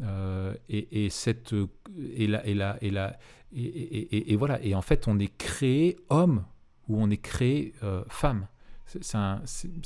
Euh, 0.02 0.56
et, 0.70 1.10
cette 1.10 1.54
et 1.98 2.28
la, 2.28 2.46
et 2.48 2.54
la, 2.54 2.78
et, 2.82 2.90
la, 2.90 3.20
et, 3.54 4.36
voilà. 4.38 4.64
Et 4.64 4.74
en 4.74 4.82
fait 4.82 5.08
on 5.08 5.20
est 5.20 5.36
créé 5.38 5.98
homme 6.10 6.46
ou 6.88 7.02
on 7.02 7.10
est 7.10 7.18
créé 7.18 7.74
euh, 7.84 8.04
femme. 8.08 8.48
C'est 8.86 9.16
un, 9.16 9.42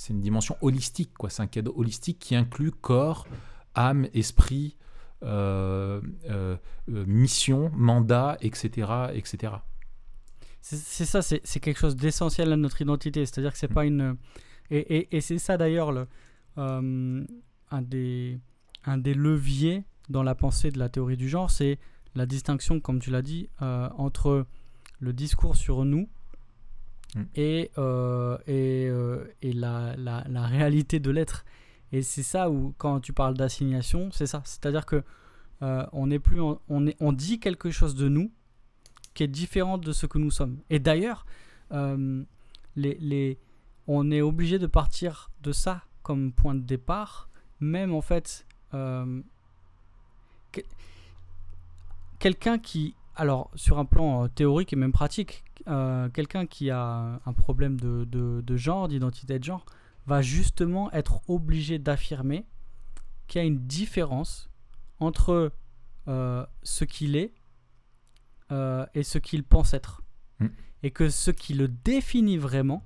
une 0.09 0.21
dimension 0.21 0.57
holistique 0.61 1.13
quoi. 1.17 1.29
C'est 1.29 1.41
un 1.41 1.47
cadeau 1.47 1.73
holistique 1.75 2.19
qui 2.19 2.35
inclut 2.35 2.71
corps 2.71 3.27
âme 3.75 4.07
esprit 4.13 4.77
mission 6.87 7.71
mandat 7.73 8.37
etc 8.41 8.87
etc 9.13 9.53
c'est 10.67 11.05
ça 11.05 11.21
c'est 11.21 11.59
quelque 11.59 11.77
chose 11.77 11.95
d'essentiel 11.95 12.51
à 12.51 12.57
notre 12.57 12.81
identité 12.81 13.25
c'est 13.25 13.39
à 13.39 13.41
dire 13.41 13.51
que 13.51 13.57
c'est 13.57 13.67
pas 13.67 13.85
une 13.85 14.17
et, 14.71 15.21
c'est 15.21 15.37
ça 15.37 15.57
d'ailleurs 15.57 15.91
le 15.91 16.07
un 16.57 17.81
des 17.81 18.39
un 18.85 18.97
des 18.97 19.13
leviers 19.13 19.83
dans 20.09 20.23
la 20.23 20.35
pensée 20.35 20.71
de 20.71 20.79
la 20.79 20.89
théorie 20.89 21.17
du 21.17 21.29
genre, 21.29 21.49
c'est 21.49 21.79
la 22.15 22.25
distinction, 22.25 22.79
comme 22.79 22.99
tu 22.99 23.11
l'as 23.11 23.21
dit, 23.21 23.49
euh, 23.61 23.89
entre 23.97 24.45
le 24.99 25.13
discours 25.13 25.55
sur 25.55 25.85
nous 25.85 26.07
mm. 27.15 27.21
et, 27.35 27.71
euh, 27.77 28.37
et, 28.47 28.87
euh, 28.87 29.25
et 29.41 29.53
la, 29.53 29.95
la, 29.97 30.23
la, 30.29 30.45
réalité 30.45 30.99
de 30.99 31.11
l'être. 31.11 31.45
Et 31.91 32.01
c'est 32.01 32.23
ça 32.23 32.49
où, 32.49 32.73
quand 32.77 32.99
tu 32.99 33.13
parles 33.13 33.35
d'assignation, 33.35 34.09
c'est 34.11 34.27
ça. 34.27 34.41
C'est-à-dire 34.45 34.85
que 34.85 35.03
on 35.93 36.11
est 36.11 36.19
plus, 36.19 36.39
on, 36.39 36.85
est, 36.85 36.95
on 36.99 37.11
dit 37.11 37.39
quelque 37.39 37.71
chose 37.71 37.95
de 37.95 38.07
nous 38.07 38.31
qui 39.15 39.23
est 39.23 39.27
différent 39.27 39.79
de 39.79 39.91
ce 39.91 40.05
que 40.05 40.19
nous 40.19 40.29
sommes. 40.29 40.59
Et 40.69 40.77
d'ailleurs, 40.77 41.25
les, 42.75 43.39
on 43.87 44.11
est 44.11 44.21
obligé 44.21 44.59
de 44.59 44.67
partir 44.67 45.31
de 45.41 45.51
ça 45.51 45.83
comme 46.03 46.31
point 46.31 46.53
de 46.53 46.59
départ, 46.59 47.29
même 47.59 47.93
en 47.93 48.01
fait 48.01 48.45
quelqu'un 52.19 52.57
qui, 52.57 52.95
alors 53.15 53.51
sur 53.55 53.79
un 53.79 53.85
plan 53.85 54.23
euh, 54.23 54.27
théorique 54.27 54.73
et 54.73 54.75
même 54.75 54.91
pratique, 54.91 55.43
euh, 55.67 56.09
quelqu'un 56.09 56.45
qui 56.45 56.69
a 56.69 57.19
un 57.25 57.33
problème 57.33 57.79
de, 57.79 58.57
genre, 58.57 58.87
d'identité 58.87 59.39
de 59.39 59.43
genre, 59.43 59.65
va 60.07 60.21
justement 60.21 60.91
être 60.91 61.21
obligé 61.29 61.79
d'affirmer 61.79 62.45
qu'il 63.27 63.41
y 63.41 63.43
a 63.43 63.47
une 63.47 63.59
différence 63.59 64.49
entre 64.99 65.51
euh, 66.07 66.45
ce 66.63 66.85
qu'il 66.85 67.15
est 67.15 67.33
et 68.51 69.03
ce 69.03 69.17
qu'il 69.17 69.43
pense 69.43 69.73
être. 69.73 70.01
Mm. 70.39 70.47
Et 70.83 70.91
que 70.91 71.09
ce 71.09 71.31
qui 71.31 71.53
le 71.53 71.67
définit 71.67 72.37
vraiment, 72.37 72.85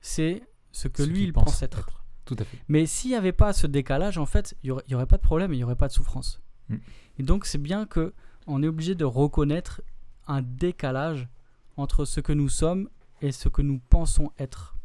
c'est 0.00 0.42
ce 0.72 0.88
que 0.88 1.02
lui, 1.02 1.24
il 1.24 1.32
pense, 1.32 1.62
être. 1.62 2.04
Tout 2.24 2.36
à 2.38 2.44
fait. 2.44 2.58
Mais 2.68 2.86
s'il 2.86 3.10
n'y 3.10 3.16
avait 3.16 3.32
pas 3.32 3.52
ce 3.52 3.66
décalage, 3.66 4.18
en 4.18 4.26
fait, 4.26 4.56
il 4.62 4.72
n'y 4.88 4.94
aurait, 4.94 5.06
pas 5.06 5.16
de 5.16 5.22
problème, 5.22 5.52
il 5.52 5.58
n'y 5.58 5.64
aurait 5.64 5.76
pas 5.76 5.88
de 5.88 5.92
souffrance. 5.92 6.40
Mm. 6.68 6.76
Et 7.18 7.22
donc, 7.22 7.46
c'est 7.46 7.58
bien 7.58 7.86
que 7.86 8.14
on 8.46 8.62
est 8.62 8.68
obligé 8.68 8.94
de 8.94 9.04
reconnaître 9.04 9.82
un 10.26 10.42
décalage 10.42 11.28
entre 11.76 12.04
ce 12.04 12.20
que 12.20 12.32
nous 12.32 12.48
sommes 12.48 12.88
et 13.20 13.32
ce 13.32 13.48
que 13.48 13.62
nous 13.62 13.78
pensons 13.78 14.30
être. 14.38 14.76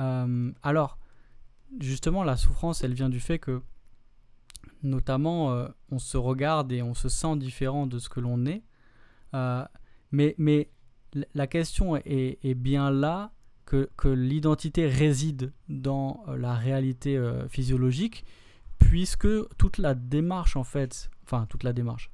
Euh, 0.00 0.52
alors, 0.62 0.98
justement, 1.80 2.24
la 2.24 2.36
souffrance, 2.36 2.82
elle 2.82 2.94
vient 2.94 3.08
du 3.08 3.20
fait 3.20 3.38
que, 3.38 3.62
notamment, 4.82 5.52
euh, 5.52 5.68
on 5.90 5.98
se 5.98 6.16
regarde 6.16 6.72
et 6.72 6.82
on 6.82 6.94
se 6.94 7.08
sent 7.08 7.36
différent 7.36 7.86
de 7.86 7.98
ce 7.98 8.08
que 8.08 8.20
l'on 8.20 8.44
est. 8.46 8.62
Euh, 9.34 9.64
mais, 10.12 10.34
mais 10.38 10.70
la 11.34 11.46
question 11.46 11.96
est, 11.96 12.38
est 12.42 12.54
bien 12.54 12.90
là 12.90 13.32
que, 13.66 13.90
que 13.96 14.08
l'identité 14.08 14.86
réside 14.86 15.52
dans 15.68 16.24
la 16.36 16.54
réalité 16.54 17.20
physiologique, 17.48 18.24
puisque 18.78 19.28
toute 19.56 19.78
la 19.78 19.94
démarche, 19.94 20.56
en 20.56 20.64
fait, 20.64 21.10
enfin, 21.24 21.46
toute 21.48 21.62
la 21.62 21.72
démarche, 21.72 22.10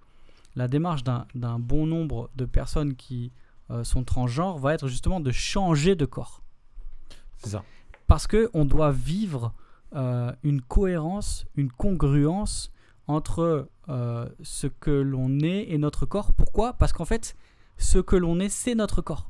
la 0.57 0.69
démarche 0.69 1.05
d'un 1.05 1.59
bon 1.59 1.87
nombre 1.87 2.31
de 2.37 2.45
personnes 2.45 2.95
qui 2.95 3.33
euh, 3.71 3.85
sont 3.85 4.05
transgenres 4.05 4.59
va 4.59 4.75
être 4.75 4.89
justement 4.89 5.21
de 5.21 5.31
changer 5.31 5.95
de 5.95 6.05
corps. 6.05 6.43
C'est 7.39 7.51
ça. 7.51 7.65
Parce 8.07 8.27
qu'on 8.27 8.65
doit 8.65 8.91
vivre 8.91 9.55
euh, 9.95 10.33
une 10.43 10.61
cohérence, 10.61 11.47
une 11.57 11.71
congruence 11.71 12.73
entre 13.11 13.69
euh, 13.89 14.29
ce 14.43 14.67
que 14.67 14.91
l'on 14.91 15.41
est 15.41 15.71
et 15.71 15.79
notre 15.79 16.07
corps. 16.07 16.33
Pourquoi? 16.33 16.75
Parce 16.75 16.93
qu'en 16.93 17.05
fait, 17.05 17.37
ce 17.77 17.99
que 17.99 18.17
l'on 18.17 18.41
est, 18.41 18.49
c'est 18.49 18.75
notre 18.75 19.03
corps. 19.03 19.29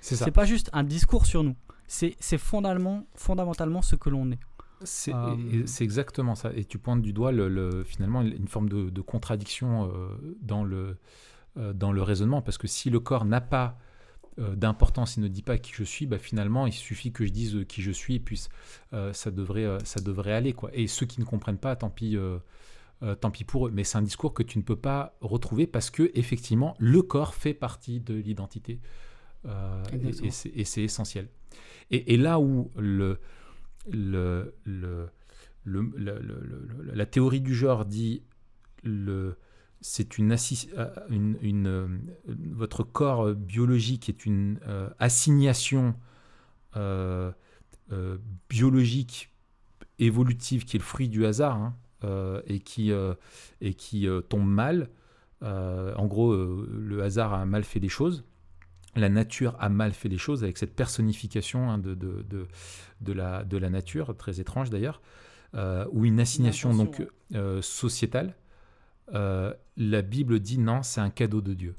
C'est 0.00 0.16
ça. 0.16 0.24
C'est 0.24 0.30
pas 0.30 0.44
juste 0.44 0.70
un 0.72 0.84
discours 0.84 1.26
sur 1.26 1.42
nous. 1.42 1.56
C'est 1.88 2.38
fondamentalement, 2.38 3.06
fondamentalement 3.14 3.82
ce 3.82 3.96
que 3.96 4.10
l'on 4.10 4.30
est. 4.32 4.38
Euh, 5.08 5.62
c'est 5.66 5.84
exactement 5.84 6.34
ça. 6.34 6.52
Et 6.54 6.64
tu 6.64 6.78
pointes 6.78 7.02
du 7.02 7.12
doigt 7.12 7.32
le, 7.32 7.84
finalement 7.84 8.22
une 8.22 8.48
forme 8.48 8.68
de, 8.68 9.00
contradiction 9.00 9.90
euh, 9.90 10.36
dans, 10.42 10.64
le, 10.64 10.98
euh, 11.56 11.72
dans 11.72 11.92
le 11.92 12.02
raisonnement. 12.02 12.42
Parce 12.42 12.58
que 12.58 12.66
si 12.66 12.90
le 12.90 13.00
corps 13.00 13.24
n'a 13.24 13.40
pas 13.40 13.78
d'importance, 14.38 15.16
il 15.16 15.22
ne 15.22 15.28
dit 15.28 15.40
pas 15.40 15.56
qui 15.56 15.72
je 15.74 15.82
suis, 15.82 16.04
bah 16.04 16.18
finalement, 16.18 16.66
il 16.66 16.72
suffit 16.74 17.10
que 17.10 17.24
je 17.24 17.32
dise 17.32 17.64
qui 17.66 17.80
je 17.80 17.90
suis, 17.90 18.16
et 18.16 18.20
puis 18.20 18.38
ça, 18.92 19.30
devrait, 19.30 19.78
ça 19.84 20.02
devrait 20.02 20.34
aller. 20.34 20.52
Quoi. 20.52 20.68
Et 20.74 20.88
ceux 20.88 21.06
qui 21.06 21.20
ne 21.20 21.24
comprennent 21.24 21.56
pas, 21.56 21.74
tant 21.74 21.88
pis, 21.88 22.18
tant 23.20 23.30
pis 23.30 23.44
pour 23.44 23.66
eux. 23.66 23.70
Mais 23.70 23.84
c'est 23.84 23.98
un 23.98 24.02
discours 24.02 24.34
que 24.34 24.42
tu 24.42 24.58
ne 24.58 24.62
peux 24.62 24.76
pas 24.76 25.16
retrouver 25.20 25.66
parce 25.66 25.90
que, 25.90 26.10
effectivement, 26.14 26.74
le 26.78 27.02
corps 27.02 27.34
fait 27.34 27.54
partie 27.54 28.00
de 28.00 28.14
l'identité. 28.14 28.80
et, 29.44 30.60
et 30.60 30.64
c'est 30.64 30.82
essentiel. 30.82 31.28
Et, 31.90 32.14
et, 32.14 32.16
là 32.16 32.40
où 32.40 32.70
le, 32.76 33.18
le, 33.88 34.54
le, 34.64 35.12
la 36.94 37.06
théorie 37.06 37.40
du 37.40 37.54
genre 37.54 37.84
dit 37.84 38.22
le 38.82 39.36
c'est 39.80 40.18
une, 40.18 40.32
euh, 40.32 40.88
une, 41.10 41.36
une, 41.42 41.66
euh, 41.66 41.88
votre 42.52 42.82
corps 42.82 43.34
biologique 43.34 44.08
est 44.08 44.26
une 44.26 44.58
euh, 44.66 44.88
assignation 44.98 45.94
biologique 48.50 49.30
évolutive 49.98 50.66
qui 50.66 50.76
est 50.76 50.80
le 50.80 50.84
fruit 50.84 51.08
du 51.08 51.24
hasard 51.24 51.56
hein, 51.56 51.74
et 52.46 52.60
qui, 52.60 52.92
et 53.60 53.74
qui 53.74 54.08
tombe 54.28 54.48
mal. 54.48 54.88
en 55.42 56.06
gros, 56.06 56.34
le 56.34 57.02
hasard 57.02 57.34
a 57.34 57.46
mal 57.46 57.64
fait 57.64 57.80
les 57.80 57.88
choses 57.88 58.24
la 58.96 59.08
nature 59.08 59.54
a 59.58 59.68
mal 59.68 59.92
fait 59.92 60.08
les 60.08 60.18
choses 60.18 60.42
avec 60.42 60.58
cette 60.58 60.74
personnification 60.74 61.70
hein, 61.70 61.78
de, 61.78 61.94
de, 61.94 62.24
de, 63.00 63.12
la, 63.12 63.44
de 63.44 63.56
la 63.56 63.70
nature, 63.70 64.16
très 64.16 64.40
étrange 64.40 64.70
d'ailleurs, 64.70 65.00
euh, 65.54 65.86
ou 65.92 66.04
une 66.04 66.18
assignation 66.18 66.74
donc 66.74 67.06
euh, 67.34 67.62
sociétale. 67.62 68.34
Euh, 69.14 69.54
la 69.76 70.02
Bible 70.02 70.40
dit 70.40 70.58
non, 70.58 70.82
c'est 70.82 71.00
un 71.00 71.10
cadeau 71.10 71.40
de 71.40 71.54
Dieu. 71.54 71.74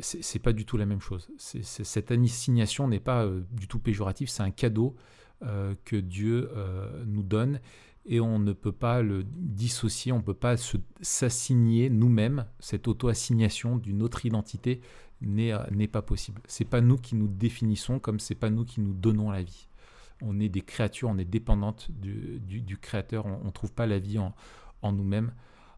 c'est 0.00 0.38
pas 0.38 0.52
du 0.52 0.64
tout 0.64 0.76
la 0.76 0.86
même 0.86 1.00
chose. 1.00 1.28
cette 1.38 2.10
assignation 2.10 2.88
n'est 2.88 3.00
pas 3.00 3.28
du 3.50 3.68
tout 3.68 3.78
péjorative, 3.78 4.28
c'est 4.28 4.42
un 4.42 4.50
cadeau 4.50 4.96
que 5.84 5.96
Dieu 5.96 6.50
nous 7.06 7.24
donne 7.24 7.60
et 8.04 8.20
on 8.20 8.38
ne 8.38 8.52
peut 8.52 8.72
pas 8.72 9.02
le 9.02 9.24
dissocier, 9.24 10.12
on 10.12 10.18
ne 10.18 10.22
peut 10.22 10.34
pas 10.34 10.56
s'assigner 11.00 11.88
nous-mêmes, 11.88 12.46
cette 12.58 12.88
auto-assignation 12.88 13.76
d'une 13.76 14.02
autre 14.02 14.26
identité 14.26 14.80
n'est 15.20 15.52
euh, 15.52 15.86
pas 15.90 16.02
possible. 16.02 16.42
C'est 16.46 16.64
pas 16.64 16.80
nous 16.80 16.96
qui 16.96 17.14
nous 17.14 17.28
définissons 17.28 18.00
comme 18.00 18.18
c'est 18.18 18.34
pas 18.34 18.50
nous 18.50 18.64
qui 18.64 18.80
nous 18.80 18.92
donnons 18.92 19.30
la 19.30 19.42
vie. 19.42 19.68
On 20.20 20.40
est 20.40 20.48
des 20.48 20.62
créatures, 20.62 21.08
on 21.08 21.18
est 21.18 21.24
dépendantes 21.24 21.90
du, 21.90 22.78
Créateur, 22.80 23.26
on 23.26 23.44
ne 23.44 23.50
trouve 23.50 23.72
pas 23.72 23.86
la 23.86 23.98
vie 23.98 24.18
en, 24.18 24.34
en 24.82 24.92
nous-mêmes. 24.92 25.32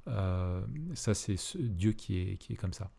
Euh, 0.09 0.61
ça, 0.95 1.15
c'est 1.15 1.37
Dieu 1.59 1.93
qui 1.93 2.19
est, 2.19 2.37
qui 2.37 2.53
est 2.53 2.57
comme 2.57 2.73
ça. 2.73 2.91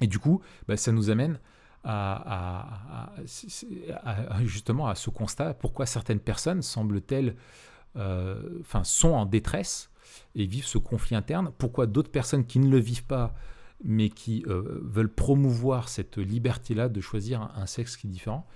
Et 0.00 0.06
du 0.06 0.18
coup, 0.18 0.42
bah, 0.66 0.76
ça 0.76 0.92
nous 0.92 1.10
amène 1.10 1.38
à, 1.84 3.12
justement 4.42 4.88
à 4.88 4.94
ce 4.94 5.10
constat, 5.10 5.54
pourquoi 5.54 5.86
certaines 5.86 6.20
personnes 6.20 6.62
semblent-elles 6.62 7.36
enfin, 7.94 8.84
sont 8.84 9.10
en 9.10 9.26
détresse 9.26 9.90
et 10.34 10.46
vivent 10.46 10.66
ce 10.66 10.78
conflit 10.78 11.16
interne. 11.16 11.50
Pourquoi 11.58 11.86
d'autres 11.86 12.10
personnes 12.10 12.46
qui 12.46 12.58
ne 12.58 12.68
le 12.68 12.78
vivent 12.78 13.04
pas, 13.04 13.34
mais 13.84 14.08
qui 14.08 14.44
euh, 14.46 14.80
veulent 14.82 15.12
promouvoir 15.12 15.88
cette 15.88 16.18
liberté-là 16.18 16.88
de 16.88 17.00
choisir 17.00 17.42
un, 17.54 17.66
sexe 17.66 17.96
qui 17.96 18.06
est 18.06 18.10
différent, 18.10 18.46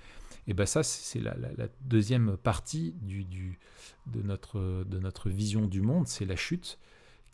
et 0.45 0.51
eh 0.51 0.53
bien 0.53 0.65
ça, 0.65 0.83
c'est 0.83 1.21
la, 1.21 1.35
deuxième 1.81 2.35
partie 2.35 2.93
de, 3.01 4.21
notre, 4.21 5.29
vision 5.29 5.67
du 5.67 5.81
monde, 5.81 6.05
c'est 6.07 6.25
la 6.25 6.35
chute 6.35 6.79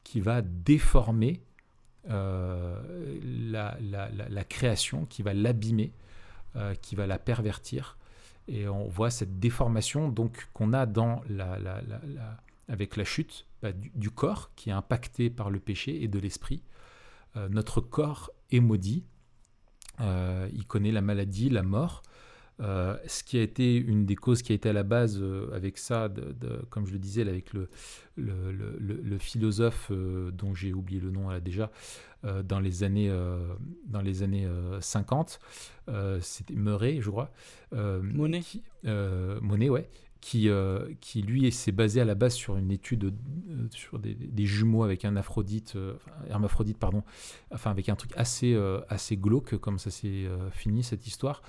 qui 0.04 0.22
va 0.22 0.44
déformer 0.44 1.42
euh, 2.12 2.80
la, 3.52 4.44
création, 4.44 5.08
qui 5.08 5.24
va 5.24 5.34
l'abîmer, 5.34 5.92
qui 6.84 6.96
va 6.96 7.08
la 7.08 7.18
pervertir, 7.18 7.98
et 8.50 8.68
on 8.68 8.88
voit 8.88 9.10
cette 9.10 9.40
déformation 9.40 10.10
donc 10.10 10.50
qu'on 10.54 10.74
a 10.74 10.86
dans 10.86 11.22
la, 11.30 11.60
avec 12.68 12.98
la 12.98 13.04
chute 13.04 13.46
bah, 13.62 13.72
du, 13.74 14.10
corps 14.10 14.52
qui 14.56 14.70
est 14.70 14.74
impacté 14.74 15.30
par 15.30 15.50
le 15.50 15.60
péché 15.60 16.04
et 16.04 16.08
de 16.08 16.20
l'esprit. 16.20 16.64
notre 17.50 17.82
corps 17.82 18.32
est 18.52 18.60
maudit. 18.60 19.06
il 20.00 20.66
connaît 20.68 20.92
la 20.92 21.02
maladie, 21.02 21.50
la 21.50 21.64
mort. 21.64 22.04
Euh, 22.62 22.98
ce 23.08 23.24
qui 23.24 23.38
a 23.38 23.42
été 23.42 23.76
une 23.76 24.06
des 24.06 24.16
causes 24.16 24.42
qui 24.42 24.52
a 24.52 24.56
été 24.56 24.70
à 24.70 24.74
la 24.74 24.84
base 24.84 25.18
euh, 25.22 25.50
avec 25.54 25.78
ça, 25.78 26.10
comme 26.70 26.86
je 26.86 26.92
le 26.92 27.00
disais, 27.00 27.22
avec 27.22 27.54
le, 27.54 27.70
le, 28.18 29.18
philosophe 29.18 29.88
euh, 29.92 30.32
dont 30.32 30.54
j'ai 30.54 30.74
oublié 30.74 31.00
le 31.00 31.10
nom 31.10 31.38
déjà, 31.40 31.72
dans 32.24 32.60
les 32.60 32.84
années, 32.84 33.12
dans 33.86 34.02
les 34.02 34.24
années 34.24 34.48
50, 34.80 35.40
c'était 36.22 36.54
Murray, 36.54 37.00
je 37.02 37.10
crois. 37.10 37.32
Monet. 37.72 38.42
Monet, 38.84 39.70
ouais 39.70 39.90
qui, 40.22 40.50
euh, 40.50 40.94
qui 41.00 41.22
lui 41.22 41.52
s'est 41.52 41.72
basé 41.72 42.02
à 42.02 42.06
la 42.06 42.16
base 42.16 42.34
sur 42.34 42.58
une 42.58 42.72
étude 42.72 43.06
euh, 43.06 43.68
sur 43.72 44.00
des, 44.00 44.46
jumeaux 44.46 44.84
avec 44.84 45.06
un 45.06 45.16
aphrodite, 45.16 45.76
euh, 45.76 45.94
hermaphrodite, 46.30 46.78
pardon, 46.78 47.04
enfin 47.52 47.72
avec 47.72 47.90
un 47.90 47.96
truc 47.96 48.12
assez, 48.16 48.58
assez 48.90 49.18
glauque, 49.18 49.58
comme 49.58 49.80
ça 49.80 49.92
s'est 49.92 50.28
fini 50.52 50.84
cette 50.84 51.08
histoire. 51.08 51.42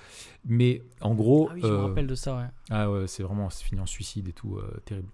Mais 0.45 0.83
en 1.01 1.15
gros. 1.15 1.47
Ah 1.49 1.53
oui, 1.55 1.61
je 1.63 1.67
me 1.67 1.75
rappelle 1.75 2.07
de 2.07 2.15
ça, 2.15 2.37
ouais. 2.37 2.47
Ah 2.69 2.89
ouais, 2.91 3.07
c'est 3.07 3.23
vraiment, 3.23 3.49
c'est 3.49 3.63
fini 3.63 3.81
en 3.81 3.85
suicide 3.85 4.27
et 4.29 4.33
tout, 4.33 4.59
terrible. 4.85 5.09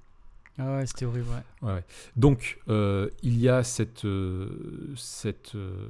Ah 0.59 0.77
ouais, 0.77 0.87
c'était 0.87 1.05
horrible. 1.05 1.27
Donc, 2.15 2.59
euh, 2.67 3.09
il 3.21 3.39
y 3.39 3.47
a 3.47 3.63
cette, 3.63 4.05
euh, 4.05 4.91
cette, 4.95 5.53
euh, 5.53 5.87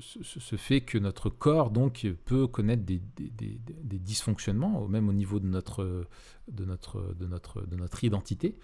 ce, 0.00 0.56
fait 0.56 0.80
que 0.80 0.96
notre 0.96 1.28
corps 1.28 1.70
donc, 1.70 2.06
peut 2.24 2.46
connaître 2.46 2.84
des, 2.84 3.02
des, 3.16 3.58
des, 3.58 3.98
dysfonctionnements, 3.98 4.86
même 4.86 5.08
au 5.08 5.12
niveau 5.12 5.40
de 5.40 5.48
notre, 5.48 6.06
de 6.48 6.64
notre, 6.64 7.14
de 7.14 7.26
notre, 7.26 7.66
de 7.66 7.74
notre 7.74 8.04
identité. 8.04 8.56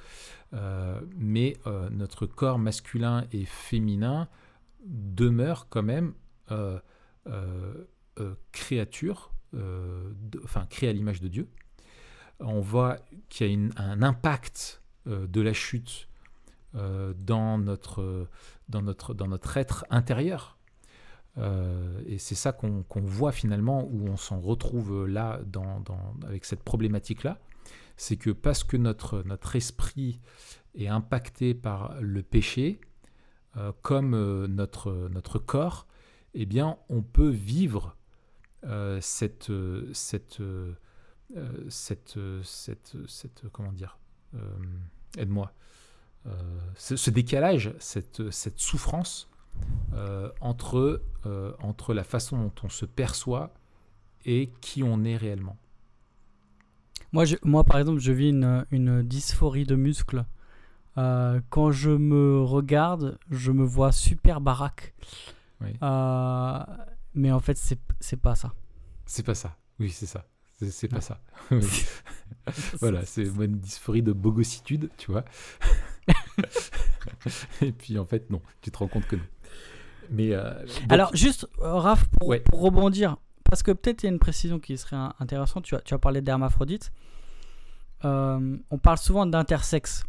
mais 1.17 1.57
notre 1.91 2.27
corps 2.27 2.59
masculin 2.59 3.25
et 3.33 3.45
féminin 3.45 4.29
demeure 4.85 5.69
quand 5.69 5.83
même 5.83 6.15
créature, 8.53 9.33
enfin, 10.45 10.67
créé 10.71 10.89
à 10.89 10.93
l'image 10.93 11.21
de 11.21 11.27
Dieu. 11.27 11.49
On 12.39 12.61
voit 12.61 12.99
qu'il 13.29 13.51
y 13.51 13.71
a 13.77 13.83
un 13.83 14.03
impact 14.03 14.82
de 15.07 15.41
la 15.41 15.53
chute 15.53 16.09
euh, 16.75 17.13
dans, 17.19 17.59
notre, 17.59 18.29
dans, 18.71 18.81
notre, 18.81 19.57
être 19.59 19.85
intérieur. 19.91 20.57
Euh, 21.37 22.01
et 22.07 22.17
c'est 22.17 22.35
ça 22.35 22.53
qu'on 22.53 22.85
voit 23.03 23.33
finalement, 23.33 23.87
où 23.91 24.09
on 24.09 24.17
s'en 24.17 24.41
retrouve 24.41 25.07
là 25.07 25.41
dans, 25.45 25.85
avec 26.27 26.47
cette 26.47 26.63
problématique-là. 26.63 27.39
C'est 27.99 28.17
que 28.17 28.31
parce 28.31 28.65
que 28.65 28.79
notre, 28.79 29.23
esprit 29.55 30.19
est 30.75 30.89
impacté 30.89 31.53
par 31.53 32.01
le 32.01 32.23
péché, 32.23 32.81
comme 33.83 34.47
notre, 34.47 35.39
corps, 35.39 35.87
eh 36.33 36.47
bien, 36.47 36.79
on 36.89 37.03
peut 37.03 37.29
vivre 37.29 37.99
cette, 39.01 39.53
cette, 39.93 40.43
comment 43.53 43.73
dire, 43.73 43.99
euh, 43.99 44.02
aide-moi, 45.19 45.53
euh, 46.27 46.31
ce, 46.77 47.11
décalage, 47.11 47.75
cette, 47.79 48.31
cette 48.31 48.59
souffrance 48.59 49.29
euh, 49.95 50.31
entre, 50.41 51.03
entre 51.61 51.95
la 51.95 52.05
façon 52.05 52.39
dont 52.39 52.53
on 52.63 52.69
se 52.69 52.85
perçoit 52.85 53.53
et 54.25 54.51
qui 54.61 54.83
on 54.83 55.05
est 55.05 55.17
réellement. 55.17 55.57
Moi, 57.13 57.25
je, 57.25 57.37
moi 57.43 57.65
par 57.65 57.79
exemple, 57.79 58.01
je 58.01 58.13
vis 58.13 58.31
une, 58.31 58.65
une 58.71 59.03
dysphorie 59.03 59.67
de 59.67 59.75
muscles. 59.75 60.25
quand 60.95 61.71
je 61.71 61.91
me 61.91 62.41
regarde, 62.41 63.19
je 63.31 63.53
me 63.53 63.65
vois 63.65 63.93
super 63.93 64.41
baraque. 64.41 64.95
mais 67.15 67.33
en 67.33 67.41
fait, 67.41 67.59
c'est 68.01 68.17
pas 68.17 68.35
ça. 68.35 68.55
C'est 69.07 69.25
pas 69.25 69.35
ça. 69.35 69.57
Oui, 69.79 69.91
c'est 69.91 70.07
ça. 70.07 70.25
C'est 70.71 70.89
pas 70.89 71.01
ça. 71.01 71.21
voilà, 72.81 73.05
c'est 73.05 73.25
une 73.25 73.59
dysphorie 73.59 74.03
de 74.03 74.13
bogossitude, 74.13 74.91
tu 74.97 75.13
vois. 75.13 75.25
Et 77.63 77.73
puis 77.73 77.99
en 77.99 78.05
fait, 78.05 78.31
non, 78.31 78.41
tu 78.61 78.71
te 78.71 78.79
rends 78.79 78.89
compte 78.89 79.07
que 79.07 79.17
non. 79.17 79.23
Mais 80.11 80.35
euh, 80.35 80.53
Alors, 80.89 81.15
juste, 81.15 81.49
euh, 81.61 81.75
Raph, 81.75 82.07
pour, 82.19 82.35
rebondir, 82.53 83.17
parce 83.45 83.63
que 83.63 83.71
peut-être 83.71 84.03
il 84.03 84.07
y 84.07 84.09
a 84.09 84.13
une 84.13 84.19
précision 84.19 84.59
qui 84.59 84.77
serait 84.77 84.97
intéressante. 85.21 85.65
Tu 85.65 85.75
as, 85.75 85.81
tu 85.81 85.95
as 85.95 85.99
parlé 85.99 86.21
d'hermaphrodite. 86.21 86.93
Euh, 88.05 88.57
on 88.71 88.79
parle 88.79 88.99
souvent 88.99 89.27
d'intersexe 89.27 90.05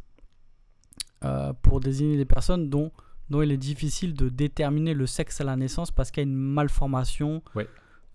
pour 1.61 1.79
désigner 1.79 2.17
des 2.17 2.25
personnes 2.25 2.69
dont, 2.69 2.91
dont 3.29 3.41
il 3.41 3.49
est 3.53 3.57
difficile 3.57 4.13
de 4.13 4.27
déterminer 4.27 4.93
le 4.93 5.07
sexe 5.07 5.39
à 5.39 5.45
la 5.45 5.55
naissance 5.55 5.89
parce 5.89 6.11
qu'il 6.11 6.21
y 6.21 6.25
a 6.25 6.29
une 6.29 6.35
malformation. 6.35 7.41
Ouais. 7.55 7.69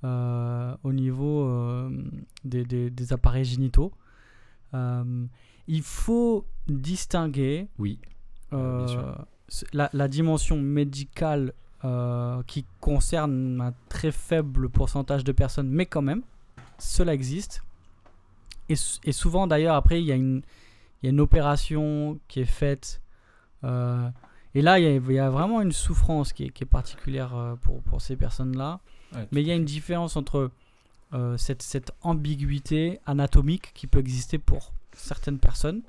Euh, 0.04 0.76
au 0.84 0.92
niveau 0.92 1.42
euh, 1.42 1.90
des, 2.44 2.64
des, 2.64 3.12
appareils 3.12 3.44
génitaux. 3.44 3.92
Euh, 4.72 5.26
il 5.66 5.82
faut 5.82 6.46
distinguer 6.68 7.66
oui, 7.80 7.98
la, 8.52 9.90
la, 9.92 10.06
dimension 10.06 10.56
médicale 10.56 11.52
qui 12.46 12.64
concerne 12.80 13.60
un 13.60 13.74
très 13.88 14.12
faible 14.12 14.68
pourcentage 14.68 15.24
de 15.24 15.32
personnes, 15.32 15.68
mais 15.68 15.84
quand 15.84 16.02
même, 16.02 16.22
cela 16.78 17.12
existe. 17.12 17.64
Et, 18.68 18.74
et 19.02 19.12
souvent, 19.12 19.48
d'ailleurs, 19.48 19.74
après, 19.74 20.00
il 20.00 20.06
y, 20.06 20.12
a 20.12 20.14
une, 20.14 20.42
il 21.02 21.06
y 21.06 21.08
a 21.08 21.10
une 21.10 21.20
opération 21.20 22.20
qui 22.28 22.38
est 22.38 22.44
faite. 22.44 23.02
et 23.64 24.62
là, 24.62 24.78
il 24.78 24.84
y, 24.84 24.86
a, 24.86 24.94
il 24.94 25.12
y, 25.12 25.18
a, 25.18 25.28
vraiment 25.28 25.60
une 25.60 25.72
souffrance 25.72 26.32
qui 26.32 26.44
est, 26.44 26.50
qui 26.50 26.62
est 26.62 26.68
particulière 26.68 27.56
pour, 27.62 27.82
pour 27.82 28.00
ces 28.00 28.14
personnes-là. 28.14 28.78
Mais 29.32 29.42
il 29.42 29.46
y 29.46 29.50
a 29.50 29.54
une 29.54 29.64
différence 29.64 30.16
entre 30.16 30.50
euh, 31.14 31.38
cette, 31.38 31.62
cette, 31.62 31.90
ambiguïté 32.02 33.00
anatomique 33.06 33.72
qui 33.72 33.86
peut 33.86 33.98
exister 33.98 34.36
pour 34.36 34.74
certaines 34.92 35.38
personnes 35.38 35.80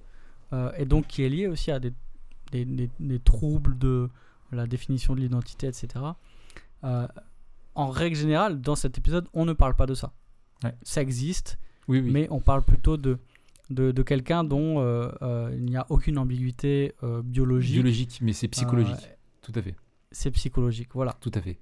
euh, 0.54 0.72
et 0.78 0.86
donc 0.86 1.08
qui 1.08 1.24
est 1.24 1.30
liée 1.30 1.48
aussi 1.48 1.72
à 1.72 1.80
des, 1.80 1.92
des, 2.54 2.90
des, 3.00 3.20
troubles 3.20 3.78
de 3.78 4.10
la 4.54 4.66
définition 4.66 5.16
de 5.16 5.20
l'identité, 5.20 5.68
etc. 5.68 5.88
Euh, 6.86 7.06
en 7.76 7.90
règle 7.90 8.16
générale, 8.16 8.62
dans 8.62 8.76
cet 8.76 8.98
épisode, 8.98 9.28
on 9.34 9.44
ne 9.44 9.52
parle 9.52 9.76
pas 9.76 9.86
de 9.86 9.94
ça. 9.94 10.14
Ça 10.84 11.02
existe, 11.02 11.60
oui, 11.90 12.00
oui. 12.00 12.12
mais 12.12 12.28
on 12.32 12.40
parle 12.40 12.64
plutôt 12.64 12.96
de, 12.96 13.18
de, 13.70 13.92
de 13.92 14.04
quelqu'un 14.04 14.46
dont 14.46 14.82
il 15.52 15.66
n'y 15.66 15.76
a 15.76 15.86
aucune 15.90 16.18
ambiguïté 16.18 16.94
biologique. 17.24 17.76
Biologique, 17.76 18.20
mais 18.22 18.34
c'est 18.34 18.48
psychologique. 18.48 19.10
Tout 19.42 19.54
à 19.56 19.62
fait. 19.62 19.76
C'est 20.12 20.32
psychologique, 20.32 20.90
voilà. 20.94 21.18
Tout 21.20 21.32
à 21.34 21.42
fait. 21.42 21.58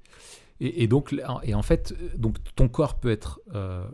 Et, 0.60 0.88
donc, 0.88 1.16
et 1.44 1.54
en 1.54 1.62
fait, 1.62 1.94
donc 2.18 2.38
ton 2.56 2.68
corps 2.68 3.00
peut 3.00 3.12
être, 3.12 3.40
euh, 3.54 3.88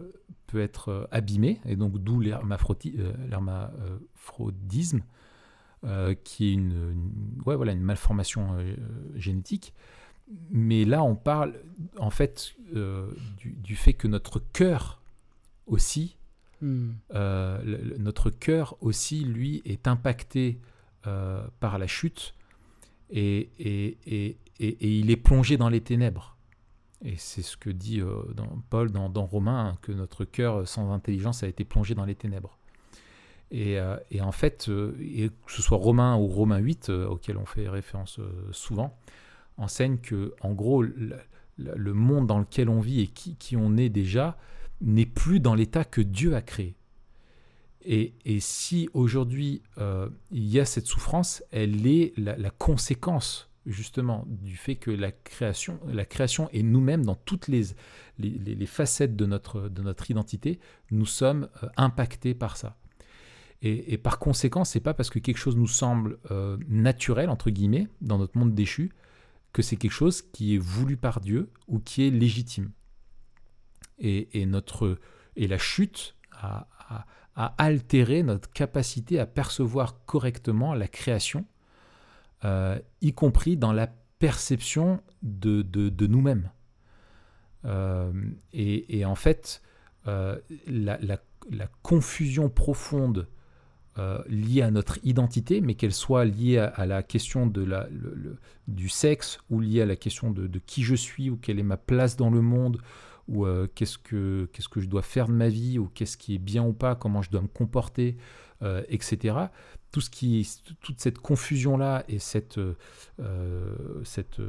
peut 0.48 0.62
être 0.62 0.88
euh, 0.90 1.06
abîmé, 1.12 1.60
et 1.66 1.76
donc 1.76 1.98
d'où 1.98 2.22
l'hermaphrodisme, 2.22 5.02
euh, 5.84 6.16
qui 6.24 6.48
est 6.48 6.54
une, 6.54 7.12
ouais, 7.46 7.58
voilà, 7.58 7.74
une 7.74 7.82
malformation 7.82 8.56
génétique. 9.16 9.74
Mais 10.52 10.86
là, 10.86 11.04
on 11.04 11.18
parle 11.18 11.60
en 11.98 12.10
fait 12.10 12.56
du, 13.38 13.52
du, 13.52 13.76
fait 13.76 13.92
que 13.92 14.08
notre 14.08 14.40
cœur 14.40 15.02
aussi, 15.68 16.16
hmm. 16.62 16.92
notre 18.00 18.30
cœur 18.30 18.78
aussi, 18.80 19.26
lui, 19.26 19.62
est 19.66 19.90
impacté 19.90 20.62
par 21.02 21.78
la 21.78 21.88
chute 21.88 22.34
et, 23.10 23.50
et, 23.60 23.98
et, 24.08 24.38
et, 24.62 25.00
il 25.00 25.12
est 25.12 25.18
plongé 25.18 25.58
dans 25.58 25.68
les 25.68 25.82
ténèbres. 25.82 26.33
Et 27.04 27.16
c'est 27.18 27.42
ce 27.42 27.58
que 27.58 27.70
dit 27.70 28.00
euh, 28.00 28.24
Paul 28.70 28.92
dans, 28.92 29.10
dans 29.10 29.26
Romains, 29.26 29.68
hein, 29.68 29.78
que 29.82 29.92
notre 29.92 30.24
cœur 30.24 30.68
sans 30.68 30.92
intelligence 30.92 31.44
a 31.44 31.48
été 31.48 31.66
plongé 31.66 31.96
dans 31.96 32.06
les 32.06 32.16
ténèbres. 32.16 32.58
Et, 33.52 33.78
euh, 33.78 33.98
en 34.22 34.32
fait, 34.32 34.68
euh, 34.70 34.96
et 35.00 35.30
que 35.30 35.52
ce 35.52 35.62
soit 35.62 35.78
Romains 35.78 36.16
ou 36.18 36.28
Romains 36.28 36.58
8, 36.60 36.90
auquel 36.90 37.38
on 37.38 37.46
fait 37.46 37.68
référence 37.68 38.20
souvent, 38.52 38.98
enseigne 39.58 39.98
que, 39.98 40.34
en 40.42 40.54
gros, 40.54 40.82
le, 40.82 41.94
monde 41.94 42.26
dans 42.26 42.40
lequel 42.40 42.70
on 42.70 42.80
vit 42.80 43.02
et 43.02 43.08
qui, 43.08 43.58
on 43.58 43.76
est 43.76 43.90
déjà 43.90 44.38
n'est 44.82 45.06
plus 45.06 45.40
dans 45.40 45.56
l'état 45.56 45.84
que 45.84 46.02
Dieu 46.02 46.36
a 46.36 46.42
créé. 46.42 46.76
Et, 47.86 48.14
si 48.40 48.90
aujourd'hui 48.94 49.62
il 50.32 50.48
y 50.48 50.60
a 50.60 50.66
cette 50.66 50.88
souffrance, 50.88 51.44
elle 51.52 51.86
est 51.86 52.14
la 52.18 52.50
conséquence 52.50 53.53
justement 53.66 54.26
du 54.28 54.58
fait 54.58 54.76
que 54.76 54.92
la 54.92 55.12
création, 55.12 55.80
la 55.88 56.06
et 56.52 56.64
nous-mêmes, 56.64 57.06
dans 57.06 57.16
toutes 57.16 57.48
les, 57.48 57.66
facettes 58.66 59.16
de 59.16 59.26
notre, 59.26 59.70
de 59.70 59.82
notre 59.82 60.12
identité, 60.12 60.60
nous 60.92 61.06
sommes 61.06 61.50
euh, 61.64 61.68
impactés 61.78 62.34
par 62.34 62.58
ça. 62.58 62.78
Et, 63.66 63.98
par 63.98 64.20
conséquent, 64.20 64.66
c'est 64.66 64.82
pas 64.82 64.94
parce 64.94 65.10
que 65.10 65.20
quelque 65.20 65.38
chose 65.38 65.56
nous 65.56 65.68
semble 65.68 66.18
euh, 66.32 66.58
naturel, 66.68 67.30
entre 67.30 67.50
guillemets, 67.50 67.88
dans 68.02 68.18
notre 68.18 68.38
monde 68.38 68.54
déchu, 68.54 68.92
que 69.54 69.62
c'est 69.62 69.78
quelque 69.78 69.92
chose 69.92 70.22
qui 70.22 70.56
est 70.56 70.58
voulu 70.58 70.98
par 70.98 71.22
Dieu 71.22 71.50
ou 71.70 71.80
qui 71.80 72.06
est 72.06 72.10
légitime. 72.10 72.72
Et, 74.00 74.46
la 75.38 75.58
chute 75.58 76.18
a 76.34 76.68
altéré 77.36 78.22
notre 78.22 78.52
capacité 78.52 79.18
à 79.18 79.26
percevoir 79.26 80.04
correctement 80.04 80.74
la 80.74 80.90
création 80.90 81.46
euh, 82.46 82.80
y 83.02 83.14
compris 83.14 83.58
dans 83.58 83.74
la 83.74 83.88
perception 84.20 85.02
de, 85.22 86.08
nous-mêmes. 86.08 86.52
Et, 88.54 89.06
en 89.06 89.16
fait, 89.16 89.62
la, 90.06 91.00
la, 91.50 91.68
confusion 91.82 92.50
profonde 92.50 93.28
euh, 94.00 94.18
liée 94.28 94.64
à 94.64 94.72
notre 94.72 94.98
identité, 95.04 95.62
mais 95.62 95.76
qu'elle 95.76 95.94
soit 95.94 96.26
liée 96.26 96.58
à, 96.58 96.86
la 96.88 97.04
question 97.04 97.46
de 97.46 97.64
la, 97.64 97.88
du 98.68 98.90
sexe 98.90 99.38
ou 99.52 99.60
liée 99.60 99.84
à 99.84 99.86
la 99.86 99.96
question 99.96 100.32
de, 100.32 100.48
qui 100.66 100.82
je 100.82 100.96
suis 100.96 101.30
ou 101.30 101.38
quelle 101.38 101.60
est 101.60 101.64
ma 101.64 101.78
place 101.78 102.18
dans 102.18 102.32
le 102.32 102.42
monde 102.42 102.80
ou 103.28 103.46
euh, 103.46 103.68
qu'est-ce 103.76 104.00
que 104.00 104.50
qu'est-ce 104.52 104.68
que 104.68 104.82
je 104.82 104.88
dois 104.88 105.04
faire 105.04 105.28
de 105.28 105.34
ma 105.34 105.48
vie 105.48 105.78
ou 105.78 105.90
qu'est-ce 105.94 106.18
qui 106.18 106.34
est 106.34 106.40
bien 106.40 106.64
ou 106.66 106.74
pas, 106.74 106.96
comment 106.96 107.22
je 107.22 107.30
dois 107.30 107.42
me 107.42 107.48
comporter, 107.48 108.18
euh, 108.64 108.82
etc. 108.90 109.36
Tout 109.94 110.02
ce 110.02 110.10
qui, 110.10 110.46
toute 110.82 111.00
cette 111.00 111.20
confusion 111.20 111.78
là 111.78 112.04
et 112.10 112.20
cette, 112.20 112.60
cette 114.04 114.42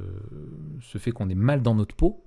ce 0.81 0.99
fait 0.99 1.13
qu'on 1.13 1.29
est 1.29 1.37
mal 1.37 1.63
dans 1.63 1.77
notre 1.77 1.95
peau, 1.95 2.25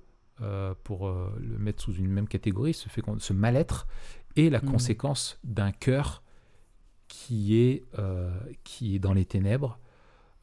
pour 0.84 1.10
le 1.10 1.58
mettre 1.58 1.82
sous 1.82 1.94
une 1.94 2.08
même 2.08 2.28
catégorie, 2.28 2.72
ce 2.72 2.88
fait 2.88 3.02
qu'on 3.02 3.18
ce 3.18 3.32
mal-être 3.32 3.86
est 4.36 4.48
la 4.48 4.60
mmh. 4.60 4.70
conséquence 4.70 5.38
d'un 5.44 5.72
cœur 5.72 6.22
qui 7.08 7.58
est, 7.58 7.84
euh, 7.98 8.38
qui 8.64 8.94
est 8.94 8.98
dans 8.98 9.14
les 9.14 9.24
ténèbres, 9.24 9.80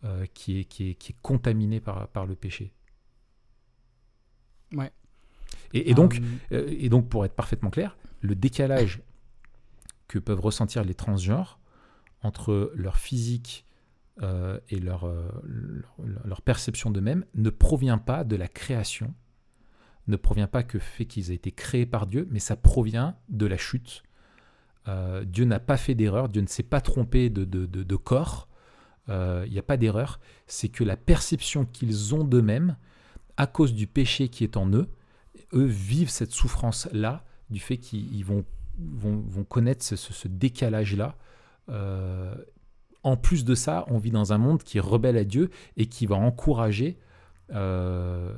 euh, 0.03 0.25
qui, 0.33 0.59
est, 0.59 0.65
qui, 0.65 0.89
est, 0.89 0.95
qui 0.95 1.13
est 1.13 1.15
contaminé 1.21 1.79
par, 1.79 2.07
par 2.09 2.25
le 2.25 2.35
péché. 2.35 2.73
Ouais. 4.73 4.91
Et, 5.73 5.93
donc, 5.93 6.21
euh, 6.51 6.67
et 6.69 6.89
donc, 6.89 7.09
pour 7.09 7.25
être 7.25 7.35
parfaitement 7.35 7.69
clair, 7.69 7.97
le 8.21 8.35
décalage 8.35 9.01
que 10.07 10.19
peuvent 10.19 10.39
ressentir 10.39 10.83
les 10.83 10.93
transgenres 10.93 11.59
entre 12.21 12.71
leur 12.75 12.97
physique 12.97 13.65
et 14.21 14.79
leur, 14.79 15.11
leur, 16.23 16.41
perception 16.41 16.89
d'eux-mêmes 16.89 17.25
ne 17.33 17.49
provient 17.49 17.97
pas 17.97 18.23
de 18.23 18.37
la 18.37 18.47
création, 18.47 19.13
ne 20.07 20.15
provient 20.15 20.47
pas 20.47 20.63
que 20.63 20.79
fait 20.79 21.05
qu'ils 21.05 21.31
aient 21.31 21.35
été 21.35 21.51
créés 21.51 21.85
par 21.85 22.07
Dieu, 22.07 22.27
mais 22.31 22.39
ça 22.39 22.55
provient 22.55 23.17
de 23.27 23.45
la 23.45 23.57
chute, 23.57 24.03
euh, 24.87 25.23
Dieu 25.25 25.45
n'a 25.45 25.59
pas 25.59 25.77
fait 25.77 25.95
d'erreur, 25.95 26.29
Dieu 26.29 26.41
ne 26.41 26.47
s'est 26.47 26.63
pas 26.63 26.81
trompé 26.81 27.29
de, 27.29 27.95
corps, 27.95 28.47
il 29.07 29.13
euh, 29.13 29.47
n'y 29.47 29.59
a 29.59 29.63
pas 29.63 29.77
d'erreur, 29.77 30.19
c'est 30.47 30.69
que 30.69 30.83
la 30.83 30.97
perception 30.97 31.65
qu'ils 31.65 32.13
ont 32.13 32.23
d'eux-mêmes, 32.23 32.77
à 33.37 33.47
cause 33.47 33.73
du 33.73 33.87
péché 33.87 34.29
qui 34.29 34.43
est 34.43 34.57
en 34.57 34.69
eux, 34.71 34.87
eux 35.53 35.65
vivent 35.65 36.09
cette 36.09 36.31
souffrance-là, 36.31 37.25
du 37.49 37.59
fait 37.59 37.77
qu'ils 37.77 38.25
vont, 38.25 38.45
vont, 38.77 39.43
connaître 39.43 39.83
ce, 39.83 40.27
décalage-là. 40.27 41.17
Euh, 41.69 42.35
en 43.03 43.17
plus 43.17 43.45
de 43.45 43.55
ça, 43.55 43.85
on 43.87 43.97
vit 43.97 44.11
dans 44.11 44.33
un 44.33 44.37
monde 44.37 44.63
qui 44.63 44.77
est 44.77 44.81
rebelle 44.81 45.17
à 45.17 45.23
Dieu 45.23 45.49
et 45.77 45.87
qui 45.87 46.05
va 46.05 46.15
encourager 46.15 46.97
euh, 47.53 48.33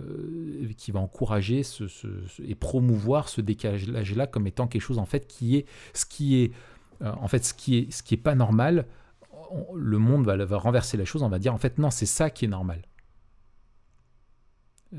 qui 0.75 0.91
va 0.91 0.99
encourager 0.99 1.61
et 2.43 2.55
promouvoir 2.55 3.29
ce 3.29 3.39
décalage-là 3.39 4.27
comme 4.27 4.47
étant 4.47 4.67
quelque 4.67 4.81
chose 4.81 4.99
en 4.99 5.05
fait 5.05 5.27
qui 5.27 5.55
est 5.55 5.65
ce 5.93 6.05
qui 6.05 6.41
est 6.41 6.51
euh, 7.01 7.13
en 7.21 7.29
fait 7.29 7.45
ce 7.45 7.53
qui 7.53 7.77
est 7.77 7.91
ce 7.91 8.03
qui 8.03 8.15
est 8.15 8.17
pas 8.17 8.35
normal. 8.35 8.85
le 9.73 9.97
monde 9.97 10.25
va, 10.25 10.57
renverser 10.57 10.97
la 10.97 11.05
chose, 11.05 11.23
on 11.23 11.29
va 11.29 11.39
dire 11.39 11.53
en 11.53 11.57
fait 11.57 11.77
non, 11.77 11.89
c'est 11.89 12.05
ça 12.05 12.29
qui 12.29 12.43
est 12.45 12.49
normal. 12.49 12.81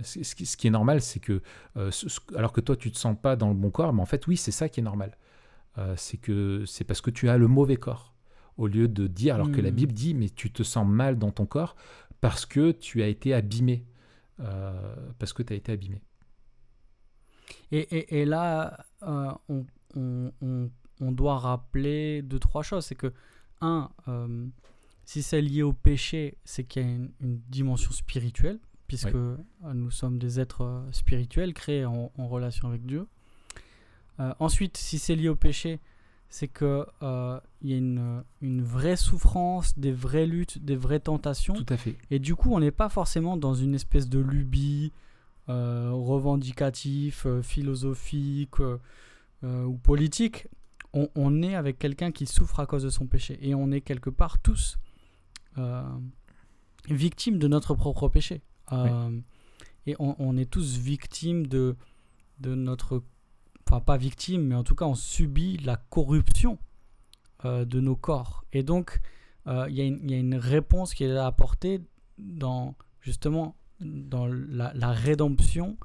Ce, 0.03 0.57
qui 0.57 0.67
est 0.67 0.71
normal, 0.71 1.03
c'est 1.03 1.21
que 1.21 1.43
alors 2.35 2.53
que 2.53 2.63
toi 2.63 2.77
tu 2.77 2.91
te 2.91 2.97
sens 2.97 3.17
pas 3.21 3.37
dans 3.37 3.49
le 3.49 3.55
bon 3.55 3.71
corps, 3.71 3.93
mais 3.93 4.01
en 4.01 4.07
fait 4.07 4.27
oui, 4.27 4.39
c'est 4.39 4.53
ça 4.53 4.71
qui 4.71 4.81
est 4.81 4.83
normal. 4.83 5.19
c'est 5.97 6.17
que 6.17 6.65
c'est 6.67 6.85
parce 6.85 7.03
que 7.03 7.11
tu 7.11 7.29
as 7.29 7.37
le 7.37 7.47
mauvais 7.47 7.77
corps 7.77 8.15
au 8.59 8.67
lieu 8.67 8.89
de 8.89 9.07
dire, 9.07 9.37
alors 9.37 9.51
que 9.51 9.61
la 9.61 9.71
hmm. 9.71 9.75
Bible 9.75 9.93
dit, 9.93 10.15
mais 10.15 10.29
tu 10.29 10.51
te 10.53 10.63
sens 10.63 10.87
mal 10.87 11.17
dans 11.17 11.31
ton 11.31 11.47
corps 11.47 11.77
parce 12.21 12.45
que 12.45 12.73
tu 12.73 13.03
as 13.03 13.07
été 13.07 13.33
abîmé. 13.33 13.87
Euh, 14.41 14.95
parce 15.19 15.33
que 15.33 15.43
tu 15.43 15.53
as 15.53 15.57
été 15.57 15.73
abîmé. 15.73 16.03
Et, 17.71 18.21
et, 18.21 18.25
là, 18.25 18.85
euh, 19.03 19.33
on, 19.49 19.67
on, 19.95 20.71
on, 21.01 21.13
doit 21.13 21.39
rappeler 21.39 22.23
deux, 22.23 22.39
trois 22.39 22.63
choses. 22.63 22.85
C'est 22.85 22.95
que, 22.95 23.13
un, 23.61 23.91
euh, 24.09 24.47
si 25.05 25.23
c'est 25.23 25.41
lié 25.41 25.63
au 25.63 25.73
péché, 25.73 26.37
c'est 26.45 26.65
qu'il 26.65 26.83
y 26.83 26.85
a 26.85 26.89
une, 26.89 27.11
dimension 27.49 27.91
spirituelle, 27.91 28.59
puisque 28.87 29.17
nous 29.75 29.91
sommes 29.91 30.19
des 30.19 30.41
êtres 30.41 30.85
spirituels 30.93 31.53
créés 31.53 31.85
en, 31.85 32.13
en 32.17 32.29
relation 32.29 32.69
avec 32.69 32.87
Dieu. 32.87 33.07
ensuite, 34.19 34.77
si 34.77 34.99
c'est 34.99 35.15
lié 35.15 35.29
au 35.29 35.37
péché, 35.37 35.81
c'est 36.31 36.49
qu'il 36.49 36.85
euh, 37.03 37.41
y 37.63 37.73
a 37.73 37.77
une, 37.77 38.23
une, 38.43 38.63
vraie 38.63 38.97
souffrance, 38.97 39.79
des 39.79 39.93
vraies 39.93 40.27
luttes, 40.27 40.63
des 40.63 40.77
vraies 40.77 41.01
tentations. 41.01 41.55
Tout 41.55 41.73
à 41.73 41.77
fait. 41.77 41.97
Et 42.11 42.19
du 42.19 42.35
coup, 42.35 42.53
on 42.53 42.61
n'est 42.61 42.71
pas 42.71 42.89
forcément 42.89 43.37
dans 43.37 43.55
une 43.55 43.75
espèce 43.75 44.09
de 44.09 44.19
lubie 44.19 44.93
euh, 45.49 45.91
revendicatif, 45.93 47.25
euh, 47.27 47.43
philosophique 47.43 48.57
ou 49.43 49.77
politique. 49.77 50.49
On, 50.95 51.43
est 51.43 51.55
avec 51.55 51.79
quelqu'un 51.79 52.11
qui 52.11 52.27
souffre 52.27 52.59
à 52.59 52.67
cause 52.67 52.83
de 52.83 52.91
son 52.91 53.07
péché. 53.07 53.39
Et 53.41 53.55
on 53.55 53.71
est 53.71 53.83
quelque 53.83 54.11
part 54.11 54.41
tous 54.41 54.79
victimes 56.89 57.39
de 57.39 57.47
notre 57.47 57.75
propre 57.75 58.09
péché. 58.09 58.43
Et 59.87 59.95
on, 60.01 60.17
on, 60.19 60.37
est 60.37 60.51
tous 60.51 60.77
victimes 60.77 61.47
de, 61.47 61.77
de 62.41 62.55
notre 62.57 63.03
enfin 63.69 63.81
pas 63.81 63.97
victime, 63.97 64.45
mais 64.47 64.55
en 64.55 64.65
tout 64.65 64.75
cas 64.75 64.87
on 64.87 64.95
subit 64.95 65.59
la 65.59 65.77
corruption 65.77 66.59
euh, 67.45 67.65
de 67.65 67.81
nos 67.81 67.97
corps. 67.97 68.45
Et 68.53 68.63
donc 68.63 69.01
euh, 69.47 69.67
il 69.69 69.77
y, 69.77 70.15
a 70.15 70.17
une 70.17 70.35
réponse 70.35 70.95
qui 70.95 71.05
est 71.05 71.17
apportée 71.17 71.81
dans 72.19 72.75
justement 73.01 73.57
dans 73.81 74.27
la, 74.27 74.91
rédemption, 74.91 75.77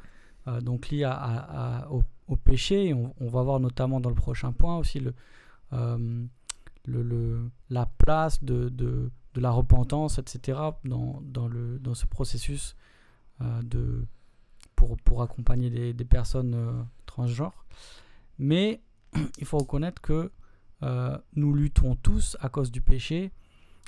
euh, 0.47 0.61
donc 0.61 0.89
liée 0.89 1.10
au, 1.89 2.03
péché. 2.38 2.93
On, 2.93 3.27
va 3.27 3.43
voir 3.43 3.60
notamment 3.60 3.99
dans 3.99 4.10
le 4.10 4.15
prochain 4.15 4.51
point 4.51 4.77
aussi 4.77 4.99
le, 4.99 5.14
le, 6.85 7.51
la 7.69 7.85
place 7.85 8.43
de, 8.43 8.69
de, 8.69 9.11
la 9.35 9.51
repentance, 9.51 10.18
etc. 10.18 10.60
dans, 10.84 11.22
dans, 11.23 11.47
le, 11.47 11.77
dans 11.80 11.93
ce 11.93 12.07
processus 12.07 12.76
de 13.39 14.05
pour, 14.76 14.97
pour 14.97 15.22
accompagner 15.22 15.93
des 15.93 16.05
personnes 16.05 16.88
euh, 17.14 17.23
transgenres. 17.23 17.65
Mais 18.40 18.81
il 19.38 19.45
faut 19.45 19.57
reconnaître 19.57 20.02
que 20.02 20.31
euh, 20.84 21.18
nous 21.35 21.53
luttons 21.53 21.95
tous 21.95 22.38
à 22.40 22.49
cause 22.49 22.72
du 22.72 22.81
péché 22.81 23.31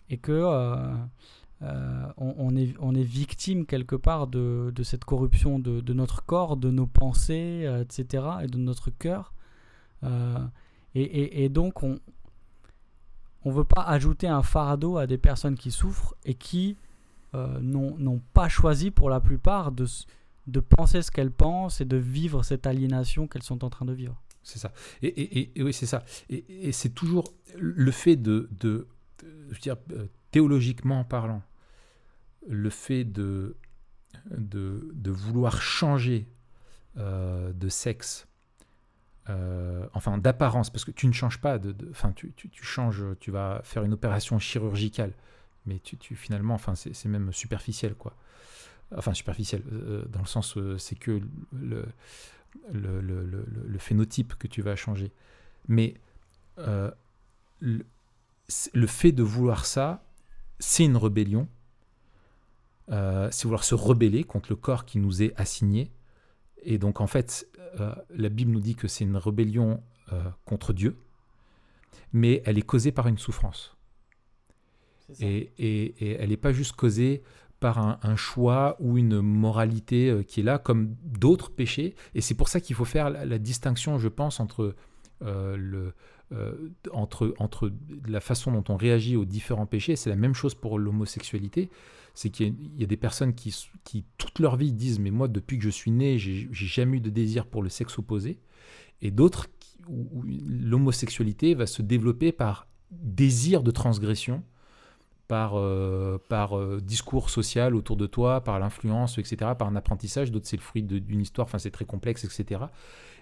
et 0.10 0.18
que 0.18 0.32
euh, 0.32 0.96
on, 2.18 2.56
est, 2.56 2.76
on 2.80 2.94
est 2.94 3.04
victime 3.04 3.66
quelque 3.66 3.96
part 3.96 4.28
de, 4.28 4.72
de 4.74 4.84
cette 4.84 5.04
corruption 5.04 5.58
de, 5.58 5.82
de, 5.82 5.94
notre 5.94 6.24
corps, 6.24 6.58
de 6.58 6.70
nos 6.70 6.86
pensées, 6.86 7.66
etc., 7.82 8.24
et 8.44 8.48
de 8.48 8.58
notre 8.58 8.92
cœur. 8.92 9.34
Et, 10.04 11.02
et, 11.02 11.44
et, 11.44 11.50
donc, 11.50 11.82
on 11.82 12.00
ne 13.46 13.52
veut 13.52 13.64
pas 13.64 13.82
ajouter 13.82 14.28
un 14.28 14.44
fardeau 14.44 14.98
à 14.98 15.08
des 15.08 15.18
personnes 15.18 15.56
qui 15.56 15.72
souffrent 15.72 16.14
et 16.24 16.36
qui 16.36 16.78
n'ont 17.34 18.22
pas 18.34 18.48
choisi 18.48 18.92
pour 18.92 19.10
la 19.10 19.20
plupart 19.20 19.72
de, 19.72 19.88
de 20.48 20.60
penser 20.60 21.02
ce 21.02 21.12
qu'elles 21.12 21.32
pensent 21.32 21.82
et 21.82 21.86
de 21.86 21.98
vivre 21.98 22.44
cette 22.44 22.68
aliénation 22.68 23.28
qu'elles 23.28 23.44
sont 23.44 23.64
en 23.64 23.70
train 23.70 23.86
de 23.86 23.94
vivre. 23.94 24.22
C'est 24.44 24.60
ça. 24.60 24.72
Et, 25.02 25.52
oui, 25.58 25.74
c'est 25.74 25.88
ça. 25.88 26.04
Et, 26.30 26.72
c'est 26.72 26.90
toujours 26.90 27.34
le 27.58 27.92
fait 27.92 28.16
de, 28.16 28.48
de, 28.52 28.88
je 29.22 29.54
veux 29.54 29.60
dire, 29.60 29.78
euh, 29.92 30.06
théologiquement 30.30 31.04
parlant, 31.04 31.42
le 32.48 32.70
fait 32.70 33.06
de, 33.06 33.58
de, 34.30 34.92
de 34.94 35.12
vouloir 35.12 35.62
changer 35.62 36.30
euh, 36.98 37.54
de 37.54 37.70
sexe, 37.70 38.28
euh, 39.30 39.88
enfin 39.94 40.20
d'apparence, 40.20 40.70
parce 40.70 40.86
que 40.86 40.92
tu 40.92 41.08
ne 41.08 41.12
changes 41.12 41.42
pas, 41.42 41.58
de, 41.58 41.76
enfin 41.90 42.12
tu, 42.12 42.32
tu, 42.34 42.48
tu, 42.50 42.64
changes, 42.64 43.04
tu 43.20 43.32
vas 43.32 43.62
faire 43.64 43.84
une 43.84 43.94
opération 43.94 44.38
chirurgicale, 44.38 45.14
mais 45.66 45.80
tu, 45.80 45.98
tu 45.98 46.16
finalement, 46.16 46.54
enfin 46.54 46.76
c'est 46.76 47.06
même 47.06 47.34
superficiel 47.34 47.96
quoi 47.96 48.16
enfin 48.94 49.14
superficielle, 49.14 49.64
euh, 49.72 50.06
dans 50.10 50.22
le 50.22 50.28
sens 50.28 50.58
euh, 50.58 50.78
c'est 50.78 50.96
que 50.98 51.22
le, 51.54 51.86
le, 52.72 53.02
le, 53.02 53.24
le, 53.24 53.80
phénotype 53.80 54.36
que 54.36 54.48
tu 54.48 54.62
vas 54.62 54.76
changer. 54.76 55.12
Mais 55.68 55.96
euh, 56.60 56.92
le, 57.60 58.88
fait 58.88 59.12
de 59.12 59.24
vouloir 59.24 59.66
ça, 59.66 60.06
c'est 60.60 60.86
une 60.86 60.98
rébellion. 60.98 61.48
c'est 62.88 63.44
vouloir 63.44 63.64
se 63.64 63.76
rebeller 63.76 64.24
contre 64.24 64.50
le 64.52 64.56
corps 64.56 64.86
qui 64.86 65.00
nous 65.00 65.24
est 65.24 65.34
assigné. 65.40 65.92
Et 66.64 66.78
donc 66.78 67.02
en 67.02 67.08
fait, 67.08 67.48
la 68.10 68.30
Bible 68.30 68.52
nous 68.52 68.62
dit 68.62 68.76
que 68.76 68.88
c'est 68.88 69.04
une 69.04 69.18
rébellion 69.18 69.84
contre 70.46 70.72
Dieu, 70.72 70.98
mais 72.14 72.42
elle 72.46 72.58
est 72.58 72.66
causée 72.66 72.92
par 72.92 73.08
une 73.08 73.18
souffrance. 73.18 73.76
Et, 75.20 75.52
et, 75.60 75.84
et, 76.04 76.12
elle 76.20 76.30
n'est 76.30 76.38
pas 76.38 76.54
juste 76.54 76.76
causée 76.76 77.22
par 77.66 77.80
un, 77.80 78.16
choix 78.16 78.78
ou 78.80 78.96
une 78.96 79.22
moralité 79.22 80.12
euh, 80.12 80.22
qui 80.22 80.42
est 80.42 80.44
là, 80.44 80.60
comme 80.60 80.96
d'autres 81.04 81.50
péchés. 81.50 81.96
Et 82.14 82.22
c'est 82.22 82.36
pour 82.36 82.48
ça 82.48 82.62
qu'il 82.62 82.76
faut 82.76 82.86
faire 82.86 83.10
la, 83.10 83.40
distinction, 83.40 83.98
je 83.98 84.08
pense, 84.08 84.40
entre, 84.40 84.76
euh, 85.24 85.58
le, 85.58 85.96
euh, 86.32 86.70
entre, 86.92 87.34
entre 87.40 87.72
la 88.08 88.20
façon 88.20 88.52
dont 88.52 88.64
on 88.70 88.76
réagit 88.78 89.16
aux 89.16 89.26
différents 89.26 89.66
péchés. 89.66 89.96
C'est 89.96 90.12
la 90.12 90.16
même 90.16 90.36
chose 90.36 90.54
pour 90.54 90.78
l'homosexualité. 90.78 91.72
c'est 92.14 92.30
qu'il 92.30 92.54
y, 92.78 92.84
a- 92.84 92.86
des 92.86 92.98
personnes 92.98 93.34
qui, 93.34 93.52
qui, 93.84 94.06
toute 94.20 94.38
leur 94.38 94.58
vie, 94.58 94.72
disent 94.72 95.00
Mais 95.00 95.10
moi, 95.10 95.28
depuis 95.28 95.58
que 95.58 95.64
je 95.64 95.72
suis 95.72 95.90
né, 95.90 96.20
j'ai 96.20 96.48
jamais 96.52 96.98
eu 96.98 97.02
de 97.02 97.10
désir 97.10 97.48
pour 97.48 97.64
le 97.64 97.70
sexe 97.70 97.98
opposé. 97.98 98.38
Et 99.02 99.10
d'autres 99.10 99.48
où 99.90 100.22
l'homosexualité 100.24 101.56
va 101.56 101.66
se 101.66 101.82
développer 101.82 102.32
par 102.32 102.68
désir 102.92 103.64
de 103.64 103.72
transgression, 103.72 104.44
par, 105.28 105.54
euh, 105.58 106.18
par 106.30 106.58
euh, 106.58 106.80
discours 106.82 107.30
social 107.30 107.76
autour 107.76 107.98
de 107.98 108.06
toi, 108.08 108.42
par 108.42 108.60
l'influence, 108.60 109.18
etc., 109.18 109.52
par 109.58 109.68
un 109.68 109.76
apprentissage. 109.76 110.32
D'autres, 110.32 110.48
c'est 110.48 110.58
le 110.58 110.62
fruit 110.62 110.84
d'une 110.84 111.22
histoire, 111.22 111.46
enfin, 111.48 111.58
c'est 111.58 111.72
très 111.72 111.86
complexe, 111.86 112.24
etc. 112.26 112.72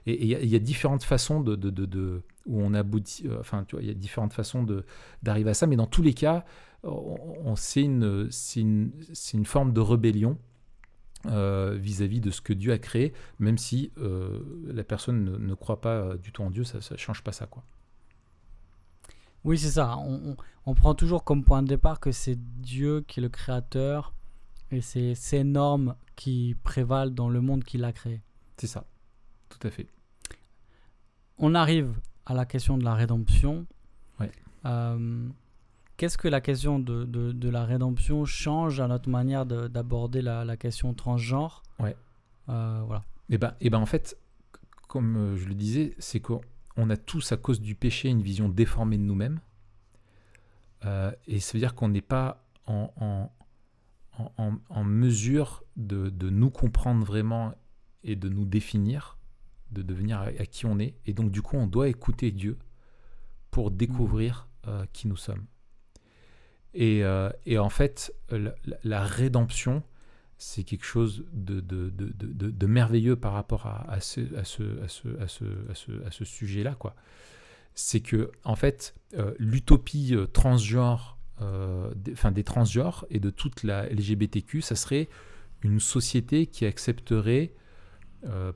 Et 0.06 0.22
il 0.24 0.50
y, 0.50 0.56
a- 0.56 0.60
différentes 0.60 1.04
façons 1.04 1.40
de, 1.42 1.56
de- 1.56 1.70
de- 1.70 2.22
où 2.46 2.62
on 2.62 2.74
aboutit, 2.74 3.28
euh, 3.28 3.40
enfin, 3.40 3.64
tu 3.66 3.76
vois, 3.76 3.84
il 3.84 3.88
y 3.88 3.92
a 3.92 3.94
différentes 3.94 4.34
façons 4.34 4.66
d'arriver 5.24 5.52
à 5.52 5.54
ça, 5.54 5.66
mais 5.68 5.78
dans 5.78 5.88
tous 5.88 6.02
les 6.02 6.14
cas, 6.14 6.44
on, 6.84 7.18
on- 7.46 7.56
c'est 7.56 7.82
une, 7.84 8.30
une, 8.58 9.46
forme 9.46 9.72
de 9.74 9.80
rébellion 9.82 10.38
vis-à-vis 11.26 12.20
de 12.20 12.32
ce 12.32 12.42
que 12.42 12.52
Dieu 12.54 12.74
a 12.74 12.78
créé, 12.80 13.14
même 13.40 13.58
si 13.58 13.92
la 14.68 14.84
personne 14.84 15.24
ne, 15.24 15.38
ne 15.38 15.54
croit 15.54 15.80
pas 15.82 16.16
du 16.18 16.32
tout 16.34 16.42
en 16.44 16.52
Dieu, 16.52 16.66
ça 16.66 16.80
ne 16.92 16.98
change 16.98 17.24
pas 17.24 17.32
ça. 17.32 17.46
Quoi. 17.46 17.64
Oui, 19.44 19.58
c'est 19.58 19.72
ça. 19.72 19.98
On 20.66 20.74
prend 20.76 20.96
toujours 20.96 21.24
comme 21.24 21.44
point 21.44 21.62
de 21.64 21.68
départ 21.68 22.00
que 22.00 22.12
c'est 22.12 22.38
Dieu 22.62 23.02
qui 23.08 23.20
est 23.20 23.24
le 23.24 23.30
créateur 23.30 24.14
et 24.72 24.82
c'est 24.82 25.14
ces 25.16 25.44
normes 25.44 25.96
qui 26.16 26.56
prévalent 26.64 27.12
dans 27.14 27.30
le 27.30 27.42
monde 27.42 27.64
qu'il 27.64 27.84
a 27.84 27.92
créé. 27.92 28.22
C'est 28.58 28.68
ça, 28.68 28.86
tout 29.50 29.66
à 29.68 29.70
fait. 29.72 29.88
On 31.38 31.56
arrive 31.56 31.94
à 32.26 32.34
la 32.34 32.46
question 32.46 32.78
de 32.78 32.84
la 32.84 32.94
rédemption. 32.96 33.66
Ouais. 34.20 34.32
Euh, 34.66 35.28
Qu'est-ce 35.98 36.18
que 36.18 36.28
la 36.28 36.42
question 36.42 36.80
de, 36.80 37.04
de- 37.06 37.32
de 37.32 37.50
la 37.50 37.66
rédemption 37.66 38.26
change 38.26 38.80
à 38.80 38.88
notre 38.88 39.10
manière 39.10 39.46
de- 39.46 39.68
d'aborder 39.68 40.22
la, 40.24 40.44
la 40.44 40.58
question 40.58 40.94
transgenre? 40.94 41.62
Ouais. 41.80 41.96
Euh, 42.50 42.82
voilà. 42.88 43.04
Et 43.30 43.38
ben, 43.38 43.54
et 43.62 43.70
ben 43.70 43.80
en 43.80 43.86
fait, 43.86 44.18
comme 44.88 45.16
euh, 45.18 45.36
je 45.38 45.46
le 45.46 45.54
disais, 45.54 45.96
c'est 46.00 46.20
qu'on 46.20 46.42
on 46.78 46.90
a 46.90 46.98
tous, 46.98 47.32
à 47.32 47.38
cause 47.38 47.62
du 47.62 47.76
péché, 47.76 48.10
une 48.10 48.22
vision 48.24 48.50
déformée 48.50 48.98
de 48.98 49.04
nous-mêmes. 49.04 49.40
Euh, 50.86 51.12
et 51.28 51.40
ça 51.40 51.54
veut 51.54 51.60
dire 51.60 51.76
qu'on 51.76 51.90
n'est 51.90 52.02
pas 52.02 52.46
en, 52.68 52.92
en, 52.98 53.32
en- 54.38 54.58
en- 54.70 54.84
mesure 54.84 55.64
de, 55.76 56.10
de 56.10 56.30
nous 56.30 56.50
comprendre 56.50 57.06
vraiment 57.06 57.54
et 58.04 58.16
de 58.16 58.30
nous 58.30 58.46
définir, 58.46 59.18
de 59.72 59.82
devenir 59.82 60.20
à, 60.20 60.26
à 60.26 60.46
qui 60.46 60.66
on 60.66 60.80
est. 60.80 60.96
Et 61.06 61.14
donc, 61.14 61.32
du 61.32 61.42
coup, 61.42 61.58
on 61.58 61.68
doit 61.68 61.88
écouter 61.90 62.32
Dieu 62.32 62.58
pour 63.52 63.72
découvrir 63.72 64.48
euh, 64.68 64.86
qui 64.94 65.08
nous 65.08 65.16
sommes. 65.18 65.46
Et, 66.74 67.04
euh, 67.04 67.30
et 67.46 67.58
en 67.60 67.70
fait, 67.70 68.14
la, 68.84 69.04
rédemption, 69.04 69.84
c'est 70.38 70.64
quelque 70.64 70.86
chose 70.86 71.26
de, 71.32 71.62
de, 71.62 71.90
de, 71.92 72.12
de- 72.50 72.66
merveilleux 72.66 73.16
par 73.16 73.34
rapport 73.34 73.68
à, 73.68 73.90
à 73.92 74.00
ce, 74.02 74.22
à 74.36 74.44
ce, 74.44 74.82
à 74.82 74.88
ce, 74.88 75.08
à 75.20 75.28
ce, 75.28 75.44
à 75.70 75.76
ce, 75.76 75.92
à 76.08 76.12
ce 76.12 76.26
sujet-là. 76.26 76.76
quoi. 76.76 76.96
C'est 77.76 78.02
que, 78.02 78.32
en 78.44 78.56
fait, 78.56 78.96
euh, 79.16 79.34
l'utopie 79.38 80.16
euh, 80.16 80.26
transgenre, 80.26 81.20
euh, 81.42 81.92
des, 81.96 82.16
des 82.32 82.44
transgenres 82.44 83.06
et 83.10 83.20
de 83.20 83.30
toute 83.30 83.64
la 83.64 83.88
LGBTQ, 83.88 84.62
ça 84.62 84.76
serait 84.76 85.08
une 85.62 85.80
société 85.80 86.48
qui 86.48 86.66
accepterait 86.66 87.54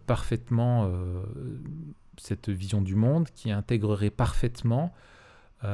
parfaitement 0.05 0.89
cette 2.17 2.49
vision 2.49 2.81
du 2.81 2.95
monde, 2.95 3.27
qui 3.33 3.51
intégrerait 3.51 4.09
parfaitement, 4.09 4.93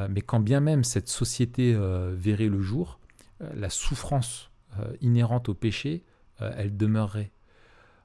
mais 0.10 0.22
quand 0.22 0.40
bien 0.40 0.60
même 0.60 0.84
cette 0.84 1.10
société 1.10 1.76
verrait 2.14 2.50
le 2.50 2.62
jour, 2.62 3.00
la 3.40 3.70
souffrance 3.70 4.52
inhérente 5.02 5.50
au 5.50 5.56
péché, 5.56 6.04
elle 6.40 6.76
demeurerait. 6.78 7.32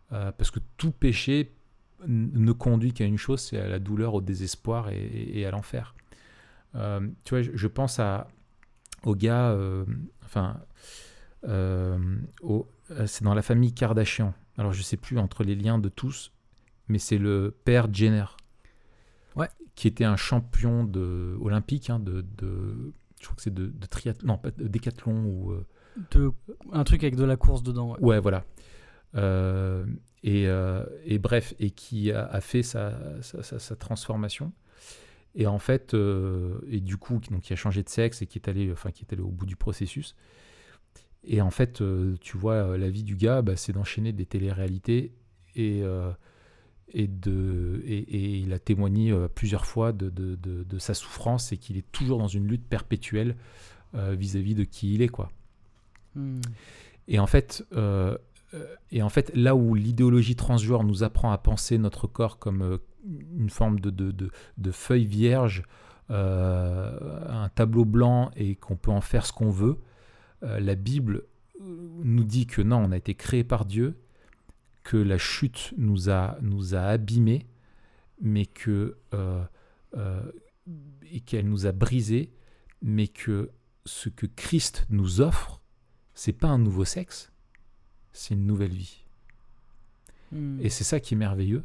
Parce 0.08 0.50
que 0.50 0.60
tout 0.78 0.90
péché 0.90 1.54
ne 2.06 2.52
conduit 2.52 2.92
qu'à 2.92 3.04
une 3.04 3.18
chose, 3.18 3.40
c'est 3.40 3.58
à 3.58 3.68
la 3.68 3.78
douleur, 3.78 4.14
au 4.14 4.20
désespoir 4.20 4.90
et, 4.90 4.96
et- 4.98 5.40
et 5.40 5.46
à 5.46 5.50
l'enfer. 5.50 5.94
Euh, 6.74 7.00
tu 7.24 7.30
vois, 7.34 7.42
je, 7.42 7.50
je 7.54 7.66
pense 7.66 7.98
à, 7.98 8.28
au 9.04 9.14
gars, 9.14 9.50
euh, 9.50 9.84
enfin, 10.24 10.60
euh, 11.46 11.98
c'est 13.06 13.24
dans 13.24 13.34
la 13.34 13.42
famille 13.42 13.72
Kardashian. 13.72 14.34
Alors 14.56 14.72
je 14.72 14.82
sais 14.82 14.96
plus 14.96 15.18
entre 15.18 15.44
les 15.44 15.54
liens 15.54 15.78
de 15.78 15.88
tous, 15.88 16.32
mais 16.88 16.98
c'est 16.98 17.18
le 17.18 17.54
père 17.64 17.92
Jenner. 17.92 18.24
Ouais. 19.36 19.48
Qui 19.74 19.86
était 19.88 20.04
un 20.04 20.16
champion 20.16 20.84
de, 20.84 21.36
olympique, 21.40 21.90
hein, 21.90 22.00
de, 22.00 22.24
de- 22.36 22.92
je 23.20 23.24
crois 23.24 23.36
que 23.36 23.42
c'est 23.42 23.54
de, 23.54 23.66
de 23.66 23.86
triathlon, 23.86 24.26
non, 24.34 24.38
pas 24.38 24.50
de 24.50 24.66
décathlon 24.68 25.24
ou. 25.24 25.52
De- 26.12 26.32
un 26.72 26.84
truc 26.84 27.02
avec 27.02 27.16
de 27.16 27.24
la 27.24 27.36
course 27.36 27.62
dedans. 27.62 27.92
ouais. 27.92 27.98
Ouais, 28.00 28.20
voilà. 28.20 28.44
Euh, 29.14 29.84
et, 30.22 30.48
euh, 30.48 30.84
et 31.04 31.18
bref, 31.18 31.54
et 31.58 31.70
qui 31.70 32.12
a, 32.12 32.26
a 32.26 32.40
fait 32.40 32.62
sa, 32.62 32.92
sa, 33.22 33.42
sa- 33.42 33.58
sa 33.58 33.76
transformation. 33.76 34.52
Et 35.34 35.46
en 35.46 35.58
fait, 35.58 35.94
euh, 35.94 36.58
et 36.68 36.80
du 36.80 36.96
coup, 36.96 37.20
qui- 37.20 37.30
donc, 37.30 37.42
qui 37.42 37.52
a 37.52 37.56
changé 37.56 37.82
de 37.82 37.88
sexe 37.88 38.22
et 38.22 38.26
qui 38.26 38.38
est 38.38 38.48
allé, 38.48 38.70
enfin, 38.72 38.90
qui 38.90 39.04
est 39.04 39.12
allé 39.12 39.22
au 39.22 39.30
bout 39.30 39.46
du 39.46 39.56
processus. 39.56 40.16
Et 41.24 41.40
en 41.40 41.50
fait, 41.50 41.82
tu 42.20 42.36
vois, 42.36 42.76
la 42.78 42.90
vie 42.90 43.02
du 43.02 43.16
gars, 43.16 43.42
bah, 43.42 43.56
c'est 43.56 43.72
d'enchaîner 43.72 44.12
des 44.12 44.24
téléréalités 44.26 45.12
et, 45.56 45.82
euh, 45.82 46.10
et, 46.88 47.06
de, 47.06 47.82
et, 47.84 47.98
et 47.98 48.38
il 48.38 48.52
a 48.52 48.58
témoigné 48.58 49.14
plusieurs 49.34 49.66
fois 49.66 49.92
de, 49.92 50.08
de, 50.10 50.36
de- 50.36 50.62
de 50.64 50.78
sa 50.78 50.94
souffrance 50.94 51.52
et 51.52 51.58
qu'il 51.58 51.76
est 51.76 51.90
toujours 51.92 52.18
dans 52.18 52.28
une 52.28 52.46
lutte 52.46 52.66
perpétuelle 52.66 53.36
euh, 53.94 54.14
vis-à-vis 54.18 54.54
de 54.54 54.64
qui 54.64 54.94
il 54.94 55.02
est, 55.02 55.08
quoi. 55.08 55.30
Hmm. 56.14 56.40
Et 57.08 57.18
en 57.18 57.26
fait, 57.26 57.64
euh, 57.74 58.16
et 58.90 59.02
en 59.02 59.08
fait 59.08 59.30
là 59.34 59.54
où 59.54 59.74
l'idéologie 59.74 60.36
transgenre 60.36 60.84
nous 60.84 61.02
apprend 61.02 61.32
à 61.32 61.38
penser 61.38 61.76
notre 61.78 62.06
corps 62.06 62.38
comme 62.38 62.62
euh, 62.62 62.78
une 63.04 63.50
forme 63.50 63.80
de, 63.80 64.30
feuille 64.72 65.06
vierge, 65.06 65.62
euh, 66.10 67.26
un 67.28 67.48
tableau 67.50 67.84
blanc 67.84 68.30
et 68.36 68.56
qu'on 68.56 68.76
peut 68.76 68.90
en 68.90 69.00
faire 69.00 69.26
ce 69.26 69.32
qu'on 69.32 69.50
veut, 69.50 69.78
euh, 70.42 70.60
la 70.60 70.74
Bible 70.74 71.24
euh, 71.60 71.88
nous 72.02 72.24
dit 72.24 72.46
que 72.46 72.62
non, 72.62 72.78
on 72.78 72.92
a 72.92 72.96
été 72.96 73.14
créé 73.14 73.44
par 73.44 73.64
Dieu, 73.64 73.98
que 74.84 74.96
la 74.96 75.18
chute 75.18 75.74
nous 75.76 76.08
a, 76.08 76.38
abîmés, 76.74 77.46
mais 78.20 78.46
que 78.46 78.96
euh, 79.14 79.44
euh, 79.96 80.32
et 81.10 81.20
qu'elle 81.20 81.48
nous 81.48 81.66
a 81.66 81.72
brisés, 81.72 82.32
mais 82.82 83.08
que 83.08 83.50
ce 83.84 84.08
que 84.08 84.26
Christ 84.26 84.86
nous 84.90 85.20
offre, 85.20 85.60
c'est 86.14 86.32
pas 86.32 86.48
un 86.48 86.58
nouveau 86.58 86.84
sexe, 86.84 87.32
c'est 88.12 88.34
une 88.34 88.46
nouvelle 88.46 88.72
vie. 88.72 88.98
Hmm. 90.32 90.58
Et 90.60 90.68
c'est 90.68 90.84
ça 90.84 91.00
qui 91.00 91.14
est 91.14 91.16
merveilleux, 91.16 91.64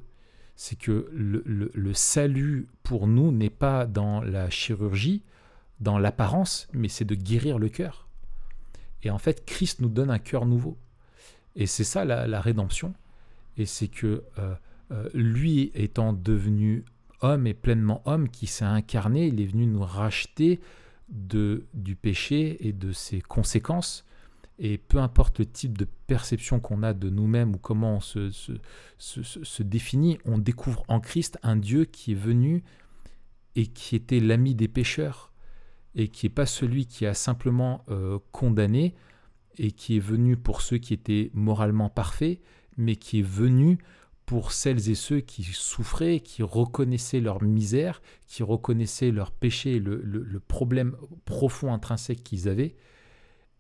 c'est 0.56 0.78
que 0.78 1.10
le, 1.12 1.44
le- 1.46 1.72
le 1.74 1.94
salut 1.94 2.68
pour 2.84 3.08
nous 3.08 3.32
n'est 3.32 3.50
pas 3.50 3.86
dans 3.86 4.22
la 4.22 4.50
chirurgie, 4.50 5.24
dans 5.80 5.98
l'apparence, 5.98 6.68
mais 6.74 6.88
c'est 6.88 7.06
de 7.06 7.16
guérir 7.16 7.60
le 7.60 7.70
cœur. 7.70 8.08
Et 9.02 9.10
en 9.10 9.18
fait, 9.18 9.46
Christ 9.46 9.82
nous 9.82 9.90
donne 9.90 10.10
un 10.12 10.20
cœur 10.20 10.46
nouveau. 10.46 10.78
Et 11.56 11.66
c'est 11.66 11.84
ça 11.84 12.06
la, 12.06 12.28
la 12.28 12.40
rédemption. 12.40 12.94
Et 13.58 13.66
c'est 13.66 13.90
que 13.90 14.24
euh, 14.40 14.56
euh, 14.92 15.10
lui 15.14 15.72
étant 15.76 16.14
devenu 16.14 16.86
homme 17.22 17.46
et 17.48 17.54
pleinement 17.54 18.02
homme, 18.06 18.30
qui 18.30 18.48
s'est 18.48 18.64
incarné, 18.66 19.28
il 19.28 19.42
est 19.42 19.46
venu 19.46 19.66
nous 19.66 19.84
racheter 19.84 20.60
de, 21.10 21.66
du 21.74 21.96
péché 21.96 22.66
et 22.68 22.72
de 22.72 22.92
ses 22.92 23.22
conséquences. 23.22 24.06
Et 24.60 24.78
peu 24.78 25.00
importe 25.00 25.40
le 25.40 25.46
type 25.46 25.78
de 25.78 25.88
perception 26.08 26.60
qu'on 26.60 26.84
a 26.84 26.94
de 26.94 27.10
nous-mêmes 27.10 27.56
ou 27.56 27.58
comment 27.58 27.96
on 27.98 28.00
se, 28.00 28.30
se, 28.32 28.54
se- 29.00 29.64
définit, 29.64 30.20
on 30.26 30.38
découvre 30.38 30.84
en 30.88 31.00
Christ 31.00 31.40
un 31.42 31.56
Dieu 31.56 31.86
qui 31.86 32.12
est 32.12 32.16
venu 32.16 32.64
et 33.56 33.66
qui 33.68 33.96
était 33.96 34.20
l'ami 34.20 34.54
des 34.56 34.68
pécheurs 34.68 35.32
et 35.96 36.08
qui 36.08 36.26
n'est 36.28 36.32
pas 36.34 36.46
celui 36.46 36.86
qui 36.86 37.06
a 37.06 37.14
simplement 37.14 37.84
euh, 37.90 38.20
condamné 38.32 38.94
et 39.58 39.72
qui 39.72 39.98
est 39.98 40.00
venu 40.00 40.38
pour 40.38 40.62
ceux 40.62 40.78
qui 40.78 40.94
étaient 40.94 41.30
moralement 41.34 41.90
parfaits, 41.90 42.40
mais 42.78 42.96
qui 42.96 43.20
est 43.20 43.28
venu 43.28 43.80
pour 44.26 44.52
celles 44.52 44.90
et 44.90 44.96
ceux 44.96 45.20
qui 45.20 45.44
souffraient, 45.44 46.20
qui 46.20 46.44
reconnaissaient 46.44 47.20
leur 47.20 47.44
misère, 47.44 48.02
qui 48.28 48.42
reconnaissaient 48.44 49.12
leur 49.12 49.32
péché, 49.32 49.80
le, 49.80 50.00
le- 50.04 50.24
le 50.24 50.40
problème 50.40 50.96
profond 51.26 51.74
intrinsèque 51.74 52.24
qu'ils 52.24 52.48
avaient, 52.48 52.76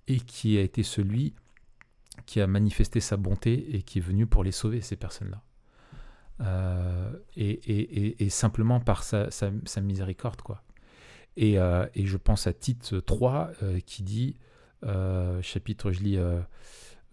et 0.07 0.17
qui 0.17 0.57
a 0.57 0.61
été 0.61 0.84
celui 0.84 1.34
qui 2.25 2.41
a 2.41 2.47
manifesté 2.47 2.99
sa 2.99 3.17
bonté 3.17 3.75
et 3.75 3.81
qui 3.81 3.99
est 3.99 4.01
venu 4.01 4.27
pour 4.27 4.43
les 4.43 4.51
sauver, 4.51 4.81
ces 4.81 4.95
personnes-là. 4.95 5.41
Euh, 6.41 7.11
et, 7.35 8.30
simplement 8.30 8.80
par 8.80 9.03
sa, 9.03 9.30
miséricorde, 9.81 10.41
quoi. 10.41 10.63
Et, 11.35 11.57
euh, 11.57 11.88
et 11.95 12.05
je 12.05 12.17
pense 12.17 12.45
à 12.45 12.53
Tite 12.53 13.03
3 13.05 13.51
euh, 13.63 13.80
qui 13.80 14.03
dit, 14.03 14.38
chapitre, 15.41 15.91
je 15.91 16.01
lis, 16.01 16.19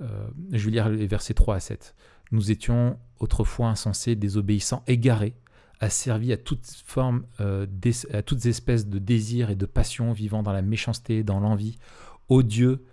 je 0.00 0.64
vais 0.64 0.70
lire 0.70 0.88
les 0.88 1.06
versets 1.06 1.34
3 1.34 1.56
à 1.56 1.60
7. 1.60 1.94
Nous 2.32 2.50
étions 2.50 2.98
autrefois 3.18 3.68
insensés, 3.68 4.16
désobéissants, 4.16 4.82
égarés, 4.86 5.34
asservis 5.80 6.32
à 6.32 6.36
toute 6.36 6.64
forme, 6.84 7.24
euh, 7.40 7.66
d'es- 7.68 8.06
à 8.12 8.22
toutes 8.22 8.46
espèces 8.46 8.86
de 8.86 8.98
désirs 8.98 9.50
et 9.50 9.56
de 9.56 9.66
passions, 9.66 10.12
vivant 10.12 10.42
dans 10.42 10.52
la 10.52 10.62
méchanceté, 10.62 11.24
dans 11.24 11.40
l'envie, 11.40 11.78
odieux 12.31 12.85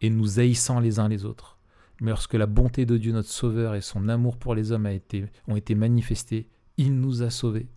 et 0.00 0.08
nous 0.08 0.40
haïssant 0.40 0.80
les 0.80 0.98
uns 0.98 1.08
les 1.08 1.24
autres. 1.24 1.58
Mais 2.00 2.10
lorsque 2.10 2.34
la 2.34 2.46
bonté 2.46 2.86
de 2.86 2.96
Dieu 2.96 3.12
notre 3.12 3.28
Sauveur 3.28 3.74
et 3.74 3.80
son 3.80 4.08
amour 4.08 4.36
pour 4.36 4.54
les 4.54 4.72
hommes 4.72 4.86
a 4.86 4.92
été, 4.92 5.26
ont 5.46 5.56
été 5.56 5.74
manifestés, 5.74 6.48
il 6.76 6.98
nous 6.98 7.22
a 7.22 7.30
sauvés. 7.30 7.68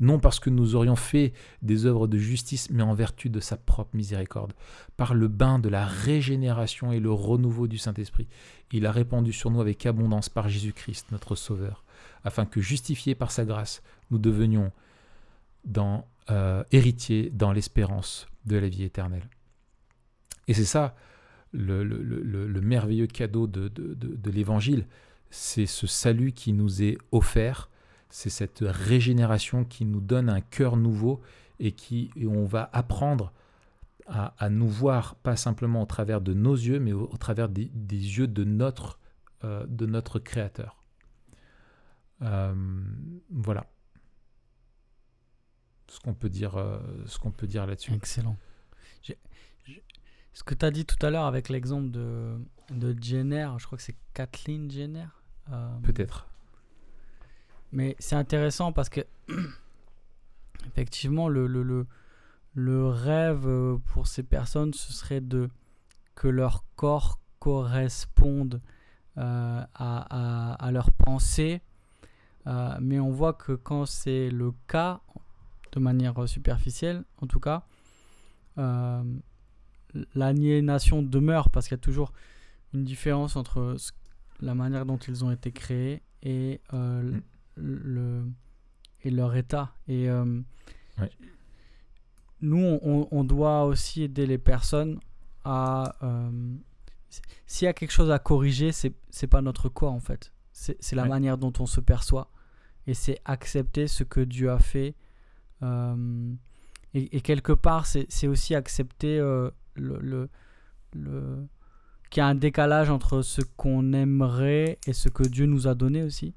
Non 0.00 0.18
parce 0.18 0.40
que 0.40 0.50
nous 0.50 0.74
aurions 0.74 0.96
fait 0.96 1.32
des 1.62 1.86
œuvres 1.86 2.08
de 2.08 2.18
justice, 2.18 2.68
mais 2.70 2.82
en 2.82 2.94
vertu 2.94 3.30
de 3.30 3.38
sa 3.38 3.56
propre 3.56 3.94
miséricorde. 3.94 4.52
Par 4.96 5.14
le 5.14 5.28
bain 5.28 5.58
de 5.58 5.68
la 5.68 5.86
régénération 5.86 6.90
et 6.90 6.98
le 6.98 7.12
renouveau 7.12 7.68
du 7.68 7.78
Saint-Esprit, 7.78 8.26
il 8.72 8.86
a 8.86 8.92
répandu 8.92 9.32
sur 9.32 9.50
nous 9.50 9.60
avec 9.60 9.86
abondance 9.86 10.28
par 10.28 10.48
Jésus-Christ, 10.48 11.12
notre 11.12 11.36
Sauveur, 11.36 11.84
afin 12.24 12.44
que, 12.44 12.60
justifiés 12.60 13.14
par 13.14 13.30
sa 13.30 13.44
grâce, 13.44 13.82
nous 14.10 14.18
devenions 14.18 14.72
euh, 16.30 16.64
héritiers 16.72 17.30
dans 17.30 17.52
l'espérance 17.52 18.26
de 18.46 18.56
la 18.56 18.68
vie 18.68 18.82
éternelle. 18.82 19.28
Et 20.48 20.54
c'est 20.54 20.64
ça 20.64 20.94
le, 21.52 22.60
merveilleux 22.60 23.06
cadeau 23.06 23.46
de, 23.46 24.30
l'Évangile, 24.30 24.86
c'est 25.30 25.66
ce 25.66 25.86
salut 25.86 26.32
qui 26.32 26.52
nous 26.52 26.82
est 26.82 26.98
offert, 27.12 27.70
c'est 28.10 28.30
cette 28.30 28.60
régénération 28.62 29.64
qui 29.64 29.84
nous 29.84 30.00
donne 30.00 30.28
un 30.28 30.40
cœur 30.40 30.76
nouveau 30.76 31.20
et 31.60 31.72
qui 31.72 32.10
on 32.26 32.44
va 32.44 32.68
apprendre 32.72 33.32
à, 34.06 34.50
nous 34.50 34.68
voir 34.68 35.14
pas 35.16 35.36
simplement 35.36 35.82
au 35.82 35.86
travers 35.86 36.20
de 36.20 36.34
nos 36.34 36.54
yeux, 36.54 36.78
mais 36.78 36.92
au, 36.92 37.06
travers 37.18 37.48
des, 37.48 37.70
yeux 37.72 38.26
de 38.26 38.44
notre, 38.44 38.98
euh, 39.44 39.64
de 39.66 39.86
notre 39.86 40.18
Créateur. 40.18 40.82
Euh, 42.22 42.54
voilà 43.30 43.66
ce 45.88 46.00
qu'on 46.00 46.14
peut 46.14 46.28
dire, 46.28 46.56
euh, 46.56 46.78
ce 47.06 47.18
qu'on 47.18 47.30
peut 47.30 47.46
dire 47.46 47.66
là-dessus. 47.66 47.92
Excellent. 47.92 48.36
Ce 50.34 50.42
que 50.42 50.54
tu 50.54 50.66
as 50.66 50.72
dit 50.72 50.84
tout 50.84 51.04
à 51.06 51.10
l'heure 51.10 51.26
avec 51.26 51.48
l'exemple 51.48 51.92
de, 51.92 52.36
de 52.70 52.96
Jenner, 53.00 53.48
je 53.58 53.66
crois 53.66 53.78
que 53.78 53.84
c'est 53.84 53.96
Kathleen 54.14 54.68
Jenner. 54.68 55.06
Euh, 55.52 55.78
Peut-être. 55.84 56.26
Mais 57.70 57.94
c'est 58.00 58.16
intéressant 58.16 58.72
parce 58.72 58.88
que, 58.88 59.02
effectivement, 60.66 61.28
le, 61.28 61.46
le, 61.46 61.62
le, 61.62 61.86
le, 62.54 62.88
rêve 62.88 63.46
euh, 63.46 63.78
pour 63.92 64.08
ces 64.08 64.24
personnes, 64.24 64.74
ce 64.74 64.92
serait 64.92 65.20
de 65.20 65.48
que 66.16 66.26
leur 66.26 66.64
corps 66.74 67.20
corresponde 67.38 68.60
euh, 69.18 69.64
à, 69.74 69.74
à, 69.74 70.54
à, 70.54 70.70
leur 70.72 70.90
pensée. 70.92 71.60
mais 72.80 72.98
on 72.98 73.10
voit 73.10 73.34
que 73.34 73.52
quand 73.52 73.86
c'est 73.86 74.30
le 74.30 74.52
cas, 74.66 75.00
de 75.72 75.80
manière 75.80 76.28
superficielle 76.28 77.04
en 77.20 77.26
tout 77.26 77.40
cas, 77.40 77.64
l'aliénation 80.14 81.02
demeure 81.02 81.50
parce 81.50 81.68
qu'il 81.68 81.76
y 81.76 81.80
a 81.80 81.82
toujours 81.82 82.12
une 82.72 82.84
différence 82.84 83.36
entre 83.36 83.76
la 84.40 84.54
manière 84.54 84.84
dont 84.84 84.98
ils 84.98 85.24
ont 85.24 85.30
été 85.30 85.52
créés 85.52 86.02
et, 86.22 86.60
euh, 86.72 87.02
mm. 87.02 87.22
le, 87.56 88.24
et 89.04 89.10
leur 89.10 89.34
état. 89.36 89.74
Et 89.88 90.08
euh, 90.08 90.40
nous, 92.40 92.78
on, 92.82 93.24
doit 93.24 93.64
aussi 93.64 94.02
aider 94.02 94.26
les 94.26 94.38
personnes 94.38 95.00
à... 95.44 95.96
Euh, 96.02 96.56
s'il 97.46 97.66
y 97.66 97.68
a 97.68 97.72
quelque 97.72 97.92
chose 97.92 98.10
à 98.10 98.18
corriger, 98.18 98.72
c'est 98.72 99.26
pas 99.28 99.40
notre 99.40 99.68
corps 99.68 99.92
en 99.92 100.00
fait. 100.00 100.32
C'est 100.52 100.92
la 100.92 101.04
manière 101.04 101.38
dont 101.38 101.52
on 101.58 101.66
se 101.66 101.80
perçoit. 101.80 102.30
Et 102.86 102.94
c'est 102.94 103.18
accepter 103.24 103.86
ce 103.86 104.04
que 104.04 104.20
Dieu 104.20 104.50
a 104.50 104.58
fait. 104.58 104.94
Et, 105.62 107.16
et, 107.16 107.20
quelque 107.20 107.52
part, 107.52 107.86
c'est 107.86 108.26
aussi 108.26 108.54
accepter 108.54 109.20
le, 109.76 110.28
le, 110.92 111.46
qu'il 112.10 112.20
y 112.20 112.24
a 112.24 112.26
un 112.26 112.34
décalage 112.34 112.90
entre 112.90 113.22
ce 113.22 113.42
qu'on 113.56 113.92
aimerait 113.92 114.78
et 114.86 114.92
ce 114.92 115.08
que 115.08 115.24
Dieu 115.24 115.46
nous 115.46 115.66
a 115.66 115.74
donné 115.74 116.02
aussi. 116.02 116.34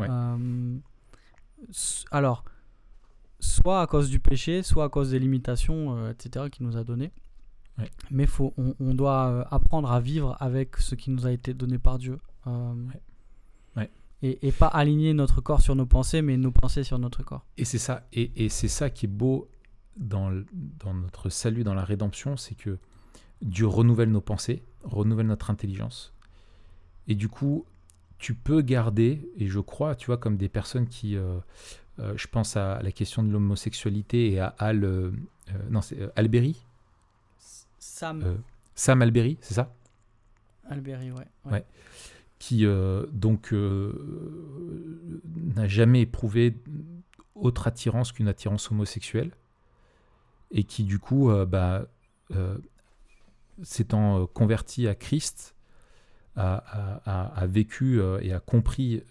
Euh, 0.00 0.78
alors, 2.10 2.44
soit 3.40 3.82
à 3.82 3.86
cause 3.86 4.08
du 4.08 4.20
péché, 4.20 4.62
soit 4.62 4.84
à 4.84 4.88
cause 4.88 5.10
des 5.10 5.18
limitations, 5.18 5.96
euh, 5.96 6.10
etc., 6.12 6.46
qu'il 6.50 6.66
nous 6.66 6.76
a 6.76 6.84
donné. 6.84 7.12
Mais 8.10 8.26
faut, 8.26 8.54
on, 8.56 8.94
doit 8.94 9.26
euh, 9.26 9.44
apprendre 9.50 9.90
à 9.90 9.98
vivre 9.98 10.36
avec 10.40 10.76
ce 10.76 10.94
qui 10.94 11.10
nous 11.10 11.26
a 11.26 11.32
été 11.32 11.52
donné 11.52 11.78
par 11.78 11.98
Dieu. 11.98 12.18
Et, 14.24 14.46
et, 14.46 14.52
pas 14.52 14.68
aligner 14.68 15.14
notre 15.14 15.40
corps 15.40 15.62
sur 15.62 15.74
nos 15.74 15.86
pensées, 15.86 16.22
mais 16.22 16.36
nos 16.36 16.52
pensées 16.52 16.84
sur 16.84 16.96
notre 16.96 17.24
corps. 17.24 17.44
Et 17.56 17.64
c'est 17.64 17.78
ça, 17.78 18.06
et, 18.12 18.30
et 18.36 18.48
c'est 18.48 18.68
ça 18.68 18.88
qui 18.88 19.06
est 19.06 19.08
beau 19.08 19.48
dans, 19.96 20.30
dans 20.52 20.94
notre 20.94 21.28
salut, 21.28 21.64
dans 21.64 21.74
la 21.74 21.84
rédemption, 21.84 22.36
c'est 22.36 22.54
que 22.54 22.78
Dieu 23.42 23.66
renouvelle 23.66 24.10
nos 24.10 24.20
pensées, 24.20 24.62
renouvelle 24.82 25.26
notre 25.26 25.50
intelligence. 25.50 26.14
Et 27.08 27.14
du 27.14 27.28
coup, 27.28 27.66
tu 28.18 28.34
peux 28.34 28.62
garder, 28.62 29.28
et 29.36 29.48
je 29.48 29.58
crois, 29.58 29.96
tu 29.96 30.06
vois, 30.06 30.16
comme 30.16 30.36
des 30.36 30.48
personnes 30.48 30.86
qui, 30.86 31.16
euh, 31.16 31.38
euh, 31.98 32.14
je 32.16 32.28
pense 32.28 32.56
à 32.56 32.80
la 32.80 32.92
question 32.92 33.24
de 33.24 33.30
l'homosexualité 33.30 34.30
et 34.30 34.38
à 34.38 34.54
Al, 34.58 34.84
euh, 34.84 35.10
non, 35.70 35.82
c'est 35.82 35.98
Alberi. 36.16 36.64
Sam. 37.78 38.38
Sam 38.74 39.02
Alberi, 39.02 39.38
c'est 39.40 39.54
ça? 39.54 39.74
Alberi, 40.70 41.10
ouais. 41.10 41.26
ouais. 41.50 41.64
Qui 42.38 42.64
donc 43.12 43.52
n'a 43.52 45.68
jamais 45.68 46.02
éprouvé 46.02 46.56
autre 47.34 47.66
attirance 47.66 48.12
qu'une 48.12 48.28
attirance 48.28 48.70
homosexuelle 48.70 49.32
et 50.52 50.64
qui 50.64 50.84
du 50.84 50.98
coup, 50.98 51.30
euh, 51.30 51.46
bah, 51.46 51.86
euh, 52.36 52.56
s'étant 53.62 54.20
euh, 54.20 54.26
converti 54.26 54.86
à 54.86 54.94
Christ, 54.94 55.56
a, 56.36 57.46
vécu 57.46 58.00
et 58.22 58.32
a 58.32 58.40
compris, 58.40 59.02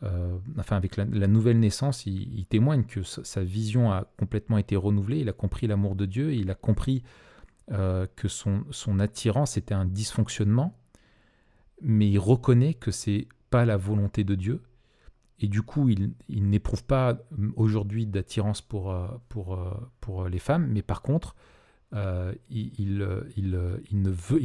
enfin 0.00 0.76
avec 0.76 0.96
la, 0.96 1.26
nouvelle 1.26 1.58
naissance, 1.58 2.06
il, 2.06 2.46
témoigne 2.46 2.84
que 2.84 3.02
sa 3.02 3.42
vision 3.42 3.90
a 3.90 4.04
complètement 4.16 4.56
été 4.56 4.76
renouvelée, 4.76 5.18
il 5.18 5.28
a 5.28 5.32
compris 5.32 5.66
l'amour 5.66 5.96
de 5.96 6.06
Dieu, 6.06 6.32
il 6.32 6.48
a 6.48 6.54
compris 6.54 7.02
que 7.68 8.28
son, 8.28 8.62
son 8.70 9.00
attirance 9.00 9.56
était 9.56 9.74
un 9.74 9.86
dysfonctionnement, 9.86 10.78
mais 11.82 12.08
il 12.08 12.20
reconnaît 12.20 12.74
que 12.74 12.92
c'est 12.92 13.26
pas 13.50 13.64
la 13.64 13.76
volonté 13.76 14.22
de 14.22 14.36
Dieu 14.36 14.62
et 15.40 15.48
du 15.48 15.62
coup, 15.62 15.88
il, 15.88 16.12
n'éprouve 16.28 16.84
pas 16.84 17.12
euh, 17.12 17.50
aujourd'hui 17.56 18.06
d'attirance 18.06 18.60
pour, 18.60 18.92
euh, 18.92 19.08
euh, 19.38 20.28
les 20.28 20.38
femmes, 20.38 20.68
mais 20.70 20.82
par 20.82 21.00
contre, 21.00 21.34
il, 22.50 23.02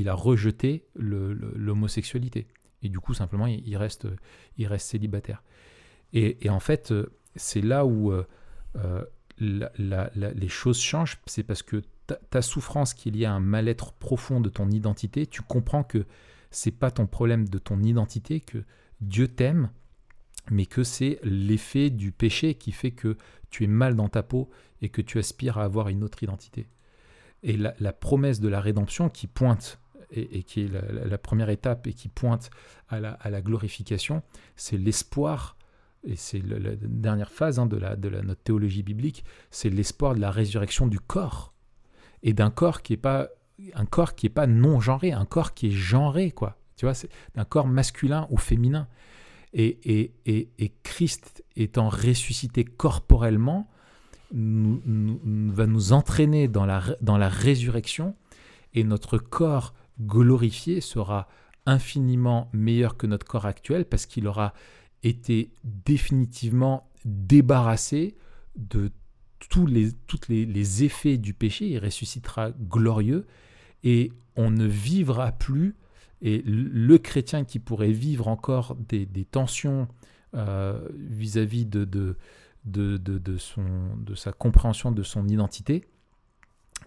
a 0.07 0.13
rejeté 0.13 0.85
l'homosexualité. 0.95 2.47
Et 2.81 2.89
du 2.89 2.99
coup, 2.99 3.13
simplement, 3.13 3.45
il, 3.45 3.77
reste, 3.77 4.07
célibataire. 4.77 5.43
Et, 6.13 6.49
en 6.49 6.61
fait, 6.61 6.93
c'est 7.35 7.61
là 7.61 7.85
où 7.85 8.13
les 9.37 10.47
choses 10.47 10.79
changent, 10.79 11.19
c'est 11.25 11.43
parce 11.43 11.61
que 11.61 11.83
ta, 12.07 12.15
ta 12.15 12.41
souffrance 12.41 12.93
qu'il 12.93 13.17
y 13.17 13.25
a 13.25 13.33
un 13.33 13.41
mal-être 13.41 13.91
profond 13.91 14.39
de 14.39 14.49
ton 14.49 14.71
identité, 14.71 15.27
tu 15.27 15.41
comprends 15.41 15.83
que 15.83 16.05
c'est 16.51 16.71
pas 16.71 16.89
ton 16.89 17.05
problème 17.05 17.49
de 17.49 17.57
ton 17.57 17.83
identité, 17.83 18.39
que 18.39 18.63
Dieu 19.01 19.27
t'aime, 19.27 19.69
mais 20.51 20.65
que 20.65 20.83
c'est 20.83 21.19
l'effet 21.23 21.89
du 21.89 22.11
péché 22.11 22.55
qui 22.55 22.71
fait 22.71 22.91
que 22.91 23.17
tu 23.49 23.63
es 23.63 23.67
mal 23.67 23.95
dans 23.95 24.09
ta 24.09 24.23
peau 24.23 24.49
et 24.81 24.89
que 24.89 25.01
tu 25.01 25.19
aspires 25.19 25.57
à 25.57 25.63
avoir 25.63 25.89
une 25.89 26.03
autre 26.03 26.21
identité. 26.23 26.67
Et 27.43 27.57
la, 27.57 27.93
promesse 27.93 28.39
de 28.39 28.47
la 28.47 28.59
rédemption 28.59 29.09
qui 29.09 29.27
pointe, 29.27 29.79
et, 30.11 30.43
qui 30.43 30.61
est 30.61 30.69
la, 30.69 31.17
première 31.17 31.49
étape 31.49 31.85
et 31.87 31.93
qui 31.93 32.09
pointe 32.09 32.49
à 32.89 32.99
la, 32.99 33.41
glorification, 33.41 34.23
c'est 34.55 34.77
l'espoir, 34.77 35.57
et 36.03 36.15
c'est 36.15 36.39
la, 36.39 36.75
dernière 36.75 37.31
phase 37.31 37.59
hein, 37.59 37.67
de, 37.67 37.77
la, 37.77 37.95
de 37.95 38.09
notre 38.09 38.41
théologie 38.41 38.83
biblique, 38.83 39.23
c'est 39.51 39.69
l'espoir 39.69 40.15
de 40.15 40.21
la 40.21 40.31
résurrection 40.31 40.87
du 40.87 40.99
corps. 40.99 41.53
Et 42.23 42.33
d'un 42.33 42.49
corps 42.49 42.81
qui 42.81 42.93
n'est 42.93 42.97
pas 42.97 43.29
un 43.73 43.85
corps 43.85 44.15
qui 44.15 44.25
est 44.25 44.29
pas 44.29 44.47
non 44.47 44.79
genré, 44.79 45.11
un 45.11 45.25
corps 45.25 45.53
qui 45.53 45.67
est 45.67 45.71
genré, 45.71 46.31
quoi. 46.31 46.57
Tu 46.75 46.85
vois, 46.85 46.93
c'est 46.93 47.09
un 47.35 47.45
corps 47.45 47.67
masculin 47.67 48.27
ou 48.29 48.37
féminin. 48.37 48.87
Et, 49.57 50.11
Christ 50.83 51.43
étant 51.55 51.89
ressuscité 51.89 52.65
corporellement, 52.65 53.69
va 54.31 55.67
nous 55.67 55.93
entraîner 55.93 56.47
dans 56.47 56.65
la, 56.65 56.83
dans 57.01 57.17
la 57.17 57.29
résurrection 57.29 58.15
et 58.73 58.83
notre 58.83 59.17
corps 59.17 59.73
glorifié 60.01 60.81
sera 60.81 61.27
infiniment 61.65 62.49
meilleur 62.53 62.97
que 62.97 63.07
notre 63.07 63.25
corps 63.25 63.45
actuel 63.45 63.85
parce 63.85 64.05
qu'il 64.05 64.27
aura 64.27 64.53
été 65.03 65.51
définitivement 65.63 66.89
débarrassé 67.05 68.15
de 68.55 68.91
tous 69.49 69.65
les, 69.65 69.91
toutes 70.07 70.27
les, 70.27 70.83
effets 70.83 71.17
du 71.17 71.33
péché, 71.33 71.67
il 71.67 71.79
ressuscitera 71.79 72.51
glorieux 72.51 73.27
et 73.83 74.11
on 74.35 74.49
ne 74.49 74.65
vivra 74.65 75.31
plus 75.31 75.75
et 76.21 76.41
le 76.45 76.97
chrétien 76.97 77.43
qui 77.43 77.59
pourrait 77.59 77.91
vivre 77.91 78.27
encore 78.27 78.75
des, 78.75 79.07
tensions 79.25 79.87
euh, 80.33 80.87
vis-à-vis 80.95 81.65
de, 81.65 82.17
sa 84.15 84.31
compréhension 84.31 84.91
de 84.91 85.03
son 85.03 85.27
identité, 85.27 85.85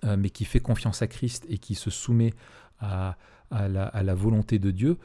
euh, 0.05 0.17
mais 0.17 0.31
qui 0.31 0.45
fait 0.45 0.61
confiance 0.61 1.03
à 1.03 1.07
Christ 1.07 1.45
et 1.49 1.59
qui 1.59 1.75
se 1.75 1.91
soumet 1.91 2.33
à, 2.81 3.17
la, 3.51 4.15
volonté 4.15 4.59
de 4.59 4.71
Dieu, 4.71 4.99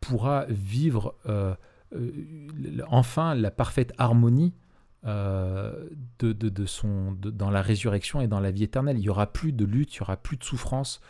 pourra 0.00 0.44
vivre 0.48 1.16
enfin 2.86 3.34
la 3.34 3.50
parfaite 3.50 3.92
harmonie 3.98 4.52
dans 5.04 5.80
la 7.50 7.62
résurrection 7.62 8.20
et 8.20 8.28
dans 8.28 8.40
la 8.40 8.50
vie 8.50 8.64
éternelle. 8.64 8.98
Il 8.98 9.02
n'y 9.02 9.08
aura 9.08 9.32
plus 9.32 9.52
de 9.52 9.64
lutte, 9.64 9.94
il 9.94 9.98
n'y 9.98 10.02
aura 10.02 10.16
plus 10.16 10.36
de 10.36 10.44
souffrance, 10.44 11.00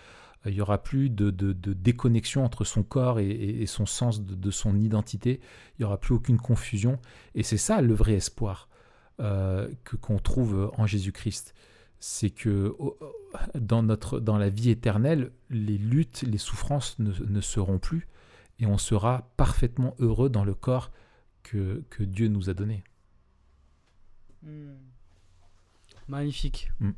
il 0.47 0.55
n'y 0.55 0.60
aura 0.60 0.82
plus 0.82 1.10
de, 1.10 1.31
déconnexion 1.52 2.44
entre 2.44 2.65
son 2.65 2.82
corps 2.82 3.19
et, 3.20 3.65
son 3.66 3.86
sens 3.86 4.23
de, 4.23 4.51
son 4.51 4.78
identité, 4.78 5.40
il 5.78 5.82
n'y 5.82 5.85
aura 5.85 5.98
plus 5.98 6.15
aucune 6.15 6.39
confusion. 6.39 6.98
Et 7.35 7.43
c'est 7.43 7.56
ça 7.56 7.81
le 7.81 7.94
vrai 7.94 8.15
espoir 8.15 8.69
euh, 9.20 9.69
que 9.85 9.97
qu'on 9.97 10.19
trouve 10.19 10.70
en 10.77 10.86
Jésus-Christ. 10.86 11.55
C'est 12.01 12.31
que 12.31 12.77
dans, 13.56 13.82
notre, 13.82 14.20
dans 14.20 14.39
la 14.39 14.48
vie 14.48 14.70
éternelle, 14.70 15.32
les 15.51 15.78
luttes, 15.78 16.23
les 16.23 16.39
souffrances 16.39 16.97
ne, 17.01 17.40
seront 17.40 17.78
plus 17.78 18.06
et 18.60 18.66
on 18.66 18.78
sera 18.78 19.32
parfaitement 19.36 19.97
heureux 19.98 20.31
dans 20.31 20.44
le 20.44 20.55
corps 20.55 20.93
que, 21.43 21.82
que 21.90 22.05
Dieu 22.05 22.28
nous 22.28 22.48
a 22.51 22.55
donné. 22.55 22.85
Hmm. 24.43 24.77
Magnifique. 26.06 26.70
Hmm. 26.78 26.93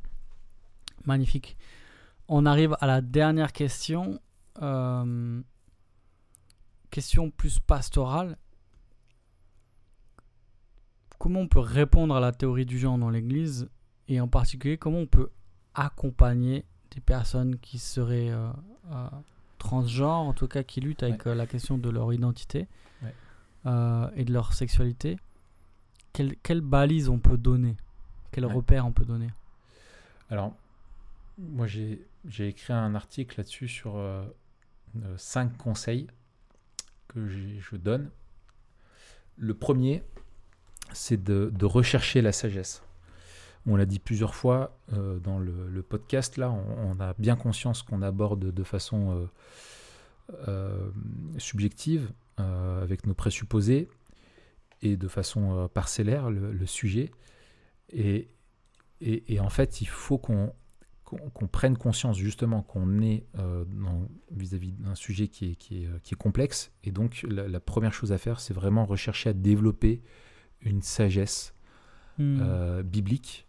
Magnifique. 1.07 1.57
On 2.33 2.47
arrive 2.47 2.77
à 2.81 2.87
la 2.87 3.01
dernière 3.01 3.53
question. 3.53 4.21
Euh, 4.63 5.43
question 6.93 7.29
plus 7.29 7.59
pastorale. 7.59 8.39
Comment 11.19 11.41
on 11.41 11.49
peut 11.49 11.59
répondre 11.59 12.15
à 12.15 12.21
la 12.21 12.31
théorie 12.31 12.67
du 12.67 12.79
genre 12.79 12.99
dans 12.99 13.11
l'Église 13.11 13.69
et 14.07 14.21
en 14.21 14.29
particulier 14.29 14.79
comment 14.79 14.99
on 14.99 15.07
peut 15.07 15.31
accompagner 15.75 16.65
des 16.93 17.01
personnes 17.01 17.59
qui 17.59 17.81
seraient 17.81 18.31
euh, 18.31 18.49
euh, 18.93 19.09
transgenres, 19.59 20.29
en 20.29 20.33
tout 20.33 20.47
cas 20.47 20.63
qui 20.63 20.81
luttent 20.81 21.03
avec 21.03 21.25
la 21.25 21.47
question 21.49 21.79
de 21.79 21.91
leur 21.91 22.13
identité 22.13 22.69
et 23.65 24.25
de 24.25 24.33
leur 24.33 24.53
sexualité? 24.53 25.19
Quelle, 26.13 26.37
quelle 26.45 26.61
balise 26.61 27.09
on 27.09 27.19
peut 27.19 27.37
donner? 27.37 27.77
Quel 28.31 28.47
repère 28.47 28.87
on 28.87 28.93
peut 28.93 29.05
donner? 29.05 29.31
Alors, 30.31 30.55
moi 31.37 31.67
j'ai 31.67 32.01
j'ai 32.27 32.49
écrit 32.49 32.73
un 32.73 32.95
article 32.95 33.39
là-dessus 33.39 33.69
sur 33.69 33.97
euh, 33.97 34.25
euh, 34.97 35.15
cinq 35.17 35.57
conseils 35.57 36.07
que 37.09 37.27
je 37.29 37.77
donne. 37.77 38.11
Le 39.37 39.55
premier, 39.55 40.03
c'est 40.93 41.23
de, 41.23 41.65
rechercher 41.65 42.21
la 42.21 42.33
sagesse. 42.33 42.83
On 43.67 43.77
l'a 43.77 43.87
dit 43.87 43.99
plusieurs 43.99 44.35
fois 44.35 44.79
euh, 44.93 45.19
dans 45.19 45.39
le, 45.39 45.83
podcast, 45.83 46.37
là, 46.37 46.51
on, 46.51 47.01
a 47.01 47.15
bien 47.19 47.37
conscience 47.37 47.83
qu'on 47.83 48.03
aborde 48.03 48.53
de 48.53 48.63
façon 48.63 49.29
subjective, 51.39 52.13
avec 52.37 53.07
nos 53.07 53.15
présupposés, 53.15 53.89
et 54.83 54.97
de 54.97 55.09
façon 55.09 55.69
parcellaire 55.73 56.31
le, 56.31 56.67
sujet. 56.67 57.11
Et, 57.89 58.29
et, 59.01 59.41
en 59.41 59.51
fait, 59.51 59.81
il 59.81 59.89
faut 59.89 60.19
qu'on 60.19 60.55
qu'on 61.17 61.47
prenne 61.47 61.77
conscience 61.77 62.17
justement 62.17 62.63
qu'on 62.63 63.01
est 63.01 63.27
euh, 63.39 63.65
vis-à-vis 64.31 64.73
d'un 64.73 64.95
sujet 64.95 65.29
qui 65.29 65.53
est, 65.53 65.55
qui, 65.57 65.83
est, 65.83 65.87
euh, 65.87 65.99
qui 66.03 66.15
est, 66.15 66.17
complexe. 66.17 66.73
Et 66.85 66.93
donc 66.93 67.27
la, 67.29 67.61
première 67.61 67.93
chose 67.93 68.13
à 68.13 68.19
faire, 68.19 68.41
c'est 68.41 68.55
vraiment 68.55 68.85
rechercher 68.87 69.31
à 69.31 69.33
développer 69.33 70.03
une 70.61 70.83
sagesse 70.83 71.55
hmm. 72.19 72.39
euh, 72.41 72.83
biblique, 72.83 73.47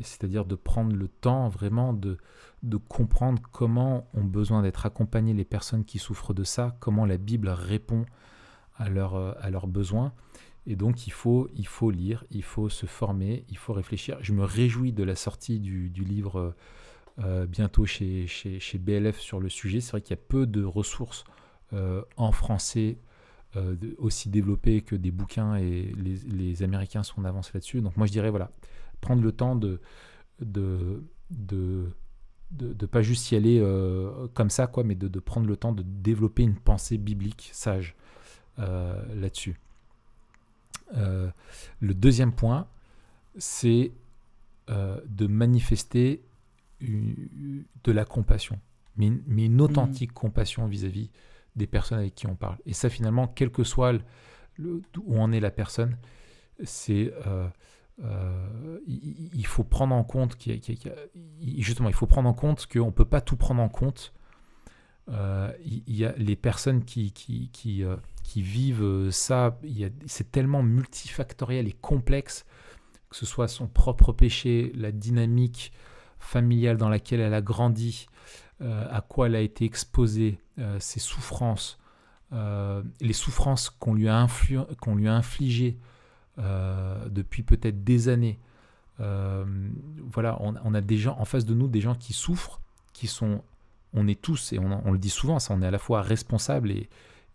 c'est-à-dire 0.00 0.44
de 0.44 0.56
prendre 0.56 0.96
le 0.96 1.06
temps 1.06 1.48
vraiment 1.48 1.92
de, 1.92 2.18
de 2.64 2.76
comprendre 2.76 3.40
comment 3.52 4.08
ont 4.14 4.24
besoin 4.24 4.62
d'être 4.62 4.84
accompagnées 4.84 5.32
les 5.32 5.44
personnes 5.44 5.84
qui 5.84 6.00
souffrent 6.00 6.34
de 6.34 6.42
ça, 6.42 6.76
comment 6.80 7.06
la 7.06 7.18
Bible 7.18 7.48
répond 7.48 8.04
à, 8.76 8.88
leur, 8.88 9.14
à 9.40 9.48
leurs 9.50 9.68
besoins. 9.68 10.12
Et 10.66 10.76
donc, 10.76 11.06
il 11.06 11.12
faut, 11.12 11.48
il 11.54 11.66
faut 11.66 11.90
lire, 11.90 12.24
il 12.30 12.42
faut 12.44 12.68
se 12.68 12.86
former, 12.86 13.44
il 13.48 13.56
faut 13.56 13.72
réfléchir. 13.72 14.18
Je 14.20 14.32
me 14.32 14.44
réjouis 14.44 14.92
de 14.92 15.02
la 15.02 15.16
sortie 15.16 15.58
du, 15.58 15.88
livre 15.88 16.54
euh, 17.18 17.46
bientôt 17.46 17.84
chez, 17.84 18.26
chez, 18.28 18.60
chez, 18.60 18.78
BLF 18.78 19.18
sur 19.18 19.40
le 19.40 19.48
sujet. 19.48 19.80
C'est 19.80 19.90
vrai 19.90 20.02
qu'il 20.02 20.16
y 20.16 20.20
a 20.20 20.22
peu 20.28 20.46
de 20.46 20.62
ressources 20.62 21.24
euh, 21.72 22.02
en 22.16 22.30
français 22.30 22.98
euh, 23.56 23.74
aussi 23.98 24.28
développées 24.28 24.82
que 24.82 24.94
des 24.94 25.10
bouquins 25.10 25.56
et 25.56 25.92
les, 25.96 26.62
Américains 26.62 27.02
sont 27.02 27.20
en 27.20 27.24
avance 27.24 27.52
là-dessus. 27.52 27.80
Donc, 27.80 27.96
moi, 27.96 28.06
je 28.06 28.12
dirais, 28.12 28.30
voilà, 28.30 28.50
prendre 29.00 29.22
le 29.22 29.32
temps 29.32 29.56
de. 29.56 29.80
de, 30.40 31.02
de 31.30 31.88
de, 32.50 32.84
pas 32.84 33.00
juste 33.00 33.32
y 33.32 33.34
aller 33.34 33.64
comme 34.34 34.50
ça, 34.50 34.66
quoi, 34.66 34.84
mais 34.84 34.94
de, 34.94 35.08
de, 35.08 35.20
prendre 35.20 35.46
le 35.46 35.56
temps 35.56 35.72
de 35.72 35.82
développer 35.82 36.42
une 36.42 36.56
pensée 36.56 36.98
biblique 36.98 37.48
sage 37.54 37.96
là-dessus. 38.58 39.58
Euh, 40.94 41.30
le 41.80 41.94
deuxième 41.94 42.32
point, 42.32 42.66
c'est 43.38 43.92
euh, 44.70 45.00
de 45.06 45.26
manifester 45.26 46.22
de 46.80 47.92
la 47.92 48.04
compassion, 48.04 48.58
mais, 48.96 49.06
une 49.06 49.60
authentique 49.60 50.12
compassion 50.12 50.66
vis-à-vis 50.66 51.10
des 51.54 51.68
personnes 51.68 51.98
avec 51.98 52.14
qui 52.14 52.26
on 52.26 52.34
parle. 52.34 52.58
Et 52.66 52.72
ça, 52.72 52.90
finalement, 52.90 53.28
quel 53.28 53.50
que 53.50 53.62
soit 53.62 53.92
le, 54.56 54.82
où 55.04 55.20
en 55.20 55.30
est 55.30 55.38
la 55.38 55.52
personne, 55.52 55.96
c'est 56.64 57.12
euh, 58.04 58.78
il, 58.86 59.46
faut 59.46 59.64
prendre 59.64 59.94
en 59.94 60.02
compte 60.02 60.36
qu'il 60.36 60.60
justement 61.58 61.88
il 61.88 61.94
faut 61.94 62.06
prendre 62.06 62.28
en 62.28 62.34
compte 62.34 62.66
qu'on 62.66 62.86
ne 62.86 62.90
peut 62.90 63.04
pas 63.04 63.20
tout 63.20 63.36
prendre 63.36 63.62
en 63.62 63.68
compte. 63.68 64.12
Il 65.08 65.82
y 65.86 66.04
a 66.04 66.14
les 66.16 66.36
personnes 66.36 66.84
qui, 66.84 67.12
qui, 67.12 67.50
qui, 67.52 67.84
qui 68.22 68.42
vivent 68.42 68.82
euh, 68.82 69.10
ça. 69.10 69.58
C'est 70.06 70.30
tellement 70.30 70.62
multifactoriel 70.62 71.68
et 71.68 71.72
complexe, 71.72 72.44
que 73.10 73.16
ce 73.16 73.26
soit 73.26 73.48
son 73.48 73.66
propre 73.66 74.12
péché, 74.12 74.72
la 74.74 74.92
dynamique 74.92 75.72
familiale 76.18 76.76
dans 76.76 76.88
laquelle 76.88 77.20
elle 77.20 77.34
a 77.34 77.42
grandi, 77.42 78.06
euh, 78.60 78.86
à 78.90 79.00
quoi 79.00 79.26
elle 79.26 79.34
a 79.34 79.40
été 79.40 79.64
exposée, 79.64 80.38
euh, 80.58 80.78
ses 80.80 81.00
souffrances, 81.00 81.78
les 83.02 83.12
souffrances 83.12 83.68
qu'on 83.68 83.92
lui, 83.92 84.08
a 84.08 84.26
lui 84.96 85.08
a 85.08 85.14
infligées 85.14 85.76
depuis 86.38 87.42
peut-être 87.42 87.84
des 87.84 88.08
années. 88.08 88.38
voilà, 88.98 90.38
on, 90.40 90.72
a 90.72 90.80
des 90.80 90.96
gens 90.96 91.14
en 91.18 91.26
face 91.26 91.44
de 91.44 91.52
nous, 91.52 91.68
des 91.68 91.82
gens 91.82 91.94
qui 91.94 92.14
souffrent, 92.14 92.62
qui 92.94 93.06
sont, 93.06 93.44
on 93.94 94.08
est 94.08 94.20
tous, 94.20 94.52
et 94.52 94.58
on, 94.58 94.86
on 94.86 94.92
le 94.92 94.98
dit 94.98 95.10
souvent, 95.10 95.38
ça, 95.38 95.54
on 95.54 95.62
est 95.62 95.66
à 95.66 95.70
la 95.70 95.78
fois 95.78 96.02
responsable 96.02 96.70
et, 96.70 96.88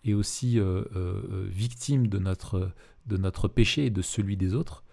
et 0.07 0.13
aussi 0.13 0.59
euh, 0.59 0.84
euh, 0.95 1.21
euh, 1.31 1.47
victime 1.49 2.07
de 2.07 2.17
notre, 2.17 2.71
de 3.05 3.17
notre 3.17 3.47
péché 3.47 3.88
et 3.88 3.89
de 3.89 4.01
celui 4.01 4.38
des 4.38 4.55
autres. 4.55 4.84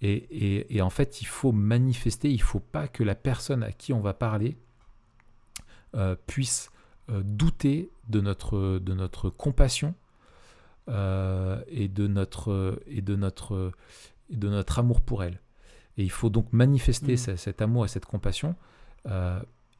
Et, 0.00 0.76
et, 0.76 0.82
en 0.82 0.90
fait, 0.90 1.22
il 1.22 1.24
faut 1.24 1.52
manifester, 1.52 2.28
il 2.28 2.36
ne 2.36 2.42
faut 2.42 2.60
pas 2.60 2.88
que 2.88 3.02
la 3.02 3.14
personne 3.14 3.62
à 3.62 3.72
qui 3.72 3.94
on 3.94 4.00
va 4.00 4.12
parler 4.12 4.58
puisse 6.26 6.70
douter 7.08 7.90
de 8.08 8.20
notre, 8.20 8.80
de 8.80 8.92
notre 8.92 9.30
compassion 9.30 9.94
et, 10.88 11.88
de 11.88 12.06
notre, 12.06 12.82
et, 12.86 13.00
de 13.00 13.16
notre, 13.16 13.72
et 14.28 14.36
de 14.36 14.48
notre 14.48 14.78
amour 14.78 15.00
pour 15.00 15.24
elle. 15.24 15.40
Et 15.96 16.02
il 16.02 16.10
faut 16.10 16.28
donc 16.28 16.52
manifester 16.52 17.14
mmh. 17.14 17.36
cet 17.38 17.62
amour 17.62 17.86
et 17.86 17.88
cette 17.88 18.04
compassion. 18.04 18.56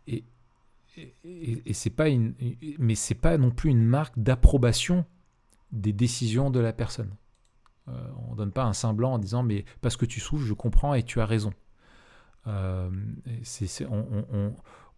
et, 0.07 0.25
et, 0.97 1.73
c'est 1.73 1.91
pas 1.91 2.09
une, 2.09 2.35
mais 2.79 2.95
c'est 2.95 3.15
pas 3.15 3.37
non 3.39 3.51
plus 3.51 3.71
une 3.71 3.85
marque 3.85 4.19
d'approbation 4.19 5.05
des 5.73 5.93
décisions 5.93 6.51
de 6.51 6.61
la 6.61 6.73
personne. 6.73 7.15
Euh, 7.89 8.09
on 8.29 8.35
donne 8.35 8.53
pas 8.53 8.65
un 8.65 8.73
semblant 8.73 9.15
en 9.15 9.19
disant 9.19 9.43
mais 9.43 9.65
parce 9.81 9.97
que 9.97 10.07
tu 10.07 10.21
souffres, 10.21 10.47
je 10.47 10.55
comprends 10.55 10.95
et 10.95 11.03
tu 11.03 11.21
as 11.21 11.27
raison. 11.27 11.53
Euh, 12.47 12.91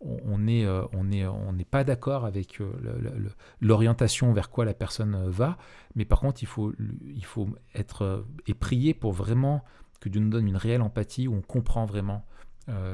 on, 0.00 0.38
n'est 0.38 0.66
euh, 0.66 1.64
pas 1.70 1.84
d'accord 1.84 2.24
avec 2.24 2.60
euh, 2.60 3.30
l'orientation 3.60 4.32
vers 4.32 4.50
quoi 4.50 4.64
la 4.64 4.74
personne 4.74 5.28
va, 5.28 5.56
mais 5.94 6.04
par 6.04 6.20
contre 6.20 6.42
il 6.42 6.46
faut, 6.46 6.72
il 7.04 7.24
faut 7.24 7.48
être 7.74 8.26
et 8.46 8.54
prier 8.54 8.94
pour 8.94 9.12
vraiment 9.12 9.64
que 10.00 10.08
Dieu 10.08 10.20
nous 10.20 10.30
donne 10.30 10.48
une 10.48 10.56
réelle 10.56 10.82
empathie 10.82 11.28
où 11.28 11.34
on 11.34 11.42
comprend 11.42 11.86
vraiment 11.86 12.24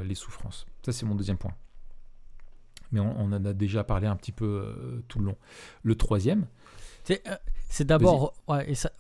les 0.05 0.15
souffrances. 0.15 0.67
Ça 0.85 0.93
c'est 0.93 1.07
mon 1.07 1.15
deuxième 1.15 1.39
point 1.39 1.55
mais 2.93 3.01
on, 3.01 3.21
en 3.21 3.33
a 3.33 3.53
déjà 3.53 3.85
parlé 3.85 4.07
un 4.07 4.17
petit 4.17 4.33
peu 4.33 4.45
euh, 4.45 5.03
tout 5.09 5.19
le 5.19 5.27
long. 5.27 5.37
Le 5.83 5.95
troisième. 5.95 6.47
C'est 7.05 7.27
euh, 7.27 7.85
d'abord, 7.85 8.35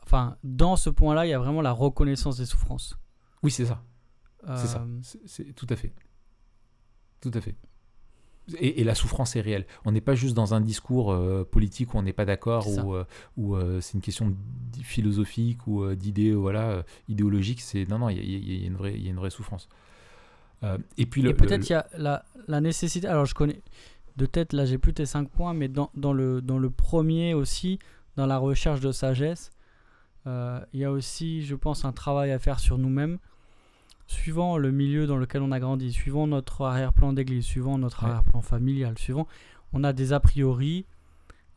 enfin, 0.03 0.37
dans 0.43 0.77
ce 0.77 0.91
point-là, 0.91 1.27
il 1.27 1.31
y 1.31 1.35
a 1.35 1.39
vraiment 1.39 1.61
la 1.61 1.73
reconnaissance 1.73 2.39
des 2.39 2.47
souffrances. 2.47 2.99
Oui, 3.43 3.51
c'est 3.51 3.67
ça. 3.67 3.83
C'est 4.57 4.67
ça. 4.67 4.81
Euh, 4.81 5.17
c'est 5.27 5.53
tout 5.55 5.67
à 5.71 5.77
fait. 5.77 5.93
Tout 7.21 7.31
à 7.35 7.41
fait. 7.41 7.55
Et, 8.59 8.83
la 8.83 8.97
souffrance 8.97 9.37
est 9.37 9.41
réelle. 9.41 9.67
On 9.85 9.93
n'est 9.93 10.01
pas 10.01 10.17
juste 10.17 10.35
dans 10.35 10.53
un 10.53 10.61
discours 10.61 11.17
politique 11.53 11.95
où 11.95 11.99
on 11.99 12.03
n'est 12.03 12.13
pas 12.13 12.25
d'accord, 12.25 12.67
ou 12.67 12.97
où, 13.37 13.57
c'est 13.81 13.95
une 13.95 14.01
question 14.01 14.35
philosophique 14.83 15.69
ou 15.69 15.95
d'idées 15.95 16.33
voilà, 16.33 16.85
idéologiques. 17.07 17.61
C'est 17.61 17.89
non, 17.89 18.01
non, 18.01 18.09
il 18.09 18.19
y, 18.19 18.67
une 18.67 18.75
vraie, 18.75 18.95
il 18.95 19.05
y 19.05 19.07
a 19.07 19.11
une 19.11 19.17
vraie 19.17 19.31
souffrance. 19.31 19.69
Et 20.97 21.07
puis 21.07 21.23
le, 21.23 21.35
peut-être 21.35 21.69
il 21.69 21.73
y 21.73 21.77
a 21.77 21.87
la, 21.97 22.25
la, 22.49 22.61
nécessité. 22.61 23.07
Alors 23.07 23.25
je 23.25 23.35
connais, 23.35 23.61
de 24.17 24.27
tête, 24.27 24.53
là 24.53 24.65
j'ai 24.65 24.79
plus 24.79 24.95
tes 24.95 25.07
5 25.07 25.29
points, 25.29 25.55
mais 25.55 25.69
dans, 25.69 25.91
dans, 25.95 26.13
le, 26.13 26.41
dans 26.41 26.59
le 26.59 26.71
premier 26.71 27.35
aussi, 27.35 27.79
dans 28.17 28.27
la 28.27 28.39
recherche 28.39 28.81
de 28.81 28.93
sagesse, 28.93 29.51
euh, 30.27 30.61
il 30.73 30.81
y 30.81 30.85
a 30.85 30.93
aussi, 30.93 31.45
je 31.45 31.55
pense, 31.55 31.85
un 31.85 31.93
travail 31.93 32.31
à 32.31 32.39
faire 32.39 32.61
sur 32.61 32.79
nous-mêmes, 32.79 33.19
suivant 34.07 34.59
le 34.59 34.71
milieu 34.71 35.07
dans 35.07 35.17
lequel 35.17 35.43
on 35.43 35.53
a 35.53 35.61
grandi, 35.61 35.93
suivant 35.93 36.27
notre 36.27 36.63
arrière-plan 36.63 37.13
d'église, 37.13 37.45
suivant 37.45 37.79
notre 37.79 38.05
arrière-plan 38.05 38.43
familial, 38.43 38.99
suivant, 38.99 39.27
on 39.73 39.85
a 39.85 39.93
des 39.93 40.13
a 40.13 40.21
priori, 40.21 40.87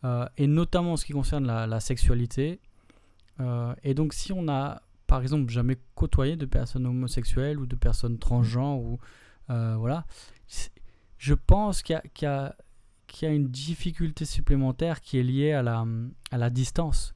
euh, 0.04 0.28
et 0.38 0.48
notamment 0.48 0.94
en 0.94 0.98
ce 0.98 1.06
qui 1.06 1.14
concerne 1.14 1.46
la, 1.46 1.68
la 1.68 1.80
sexualité. 1.80 2.60
Euh, 3.40 3.74
et 3.84 3.94
donc 3.94 4.14
si 4.14 4.32
on 4.32 4.48
a, 4.48 4.82
par 5.08 5.22
exemple, 5.22 5.52
jamais 5.52 5.78
côtoyé 5.96 6.36
de 6.36 6.46
personnes 6.46 6.86
homosexuelles 6.86 7.60
ou 7.60 7.66
de 7.66 7.76
personnes 7.76 8.18
transgenres, 8.18 8.80
ou 8.80 9.00
voilà, 9.48 10.06
je 11.18 11.34
pense 11.34 11.82
qu'il 11.82 12.00
y, 12.22 12.26
y, 12.26 12.26
a 12.26 13.30
une 13.30 13.48
difficulté 13.48 14.26
supplémentaire 14.26 15.02
qui 15.02 15.18
est 15.18 15.24
liée 15.24 15.54
à 15.54 15.62
la, 15.62 15.86
à 16.32 16.38
la 16.38 16.50
distance. 16.50 17.16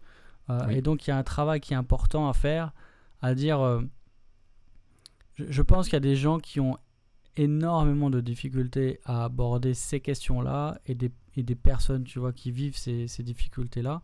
Euh, 0.49 0.67
et 0.69 0.81
donc 0.81 1.05
il 1.05 1.11
y 1.11 1.13
a 1.13 1.17
un 1.17 1.23
travail 1.23 1.59
qui 1.59 1.73
est 1.73 1.77
important 1.77 2.29
à 2.29 2.33
faire, 2.33 2.73
à 3.21 3.35
dire, 3.35 3.59
euh, 3.59 3.81
je, 5.37 5.61
pense 5.61 5.85
qu'il 5.85 5.93
y 5.93 5.97
a 5.97 6.01
des 6.01 6.15
gens 6.15 6.39
qui 6.39 6.59
ont 6.59 6.77
énormément 7.35 8.09
de 8.09 8.19
difficultés 8.19 8.99
à 9.05 9.25
aborder 9.25 9.73
ces 9.73 9.99
questions-là 9.99 10.79
et 10.85 10.95
des, 10.95 11.11
et 11.35 11.43
des, 11.43 11.55
personnes, 11.55 12.03
tu 12.03 12.19
vois, 12.19 12.33
qui 12.33 12.51
vivent 12.51 12.77
ces, 12.77 13.07
ces 13.07 13.23
difficultés-là. 13.23 14.01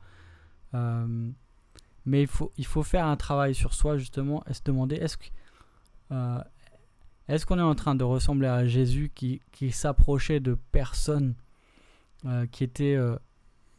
Euh, 0.73 1.31
mais 2.05 2.21
il 2.21 2.27
faut, 2.27 2.51
il 2.57 2.65
faut 2.65 2.83
faire 2.83 3.05
un 3.05 3.17
travail 3.17 3.55
sur 3.55 3.73
soi 3.73 3.97
justement 3.97 4.43
et 4.47 4.53
se 4.53 4.61
demander 4.63 4.95
est-ce 4.95 5.17
que 5.17 5.25
est-ce 7.27 7.45
qu'on 7.45 7.57
est 7.57 7.63
en 7.63 7.75
train 7.75 7.95
de 7.95 8.03
ressembler 8.03 8.47
à 8.47 8.67
Jésus 8.67 9.11
qui, 9.13 9.41
qui 9.51 9.71
s'approchait 9.71 10.39
de 10.39 10.55
personnes 10.71 11.35
euh, 12.25 12.45
qui 12.47 12.63
étaient 12.63 12.95
euh, 12.95 13.17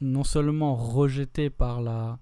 non 0.00 0.24
seulement 0.24 0.74
rejetées 0.74 1.50
par 1.50 1.80
la, 1.80 2.18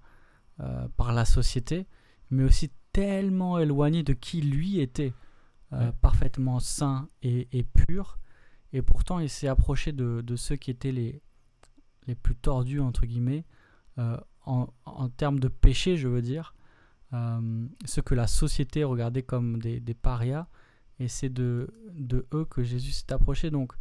euh, 0.59 0.87
par 0.97 1.13
la 1.13 1.25
société, 1.25 1.87
mais 2.29 2.43
aussi 2.43 2.71
tellement 2.93 3.57
éloignées 3.59 4.03
de 4.03 4.13
qui 4.13 4.41
lui 4.41 4.79
était, 4.79 5.13
parfaitement 5.99 6.61
saint 6.61 7.09
et, 7.21 7.49
et, 7.51 7.63
pur, 7.63 8.17
et 8.71 8.81
pourtant 8.81 9.19
il 9.19 9.29
s'est 9.29 9.49
approché 9.49 9.91
de, 9.91 10.21
de, 10.21 10.35
ceux 10.37 10.55
qui 10.55 10.71
étaient 10.71 10.93
les, 10.93 11.21
les 12.07 12.15
plus 12.15 12.35
tordus, 12.35 12.79
entre 12.79 13.05
guillemets, 13.05 13.43
en, 14.45 15.09
termes 15.17 15.39
de 15.39 15.47
péché, 15.47 15.97
je 15.97 16.07
veux 16.07 16.21
dire, 16.21 16.53
ceux 17.85 18.01
que 18.01 18.15
la 18.15 18.27
société 18.27 18.83
regardait 18.83 19.23
comme 19.23 19.59
des, 19.59 19.93
parias, 19.93 20.47
et 20.99 21.07
c'est 21.07 21.29
de, 21.29 21.73
eux 22.33 22.45
que 22.45 22.63
Jésus 22.63 22.91
s'est 22.91 23.13
approché. 23.13 23.51
Donc 23.51 23.73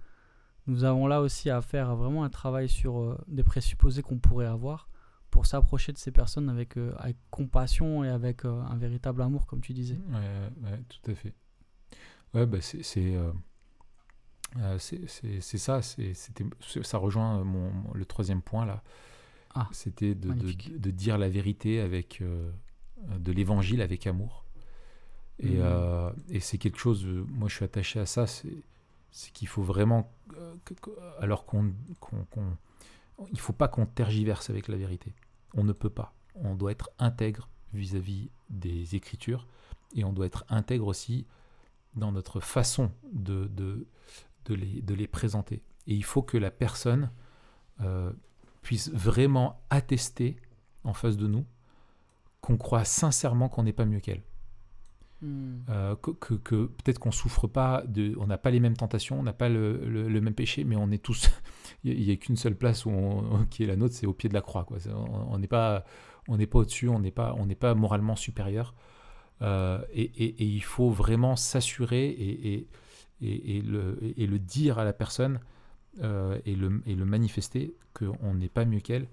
nous 0.66 0.84
avons 0.84 1.06
là 1.06 1.20
aussi 1.20 1.50
à 1.50 1.60
faire 1.60 1.94
vraiment 1.94 2.24
un 2.24 2.30
travail 2.30 2.68
sur 2.68 2.98
euh, 2.98 3.18
des 3.28 3.42
présupposés 3.42 4.02
qu'on 4.02 4.18
pourrait 4.18 4.46
avoir 4.46 4.88
pour 5.30 5.46
s'approcher 5.46 5.92
de 5.92 5.98
ces 5.98 6.10
personnes 6.10 6.48
avec, 6.48 6.76
euh, 6.76 6.94
compassion 7.30 8.04
et 8.04 8.08
avec 8.08 8.44
euh, 8.44 8.62
un 8.62 8.76
véritable 8.76 9.20
amour, 9.20 9.46
comme 9.46 9.60
tu 9.60 9.72
disais. 9.72 9.98
Ouais, 10.62 10.80
tout 10.88 11.10
à 11.10 11.14
fait. 11.14 11.34
Ouais, 12.32 12.46
bah 12.46 12.58
c'est 12.60 12.82
c'est 12.82 13.18
ça, 15.58 15.82
c'était 15.82 16.44
ça 16.82 16.98
rejoint 16.98 17.44
le 17.92 18.04
troisième 18.04 18.42
point 18.42 18.64
là. 18.64 18.82
Ah, 19.55 19.68
C'était 19.72 20.14
de, 20.14 20.32
de, 20.32 20.78
de, 20.78 20.90
dire 20.90 21.16
la 21.16 21.28
vérité 21.28 21.81
avec 21.81 22.22
de 23.18 23.32
l'évangile 23.32 23.82
avec 23.82 24.06
amour. 24.06 24.44
Et, 25.40 25.56
mmh. 25.56 25.62
euh, 25.62 26.10
et 26.28 26.40
c'est 26.40 26.59
quelque 26.59 26.78
chose, 26.78 27.05
euh, 27.05 27.24
moi 27.28 27.48
je 27.48 27.56
suis 27.56 27.64
attaché 27.64 27.98
à 27.98 28.06
ça, 28.06 28.26
c'est 28.26 29.32
qu'il 29.32 29.48
faut 29.48 29.62
vraiment, 29.62 30.12
euh, 30.39 30.55
alors 31.18 31.44
qu'on, 31.44 31.72
qu'on, 31.98 32.56
il 33.32 33.40
faut 33.40 33.52
pas 33.52 33.68
qu'on 33.68 33.86
tergiverse 33.86 34.51
avec 34.51 34.68
la 34.68 34.76
vérité. 34.76 35.14
On 35.55 35.64
ne 35.64 35.72
peut 35.72 35.90
pas. 35.90 36.14
On 36.36 36.55
doit 36.55 36.72
être 36.72 36.90
intègre 36.98 37.48
vis-à-vis 37.72 38.31
des 38.51 38.94
Écritures 38.94 39.47
et 39.94 40.05
on 40.05 40.12
doit 40.12 40.26
être 40.26 40.44
intègre 40.48 40.86
aussi 40.86 41.26
dans 41.94 42.12
notre 42.12 42.40
façon 42.40 42.93
de, 43.12 43.47
de, 43.47 43.86
de, 44.47 44.55
les, 44.55 44.82
de 44.82 44.94
les 44.94 45.06
présenter. 45.06 45.62
Et 45.86 45.94
il 45.94 46.05
faut 46.05 46.22
que 46.22 46.36
la 46.36 46.51
personne 46.51 47.10
puisse 48.64 48.90
vraiment 48.90 49.62
attester 49.70 50.36
en 50.82 50.94
face 50.94 51.16
de 51.16 51.28
nous 51.28 51.44
qu'on 52.40 52.56
croit 52.56 52.84
sincèrement 52.84 53.48
qu'on 53.48 53.62
n'est 53.62 53.72
pas 53.72 53.84
mieux 53.84 54.00
qu'elle. 54.00 54.22
Hmm. 55.22 55.60
Euh, 55.70 55.94
que, 55.96 56.34
que, 56.34 56.66
peut-être 56.66 56.98
qu'on 56.98 57.12
souffre 57.12 57.46
pas 57.46 57.82
de, 57.86 58.14
on 58.18 58.26
n'a 58.26 58.36
pas 58.36 58.50
les 58.50 58.60
mêmes 58.60 58.76
tentations, 58.76 59.20
on 59.20 59.22
n'a 59.22 59.32
pas 59.32 59.48
le, 59.48 59.78
le, 59.88 60.20
même 60.20 60.34
péché, 60.34 60.64
mais 60.64 60.76
on 60.76 60.90
est 60.90 61.02
tous, 61.02 61.30
il 61.84 62.04
n'y 62.04 62.10
a, 62.10 62.16
qu'une 62.16 62.36
seule 62.36 62.56
place 62.56 62.84
où 62.84 62.90
qui 63.50 63.62
est 63.62 63.66
la 63.66 63.76
nôtre, 63.76 63.94
c'est 63.94 64.06
au 64.06 64.12
pied 64.12 64.28
de 64.28 64.34
la 64.34 64.42
croix. 64.42 64.64
Quoi. 64.64 64.78
On 64.92 65.38
n'est 65.38 65.46
pas, 65.46 65.84
on 66.28 66.36
n'est 66.36 66.46
pas 66.46 66.58
au-dessus, 66.58 66.88
on 66.88 66.98
n'est 66.98 67.10
pas, 67.10 67.34
on 67.38 67.46
n'est 67.46 67.54
pas 67.54 67.74
moralement 67.74 68.16
supérieur. 68.16 68.74
Euh, 69.42 69.82
et, 69.92 70.02
et, 70.02 70.44
il 70.44 70.62
faut 70.62 70.90
vraiment 70.90 71.36
s'assurer 71.36 72.06
et, 72.06 72.68
et, 73.20 73.62
le, 73.62 73.98
et 74.16 74.26
le 74.26 74.38
dire 74.38 74.78
à 74.78 74.84
la 74.84 74.92
personne 74.92 75.40
euh, 76.02 76.38
et, 76.44 76.56
le, 76.56 76.82
et 76.86 76.94
le 76.94 77.04
manifester 77.04 77.74
qu'on 77.92 78.34
n'est 78.34 78.48
pas 78.48 78.64
mieux 78.64 78.80
qu'elle. 78.80 79.08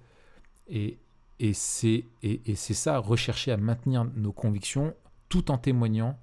Et, 0.68 0.98
et 1.40 1.54
c'est 1.54 2.04
ça, 2.56 2.98
rechercher 3.00 3.52
à 3.52 3.58
maintenir 3.58 4.06
nos 4.16 4.32
convictions 4.32 4.94
tout 5.30 5.50
en 5.50 5.58
témoignant 5.58 6.20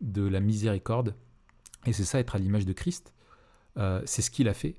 de 0.00 0.22
la 0.22 0.40
miséricorde. 0.40 1.14
Et 1.86 1.92
c'est 1.92 2.04
ça, 2.04 2.18
être 2.18 2.34
à 2.34 2.38
l'image 2.38 2.66
de 2.66 2.72
Christ. 2.72 3.14
Euh, 3.76 4.02
c'est 4.04 4.22
ce 4.22 4.30
qu'il 4.30 4.48
a 4.48 4.54
fait. 4.54 4.76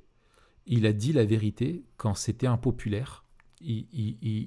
Il 0.67 0.85
a 0.85 0.93
dit 0.93 1.13
la 1.13 1.25
vérité 1.25 1.83
quand 1.97 2.13
c'était 2.13 2.47
impopulaire. 2.47 3.25
Il, 3.61 3.85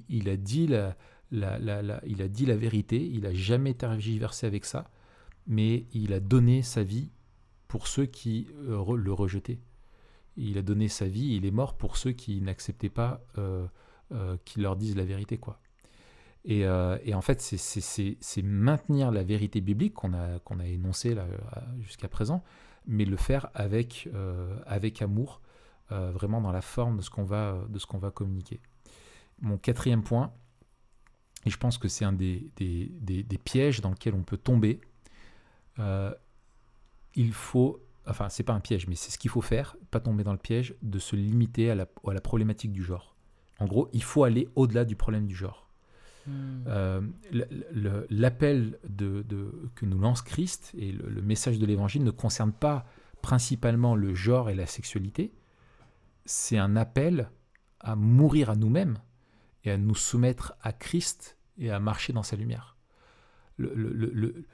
il, 0.09 0.29
a 0.29 0.37
dit 0.37 0.67
la, 0.67 0.95
il 1.31 2.21
a 2.21 2.27
dit 2.27 2.45
la 2.45 2.55
vérité. 2.55 3.05
Il 3.05 3.21
n'a 3.21 3.33
jamais 3.33 3.73
tergiversé 3.73 4.45
avec 4.47 4.65
ça. 4.65 4.89
Mais 5.47 5.85
il 5.93 6.13
a 6.13 6.19
donné 6.19 6.61
sa 6.61 6.83
vie 6.83 7.11
pour 7.67 7.87
ceux 7.87 8.05
qui 8.05 8.47
euh, 8.67 8.95
le 8.95 9.13
rejetaient. 9.13 9.59
Il 10.37 10.57
a 10.57 10.61
donné 10.61 10.87
sa 10.87 11.07
vie. 11.07 11.35
Il 11.35 11.45
est 11.45 11.51
mort 11.51 11.77
pour 11.77 11.97
ceux 11.97 12.11
qui 12.11 12.41
n'acceptaient 12.41 12.89
pas 12.89 13.21
euh, 13.37 13.67
qu'il 14.45 14.63
leur 14.63 14.75
dise 14.75 14.95
la 14.95 15.05
vérité. 15.05 15.37
quoi. 15.37 15.59
Euh, 16.49 16.97
et, 17.03 17.13
en 17.13 17.21
fait, 17.21 17.41
c'est 17.41 18.41
maintenir 18.43 19.11
la 19.11 19.23
vérité 19.23 19.61
biblique 19.61 19.93
qu'on 19.93 20.13
a, 20.13 20.37
a 20.37 20.65
énoncée 20.65 21.15
jusqu'à 21.81 22.07
présent, 22.07 22.43
mais 22.85 23.05
le 23.05 23.17
faire 23.17 23.49
avec, 23.53 24.09
euh, 24.13 24.57
avec 24.65 25.01
amour, 25.01 25.41
euh, 25.91 26.11
vraiment 26.11 26.41
dans 26.41 26.51
la 26.51 26.61
forme 26.61 26.97
de 26.97 27.01
ce 27.01 27.09
qu'on 27.09 27.23
va, 27.23 27.65
va 27.93 28.11
communiquer. 28.11 28.59
Mon 29.41 29.57
quatrième 29.57 30.03
point, 30.03 30.31
et 31.45 31.49
je 31.49 31.57
pense 31.57 31.77
que 31.77 31.87
c'est 31.87 32.05
un 32.05 32.13
des, 32.13 32.51
des, 32.55 32.91
des, 33.01 33.37
pièges 33.37 33.81
dans 33.81 33.89
lesquels 33.89 34.15
on 34.15 34.23
peut 34.23 34.37
tomber, 34.37 34.81
il 37.15 37.33
faut, 37.33 37.79
enfin 38.07 38.29
c'est 38.29 38.43
pas 38.43 38.53
un 38.53 38.59
piège, 38.59 38.87
mais 38.87 38.95
c'est 38.95 39.11
ce 39.11 39.17
qu'il 39.17 39.29
faut 39.29 39.41
faire, 39.41 39.75
pas 39.91 39.99
tomber 39.99 40.23
dans 40.23 40.31
le 40.31 40.37
piège 40.37 40.75
de 40.81 40.99
se 40.99 41.15
limiter 41.15 41.69
à 41.71 41.75
la, 41.75 41.87
à 42.07 42.13
la 42.13 42.21
problématique 42.21 42.71
du 42.71 42.83
genre. 42.83 43.15
En 43.59 43.65
gros, 43.65 43.89
il 43.93 44.03
faut 44.03 44.23
aller 44.23 44.49
au-delà 44.55 44.85
du 44.85 44.95
problème 44.95 45.27
du 45.27 45.35
genre. 45.35 45.69
Hmm. 46.27 46.63
Euh, 46.67 47.01
l'appel 48.09 48.79
de, 48.87 49.23
que 49.75 49.85
nous 49.85 49.99
lance 49.99 50.21
Christ 50.21 50.73
et 50.77 50.91
le, 50.91 51.21
message 51.21 51.59
de 51.59 51.65
l'Évangile 51.65 52.03
ne 52.03 52.11
concerne 52.11 52.51
pas 52.51 52.85
principalement 53.21 53.95
le 53.95 54.15
genre 54.15 54.49
et 54.49 54.55
la 54.55 54.65
sexualité, 54.65 55.33
c'est 56.25 56.57
un 56.57 56.75
appel 56.75 57.29
à 57.79 57.95
mourir 57.95 58.49
à 58.49 58.55
nous-mêmes 58.55 58.97
et 59.63 59.71
à 59.71 59.77
nous 59.77 59.95
soumettre 59.95 60.55
à 60.61 60.73
Christ 60.73 61.37
et 61.57 61.69
à 61.69 61.79
marcher 61.79 62.11
dans 62.11 62.23
sa 62.23 62.35
lumière. 62.35 62.75
Le, 63.57 63.73
le, 63.73 64.45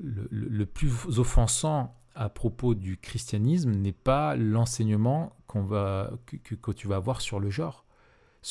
le 0.00 0.66
plus 0.66 1.18
offensant 1.18 1.96
à 2.18 2.28
propos 2.28 2.74
du 2.74 2.96
christianisme 2.96 3.70
n'est 3.70 3.92
pas 3.92 4.34
l'enseignement 4.34 5.36
qu'on 5.46 5.62
va, 5.62 6.10
que, 6.26 6.56
que, 6.56 6.72
tu 6.72 6.88
vas 6.88 6.96
avoir 6.96 7.20
sur 7.20 7.38
le 7.38 7.48
genre. 7.48 7.86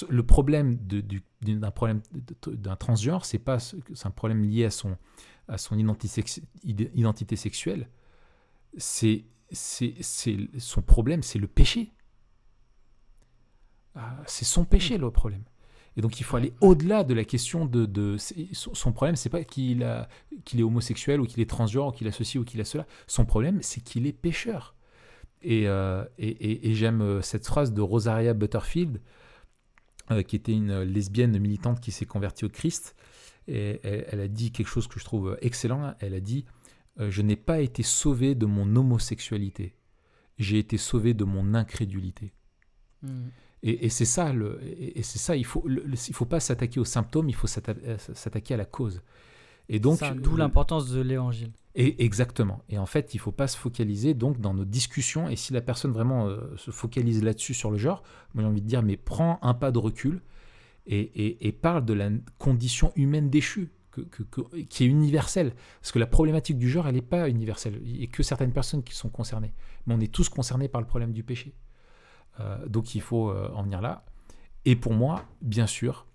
Le 0.10 0.23
problème 0.23 0.77
d'un 1.41 1.72
problème 1.72 2.02
d'un 2.48 2.77
transgenre, 2.77 3.26
c'est 3.26 3.39
pas 3.39 3.57
un 4.06 4.11
problème 4.11 4.44
lié 4.44 4.65
à 4.65 4.69
son 4.69 4.98
à 5.49 5.57
son 5.57 5.77
identité, 5.77 6.23
identité 6.64 7.35
sexuelle. 7.35 7.89
C'est 8.77 9.26
c'est 9.52 9.95
son 10.60 10.81
problème, 10.81 11.22
c'est 11.22 11.39
le 11.39 11.48
péché. 11.48 11.91
Ah, 13.95 14.18
c'est 14.27 14.45
son 14.45 14.64
péché 14.64 14.98
le 14.98 15.11
problème. 15.11 15.44
Et 15.98 16.02
donc 16.02 16.19
il 16.19 16.24
faut 16.24 16.38
aller 16.38 16.53
au-delà 16.61 17.03
de 17.03 17.14
la 17.14 17.26
question 17.26 17.65
de, 17.65 17.86
de 17.86 18.18
son 18.53 18.91
problème, 18.94 19.15
c'est 19.15 19.30
pas 19.30 19.44
qu'il 19.44 19.84
a 19.84 20.07
qu'il 20.45 20.60
est 20.60 20.64
homosexuel 20.64 21.19
ou 21.19 21.26
qu'il 21.26 21.41
est 21.41 21.49
transgenre 21.49 21.88
ou 21.88 21.91
qu'il 21.91 22.07
a 22.07 22.11
ceci 22.11 22.38
ou 22.38 22.45
qu'il 22.45 22.61
a 22.61 22.65
cela. 22.65 22.86
Son 23.07 23.26
problème, 23.26 23.60
c'est 23.61 23.82
qu'il 23.82 24.06
est 24.06 24.14
pécheur. 24.14 24.76
Et, 25.41 25.68
euh, 25.68 26.06
et, 26.18 26.30
et, 26.30 26.69
et 26.69 26.74
j'aime 26.76 27.02
euh, 27.02 27.22
cette 27.22 27.45
phrase 27.45 27.74
de 27.74 27.82
Rosaria 27.82 28.34
Butterfield 28.34 29.02
euh, 30.10 30.24
qui 30.24 30.38
était 30.38 30.53
une 30.53 30.84
lesbienne 30.84 31.38
militante 31.38 31.82
qui 31.82 31.91
s'est 31.91 32.06
convertie 32.06 32.45
au 32.45 32.49
Christ. 32.49 32.95
Et 33.49 33.80
elle, 33.84 34.19
a 34.19 34.28
dit 34.28 34.52
quelque 34.52 34.68
chose 34.68 34.88
que 34.88 34.99
je 34.99 35.06
trouve 35.06 35.38
excellent. 35.41 35.95
Elle 35.99 36.14
a 36.14 36.19
dit 36.19 36.45
euh, 36.99 37.10
Je 37.11 37.22
n'ai 37.22 37.36
pas 37.36 37.60
été 37.60 37.84
sauvé 37.84 38.36
de 38.36 38.45
mon 38.45 38.76
homosexualité. 38.76 39.74
j'ai 40.38 40.60
été 40.60 40.78
sauvé 40.78 41.14
de 41.14 41.24
mon 41.24 41.53
incrédulité. 41.53 42.34
Hmm. 43.02 43.30
Et, 43.63 43.85
et 43.85 43.89
c'est 43.89 44.05
ça, 44.05 44.34
le, 44.34 44.59
et, 44.63 44.99
et 44.99 45.03
c'est 45.03 45.17
ça, 45.19 45.35
il 45.35 45.45
faut, 45.45 45.63
le- 45.67 45.84
il 46.07 46.13
faut 46.13 46.25
pas 46.25 46.39
s'attaquer 46.39 46.79
aux 46.79 46.85
symptômes, 46.85 47.27
il 47.29 47.35
faut 47.35 47.47
euh, 47.67 47.97
s'attaquer 48.13 48.53
à 48.53 48.57
la 48.57 48.65
cause. 48.65 49.01
Et 49.69 49.79
donc, 49.79 49.99
D'où 50.21 50.38
l'importance 50.38 50.89
de 50.91 51.01
l'évangile. 51.01 51.51
et 51.75 52.05
exactement. 52.05 52.61
Et 52.69 52.77
en 52.77 52.85
fait, 52.85 53.13
il 53.13 53.17
faut 53.19 53.34
pas 53.34 53.47
se 53.47 53.57
focaliser 53.57 54.13
donc 54.13 54.39
dans 54.39 54.53
nos 54.53 54.63
discussions. 54.63 55.27
Et 55.27 55.35
si 55.35 55.51
la 55.51 55.59
personne 55.61 55.91
vraiment 55.91 56.27
euh, 56.27 56.38
se 56.55 56.71
focalise 56.71 57.21
là-dessus 57.23 57.53
sur 57.53 57.69
le 57.71 57.77
genre, 57.77 58.01
moi 58.34 58.43
j'ai 58.43 58.49
envie 58.49 58.61
de 58.61 58.67
dire, 58.67 58.81
mais 58.84 58.95
prends 58.95 59.39
un 59.41 59.53
pas 59.53 59.71
de 59.71 59.77
recul 59.79 60.21
et, 60.85 60.99
et- 60.99 61.47
et 61.47 61.51
parle 61.51 61.84
de 61.84 61.93
la 61.93 62.09
condition 62.38 62.93
humaine 62.95 63.29
déchue, 63.29 63.71
que- 63.91 64.01
que- 64.01 64.23
que- 64.23 64.57
qui 64.69 64.84
est 64.85 64.88
universelle. 64.88 65.53
Parce 65.81 65.91
que 65.91 65.99
la 65.99 66.07
problématique 66.07 66.57
du 66.59 66.69
genre, 66.69 66.88
elle 66.88 66.95
n'est 66.95 67.01
pas 67.01 67.27
universelle. 67.27 67.81
Il 67.84 67.97
n'y 67.97 68.03
a 68.03 68.07
que 68.07 68.23
certaines 68.23 68.53
personnes 68.53 68.84
qui 68.84 68.95
sont 68.95 69.09
concernées. 69.09 69.53
Mais 69.85 69.93
on 69.95 69.99
est 69.99 70.13
tous 70.13 70.29
concernés 70.29 70.69
par 70.69 70.79
le 70.79 70.88
problème 70.88 71.11
du 71.11 71.23
péché. 71.23 71.53
Euh, 72.39 72.68
donc 72.68 72.95
il 72.95 73.01
faut 73.01 73.30
euh, 73.30 73.49
en 73.53 73.64
venir 73.64 73.81
là. 73.81 74.05
Et 74.65 74.76
pour 74.76 74.93
moi, 74.93 75.23
bien 75.41 75.68
sûr, 75.68 76.05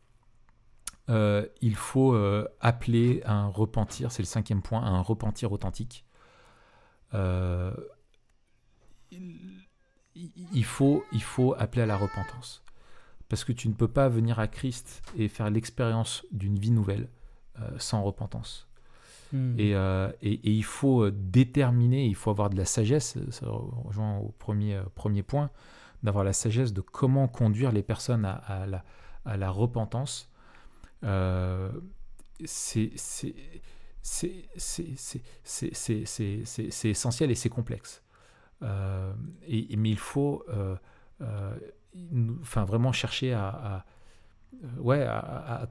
euh, 1.09 1.47
il 1.61 1.74
faut 1.74 2.15
euh, 2.15 2.47
appeler 2.61 3.23
à 3.24 3.35
un 3.35 3.49
repentir, 3.49 4.12
c'est 4.12 4.23
le 4.23 4.27
cinquième 4.27 4.62
point, 4.62 4.82
à 4.82 4.89
un 4.89 5.01
repentir 5.01 5.53
authentique. 5.53 6.05
Euh, 7.15 7.74
il, 9.11 10.31
il 10.53 10.65
faut, 10.65 11.05
il 11.12 11.23
faut 11.23 11.55
appeler 11.59 11.82
à 11.82 11.86
la 11.86 11.97
repentance. 11.97 12.62
Parce 13.28 13.44
que 13.44 13.53
tu 13.53 13.69
ne 13.69 13.74
peux 13.74 13.89
pas 13.89 14.09
venir 14.09 14.39
à 14.39 14.47
Christ 14.47 15.03
et 15.16 15.28
faire 15.28 15.49
l'expérience 15.51 16.24
d'une 16.32 16.59
vie 16.59 16.70
nouvelle 16.70 17.09
sans 17.78 18.03
repentance. 18.03 18.69
Hmm. 19.32 19.59
Et, 19.59 19.70
et- 19.70 20.32
et 20.35 20.51
il 20.51 20.65
faut 20.65 21.11
déterminer, 21.11 22.05
il 22.07 22.15
faut 22.15 22.31
avoir 22.31 22.51
de 22.51 22.57
la 22.57 22.66
sagesse, 22.66 23.16
ça 23.31 23.47
rejoint 23.49 24.19
au 24.19 24.28
premier, 24.39 24.81
premier 24.94 25.23
point, 25.23 25.51
d'avoir 26.03 26.24
la 26.24 26.33
sagesse 26.33 26.73
de 26.73 26.81
comment 26.81 27.29
conduire 27.29 27.73
les 27.73 27.83
personnes 27.83 28.24
à, 28.24 28.66
la, 29.37 29.51
repentance. 29.51 30.31
C'est 32.45 32.91
essentiel 36.85 37.31
et 37.31 37.35
c'est 37.35 37.49
complexe. 37.49 38.03
Euh, 38.62 39.12
mais 39.49 39.91
il 39.91 39.99
faut 39.99 40.45
euh, 40.49 40.77
euh, 41.20 41.57
vraiment 42.55 42.93
chercher 42.93 43.33
à, 43.33 43.85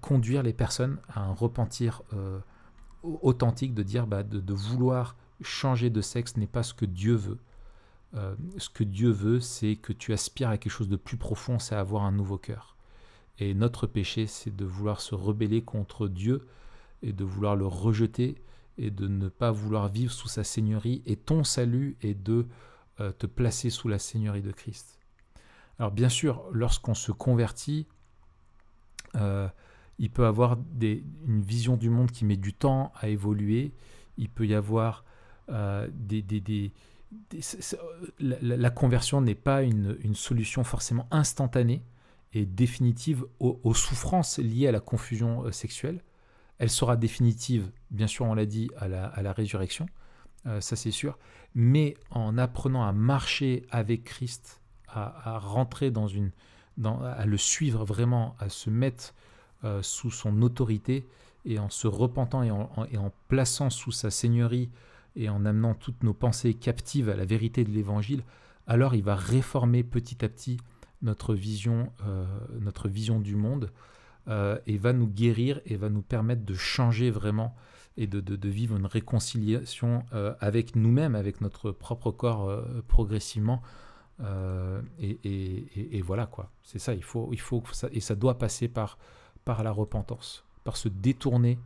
conduire 0.01 0.43
les 0.43 0.53
personnes 0.53 0.97
à 1.13 1.21
un 1.21 1.33
repentir 1.33 2.03
authentique, 3.03 3.73
de 3.73 3.83
dire 3.83 4.07
bah, 4.07 4.23
de, 4.23 4.53
vouloir 4.53 5.15
changer 5.41 5.89
de 5.89 6.01
sexe 6.01 6.37
n'est 6.37 6.47
pas 6.47 6.63
ce 6.63 6.73
que 6.73 6.85
Dieu 6.85 7.15
veut. 7.15 7.39
Euh, 8.15 8.35
ce 8.57 8.69
que 8.69 8.83
Dieu 8.83 9.09
veut, 9.09 9.39
c'est 9.39 9.75
que 9.75 9.93
tu 9.93 10.13
aspires 10.13 10.49
à 10.49 10.57
quelque 10.57 10.71
chose 10.71 10.89
de 10.89 10.97
plus 10.97 11.17
profond, 11.17 11.59
c'est 11.59 11.75
avoir 11.75 12.03
un 12.03 12.11
nouveau 12.11 12.37
cœur. 12.37 12.75
Et 13.39 13.53
notre 13.53 13.87
péché, 13.87 14.27
c'est 14.27 14.55
de 14.55 14.65
vouloir 14.65 15.01
se 15.01 15.15
rebeller 15.15 15.63
contre 15.63 16.07
Dieu 16.07 16.47
et 17.01 17.13
de 17.13 17.23
vouloir 17.23 17.55
le 17.55 17.65
rejeter 17.65 18.35
et 18.77 18.91
de 18.91 19.07
ne 19.07 19.29
pas 19.29 19.51
vouloir 19.51 19.87
vivre 19.87 20.11
sous 20.11 20.27
sa 20.27 20.43
seigneurie. 20.43 21.01
Et 21.05 21.15
ton 21.15 21.43
salut 21.43 21.97
est 22.01 22.13
de 22.13 22.47
euh, 22.99 23.11
te 23.11 23.25
placer 23.25 23.69
sous 23.69 23.87
la 23.87 23.99
seigneurie 23.99 24.41
de 24.41 24.51
Christ. 24.51 24.99
Alors 25.79 25.91
bien 25.91 26.09
sûr, 26.09 26.43
lorsqu'on 26.51 26.93
se 26.93 27.11
convertit, 27.11 27.87
euh, 29.15 29.47
il 29.97 30.11
peut 30.11 30.25
avoir 30.25 30.57
une 30.79 31.41
vision 31.41 31.77
du 31.77 31.89
monde 31.89 32.11
qui 32.11 32.25
met 32.25 32.37
du 32.37 32.53
temps 32.53 32.91
à 32.95 33.07
évoluer. 33.07 33.73
Il 34.17 34.29
peut 34.29 34.45
y 34.45 34.53
avoir 34.53 35.05
des... 35.47 36.21
la, 38.19 38.69
conversion 38.69 39.21
n'est 39.21 39.35
pas 39.35 39.63
une, 39.63 40.15
solution 40.15 40.63
forcément 40.63 41.07
instantanée 41.11 41.83
et 42.33 42.45
définitive 42.45 43.25
aux, 43.39 43.73
souffrances 43.73 44.37
liées 44.39 44.67
à 44.67 44.71
la 44.71 44.79
confusion 44.79 45.45
euh, 45.45 45.51
sexuelle. 45.51 46.01
Elle 46.59 46.69
sera 46.69 46.95
définitive, 46.95 47.71
bien 47.89 48.07
sûr, 48.07 48.25
on 48.25 48.33
l'a 48.33 48.45
dit, 48.45 48.69
à 48.77 48.87
la, 48.87 49.33
résurrection, 49.33 49.87
euh, 50.45 50.61
ça 50.61 50.75
c'est 50.75 50.91
sûr, 50.91 51.17
mais 51.55 51.95
en 52.11 52.37
apprenant 52.37 52.83
à 52.83 52.91
marcher 52.93 53.65
avec 53.71 54.03
Christ, 54.03 54.61
à, 54.87 55.39
rentrer 55.39 55.89
dans 55.89 56.07
une, 56.07 56.31
dans, 56.77 57.01
à 57.01 57.25
le 57.25 57.37
suivre 57.37 57.85
vraiment, 57.85 58.35
à 58.39 58.49
se 58.49 58.69
mettre 58.69 59.13
euh, 59.63 59.81
sous 59.81 60.11
son 60.11 60.41
autorité 60.41 61.07
et 61.45 61.59
en 61.59 61.69
se 61.69 61.87
repentant 61.87 62.43
et 62.43 62.51
en, 62.51 62.69
en- 62.75 62.85
et 62.85 62.97
en 62.97 63.11
plaçant 63.29 63.69
sous 63.69 63.91
sa 63.91 64.11
seigneurie 64.11 64.69
et 65.15 65.29
en 65.29 65.45
amenant 65.45 65.73
toutes 65.73 66.03
nos 66.03 66.13
pensées 66.13 66.53
captives 66.53 67.09
à 67.09 67.15
la 67.15 67.25
vérité 67.25 67.63
de 67.63 67.71
l'évangile, 67.71 68.23
alors 68.67 68.95
il 68.95 69.03
va 69.03 69.15
réformer 69.15 69.83
petit 69.83 70.23
à 70.23 70.29
petit 70.29 70.57
notre 71.01 71.33
vision, 71.33 71.91
euh, 72.05 72.25
notre 72.59 72.87
vision 72.87 73.19
du 73.19 73.35
monde 73.35 73.71
euh, 74.27 74.57
et 74.67 74.77
va 74.77 74.93
nous 74.93 75.07
guérir 75.07 75.59
et 75.65 75.75
va 75.75 75.89
nous 75.89 76.01
permettre 76.01 76.45
de 76.45 76.53
changer 76.53 77.09
vraiment 77.09 77.55
et 77.97 78.07
de, 78.07 78.47
vivre 78.47 78.77
une 78.77 78.85
réconciliation 78.85 80.05
euh, 80.13 80.33
avec 80.39 80.75
nous-mêmes, 80.75 81.15
avec 81.15 81.41
notre 81.41 81.71
propre 81.71 82.11
corps 82.11 82.63
progressivement. 82.87 83.61
Et, 84.99 86.01
voilà 86.03 86.25
quoi, 86.25 86.51
c'est 86.63 86.79
ça, 86.79 86.93
il 86.93 87.03
faut, 87.03 87.29
il 87.33 87.39
faut 87.39 87.63
ça, 87.73 87.89
et 87.91 87.99
ça 87.99 88.15
doit 88.15 88.37
passer 88.37 88.67
par, 88.67 88.97
par 89.43 89.63
la 89.63 89.71
repentance, 89.71 90.45
par 90.63 90.77
se 90.77 90.87
détourner 90.87 91.59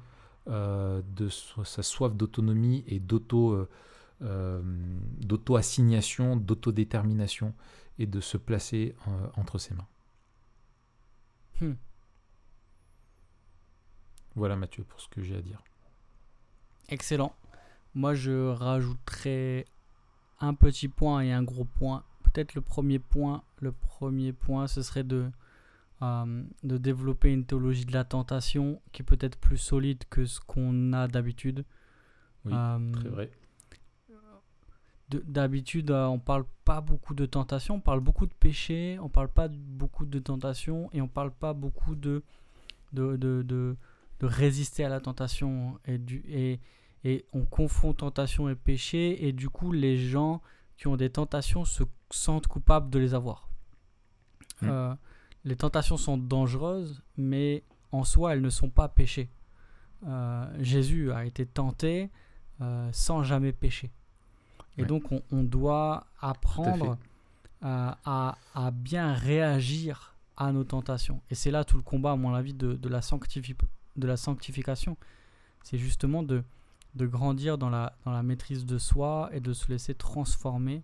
de 0.48 1.30
so- 1.30 1.64
sa 1.64 1.84
soif 1.84 2.14
d'autonomie 2.16 2.84
et 2.88 3.00
d'auto, 3.00 3.54
euh, 3.54 3.70
euh, 4.22 4.62
d'auto-assignation, 5.20 6.36
d'autodétermination 6.38 7.54
et 7.98 8.06
de 8.06 8.20
se 8.20 8.38
placer 8.38 8.96
euh, 9.08 9.28
entre 9.36 9.58
ses 9.58 9.74
mains. 9.74 9.88
Hmm. 11.62 11.74
Voilà 14.36 14.56
Mathieu 14.56 14.84
pour 14.84 15.00
ce 15.00 15.08
que 15.08 15.22
j'ai 15.24 15.38
à 15.38 15.42
dire. 15.42 15.64
Excellent. 16.90 17.34
Moi, 17.94 18.14
je 18.14 18.50
rajouterais 18.50 19.66
un 20.42 20.54
petit 20.54 20.90
point 20.90 21.22
et 21.22 21.32
un 21.32 21.44
gros 21.44 21.64
point. 21.64 22.04
Peut-être 22.24 22.54
le 22.56 22.62
premier 22.62 23.00
point, 23.00 23.44
le 23.62 23.72
premier 23.72 24.34
point, 24.34 24.68
ce 24.68 24.82
serait 24.82 25.06
de, 25.06 25.32
euh, 26.02 26.44
de 26.64 26.78
développer 26.78 27.32
une 27.32 27.46
théologie 27.46 27.86
de 27.86 27.94
la 27.94 28.04
tentation 28.04 28.82
qui 28.92 29.02
est 29.02 29.06
peut-être 29.06 29.38
plus 29.38 29.58
solide 29.58 30.04
que 30.10 30.26
ce 30.26 30.40
qu'on 30.40 30.94
a 30.94 31.08
d'habitude. 31.08 31.64
Oui, 32.46 32.52
Euh, 32.54 32.92
Très 32.94 33.10
vrai. 33.10 33.32
de- 35.10 35.24
D'habitude, 35.28 35.92
euh, 35.92 36.06
on 36.08 36.20
parle 36.20 36.46
pas 36.64 36.82
beaucoup 36.82 37.14
de 37.14 37.26
tentation, 37.26 37.76
on 37.76 37.80
parle 37.80 38.00
beaucoup 38.00 38.26
de 38.26 38.34
péché, 38.34 38.98
on 39.02 39.10
parle 39.10 39.30
pas 39.30 39.48
beaucoup 39.48 40.06
de 40.06 40.18
tentation 40.20 40.90
et 40.94 41.02
on 41.02 41.08
parle 41.08 41.32
pas 41.32 41.54
beaucoup 41.54 41.96
de, 41.96 42.24
de, 42.94 43.16
de, 43.16 43.44
de- 43.44 43.78
de 44.20 44.26
résister 44.26 44.84
à 44.84 44.90
la 44.90 45.00
tentation. 45.00 45.78
Et, 45.86 45.98
du, 46.00 46.24
et, 46.28 46.60
et 47.04 47.26
on 47.34 47.46
confond 47.46 47.94
tentation 47.94 48.50
et 48.50 48.56
péché 48.56 49.28
et 49.28 49.32
du 49.32 49.48
coup, 49.50 49.72
les 49.72 49.98
gens 49.98 50.42
qui 50.78 50.88
ont 50.88 50.98
des 50.98 51.10
tentations 51.12 51.66
se 51.66 51.84
sentent 52.10 52.48
coupables 52.48 52.90
de 52.90 52.98
les 53.00 53.14
avoir. 53.14 53.48
Mm. 54.62 54.68
Euh, 54.70 54.96
les 55.46 55.56
tentations 55.56 55.98
sont 55.98 56.18
dangereuses, 56.18 57.02
mais 57.18 57.64
en 57.92 58.04
soi, 58.04 58.34
elles 58.34 58.42
ne 58.42 58.50
sont 58.50 58.70
pas 58.70 58.90
péchées. 58.90 59.30
Euh, 60.06 60.46
Jésus 60.62 61.12
a 61.12 61.26
été 61.26 61.46
tenté 61.46 62.10
euh, 62.62 62.90
sans 62.92 63.24
jamais 63.24 63.54
pécher. 63.54 63.92
Et 64.78 64.82
Ouais. 64.82 64.88
donc, 64.88 65.12
on, 65.12 65.22
on 65.32 65.44
doit 65.44 66.08
apprendre 66.20 66.98
euh, 67.64 67.92
à, 68.04 68.38
à 68.54 68.72
bien 68.72 69.14
réagir 69.14 70.16
à 70.36 70.52
nos 70.52 70.64
tentations. 70.66 71.22
Et 71.30 71.36
c'est 71.36 71.52
là 71.52 71.64
tout 71.64 71.78
le 71.78 71.84
combat, 71.84 72.12
à 72.12 72.16
mon 72.18 72.34
avis, 72.34 72.54
de, 72.54 72.74
de, 72.74 72.90
la, 72.90 73.00
sanctifi- 73.00 73.56
de 73.96 74.08
la 74.08 74.18
sanctification. 74.18 74.98
C'est 75.64 75.78
justement 75.78 76.24
de, 76.24 76.44
de 76.96 77.06
grandir 77.08 77.58
dans 77.58 77.70
la, 77.70 77.96
dans 78.04 78.12
la 78.12 78.22
maîtrise 78.24 78.66
de 78.66 78.78
soi 78.78 79.30
et 79.32 79.40
de 79.40 79.54
se 79.54 79.70
laisser 79.72 79.96
transformer 79.96 80.84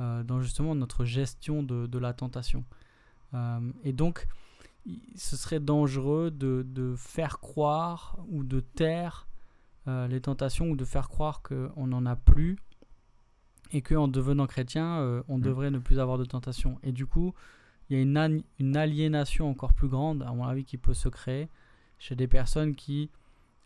euh, 0.00 0.22
dans 0.22 0.40
justement 0.40 0.74
notre 0.74 1.04
gestion 1.06 1.62
de, 1.62 1.86
de 1.86 1.98
la 1.98 2.12
tentation. 2.12 2.64
Euh, 3.34 3.60
et 3.84 3.92
donc, 3.92 4.26
ce 5.14 5.36
serait 5.36 5.60
dangereux 5.60 6.30
de, 6.30 6.64
de 6.66 6.94
faire 6.96 7.40
croire 7.40 8.18
ou 8.28 8.42
de 8.44 8.60
taire 8.60 9.26
euh, 9.88 10.06
les 10.08 10.20
tentations 10.20 10.70
ou 10.70 10.76
de 10.76 10.84
faire 10.84 11.08
croire 11.08 11.42
qu'on 11.42 11.86
n'en 11.86 12.06
a 12.06 12.16
plus 12.16 12.56
et 13.72 13.80
qu'en 13.82 14.06
devenant 14.08 14.46
chrétien, 14.46 14.98
euh, 15.00 15.22
on 15.28 15.38
Mm. 15.38 15.42
devrait 15.42 15.70
ne 15.70 15.78
plus 15.78 15.98
avoir 15.98 16.18
de 16.18 16.24
tentation. 16.24 16.78
Et 16.82 16.92
du 16.92 17.06
coup, 17.06 17.32
il 17.88 17.96
y 17.96 17.98
a 17.98 18.02
une, 18.02 18.42
une 18.58 18.76
aliénation 18.76 19.48
encore 19.50 19.72
plus 19.72 19.88
grande, 19.88 20.22
à 20.22 20.32
mon 20.32 20.44
avis, 20.44 20.64
qui 20.64 20.76
peut 20.78 20.94
se 20.94 21.08
créer 21.08 21.48
chez 21.98 22.14
des 22.16 22.28
personnes 22.28 22.74
qui 22.74 23.10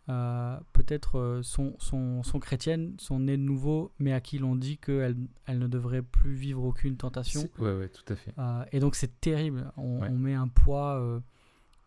euh, 0.09 0.57
peut-être 0.73 1.19
euh, 1.19 1.43
sont, 1.43 1.75
sont, 1.79 2.23
sont 2.23 2.39
chrétiennes, 2.39 2.95
sont 2.97 3.19
nées 3.19 3.35
de 3.37 3.41
nouveau, 3.43 3.91
mais 3.99 4.13
à 4.13 4.21
qui 4.21 4.37
l'on 4.39 4.55
dit 4.55 4.77
qu'elles 4.77 5.17
elles 5.45 5.59
ne 5.59 5.67
devraient 5.67 6.01
plus 6.01 6.33
vivre 6.33 6.63
aucune 6.63 6.95
tentation. 6.97 7.41
Ouais, 7.59 7.75
ouais, 7.75 7.89
tout 7.89 8.13
à 8.13 8.15
fait. 8.15 8.33
Euh, 8.37 8.63
et 8.71 8.79
donc 8.79 8.95
c'est 8.95 9.19
terrible. 9.19 9.71
On, 9.77 9.99
Ouais. 10.01 10.07
on 10.09 10.17
met 10.17 10.33
un 10.33 10.47
poids 10.47 10.95
euh, 10.99 11.19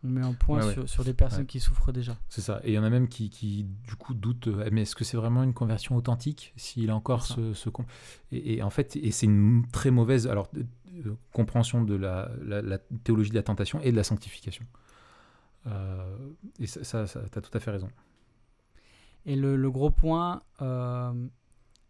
On 0.03 0.07
met 0.09 0.21
un 0.21 0.33
point 0.33 0.65
Ouais, 0.65 0.73
sur, 0.73 0.89
sur 0.89 1.03
des 1.03 1.13
personnes 1.13 1.45
qui 1.45 1.59
souffrent 1.59 1.91
déjà. 1.91 2.17
C'est 2.29 2.41
ça. 2.41 2.59
Et 2.63 2.71
il 2.71 2.73
y 2.73 2.79
en 2.79 2.83
a 2.83 2.89
même 2.89 3.07
qui, 3.07 3.29
qui, 3.29 3.65
du 3.87 3.95
coup, 3.95 4.13
doutent. 4.15 4.47
mais 4.71 4.81
est-ce 4.83 4.95
que 4.95 5.03
c'est 5.03 5.17
vraiment 5.17 5.43
une 5.43 5.53
conversion 5.53 5.95
authentique 5.95 6.53
s'il 6.55 6.89
a 6.89 6.95
encore 6.95 7.23
ce, 7.25 7.53
ce 7.53 7.69
et, 8.31 8.55
et 8.55 8.63
en 8.63 8.69
fait, 8.71 8.95
et 8.95 9.11
c'est 9.11 9.27
une 9.27 9.65
très 9.71 9.91
mauvaise 9.91 10.27
alors 10.27 10.49
compréhension 11.31 11.83
de 11.83 11.95
la, 11.95 12.31
la- 12.43 12.61
la 12.61 12.77
théologie 13.03 13.29
de 13.31 13.35
la 13.35 13.43
tentation 13.43 13.79
et 13.81 13.91
de 13.91 13.95
la 13.95 14.03
sanctification. 14.03 14.65
Et 16.59 16.65
ça, 16.67 16.83
ça, 16.83 17.07
ça 17.07 17.21
t'as 17.31 17.41
tout 17.41 17.55
à 17.55 17.59
fait 17.59 17.71
raison. 17.71 17.89
Et 19.25 19.35
le, 19.35 19.55
le 19.55 19.71
gros 19.71 19.91
point, 19.91 20.41
euh, 20.61 21.13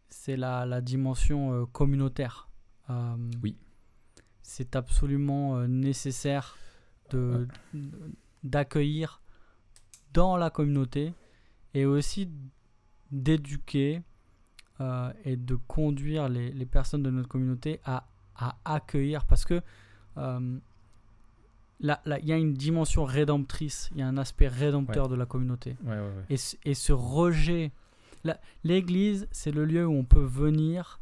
c'est 0.09 0.35
la, 0.37 0.65
la 0.65 0.81
dimension 0.81 1.53
euh, 1.53 1.65
communautaire. 1.65 2.49
Euh, 2.89 3.15
Oui. 3.43 3.55
C'est 4.41 4.75
absolument 4.75 5.65
nécessaire 5.67 6.57
de- 7.11 7.47
d'accueillir 8.43 9.21
dans 10.13 10.35
la 10.35 10.49
communauté 10.49 11.13
et 11.73 11.85
aussi 11.85 12.29
d'éduquer 13.11 14.01
euh, 14.81 15.13
et 15.23 15.37
de 15.37 15.55
conduire 15.55 16.27
les, 16.27 16.51
les 16.51 16.65
personnes 16.65 17.03
de 17.03 17.09
notre 17.11 17.29
communauté 17.29 17.79
à, 17.85 18.07
à 18.35 18.57
accueillir 18.65 19.25
parce 19.25 19.45
que 19.45 19.61
euh, 20.17 20.59
il 21.81 22.25
y 22.25 22.31
a 22.31 22.37
une 22.37 22.53
dimension 22.53 23.03
rédemptrice, 23.05 23.89
il 23.93 23.99
y 23.99 24.01
a 24.03 24.07
un 24.07 24.17
aspect 24.17 24.47
rédempteur 24.47 25.09
de 25.09 25.15
la 25.15 25.25
communauté. 25.25 25.75
Ouais, 25.83 25.91
ouais, 25.93 25.99
ouais. 25.99 26.25
Et, 26.29 26.37
ce- 26.37 26.55
et 26.63 26.73
ce 26.73 26.93
rejet. 26.93 27.71
L'église, 28.63 29.27
c'est 29.31 29.51
le 29.51 29.65
lieu 29.65 29.87
où 29.87 29.93
on 29.93 30.03
peut 30.05 30.23
venir 30.23 30.99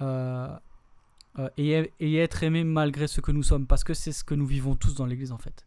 euh, 0.00 0.48
euh, 1.38 1.48
et, 1.56 1.92
et 2.00 2.16
être 2.16 2.42
aimé 2.42 2.64
malgré 2.64 3.06
ce 3.06 3.20
que 3.20 3.30
nous 3.30 3.44
sommes, 3.44 3.68
parce 3.68 3.84
que 3.84 3.94
c'est 3.94 4.10
ce 4.10 4.24
que 4.24 4.34
nous 4.34 4.46
vivons 4.46 4.74
tous 4.74 4.94
dans 4.96 5.06
l'église 5.06 5.30
en 5.30 5.38
fait. 5.38 5.64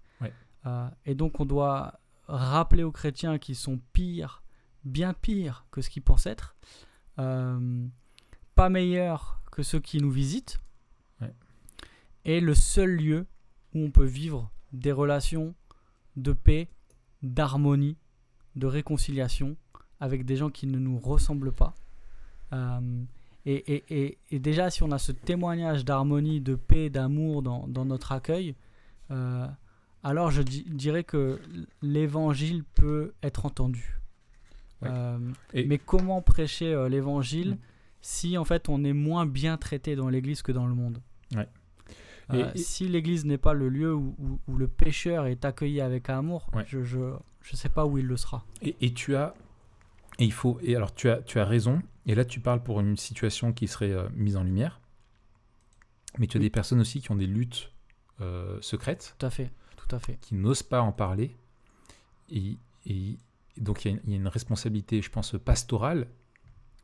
Euh, 0.65 0.89
et 1.05 1.15
donc 1.15 1.39
on 1.39 1.45
doit 1.45 2.01
rappeler 2.27 2.83
aux 2.83 2.91
chrétiens 2.91 3.37
qui 3.37 3.55
sont 3.55 3.79
pires, 3.93 4.43
bien 4.83 5.13
pires 5.13 5.65
que 5.71 5.79
ce 5.81 5.89
qu'ils 5.89 6.03
pensent 6.03 6.25
être, 6.25 6.57
pas 8.55 8.69
meilleurs 8.69 9.41
que 9.51 9.63
ceux 9.63 9.79
qui 9.79 9.99
nous 9.99 10.11
visitent, 10.11 10.59
et 12.25 12.41
le 12.41 12.53
seul 12.53 12.91
lieu 12.97 13.25
où 13.73 13.83
on 13.83 13.91
peut 13.91 14.05
vivre 14.05 14.51
des 14.73 14.91
relations 14.91 15.53
de 16.15 16.33
paix, 16.33 16.67
d'harmonie, 17.21 17.97
de 18.55 18.67
réconciliation 18.67 19.55
avec 19.99 20.25
des 20.25 20.35
gens 20.35 20.49
qui 20.49 20.67
ne 20.67 20.77
nous 20.79 20.97
ressemblent 20.99 21.51
pas. 21.51 21.75
Euh, 22.53 23.03
et, 23.45 23.53
et- 23.75 23.83
et- 24.05 24.17
et 24.31 24.39
déjà, 24.39 24.69
si 24.69 24.83
on 24.83 24.91
a 24.91 24.97
ce 24.97 25.11
témoignage 25.11 25.85
d'harmonie, 25.85 26.41
de 26.41 26.55
paix, 26.55 26.89
d'amour 26.89 27.41
dans, 27.41 27.67
dans 27.67 27.85
notre 27.85 28.11
accueil, 28.11 28.55
euh, 29.11 29.47
alors 30.03 30.31
je 30.31 30.41
di- 30.41 30.63
dirais 30.69 31.03
que 31.03 31.39
l'évangile 31.81 32.63
peut 32.63 33.13
être 33.23 33.45
entendu. 33.45 33.95
Ouais. 34.81 34.89
Euh, 34.91 35.19
mais 35.53 35.77
comment 35.77 36.21
prêcher 36.21 36.87
l'évangile 36.89 37.57
si 38.01 38.37
en 38.37 38.45
fait 38.45 38.69
on 38.69 38.83
est 38.85 38.93
moins 38.93 39.25
bien 39.25 39.57
traité 39.57 39.95
dans 39.97 40.07
l'église 40.09 40.41
que 40.41 40.53
dans 40.53 40.65
le 40.67 40.73
monde? 40.73 41.01
Ouais. 41.35 41.47
Euh, 42.31 42.51
Et- 42.53 42.59
et- 42.59 42.63
Si 42.63 42.87
l'église 42.87 43.25
n'est 43.25 43.37
pas 43.37 43.53
le 43.53 43.69
lieu 43.69 43.93
où, 43.93 44.15
où- 44.19 44.39
où 44.47 44.57
le 44.57 44.67
pécheur 44.67 45.25
est 45.25 45.45
accueilli 45.45 45.81
avec 45.81 46.09
amour, 46.09 46.49
Ouais. 46.53 46.63
je, 46.67 46.83
je, 46.83 47.13
je 47.41 47.55
sais 47.55 47.69
pas 47.69 47.85
où 47.85 47.97
il 47.97 48.05
le 48.05 48.17
sera. 48.17 48.45
Et, 48.61 48.75
et 48.81 48.93
tu 48.93 49.15
as, 49.15 49.33
et 50.19 50.25
il 50.25 50.33
faut, 50.33 50.59
et 50.61 50.75
alors 50.75 50.93
tu 50.93 51.09
as, 51.09 51.21
tu 51.21 51.39
as 51.39 51.45
raison. 51.45 51.81
Et 52.05 52.15
là, 52.15 52.25
tu 52.25 52.39
parles 52.39 52.61
pour 52.63 52.79
une 52.79 52.97
situation 52.97 53.53
qui 53.53 53.67
serait 53.67 53.91
euh, 53.91 54.07
mise 54.15 54.35
en 54.37 54.43
lumière. 54.43 54.79
Mais 56.17 56.27
tu 56.27 56.37
as 56.37 56.39
Oui. 56.39 56.45
des 56.45 56.49
personnes 56.49 56.79
aussi 56.81 57.01
qui 57.01 57.11
ont 57.11 57.15
des 57.15 57.27
luttes 57.27 57.71
euh, 58.21 58.57
secrètes, 58.61 59.15
Tout 59.17 59.25
à 59.27 59.29
fait, 59.29 59.51
tout 59.77 59.95
à 59.95 59.99
fait. 59.99 60.17
qui 60.19 60.35
n'osent 60.35 60.63
pas 60.63 60.81
en 60.81 60.91
parler. 60.91 61.37
Et, 62.29 62.57
et 62.85 63.17
donc 63.57 63.85
il 63.85 63.91
y, 63.91 63.91
a 63.91 63.97
une- 63.97 64.01
il 64.05 64.09
y 64.11 64.13
a 64.13 64.17
une 64.17 64.27
responsabilité, 64.27 65.01
je 65.01 65.09
pense, 65.09 65.35
pastorale 65.43 66.07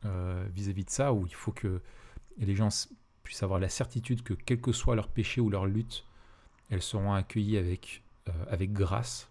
euh, 0.04 0.46
vis-à-vis 0.54 0.84
de 0.84 0.90
ça, 0.90 1.12
où 1.12 1.26
il 1.26 1.34
faut 1.34 1.52
que 1.52 1.82
les 2.38 2.54
gens 2.54 2.70
puissent 3.26 3.42
avoir 3.42 3.58
la 3.58 3.68
certitude 3.68 4.22
que 4.22 4.34
quel 4.34 4.60
que 4.60 4.70
soit 4.70 4.94
leur 4.94 5.08
péché 5.08 5.40
ou 5.40 5.50
leur 5.50 5.66
lutte, 5.66 6.04
elles 6.70 6.80
seront 6.80 7.12
accueillies 7.12 7.58
avec, 7.58 8.02
euh, 8.28 8.66
grâce, 8.68 9.28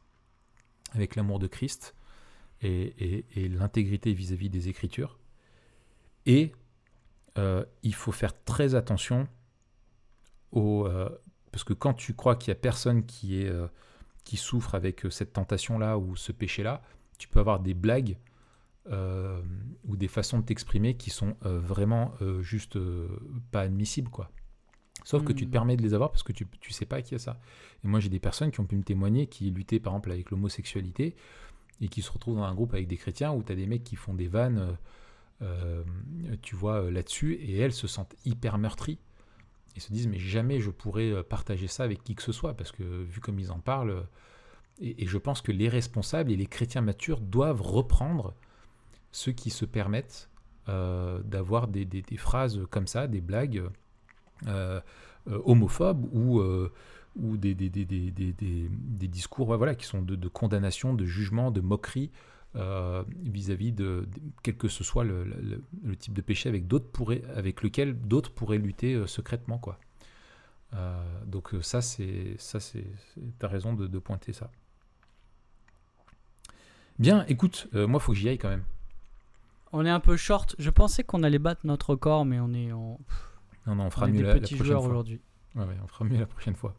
avec 0.94 1.16
l'amour 1.16 1.40
de 1.40 1.48
Christ 1.48 1.96
et, 2.62 3.24
l'intégrité 3.36 4.14
vis-à-vis 4.14 4.50
des 4.50 4.68
Écritures. 4.68 5.18
Et 6.26 6.52
euh, 7.38 7.64
il 7.84 7.96
faut 7.96 8.12
faire 8.12 8.34
très 8.44 8.76
attention 8.76 9.28
au... 10.52 10.88
euh, 10.88 11.10
parce 11.52 11.64
que 11.64 11.74
quand 11.74 11.94
tu 11.94 12.14
crois 12.14 12.36
qu'il 12.36 12.52
n'y 12.52 12.58
a 12.58 12.62
personne 12.62 13.06
qui, 13.06 13.48
souffre 14.36 14.76
avec 14.76 15.06
cette 15.10 15.32
tentation-là 15.32 15.98
ou 15.98 16.18
ce 16.18 16.34
péché-là, 16.34 16.82
tu 17.18 17.30
peux 17.30 17.40
avoir 17.40 17.62
des 17.62 17.74
blagues 17.74 18.18
euh, 18.92 19.42
ou 19.86 19.96
des 19.98 20.08
façons 20.08 20.40
de 20.40 20.46
t'exprimer 20.46 20.96
qui 20.96 21.10
sont 21.10 21.36
euh, 21.46 21.60
vraiment 21.60 22.14
euh, 22.22 22.42
juste 22.42 22.76
euh, 22.78 23.08
pas 23.52 23.62
admissibles, 23.62 24.10
quoi. 24.10 24.32
Sauf 25.04 25.24
que 25.24 25.34
tu 25.34 25.46
te 25.46 25.50
Mm. 25.50 25.52
permets 25.52 25.78
de 25.78 25.84
les 25.84 25.94
avoir 25.94 26.12
parce 26.12 26.24
que 26.24 26.34
tu, 26.34 26.48
tu 26.62 26.72
sais 26.74 26.86
pas 26.86 27.02
qui 27.02 27.16
a 27.16 27.20
ça. 27.20 27.40
Et 27.84 27.88
moi, 27.88 28.00
j'ai 28.00 28.10
des 28.10 28.20
personnes 28.20 28.52
qui 28.52 28.60
ont 28.60 28.66
pu 28.66 28.76
me 28.76 28.84
témoigner 28.84 29.28
qui 29.28 29.52
luttaient, 29.52 29.80
par 29.80 29.94
exemple, 29.94 30.12
avec 30.12 30.32
l'homosexualité 30.32 31.16
et 31.82 31.88
qui 31.90 32.02
se 32.02 32.12
retrouvent 32.12 32.38
dans 32.38 32.44
un 32.44 32.56
groupe 32.56 32.74
avec 32.74 32.88
des 32.88 32.98
chrétiens 32.98 33.32
où 33.34 33.44
tu 33.44 33.52
as 33.52 33.56
des 33.56 33.68
mecs 33.68 33.84
qui 33.84 33.96
font 33.98 34.14
des 34.14 34.28
vannes, 34.28 34.78
tu 36.42 36.56
vois, 36.56 36.90
là-dessus, 36.90 37.34
et 37.34 37.58
elles 37.58 37.74
se 37.74 37.88
sentent 37.88 38.16
hyper 38.26 38.58
meurtries 38.58 39.00
et 39.76 39.80
se 39.80 39.92
disent, 39.92 40.08
mais 40.08 40.18
jamais 40.20 40.60
je 40.62 40.70
pourrais 40.72 41.24
partager 41.24 41.68
ça 41.68 41.84
avec 41.84 42.04
qui 42.04 42.16
que 42.16 42.24
ce 42.24 42.32
soit 42.32 42.56
parce 42.56 42.72
que 42.72 42.84
vu 43.04 43.20
comme 43.20 43.38
ils 43.40 43.52
en 43.52 43.60
parlent, 43.60 44.08
et, 44.80 45.04
et 45.04 45.08
je 45.08 45.18
pense 45.18 45.42
que 45.42 45.52
les 45.52 45.70
responsables 45.70 46.32
et 46.32 46.36
les 46.38 46.48
chrétiens 46.48 46.82
matures 46.82 47.20
doivent 47.20 47.62
reprendre 47.62 48.34
ceux 49.16 49.32
qui 49.32 49.50
se 49.50 49.64
permettent 49.64 50.30
euh, 50.68 51.22
d'avoir 51.24 51.68
des, 51.68 52.04
phrases 52.18 52.60
comme 52.70 52.86
ça, 52.86 53.08
des 53.08 53.22
blagues 53.22 53.64
euh, 54.48 54.82
euh, 55.28 55.42
homophobes 55.46 56.06
ou, 56.14 56.42
ou 57.16 57.38
des, 57.38 57.56
discours 59.08 59.56
voilà, 59.56 59.76
qui 59.76 59.86
sont 59.86 60.02
de, 60.02 60.28
condamnation, 60.28 60.94
de 60.94 61.06
jugement, 61.06 61.50
de 61.50 61.62
moquerie 61.62 62.12
vis-à-vis 63.24 63.72
de, 63.72 64.08
quel 64.44 64.58
que 64.58 64.68
ce 64.68 64.84
soit 64.84 65.06
le, 65.06 65.96
type 65.98 66.14
de 66.14 66.22
péché 66.22 66.50
avec, 66.50 66.68
pourraient, 66.68 67.24
avec 67.36 67.64
lequel 67.64 67.98
d'autres 67.98 68.32
pourraient 68.32 68.58
lutter 68.58 69.02
secrètement. 69.08 69.60
Quoi. 69.60 69.80
Donc 71.26 71.54
ça, 71.62 71.82
c'est 71.82 72.36
ça, 72.38 72.60
c'est, 72.60 72.86
raison 73.42 73.74
de, 73.74 73.88
de 73.88 74.00
pointer 74.00 74.34
ça. 74.34 74.52
Bien, 76.98 77.26
écoute, 77.28 77.68
euh, 77.76 77.88
moi, 77.88 78.00
faut 78.00 78.14
que 78.14 78.18
j'y 78.18 78.30
aille 78.30 78.38
quand 78.38 78.50
même. 78.50 78.64
On 79.78 79.86
est 79.86 79.90
un 79.90 80.00
peu 80.00 80.16
short. 80.16 80.56
Je 80.58 80.70
pensais 80.70 81.04
qu'on 81.04 81.22
allait 81.24 81.38
battre 81.40 81.62
notre 81.66 81.90
record, 81.92 82.24
mais 82.26 82.40
on 82.40 82.54
est, 82.54 82.72
en, 82.72 82.98
Non, 83.68 83.76
non, 83.76 83.84
on 83.86 83.90
fera 83.90 84.08
mieux 84.08 84.22
la, 84.24 84.36
prochaine 84.40 84.64
joueurs 84.64 84.82
fois. 84.82 84.90
aujourd'hui. 84.90 85.20
Ouais, 85.56 85.66
ouais, 85.66 85.78
on 85.84 85.88
fera 85.88 86.06
mieux 86.06 86.18
la 86.20 86.26
prochaine 86.26 86.56
fois. 86.56 86.74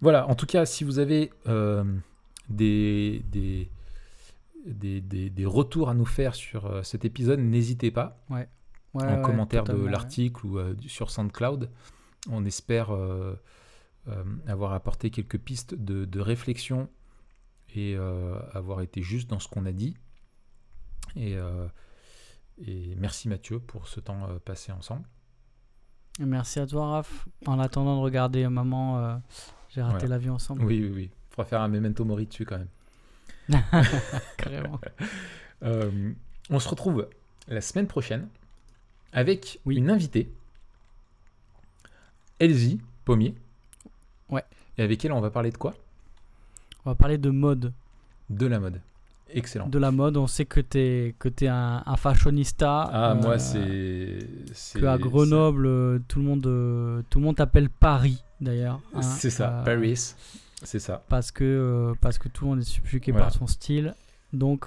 Voilà, 0.00 0.26
en 0.28 0.34
tout 0.34 0.46
cas, 0.46 0.64
si 0.64 0.84
vous 0.84 0.98
avez 0.98 1.30
euh, 1.48 1.84
des, 2.48 3.22
des, 3.30 3.70
des, 4.64 5.00
des- 5.02 5.28
des 5.28 5.44
retours 5.44 5.90
à 5.90 5.94
nous 5.94 6.06
faire 6.06 6.34
sur 6.34 6.64
euh, 6.66 6.82
cet 6.82 7.04
épisode, 7.04 7.40
n'hésitez 7.40 7.90
pas 7.90 8.18
Ouais, 8.30 8.48
en 8.94 9.00
ouais, 9.16 9.22
commentaire 9.22 9.64
de 9.64 9.74
l'article 9.86 10.46
ou 10.46 10.58
euh, 10.58 10.74
sur 10.86 11.10
SoundCloud. 11.10 11.68
On 12.30 12.44
espère 12.46 12.94
euh, 12.94 13.34
avoir 14.46 14.72
apporté 14.72 15.10
quelques 15.10 15.38
pistes 15.38 15.74
de, 15.74 16.06
de 16.06 16.20
réflexion 16.20 16.88
et 17.76 17.96
avoir 18.52 18.80
été 18.80 19.00
juste 19.02 19.30
dans 19.30 19.38
ce 19.38 19.46
qu'on 19.48 19.64
a 19.66 19.72
dit. 19.72 19.96
Et, 21.16 21.36
euh, 21.36 21.66
et 22.64 22.94
merci 22.96 23.28
Mathieu 23.28 23.58
pour 23.58 23.88
ce 23.88 24.00
temps 24.00 24.28
euh, 24.28 24.38
passé 24.44 24.72
ensemble. 24.72 25.04
Merci 26.18 26.60
à 26.60 26.66
toi, 26.66 26.86
Raph. 26.90 27.26
En 27.46 27.58
attendant 27.58 27.96
de 27.96 28.00
regarder 28.02 28.46
Maman, 28.48 28.98
euh, 28.98 29.16
j'ai 29.70 29.80
raté 29.82 30.00
Voilà. 30.00 30.08
l'avion 30.16 30.34
ensemble. 30.34 30.64
Oui, 30.64 30.80
oui, 30.82 30.90
oui. 30.94 31.10
Il 31.12 31.34
faudra 31.34 31.44
faire 31.48 31.60
un 31.62 31.68
memento 31.68 32.04
mori 32.04 32.26
dessus 32.26 32.44
quand 32.44 32.58
même. 32.58 32.68
Carrément. 34.36 34.80
Euh, 35.62 36.12
on 36.48 36.58
se 36.58 36.66
retrouve 36.70 37.06
la 37.46 37.60
semaine 37.60 37.86
prochaine 37.86 38.26
avec 39.12 39.60
Oui. 39.66 39.76
une 39.76 39.90
invitée, 39.90 40.32
Elsie 42.38 42.80
Pommier. 43.04 43.34
Ouais. 44.30 44.42
Et 44.78 44.82
avec 44.82 45.04
elle, 45.04 45.12
on 45.12 45.20
va 45.20 45.30
parler 45.30 45.50
de 45.50 45.58
quoi? 45.58 45.74
On 46.86 46.90
va 46.90 46.94
parler 46.94 47.18
de 47.18 47.28
mode. 47.28 47.74
De 48.30 48.46
la 48.46 48.58
mode. 48.58 48.80
Excellent. 49.32 49.68
De 49.68 49.78
la 49.78 49.90
mode, 49.90 50.16
on 50.16 50.26
sait 50.26 50.44
que 50.44 50.60
tu 50.60 50.78
es, 50.78 51.14
que 51.18 51.28
es 51.42 51.48
un, 51.48 51.82
un 51.86 51.96
fashionista. 51.96 52.82
Ah, 52.92 53.12
euh, 53.12 53.14
moi, 53.14 53.38
c'est. 53.38 54.18
Que 54.78 54.86
à 54.86 54.98
Grenoble, 54.98 55.66
euh, 55.66 55.98
tout 56.08 56.18
le 56.18 56.24
monde, 56.24 56.46
euh, 56.46 57.02
tout 57.10 57.18
le 57.20 57.24
monde 57.26 57.36
t'appelle 57.36 57.68
Paris, 57.70 58.22
d'ailleurs. 58.40 58.80
C'est 58.92 58.98
hein, 58.98 59.02
c'est 59.02 59.30
ça, 59.30 59.60
euh, 59.60 59.64
Paris. 59.64 60.14
C'est 60.62 60.78
ça. 60.78 61.02
Parce 61.08 61.30
que, 61.30 61.44
euh, 61.44 61.94
parce 62.00 62.18
que 62.18 62.28
tout 62.28 62.44
le 62.44 62.50
monde 62.50 62.60
est 62.60 62.64
subjugué 62.64 63.12
Voilà. 63.12 63.26
par 63.26 63.34
son 63.34 63.46
style. 63.46 63.94
Donc, 64.32 64.66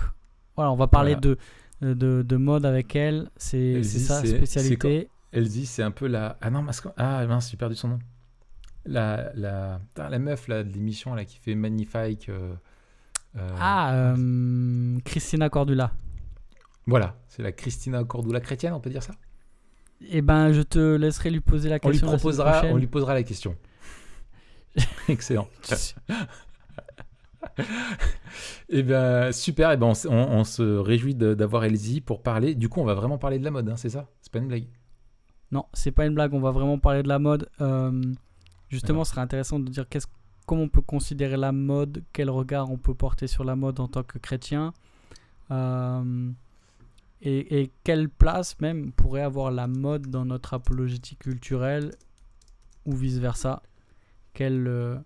voilà, 0.56 0.72
on 0.72 0.76
va 0.76 0.88
parler 0.88 1.16
Voilà. 1.22 1.38
de, 1.82 1.94
de, 1.94 2.22
de 2.24 2.36
mode 2.38 2.66
avec 2.66 2.96
elle. 2.96 3.30
C'est 3.38 3.84
sa 3.84 4.24
spécialité. 4.26 5.10
Elsie, 5.32 5.66
c'est 5.66 5.84
un 5.84 5.92
peu 5.92 6.08
la. 6.08 6.38
Ah 6.42 6.50
non, 6.50 6.64
parce 6.64 6.80
que- 6.80 6.90
ah 6.98 7.26
mince, 7.26 7.50
j'ai 7.52 7.58
perdu 7.58 7.76
son 7.76 7.88
nom. 7.90 8.00
la, 8.86 9.32
la, 9.36 9.80
la 9.98 10.20
meuf 10.20 10.48
là, 10.48 10.64
de 10.64 10.70
l'émission 10.72 11.16
qui 11.26 11.38
fait 11.38 11.56
Magnifique. 11.56 12.30
Euh, 13.38 13.50
Ah, 13.60 13.94
euh, 13.96 15.00
Christina 15.06 15.50
Cordula. 15.50 15.92
Voilà, 16.86 17.16
c'est 17.28 17.42
la 17.44 17.52
Christina 17.52 18.04
Cordula 18.04 18.40
chrétienne, 18.42 18.74
on 18.74 18.80
peut 18.80 18.90
dire 18.90 19.04
ça? 19.04 19.14
Eh 20.10 20.22
ben, 20.22 20.52
je 20.52 20.62
te 20.62 20.96
laisserai 20.96 21.30
lui 21.30 21.40
poser 21.40 21.70
la 21.70 21.80
on 21.82 21.88
lui, 21.90 21.94
question. 21.94 22.12
la 22.12 22.20
semaine 22.20 22.20
proposera, 22.20 22.62
on 22.72 22.78
lui 22.78 22.88
posera 22.88 23.14
la 23.14 23.24
question. 23.24 23.56
Excellent. 25.08 25.48
Eh 28.70 28.84
bien, 28.84 29.32
super. 29.32 29.72
Eh 29.72 29.78
ben, 29.78 29.88
on, 29.88 30.10
on- 30.10 30.32
on 30.40 30.44
se 30.44 30.62
réjouit 30.78 31.16
d'avoir 31.16 31.64
Elsie 31.66 32.02
pour 32.02 32.22
parler. 32.22 32.56
Du 32.56 32.70
coup, 32.70 32.80
on 32.82 32.86
va 32.86 32.94
vraiment 32.96 33.18
parler 33.18 33.40
de 33.40 33.44
la 33.44 33.52
mode, 33.52 33.70
hein, 33.70 33.78
c'est 33.78 33.90
ça? 33.90 34.10
C'est 34.22 34.32
pas 34.32 34.40
une 34.40 34.48
blague? 34.48 34.68
Non, 35.52 35.66
c'est 35.74 35.92
pas 35.92 36.06
une 36.06 36.16
blague, 36.16 36.34
on 36.34 36.40
va 36.40 36.52
vraiment 36.52 36.80
parler 36.80 37.04
de 37.04 37.08
la 37.08 37.20
mode. 37.20 37.48
Euh, 37.62 38.02
justement, 38.70 39.04
ce 39.04 39.12
serait 39.12 39.22
intéressant 39.22 39.60
de 39.60 39.70
dire 39.70 39.88
qu'est-ce, 39.88 40.08
comment 40.46 40.64
on 40.64 40.70
peut 40.70 40.82
considérer 40.82 41.38
la 41.38 41.52
mode, 41.52 42.04
quel 42.14 42.30
regard 42.30 42.70
on 42.72 42.78
peut 42.78 42.94
porter 42.94 43.28
sur 43.28 43.44
la 43.44 43.56
mode 43.56 43.80
en 43.80 43.88
tant 43.88 44.04
que 44.04 44.18
chrétien, 44.18 44.74
euh, 45.52 46.32
et, 47.22 47.72
quelle 47.84 48.10
place 48.10 48.60
même 48.60 48.92
pourrait 48.92 49.22
avoir 49.22 49.50
la 49.52 49.68
mode 49.68 50.08
dans 50.08 50.26
notre 50.26 50.54
apologétique 50.54 51.20
culturelle, 51.20 51.92
ou 52.86 52.94
vice-versa? 52.94 53.64
Quel 54.34 54.68
euh, 54.68 54.98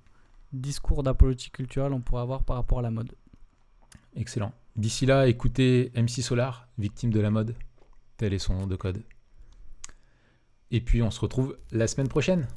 discours 0.52 1.04
d'apologétique 1.04 1.54
culturelle 1.54 1.94
on 1.94 2.02
pourrait 2.02 2.24
avoir 2.24 2.44
par 2.44 2.56
rapport 2.56 2.80
à 2.80 2.82
la 2.82 2.92
mode? 2.92 3.14
Excellent. 4.16 4.52
D'ici 4.76 5.06
là, 5.06 5.28
écoutez 5.28 5.92
MC 5.96 6.22
Solar, 6.22 6.68
victime 6.78 7.12
de 7.12 7.20
la 7.20 7.30
mode. 7.30 7.56
Tel 8.18 8.34
est 8.34 8.40
son 8.40 8.56
nom 8.56 8.68
de 8.68 8.76
code. 8.76 9.04
Et 10.72 10.82
puis, 10.82 11.02
on 11.02 11.12
se 11.12 11.20
retrouve 11.20 11.58
la 11.72 11.88
semaine 11.88 12.08
prochaine. 12.08 12.48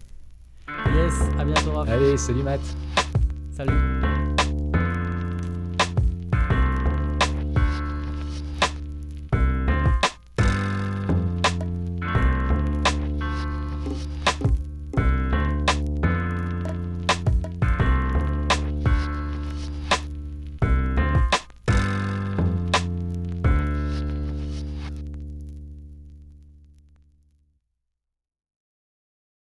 Yes, 0.95 1.15
à 1.39 1.45
bientôt 1.45 1.73
Raph. 1.73 1.89
Allez, 1.89 2.17
salut 2.17 2.43
Matt. 2.43 2.61
Salut. 3.53 4.00